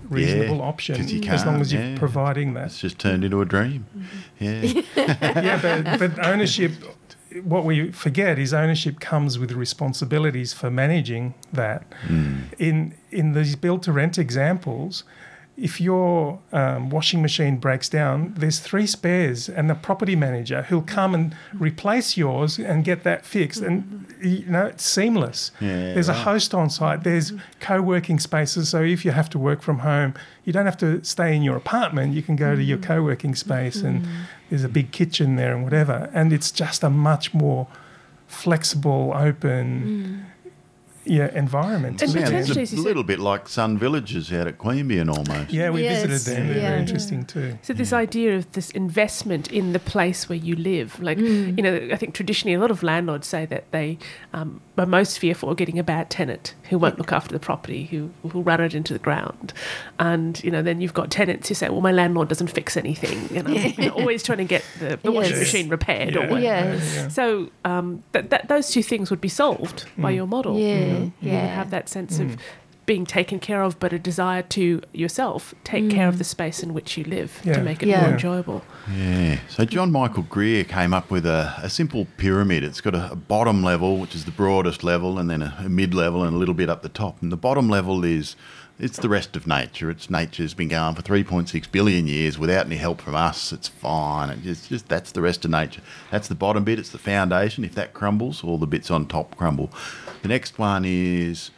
reasonable 0.10 0.62
option 0.62 0.96
'cause 0.98 1.12
you 1.12 1.20
as 1.30 1.46
long 1.46 1.56
can't, 1.56 1.62
as 1.62 1.74
you're 1.74 1.82
yeah. 1.82 1.98
providing 1.98 2.54
that. 2.54 2.66
it's 2.66 2.80
just 2.80 3.00
turned 3.00 3.24
into 3.24 3.42
a 3.42 3.46
dream. 3.46 3.86
Mm-hmm. 3.98 4.84
Yeah. 4.96 5.42
yeah, 5.42 5.60
but, 5.62 6.00
but 6.00 6.26
ownership, 6.26 6.72
what 7.44 7.66
we 7.66 7.92
forget 7.92 8.38
is 8.38 8.54
ownership 8.54 9.00
comes 9.00 9.40
with 9.40 9.52
responsibilities 9.52 10.54
for 10.54 10.70
managing 10.70 11.34
that. 11.52 11.86
Mm. 12.08 12.44
In 12.60 12.94
in 13.12 13.34
these 13.34 13.56
build 13.56 13.84
to 13.84 13.92
rent 13.92 14.18
examples, 14.18 15.04
if 15.58 15.80
your 15.80 16.40
um, 16.52 16.90
washing 16.90 17.22
machine 17.22 17.58
breaks 17.58 17.88
down, 17.88 18.34
there's 18.38 18.60
three 18.60 18.86
spares 18.86 19.48
and 19.48 19.70
the 19.70 19.76
property 19.76 20.16
manager 20.16 20.64
who'll 20.64 20.82
come 20.82 21.14
and 21.14 21.36
replace 21.54 22.18
yours 22.18 22.60
and 22.60 22.84
get 22.84 23.04
that 23.04 23.26
fixed. 23.26 23.62
And 23.62 24.14
you 24.22 24.46
know, 24.48 24.66
it's 24.66 24.86
seamless. 24.86 25.52
Yeah, 25.62 25.94
there's 25.94 26.10
a 26.10 26.14
host 26.14 26.54
on 26.54 26.70
site. 26.70 27.04
There's 27.04 27.32
co-working 27.62 28.20
spaces. 28.20 28.70
So 28.70 28.82
if 28.82 29.06
you 29.06 29.12
have 29.12 29.30
to 29.30 29.40
work 29.40 29.62
from 29.62 29.80
home, 29.80 30.14
you 30.44 30.52
don't 30.52 30.66
have 30.66 30.78
to 30.80 31.02
stay 31.06 31.34
in 31.34 31.42
your 31.42 31.56
apartment. 31.56 32.14
You 32.14 32.22
can 32.22 32.36
go 32.36 32.56
to 32.56 32.64
your 32.64 32.78
mm-hmm. 32.78 32.88
co-working 32.88 33.36
space, 33.36 33.78
and 33.78 34.02
mm-hmm. 34.02 34.22
there's 34.50 34.64
a 34.66 34.70
big 34.70 34.92
kitchen 34.92 35.38
there 35.38 35.56
and 35.56 35.64
whatever. 35.64 36.10
And 36.14 36.34
it's 36.34 36.52
just 36.52 36.84
a 36.84 36.90
much 36.90 37.34
more 37.34 37.68
flexible, 38.28 39.14
open, 39.16 40.26
mm. 40.26 40.35
Yeah, 41.06 41.30
environment. 41.38 42.02
And 42.02 42.12
to 42.12 42.18
live 42.18 42.28
in. 42.28 42.32
potentially- 42.32 42.64
it's 42.64 42.74
a 42.74 42.76
you 42.76 42.84
little 42.84 43.04
bit 43.04 43.20
like 43.20 43.48
Sun 43.48 43.78
Villages 43.78 44.32
out 44.34 44.48
at 44.48 44.58
Queanbeyan 44.58 45.10
almost. 45.10 45.54
yeah, 45.54 45.70
we 45.70 45.84
Yes, 45.84 46.04
visited 46.06 46.36
them. 46.38 46.48
They're 46.48 46.58
yeah. 46.58 46.70
very 46.70 46.80
interesting 46.82 47.26
too. 47.26 47.58
So 47.62 47.74
this 47.74 47.94
idea 47.94 48.36
of 48.36 48.52
this 48.54 48.70
investment 48.72 49.52
in 49.52 49.74
the 49.74 49.80
place 49.80 50.28
where 50.30 50.38
you 50.38 50.56
live, 50.56 51.00
like 51.02 51.18
you 51.18 51.52
know, 51.62 51.90
I 51.92 51.96
think 51.96 52.14
traditionally 52.14 52.54
a 52.56 52.60
lot 52.60 52.72
of 52.72 52.84
landlords 52.84 53.28
say 53.28 53.46
that 53.46 53.72
they 53.72 53.98
um, 54.34 54.62
are 54.78 54.86
most 54.86 55.20
fearful 55.20 55.50
of 55.50 55.58
getting 55.58 55.78
a 55.80 55.84
bad 55.84 56.10
tenant 56.10 56.54
who 56.70 56.78
won't 56.78 56.98
look 56.98 57.12
after 57.12 57.32
the 57.34 57.40
property, 57.40 57.86
who 57.86 58.10
will 58.24 58.44
run 58.44 58.62
it 58.62 58.74
into 58.74 58.94
the 58.94 59.00
ground, 59.00 59.54
and 60.00 60.44
you 60.44 60.52
know, 60.52 60.62
then 60.62 60.82
you've 60.82 60.94
got 60.94 61.12
tenants 61.12 61.50
who 61.50 61.56
say, 61.56 61.70
"Well, 61.70 61.82
my 61.82 61.92
landlord 61.92 62.28
doesn't 62.28 62.48
fix 62.48 62.76
anything," 62.78 63.38
and 63.38 63.48
I'm 63.48 63.54
you 63.78 63.90
know, 63.90 63.94
always 64.00 64.24
trying 64.24 64.40
to 64.40 64.44
get 64.46 64.64
the, 64.80 65.00
the 65.02 65.12
washing 65.12 65.32
Yes. 65.34 65.40
machine 65.40 65.70
repaired 65.70 66.16
or 66.16 66.22
Yeah. 66.22 66.30
whatever. 66.32 66.44
Yes. 66.76 67.16
So 67.16 67.50
um, 67.64 68.04
that, 68.14 68.30
that 68.32 68.48
those 68.48 68.70
two 68.72 68.84
things 68.84 69.10
would 69.10 69.22
be 69.22 69.30
solved 69.30 69.86
by 69.98 70.12
your 70.12 70.28
model. 70.28 70.58
Yeah, 70.60 70.95
Mm-hmm. 70.96 71.26
you, 71.26 71.32
know? 71.32 71.38
you 71.38 71.44
yeah. 71.44 71.56
have 71.56 71.70
that 71.72 71.90
sense 71.90 72.20
of 72.20 72.28
mm-hmm. 72.28 72.42
being 72.86 73.06
taken 73.06 73.40
care 73.40 73.62
of, 73.64 73.80
but 73.80 73.94
a 73.94 74.00
desire 74.00 74.42
to 74.44 74.82
yourself 74.94 75.54
take 75.64 75.90
care 75.90 76.08
of 76.08 76.16
mm. 76.16 76.18
the 76.20 76.24
space 76.24 76.62
in 76.62 76.74
which 76.74 76.98
you 76.98 77.04
live 77.04 77.42
Yeah. 77.44 77.54
to 77.54 77.62
make 77.62 77.82
it 77.82 77.90
Yeah. 77.90 78.02
more 78.02 78.12
enjoyable. 78.12 78.64
Yeah. 78.96 79.40
So 79.50 79.66
John 79.66 79.92
Michael 79.92 80.24
Greer 80.24 80.64
came 80.64 80.94
up 80.94 81.10
with 81.10 81.26
a, 81.26 81.54
a 81.62 81.70
simple 81.70 82.08
pyramid. 82.18 82.64
It's 82.64 82.82
got 82.82 82.96
a, 82.96 83.12
a 83.12 83.16
bottom 83.16 83.64
level, 83.64 83.98
which 83.98 84.16
is 84.16 84.26
the 84.26 84.32
broadest 84.32 84.84
level, 84.84 85.18
and 85.18 85.30
then 85.30 85.42
a, 85.42 85.56
a 85.60 85.70
mid 85.70 85.94
level 85.94 86.24
and 86.24 86.36
a 86.36 86.38
little 86.38 86.54
bit 86.56 86.70
up 86.70 86.82
the 86.82 86.90
top. 86.90 87.22
And 87.22 87.32
the 87.32 87.38
bottom 87.38 87.70
level 87.70 88.04
is 88.04 88.36
it's 88.78 88.98
the 88.98 89.08
rest 89.08 89.38
of 89.38 89.48
nature. 89.48 89.90
It's 89.90 90.10
nature's 90.10 90.54
been 90.54 90.68
going 90.68 90.96
for 90.96 91.02
3.6 91.02 91.72
billion 91.72 92.08
years 92.08 92.38
without 92.38 92.66
any 92.66 92.76
help 92.76 93.00
from 93.00 93.16
us. 93.16 93.54
It's 93.54 93.70
fine. 93.70 94.30
It's 94.30 94.44
just, 94.44 94.70
just 94.70 94.90
that's 94.90 95.14
the 95.14 95.22
rest 95.22 95.46
of 95.46 95.52
nature. 95.52 95.82
That's 96.12 96.28
the 96.28 96.36
bottom 96.36 96.66
bit. 96.66 96.78
It's 96.78 96.90
the 96.90 96.98
foundation. 96.98 97.64
If 97.64 97.74
that 97.76 97.94
crumbles, 97.94 98.44
all 98.44 98.58
the 98.58 98.68
bits 98.68 98.92
on 98.92 99.08
top 99.08 99.38
crumble. 99.38 99.72
The 100.26 100.30
next 100.30 100.58
one 100.58 100.86
is 100.86 101.52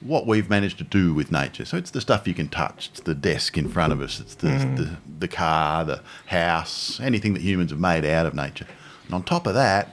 what 0.00 0.26
we've 0.26 0.48
managed 0.48 0.78
to 0.78 0.84
do 0.84 1.12
with 1.12 1.30
nature. 1.30 1.66
So 1.66 1.76
it's 1.76 1.90
the 1.90 2.00
stuff 2.00 2.26
you 2.26 2.32
can 2.32 2.48
touch. 2.48 2.88
It's 2.90 3.02
the 3.02 3.14
desk 3.14 3.58
in 3.58 3.68
front 3.68 3.92
of 3.92 4.00
us. 4.00 4.18
It's 4.18 4.36
the, 4.36 4.48
mm. 4.48 4.76
the, 4.78 4.96
the 5.18 5.28
car, 5.28 5.84
the 5.84 6.00
house, 6.24 6.98
anything 7.00 7.34
that 7.34 7.42
humans 7.42 7.70
have 7.70 7.80
made 7.80 8.02
out 8.06 8.24
of 8.24 8.32
nature. 8.32 8.66
And 9.04 9.14
on 9.14 9.24
top 9.24 9.46
of 9.46 9.52
that 9.52 9.90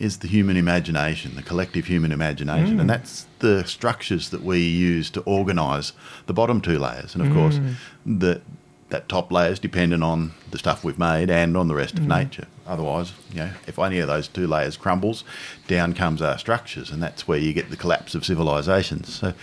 is 0.00 0.18
the 0.18 0.26
human 0.26 0.56
imagination, 0.56 1.36
the 1.36 1.42
collective 1.44 1.86
human 1.86 2.10
imagination. 2.10 2.80
And 2.80 2.90
mm. 2.90 2.94
that's 2.94 3.28
the 3.38 3.64
structures 3.64 4.30
that 4.30 4.42
we 4.42 4.58
use 4.58 5.08
to 5.10 5.20
organise 5.20 5.92
the 6.26 6.34
bottom 6.34 6.60
two 6.60 6.80
layers. 6.80 7.14
And 7.14 7.24
of 7.24 7.32
course, 7.32 7.58
mm. 7.58 7.76
the, 8.04 8.42
that 8.88 9.08
top 9.08 9.30
layer 9.30 9.52
is 9.52 9.60
dependent 9.60 10.02
on 10.02 10.32
the 10.50 10.58
stuff 10.58 10.82
we've 10.82 10.98
made 10.98 11.30
and 11.30 11.56
on 11.56 11.68
the 11.68 11.76
rest 11.76 11.96
of 11.96 12.08
nature. 12.08 12.48
Otherwise, 12.66 13.12
you 13.30 13.38
know, 13.38 13.50
if 13.66 13.78
any 13.78 13.98
of 13.98 14.08
those 14.08 14.28
two 14.28 14.46
layers 14.46 14.76
crumbles, 14.76 15.24
down 15.68 15.94
comes 15.94 16.20
our 16.20 16.38
structures, 16.38 16.90
and 16.90 17.02
that's 17.02 17.28
where 17.28 17.38
you 17.38 17.52
get 17.52 17.70
the 17.70 17.76
collapse 17.76 18.14
of 18.14 18.24
civilizations. 18.24 19.14
So, 19.14 19.34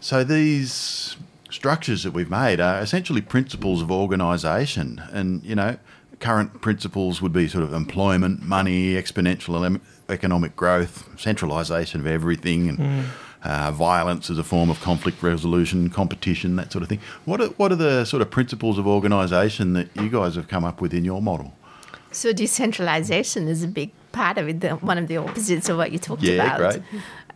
so 0.00 0.24
these 0.24 1.16
structures 1.50 2.02
that 2.02 2.12
we've 2.12 2.30
made 2.30 2.60
are 2.60 2.80
essentially 2.80 3.20
principles 3.20 3.82
of 3.82 3.90
organisation, 3.90 5.02
and 5.12 5.42
you 5.44 5.54
know, 5.54 5.78
current 6.20 6.60
principles 6.60 7.20
would 7.20 7.32
be 7.32 7.48
sort 7.48 7.64
of 7.64 7.72
employment, 7.72 8.42
money, 8.42 8.94
exponential 8.94 9.80
economic 10.08 10.54
growth, 10.56 11.08
centralisation 11.18 12.00
of 12.00 12.06
everything, 12.06 12.68
and 12.68 13.04
uh, 13.44 13.70
violence 13.70 14.30
as 14.30 14.38
a 14.38 14.44
form 14.44 14.70
of 14.70 14.80
conflict 14.80 15.22
resolution, 15.22 15.90
competition, 15.90 16.56
that 16.56 16.72
sort 16.72 16.82
of 16.82 16.88
thing. 16.88 17.00
What 17.24 17.40
are, 17.40 17.48
what 17.48 17.72
are 17.72 17.76
the 17.76 18.04
sort 18.04 18.22
of 18.22 18.30
principles 18.30 18.78
of 18.78 18.86
organisation 18.86 19.74
that 19.74 19.88
you 19.96 20.08
guys 20.08 20.34
have 20.36 20.48
come 20.48 20.64
up 20.64 20.80
with 20.80 20.94
in 20.94 21.04
your 21.04 21.20
model? 21.20 21.54
So 22.14 22.32
decentralization 22.32 23.48
is 23.48 23.62
a 23.62 23.68
big 23.68 23.90
part 24.12 24.38
of 24.38 24.48
it. 24.48 24.60
The, 24.60 24.70
one 24.76 24.98
of 24.98 25.08
the 25.08 25.16
opposites 25.18 25.68
of 25.68 25.76
what 25.76 25.92
you 25.92 25.98
talked 25.98 26.22
Yeah, 26.22 26.56
about. 26.56 26.58
great. 26.58 26.82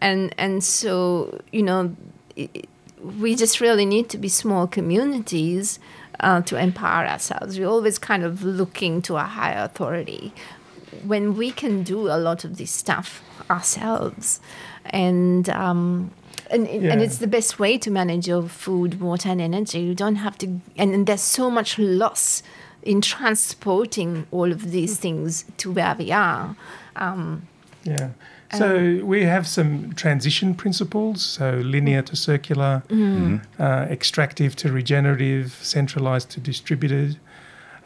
And 0.00 0.34
and 0.38 0.62
so 0.62 1.40
you 1.52 1.62
know, 1.62 1.96
i 2.36 2.48
we 3.20 3.36
just 3.36 3.60
really 3.60 3.86
need 3.86 4.08
to 4.08 4.18
be 4.18 4.28
small 4.28 4.66
communities 4.66 5.78
uh, 6.18 6.40
to 6.42 6.56
empower 6.56 7.06
ourselves. 7.06 7.56
We're 7.58 7.68
always 7.68 7.96
kind 7.96 8.24
of 8.24 8.42
looking 8.42 9.02
to 9.02 9.16
a 9.16 9.22
higher 9.22 9.62
authority 9.64 10.32
when 11.06 11.36
we 11.36 11.52
can 11.52 11.84
do 11.84 12.08
a 12.08 12.18
lot 12.18 12.44
of 12.44 12.56
this 12.56 12.70
stuff 12.70 13.22
ourselves, 13.50 14.40
and. 14.86 15.48
Um, 15.48 16.10
and, 16.50 16.66
and 16.66 17.02
it's 17.02 17.18
the 17.18 17.26
best 17.26 17.58
way 17.58 17.76
to 17.76 17.90
manage 17.90 18.26
your 18.26 18.48
food, 18.48 19.00
water, 19.02 19.28
and 19.28 19.38
energy. 19.40 19.80
You 19.80 19.94
don't 19.94 20.16
have 20.16 20.38
to, 20.38 20.46
and, 20.78 20.94
and 20.94 21.06
there's 21.06 21.20
so 21.20 21.50
much 21.50 21.78
loss 21.78 22.42
in 22.82 23.00
transporting 23.00 24.26
all 24.30 24.50
of 24.52 24.70
these 24.70 24.98
things 24.98 25.44
to 25.58 25.70
where 25.72 25.94
we 25.98 26.10
are. 26.12 26.56
Um, 26.96 27.42
Yeah. 27.84 28.10
So 28.54 29.04
we 29.04 29.24
have 29.24 29.46
some 29.46 29.92
transition 29.94 30.54
principles. 30.54 31.22
So 31.22 31.60
linear 31.64 32.02
to 32.02 32.16
circular, 32.16 32.82
uh, 33.58 33.86
extractive 33.90 34.56
to 34.56 34.72
regenerative, 34.72 35.52
centralized 35.62 36.30
to 36.30 36.40
distributed, 36.40 37.18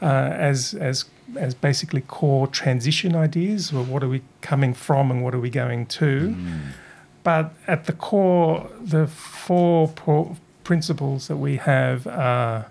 uh, 0.01 0.07
as 0.51 0.75
as 0.75 1.05
as 1.37 1.55
basically 1.55 2.03
core 2.03 2.47
transition 2.47 3.17
ideas. 3.17 3.73
Well, 3.73 3.85
what 3.85 4.03
are 4.05 4.09
we 4.09 4.23
coming 4.41 4.75
from 4.75 5.11
and 5.11 5.23
what 5.25 5.35
are 5.35 5.41
we 5.41 5.51
going 5.51 5.87
to? 5.87 6.37
But 7.25 7.55
at 7.67 7.85
the 7.87 7.93
core, 7.93 8.69
the 8.81 9.07
four 9.07 9.89
pro- 9.89 10.37
principles 10.65 11.27
that 11.29 11.37
we 11.39 11.57
have 11.57 12.07
are 12.07 12.67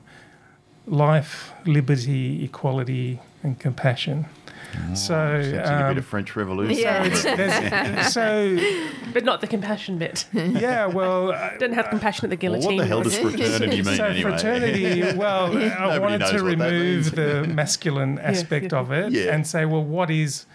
life, 0.88 1.52
liberty, 1.66 2.44
equality, 2.44 3.20
and 3.44 3.60
compassion. 3.60 4.26
So, 4.94 5.41
Sounds 5.41 5.48
like 5.52 5.66
a 5.66 5.84
um, 5.88 5.90
bit 5.90 5.98
of 5.98 6.06
French 6.06 6.34
Revolution. 6.36 6.78
Yeah. 6.82 7.03
it's- 7.06 8.14
so 8.14 8.58
But 9.12 9.26
not 9.26 9.41
the 9.41 9.48
compassion 9.48 9.98
bit. 9.98 10.26
yeah, 10.32 10.86
well, 10.86 11.32
uh, 11.34 11.58
Don't 11.58 11.74
have 11.74 11.90
compassion 11.90 12.32
at 12.32 12.40
the 12.40 12.48
Well, 12.48 12.58
guillotine. 12.62 12.78
what 12.78 12.82
the 12.84 12.88
hell 12.88 13.02
does 13.03 13.18
fraternity 13.18 13.82
mean 13.82 13.95
so 13.98 14.06
anyway? 14.06 14.22
fraternity. 14.32 15.02
Well, 15.18 15.58
I 15.78 15.99
wanted 15.99 16.26
to 16.28 16.41
remove 16.44 17.16
the 17.16 17.44
masculine 17.48 18.18
aspect 18.20 18.72
yeah. 18.72 18.80
of 18.80 18.91
it 18.94 19.12
Yeah. 19.12 19.34
and 19.36 19.45
say, 19.45 19.66
well, 19.66 19.84
what 19.84 20.10
is, 20.10 20.45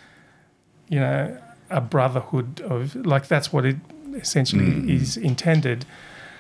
you 0.89 0.99
know, 1.01 1.37
a 1.69 1.81
brotherhood 1.83 2.61
of 2.63 2.95
like 3.05 3.29
that's 3.29 3.53
what 3.53 3.67
it 3.67 3.77
essentially 4.15 4.65
Hmm. 4.71 4.89
is 4.89 5.17
intended. 5.19 5.85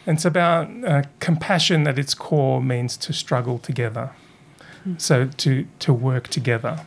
And 0.06 0.16
it's 0.16 0.24
about 0.24 0.68
uh, 0.84 1.02
compassion 1.18 1.86
at 1.88 1.98
its 1.98 2.14
core 2.14 2.62
means 2.62 2.96
to 2.98 3.12
struggle 3.12 3.58
together, 3.58 4.12
so 4.98 5.26
to 5.38 5.66
to 5.80 5.92
work 5.92 6.28
together 6.28 6.84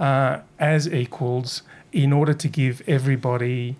uh, 0.00 0.40
as 0.58 0.92
equals 0.92 1.62
in 1.92 2.12
order 2.12 2.34
to 2.34 2.48
give 2.48 2.82
everybody 2.88 3.76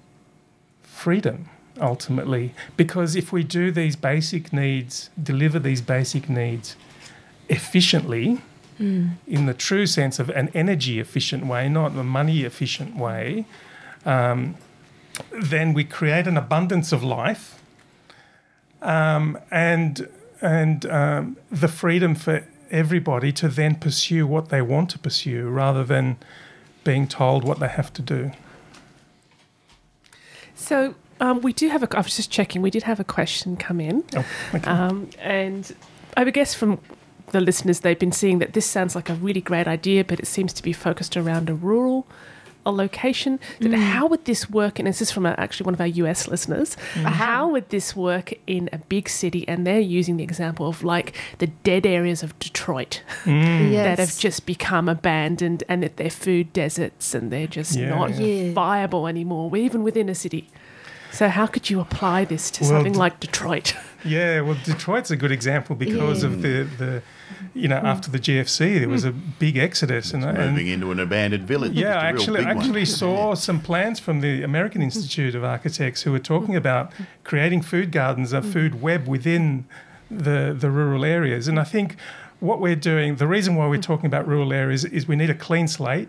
freedom 0.83 1.49
ultimately. 1.81 2.55
Because 2.77 3.17
if 3.17 3.33
we 3.33 3.43
do 3.43 3.71
these 3.73 3.97
basic 3.97 4.53
needs, 4.53 5.11
deliver 5.21 5.59
these 5.59 5.81
basic 5.81 6.29
needs 6.29 6.77
efficiently, 7.49 8.41
in 9.27 9.47
the 9.47 9.55
true 9.55 9.87
sense 9.87 10.19
of 10.19 10.31
an 10.31 10.49
energy 10.55 11.01
efficient 11.01 11.47
way, 11.47 11.69
not 11.69 11.93
a 11.93 12.03
money 12.03 12.45
efficient 12.45 12.97
way, 12.97 13.45
um, 14.07 14.55
then 15.33 15.75
we 15.75 15.85
create 15.85 16.27
an 16.27 16.37
abundance 16.37 16.93
of 16.93 17.03
life 17.03 17.61
um, 18.83 19.39
and 19.51 20.09
and 20.41 20.87
um, 20.87 21.37
the 21.51 21.69
freedom 21.69 22.15
for 22.15 22.47
everybody 22.71 23.33
to 23.33 23.49
then 23.49 23.75
pursue 23.75 24.27
what 24.27 24.49
they 24.49 24.63
want 24.63 24.89
to 24.91 24.99
pursue 24.99 25.49
rather 25.49 25.85
than 25.85 26.17
being 26.85 27.07
told 27.07 27.45
what 27.45 27.59
they 27.59 27.69
have 27.69 27.93
to 27.93 28.01
do. 28.03 28.31
So 30.55 30.95
um, 31.21 31.41
we 31.43 31.53
do 31.53 31.69
have 31.69 31.83
a. 31.83 31.89
I 31.97 32.01
was 32.01 32.17
just 32.17 32.31
checking. 32.31 32.63
We 32.63 32.71
did 32.71 32.85
have 32.85 33.01
a 33.01 33.05
question 33.05 33.57
come 33.57 33.81
in, 33.81 34.05
Oh, 34.17 34.25
okay. 34.55 34.71
um, 34.71 35.11
and 35.19 35.75
I 36.17 36.25
would 36.25 36.35
guess 36.35 36.55
from 36.55 36.81
the 37.33 37.41
listeners 37.41 37.81
they've 37.81 37.99
been 37.99 38.13
seeing 38.13 38.39
that 38.41 38.55
this 38.55 38.67
sounds 38.67 38.95
like 38.95 39.09
a 39.09 39.15
really 39.15 39.41
great 39.41 39.69
idea, 39.69 40.05
but 40.05 40.19
it 40.19 40.27
seems 40.27 40.53
to 40.55 40.63
be 40.63 40.73
focused 40.73 41.17
around 41.17 41.49
a 41.49 41.55
rural. 41.55 42.07
A 42.67 42.71
location. 42.71 43.41
That 43.61 43.73
How 43.73 44.07
would 44.07 44.25
this 44.27 44.51
work? 44.51 44.79
And 44.79 44.87
this 44.87 45.01
is 45.01 45.11
from 45.11 45.25
a, 45.27 45.35
actually 45.39 45.65
one 45.65 45.75
of 45.75 45.81
our 45.81 45.87
US 45.87 46.29
listeners. 46.29 46.75
How 47.05 47.49
would 47.49 47.71
this 47.71 47.97
work 47.97 48.35
in 48.47 48.69
a 48.73 48.79
big 48.79 49.09
city? 49.09 49.49
And 49.49 49.67
they're 49.67 49.81
using 49.81 50.19
the 50.19 50.25
example 50.25 50.69
of 50.69 50.83
like 50.85 51.17
the 51.39 51.47
dead 51.65 51.87
areas 51.87 52.23
of 52.23 52.39
Detroit 52.39 53.03
Mm. 53.25 53.73
Yes. 53.73 53.85
that 53.97 53.99
have 53.99 54.19
just 54.19 54.47
become 54.47 54.89
abandoned 54.89 55.65
and 55.69 55.83
that 55.83 55.97
they're 55.97 56.11
food 56.11 56.53
deserts 56.53 57.15
and 57.15 57.31
they're 57.33 57.47
just 57.47 57.77
Yeah. 57.77 57.91
not 57.91 58.19
Yeah. 58.19 58.53
viable 58.53 59.07
anymore, 59.07 59.57
even 59.57 59.83
within 59.83 60.09
a 60.09 60.15
city. 60.15 60.49
So, 61.13 61.29
how 61.29 61.47
could 61.47 61.71
you 61.71 61.81
apply 61.81 62.25
this 62.25 62.51
to 62.53 62.63
Well, 62.63 62.71
something 62.71 62.95
like 62.95 63.19
Detroit? 63.21 63.75
Yeah, 64.05 64.41
well, 64.43 64.57
Detroit's 64.65 65.11
a 65.11 65.17
good 65.17 65.33
example 65.33 65.77
because 65.77 66.23
of 66.23 66.41
the, 66.43 66.67
the, 66.79 67.03
you 67.55 67.63
Hmm. 67.63 67.69
know, 67.71 67.77
after 67.77 68.11
the 68.11 68.19
GFC, 68.19 68.79
there 68.79 68.89
was 68.89 69.03
hmm. 69.03 69.09
a 69.09 69.13
big 69.39 69.57
exodus, 69.57 70.13
and, 70.13 70.25
and 70.25 70.53
Moving 70.53 70.69
into 70.69 70.91
an 70.91 71.01
abandoned 71.01 71.47
village. 71.47 71.73
yeah, 71.73 72.01
I 72.01 72.13
Just 72.13 72.23
actually 72.23 72.45
one. 72.45 72.57
actually 72.59 72.85
saw 72.85 73.35
some 73.47 73.61
plans 73.61 74.01
from 74.01 74.21
the 74.21 74.43
American 74.43 74.83
Institute 74.83 75.35
of 75.35 75.45
Architects 75.45 76.03
who 76.03 76.13
were 76.13 76.19
talking 76.19 76.55
hmm. 76.55 76.65
about 76.65 76.93
creating 77.25 77.63
food 77.63 77.93
gardens, 77.93 78.33
a 78.33 78.41
hmm. 78.41 78.51
food 78.51 78.83
web 78.83 79.07
within 79.09 79.67
the 80.11 80.57
the 80.59 80.71
rural 80.71 81.05
areas, 81.05 81.49
and 81.49 81.59
I 81.59 81.65
think 81.65 81.97
what 82.41 82.59
we're 82.59 82.75
doing, 82.75 83.17
the 83.17 83.27
reason 83.27 83.55
why 83.55 83.69
we're 83.69 83.81
talking 83.81 84.07
about 84.07 84.27
rural 84.27 84.53
areas 84.53 84.85
is 84.85 85.07
we 85.07 85.15
need 85.15 85.31
a 85.31 85.35
clean 85.35 85.69
slate. 85.69 86.09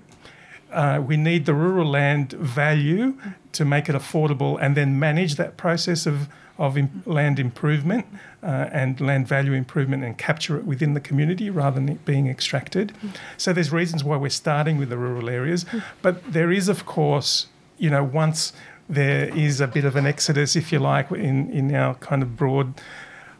Uh, 0.71 1.03
we 1.05 1.17
need 1.17 1.45
the 1.45 1.53
rural 1.53 1.85
land 1.85 2.31
value 2.31 3.17
to 3.51 3.65
make 3.65 3.89
it 3.89 3.95
affordable 3.95 4.57
and 4.61 4.75
then 4.75 4.97
manage 4.97 5.35
that 5.35 5.57
process 5.57 6.05
of, 6.05 6.29
of 6.61 6.77
im- 6.77 7.03
land 7.07 7.39
improvement 7.39 8.05
uh, 8.43 8.69
and 8.71 9.01
land 9.01 9.27
value 9.27 9.53
improvement 9.53 10.03
and 10.03 10.15
capture 10.17 10.57
it 10.57 10.63
within 10.63 10.93
the 10.93 10.99
community 10.99 11.49
rather 11.49 11.75
than 11.75 11.89
it 11.89 12.05
being 12.05 12.27
extracted. 12.27 12.93
So 13.35 13.51
there's 13.51 13.71
reasons 13.71 14.03
why 14.03 14.17
we're 14.17 14.29
starting 14.29 14.77
with 14.77 14.89
the 14.89 14.97
rural 14.97 15.27
areas. 15.27 15.65
But 16.03 16.15
there 16.31 16.51
is, 16.51 16.69
of 16.69 16.85
course, 16.85 17.47
you 17.79 17.89
know, 17.89 18.03
once 18.03 18.53
there 18.87 19.35
is 19.35 19.59
a 19.59 19.67
bit 19.67 19.85
of 19.85 19.95
an 19.95 20.05
exodus, 20.05 20.55
if 20.55 20.71
you 20.71 20.79
like, 20.79 21.11
in, 21.11 21.49
in 21.51 21.73
our 21.73 21.95
kind 21.95 22.21
of 22.21 22.37
broad 22.37 22.79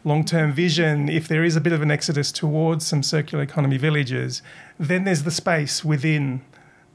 long 0.04 0.24
term 0.24 0.52
vision, 0.52 1.08
if 1.08 1.28
there 1.28 1.44
is 1.44 1.54
a 1.54 1.60
bit 1.60 1.72
of 1.72 1.80
an 1.80 1.92
exodus 1.92 2.32
towards 2.32 2.84
some 2.84 3.04
circular 3.04 3.44
economy 3.44 3.78
villages, 3.78 4.42
then 4.80 5.04
there's 5.04 5.22
the 5.22 5.30
space 5.30 5.84
within 5.84 6.40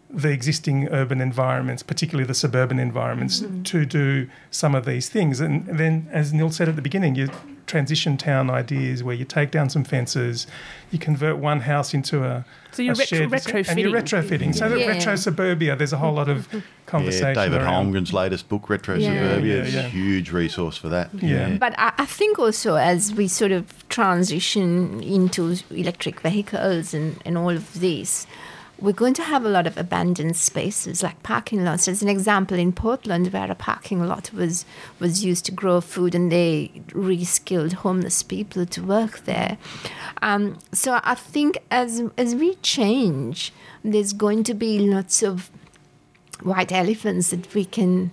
the 0.10 0.30
existing 0.30 0.88
urban 0.90 1.20
environments, 1.20 1.84
particularly 1.84 2.26
the 2.26 2.34
suburban 2.34 2.80
environments, 2.80 3.42
mm-hmm. 3.42 3.64
to 3.64 3.86
do 3.86 4.28
some 4.52 4.74
of 4.74 4.86
these 4.86 5.10
things. 5.10 5.40
And 5.42 5.66
then, 5.68 6.08
as 6.12 6.34
Neil 6.34 6.50
said 6.50 6.70
at 6.70 6.76
the 6.78 6.82
beginning, 6.82 7.16
you 7.16 7.30
transition 7.66 8.16
town 8.16 8.50
ideas 8.50 9.04
where 9.04 9.14
you 9.14 9.26
take 9.26 9.52
down 9.52 9.70
some 9.70 9.84
fences, 9.84 10.48
you 10.90 10.98
convert 10.98 11.36
one 11.38 11.60
house 11.60 11.94
into 11.94 12.24
a 12.24 12.46
So 12.72 12.82
you're 12.82 12.94
a 12.94 12.96
retro- 12.96 13.28
shared- 13.62 13.68
and 13.68 13.80
you're 13.82 13.92
retrofitting. 13.92 14.30
retrofitting. 14.54 14.56
So 14.56 14.70
that 14.70 14.80
Yeah. 14.80 14.88
retro 14.88 15.18
suburbia, 15.18 15.76
there's 15.76 15.92
a 15.92 15.98
whole 15.98 16.14
lot 16.14 16.30
of 16.30 16.48
conversation. 16.86 17.28
Yeah, 17.28 17.34
David 17.34 17.62
around. 17.64 17.92
Holmgren's 17.94 18.14
latest 18.14 18.48
book, 18.48 18.70
Retro 18.70 18.96
Yeah. 18.96 19.10
Suburbia, 19.12 19.58
Yeah, 19.58 19.64
is 19.64 19.74
yeah. 19.74 19.80
a 19.82 19.90
huge 19.90 20.32
resource 20.32 20.78
for 20.78 20.88
that. 20.88 21.10
Yeah. 21.16 21.58
But 21.60 21.78
I, 21.78 21.92
I 21.98 22.06
think 22.06 22.40
also 22.40 22.76
as 22.76 23.14
we 23.14 23.28
sort 23.28 23.52
of 23.52 23.66
transition 23.90 25.04
into 25.04 25.58
electric 25.70 26.22
vehicles 26.22 26.94
and, 26.94 27.22
and 27.26 27.38
all 27.38 27.50
of 27.50 27.82
this, 27.82 28.26
we're 28.80 28.94
going 28.94 29.14
to 29.16 29.24
have 29.24 29.44
a 29.44 29.50
lot 29.50 29.66
of 29.66 29.78
abandoned 29.78 30.36
spaces 30.36 31.02
like 31.02 31.22
parking 31.24 31.64
lots. 31.64 31.88
As 31.88 32.02
an 32.02 32.10
example 32.10 32.58
in 32.58 32.72
Portland 32.72 33.34
where 33.34 33.50
a 33.50 33.56
parking 33.56 34.06
lot 34.06 34.32
was 34.34 34.66
was 35.00 35.26
used 35.26 35.46
to 35.46 35.52
grow 35.52 35.82
food 35.82 36.14
and 36.14 36.32
they 36.32 36.72
reskilled 36.90 37.74
homeless 37.74 38.24
people 38.24 38.66
to 38.66 38.84
work 38.84 39.26
there. 39.26 39.58
Um, 40.22 40.60
so 40.72 41.00
I 41.04 41.16
think 41.16 41.58
as 41.72 42.04
as 42.18 42.36
we 42.36 42.56
change, 42.56 43.52
there's 43.84 44.14
going 44.14 44.44
to 44.44 44.54
be 44.54 44.80
lots 44.80 45.24
of 45.24 45.50
white 46.44 46.72
elephants 46.72 47.32
that 47.32 47.54
we 47.54 47.66
can 47.66 48.12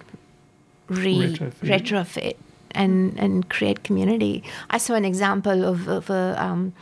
re 0.88 1.36
Retrofit. 1.36 1.52
retrofit 1.62 2.36
and 2.70 3.18
and 3.18 3.48
create 3.48 3.82
community. 3.84 4.42
I 4.70 4.78
saw 4.78 4.94
an 4.94 5.04
example 5.04 5.64
of, 5.64 5.88
of 5.88 6.10
a, 6.10 6.42
um, 6.42 6.72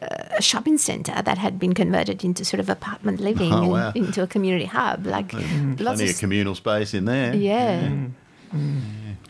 a 0.00 0.42
shopping 0.42 0.78
center 0.78 1.20
that 1.22 1.38
had 1.38 1.58
been 1.58 1.74
converted 1.74 2.24
into 2.24 2.44
sort 2.44 2.60
of 2.60 2.68
apartment 2.68 3.20
living 3.20 3.52
Oh, 3.52 3.62
and 3.62 3.70
wow. 3.72 3.92
into 3.94 4.22
a 4.22 4.26
community 4.26 4.66
hub. 4.66 5.06
Like 5.06 5.32
lots 5.32 5.44
Plenty 5.82 6.04
of 6.04 6.10
of 6.10 6.18
communal 6.18 6.54
space 6.54 6.94
in 6.94 7.04
there. 7.04 7.34
yeah. 7.34 7.80
Mm. 7.88 8.10
Mm. 8.54 8.80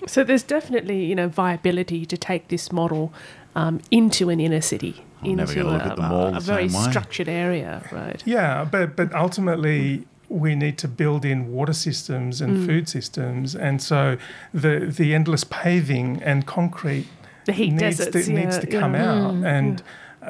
So, 0.06 0.22
there's 0.24 0.44
definitely 0.44 1.04
you 1.04 1.14
know 1.14 1.28
viability 1.28 2.06
to 2.06 2.16
take 2.16 2.48
this 2.48 2.70
model 2.70 3.12
um, 3.56 3.80
into 3.90 4.30
an 4.30 4.38
inner 4.40 4.60
city, 4.60 5.04
I'm 5.22 5.40
into 5.40 5.54
gonna 5.54 5.70
a, 5.70 5.88
at 5.88 5.96
the 5.96 6.02
mall 6.02 6.36
a, 6.36 6.40
very 6.40 6.64
way. 6.68 6.68
structured 6.90 7.28
area, 7.28 7.82
right? 7.90 8.22
Yeah, 8.24 8.64
but 8.64 8.94
but 8.94 9.12
ultimately 9.14 10.06
we 10.28 10.54
need 10.54 10.78
to 10.78 10.88
build 10.88 11.24
in 11.24 11.50
water 11.52 11.72
systems 11.72 12.40
and 12.40 12.58
mm. 12.58 12.66
food 12.66 12.88
systems, 12.88 13.56
and 13.56 13.82
so 13.82 14.18
the 14.54 14.80
the 14.80 15.14
endless 15.14 15.42
paving 15.42 16.22
and 16.22 16.46
concrete 16.46 17.08
The 17.46 17.52
heat 17.52 17.70
needs 17.72 17.96
deserts, 17.96 18.26
to, 18.26 18.32
needs 18.32 18.56
yeah, 18.56 18.60
to 18.60 18.70
yeah. 18.70 18.80
come 18.80 18.94
out, 18.94 19.34
and 19.44 19.82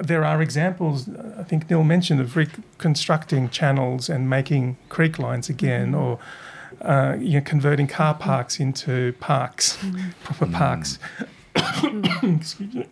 there 0.02 0.24
are 0.24 0.42
examples. 0.42 1.08
I 1.38 1.42
think 1.42 1.68
Neil 1.70 1.84
mentioned 1.84 2.20
of 2.20 2.36
reconstructing 2.36 3.50
channels 3.50 4.08
and 4.08 4.28
making 4.28 4.76
creek 4.88 5.18
lines 5.18 5.48
again, 5.48 5.94
or 5.94 6.18
uh, 6.82 7.16
you 7.18 7.34
know, 7.34 7.40
converting 7.44 7.86
car 7.86 8.14
parks 8.14 8.60
into 8.60 9.12
parks, 9.14 9.78
proper 10.22 10.46
parks. 10.46 10.98
Excuse 12.22 12.74
me. 12.74 12.86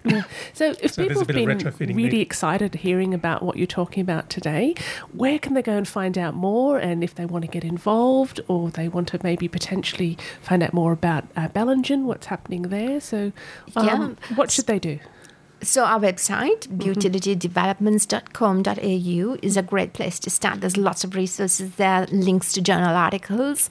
So, 0.53 0.75
if 0.81 0.95
So 0.95 1.03
people 1.07 1.21
have 1.21 1.29
been 1.29 1.47
really 1.47 1.95
need. 1.95 2.15
excited 2.15 2.75
hearing 2.75 3.15
about 3.15 3.43
what 3.43 3.57
you're 3.57 3.67
talking 3.67 4.01
about 4.01 4.29
today, 4.29 4.75
where 5.13 5.39
can 5.39 5.55
they 5.55 5.63
go 5.63 5.77
and 5.77 5.87
find 5.87 6.19
out 6.19 6.35
more? 6.35 6.79
And 6.79 7.05
if 7.05 7.15
they 7.15 7.27
want 7.27 7.45
to 7.45 7.51
get 7.51 7.65
involved 7.65 8.41
or 8.49 8.71
they 8.71 8.89
want 8.89 9.09
to 9.09 9.21
maybe 9.23 9.47
potentially 9.49 10.19
find 10.41 10.63
out 10.63 10.73
more 10.73 10.93
about 10.93 11.25
uh, 11.37 11.49
Bellingen, 11.49 12.05
what's 12.05 12.27
happening 12.27 12.63
there? 12.63 13.01
So, 13.01 13.33
um, 13.77 14.17
what 14.35 14.51
should 14.51 14.67
they 14.67 14.79
do? 14.79 14.99
So 15.63 15.85
our 15.85 15.99
website, 15.99 16.69
mm-hmm. 16.69 16.81
beautilitydevelopments.com.au, 16.81 19.39
is 19.43 19.57
a 19.57 19.63
great 19.63 19.93
place 19.95 20.19
to 20.21 20.29
start. 20.31 20.61
There's 20.61 20.77
lots 20.77 21.03
of 21.05 21.15
resources 21.15 21.77
there, 21.77 22.07
links 22.13 22.53
to 22.53 22.61
journal 22.63 22.95
articles. 22.95 23.71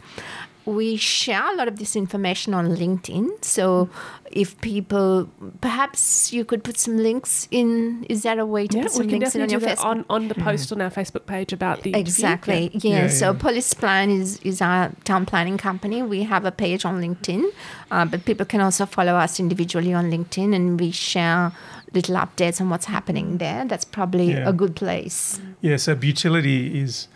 We 0.65 0.97
share 0.97 1.53
a 1.53 1.55
lot 1.55 1.67
of 1.67 1.77
this 1.77 1.95
information 1.95 2.55
on 2.55 2.75
LinkedIn. 2.75 3.45
So 3.45 3.85
mm-hmm. 3.85 4.27
if 4.31 4.59
people, 4.61 5.29
perhaps 5.61 6.33
you 6.33 6.43
could 6.43 6.63
put 6.63 6.79
some 6.79 6.97
links 6.97 7.47
in. 7.51 8.03
Is 8.09 8.23
there 8.23 8.39
a 8.39 8.45
way 8.47 8.65
to 8.65 8.77
Yeah, 8.77 8.83
put 8.83 8.91
some 8.93 9.05
we 9.05 9.11
can 9.11 9.19
links 9.19 9.35
in 9.35 9.41
on 9.43 9.47
definitely 9.47 9.67
your 9.69 9.77
Facebook? 9.77 9.85
on, 9.85 10.05
on 10.09 10.27
the 10.27 10.33
mm-hmm. 10.33 10.43
post 10.43 10.71
on 10.71 10.81
our 10.81 10.89
Facebook 10.89 11.27
page 11.27 11.53
about 11.53 11.83
the. 11.83 11.93
Exactly. 11.95 12.71
Yeah. 12.73 12.79
Yeah. 12.81 13.01
Yeah, 13.03 13.09
So 13.09 13.31
yeah. 13.31 13.37
PolisPlan 13.37 14.09
is, 14.19 14.39
is 14.39 14.59
our 14.59 14.91
town 15.03 15.27
planning 15.27 15.59
company. 15.59 16.01
We 16.01 16.23
have 16.23 16.45
a 16.45 16.51
page 16.51 16.83
on 16.83 16.99
LinkedIn, 16.99 17.45
uh, 17.91 18.05
but 18.05 18.25
people 18.25 18.47
can 18.47 18.61
also 18.61 18.87
follow 18.87 19.13
us 19.13 19.39
individually 19.39 19.93
on 19.93 20.09
LinkedIn, 20.09 20.55
and 20.55 20.79
we 20.79 20.89
share 20.89 21.51
little 21.95 22.15
updates 22.15 22.61
on 22.61 22.69
what's 22.69 22.85
happening 22.85 23.37
there. 23.39 23.65
That's 23.65 23.85
probably 23.85 24.31
Yeah. 24.31 24.47
a 24.49 24.53
good 24.53 24.75
place. 24.75 25.41
Yeah, 25.61 25.77
so 25.77 25.95
beautility 25.95 26.79
is 26.79 27.07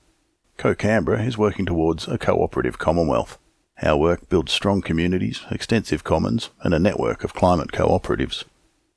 Co 0.58 0.74
Canberra 0.74 1.22
is 1.22 1.38
working 1.38 1.68
towards 1.68 2.08
a 2.08 2.18
cooperative 2.18 2.80
Commonwealth. 2.80 3.38
Our 3.84 3.96
work 3.96 4.30
builds 4.30 4.52
strong 4.52 4.82
communities, 4.82 5.42
extensive 5.52 6.04
commons, 6.04 6.50
and 6.64 6.74
a 6.74 6.80
network 6.80 7.24
of 7.24 7.36
climate 7.36 7.72
cooperatives. 7.72 8.46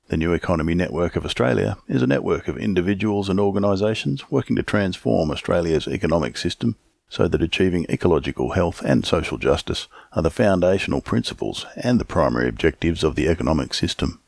The 0.09 0.17
New 0.17 0.33
Economy 0.33 0.75
Network 0.75 1.15
of 1.15 1.27
Australia 1.27 1.77
is 1.87 2.01
a 2.01 2.07
network 2.07 2.49
of 2.49 2.57
individuals 2.57 3.29
and 3.29 3.39
organisations 3.39 4.31
working 4.31 4.57
to 4.57 4.63
transform 4.63 5.31
Australia's 5.31 5.87
economic 5.87 6.39
system 6.39 6.77
so 7.11 7.29
that 7.29 7.43
achieving 7.43 7.85
ecological 7.91 8.53
health 8.53 8.81
and 8.83 9.05
social 9.05 9.37
justice 9.37 9.89
are 10.15 10.23
the 10.23 10.31
foundational 10.31 11.03
principles 11.03 11.67
and 11.77 12.01
the 12.01 12.05
primary 12.07 12.49
objectives 12.49 13.05
of 13.05 13.15
the 13.15 13.29
economic 13.29 13.75
system. 13.75 14.21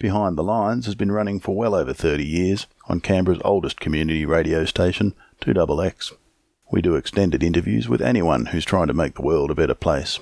Behind 0.00 0.36
the 0.38 0.42
Lines 0.42 0.86
has 0.86 0.94
been 0.94 1.12
running 1.12 1.40
for 1.40 1.54
well 1.54 1.74
over 1.74 1.92
30 1.92 2.24
years 2.24 2.66
on 2.88 3.00
Canberra's 3.00 3.42
oldest 3.44 3.78
community 3.78 4.24
radio 4.24 4.64
station, 4.64 5.14
2XX. 5.42 6.14
We 6.72 6.80
do 6.80 6.96
extended 6.96 7.42
interviews 7.42 7.86
with 7.86 8.00
anyone 8.00 8.46
who's 8.46 8.64
trying 8.64 8.86
to 8.86 8.94
make 8.94 9.16
the 9.16 9.22
world 9.22 9.50
a 9.50 9.54
better 9.54 9.74
place. 9.74 10.18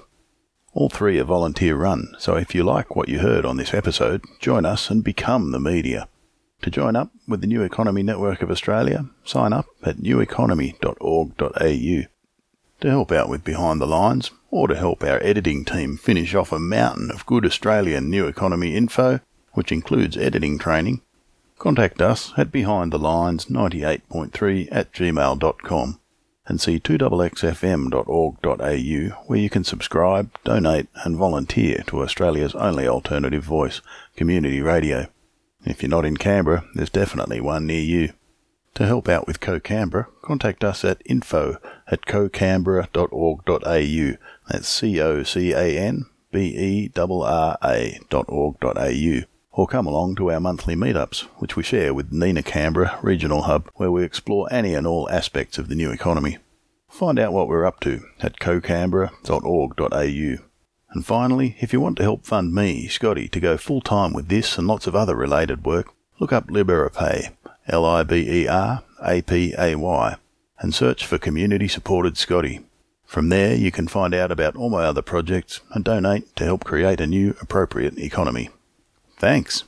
All 0.73 0.89
three 0.89 1.21
are 1.21 1.25
volunteer 1.25 1.77
run, 1.77 2.09
so 2.19 2.35
if 2.35 2.57
you 2.57 2.65
like 2.65 2.97
what 2.97 3.09
you 3.09 3.21
heard 3.21 3.45
on 3.45 3.57
this 3.57 3.73
episode, 3.73 4.25
join 4.41 4.67
us 4.67 4.91
and 4.91 5.05
become 5.05 5.53
the 5.53 5.61
media. 5.61 6.09
To 6.63 6.73
join 6.73 6.97
up 6.97 7.13
with 7.29 7.41
the 7.41 7.47
New 7.47 7.63
Economy 7.63 8.03
Network 8.03 8.43
of 8.43 8.51
Australia, 8.51 9.09
sign 9.25 9.53
up 9.53 9.67
at 9.85 9.99
neweconomy.org.au. 9.99 12.03
To 12.81 12.91
help 12.91 13.13
out 13.13 13.29
with 13.29 13.45
Behind 13.45 13.81
the 13.81 13.87
Lines, 13.87 14.33
or 14.51 14.67
to 14.67 14.75
help 14.75 15.05
our 15.05 15.23
editing 15.23 15.65
team 15.65 15.97
finish 15.97 16.35
off 16.35 16.51
a 16.51 16.59
mountain 16.59 17.13
of 17.13 17.27
good 17.27 17.47
Australian 17.47 18.11
New 18.11 18.27
Economy 18.27 18.75
info, 18.75 19.21
which 19.59 19.73
includes 19.73 20.17
editing 20.17 20.57
training, 20.57 21.03
contact 21.59 22.01
us 22.01 22.33
at 22.37 22.53
behindthelines98.3 22.53 24.69
at 24.71 24.93
gmail.com 24.93 25.99
and 26.47 26.61
see 26.61 26.79
2xxfm.org.au 26.79 29.25
where 29.27 29.39
you 29.41 29.51
can 29.51 29.65
subscribe, 29.65 30.31
donate 30.45 30.87
and 31.05 31.17
volunteer 31.17 31.83
to 31.89 32.03
Australia's 32.03 32.55
only 32.55 32.87
alternative 32.87 33.43
voice, 33.43 33.81
community 34.15 34.63
radio. 34.63 35.09
If 35.65 35.83
you're 35.83 35.91
not 35.91 36.05
in 36.05 36.19
Canberra, 36.19 36.65
there's 36.75 36.89
definitely 36.89 37.41
one 37.41 37.67
near 37.67 37.83
you. 37.83 38.13
To 38.75 38.87
help 38.87 39.09
out 39.09 39.27
with 39.27 39.41
Co-Canberra, 39.41 40.07
contact 40.23 40.63
us 40.63 40.85
at 40.85 41.03
info 41.05 41.57
at 41.89 42.07
cocanberra.org.au. 42.07 44.19
That's 44.49 44.69
C-O-C-A-N-B-E-R-R-A 44.69 45.31
dot 48.09 48.27
org 48.29 48.61
dot 48.61 48.79
au. 48.79 49.23
Or 49.59 49.67
come 49.67 49.89
along 49.89 50.15
to 50.15 50.31
our 50.31 50.39
monthly 50.39 50.77
meetups, 50.77 51.23
which 51.39 51.57
we 51.57 51.65
share 51.65 51.93
with 51.93 52.13
NENA 52.13 52.45
Canberra 52.45 52.97
Regional 53.03 53.43
Hub, 53.43 53.69
where 53.75 53.91
we 53.91 54.05
explore 54.05 54.47
any 54.53 54.73
and 54.73 54.87
all 54.87 55.11
aspects 55.11 55.59
of 55.59 55.69
the 55.69 55.75
new 55.75 55.91
economy. 55.91 56.39
Find 56.89 57.19
out 57.19 57.33
what 57.33 57.49
we're 57.49 57.67
up 57.67 57.81
to 57.81 58.05
at 58.21 58.39
cocanberra.org.au. 58.39 60.45
And 60.91 61.05
finally, 61.05 61.57
if 61.59 61.73
you 61.73 61.81
want 61.81 61.97
to 61.97 62.05
help 62.05 62.25
fund 62.25 62.55
me, 62.55 62.87
Scotty, 62.87 63.27
to 63.27 63.41
go 63.41 63.57
full 63.57 63.81
time 63.81 64.13
with 64.13 64.29
this 64.29 64.59
and 64.59 64.69
lots 64.69 64.87
of 64.87 64.95
other 64.95 65.17
related 65.17 65.65
work, 65.65 65.93
look 66.21 66.33
up 66.33 66.47
Liberapay, 66.47 67.35
L 67.67 67.85
I 67.85 68.05
B 68.05 68.31
E 68.31 68.47
R 68.47 68.85
A 69.05 69.23
P 69.23 69.55
A 69.59 69.75
Y, 69.75 70.17
and 70.61 70.73
search 70.73 71.05
for 71.05 71.19
Community 71.19 71.67
Supported 71.67 72.17
Scotty. 72.17 72.61
From 73.05 73.29
there, 73.29 73.57
you 73.57 73.73
can 73.73 73.89
find 73.89 74.15
out 74.15 74.31
about 74.31 74.55
all 74.55 74.71
my 74.71 74.85
other 74.85 75.03
projects 75.03 75.63
and 75.73 75.85
donate 75.85 76.37
to 76.37 76.45
help 76.45 76.63
create 76.63 77.01
a 77.01 77.09
new 77.09 77.35
appropriate 77.41 77.99
economy. 77.99 78.51
Thanks. 79.19 79.65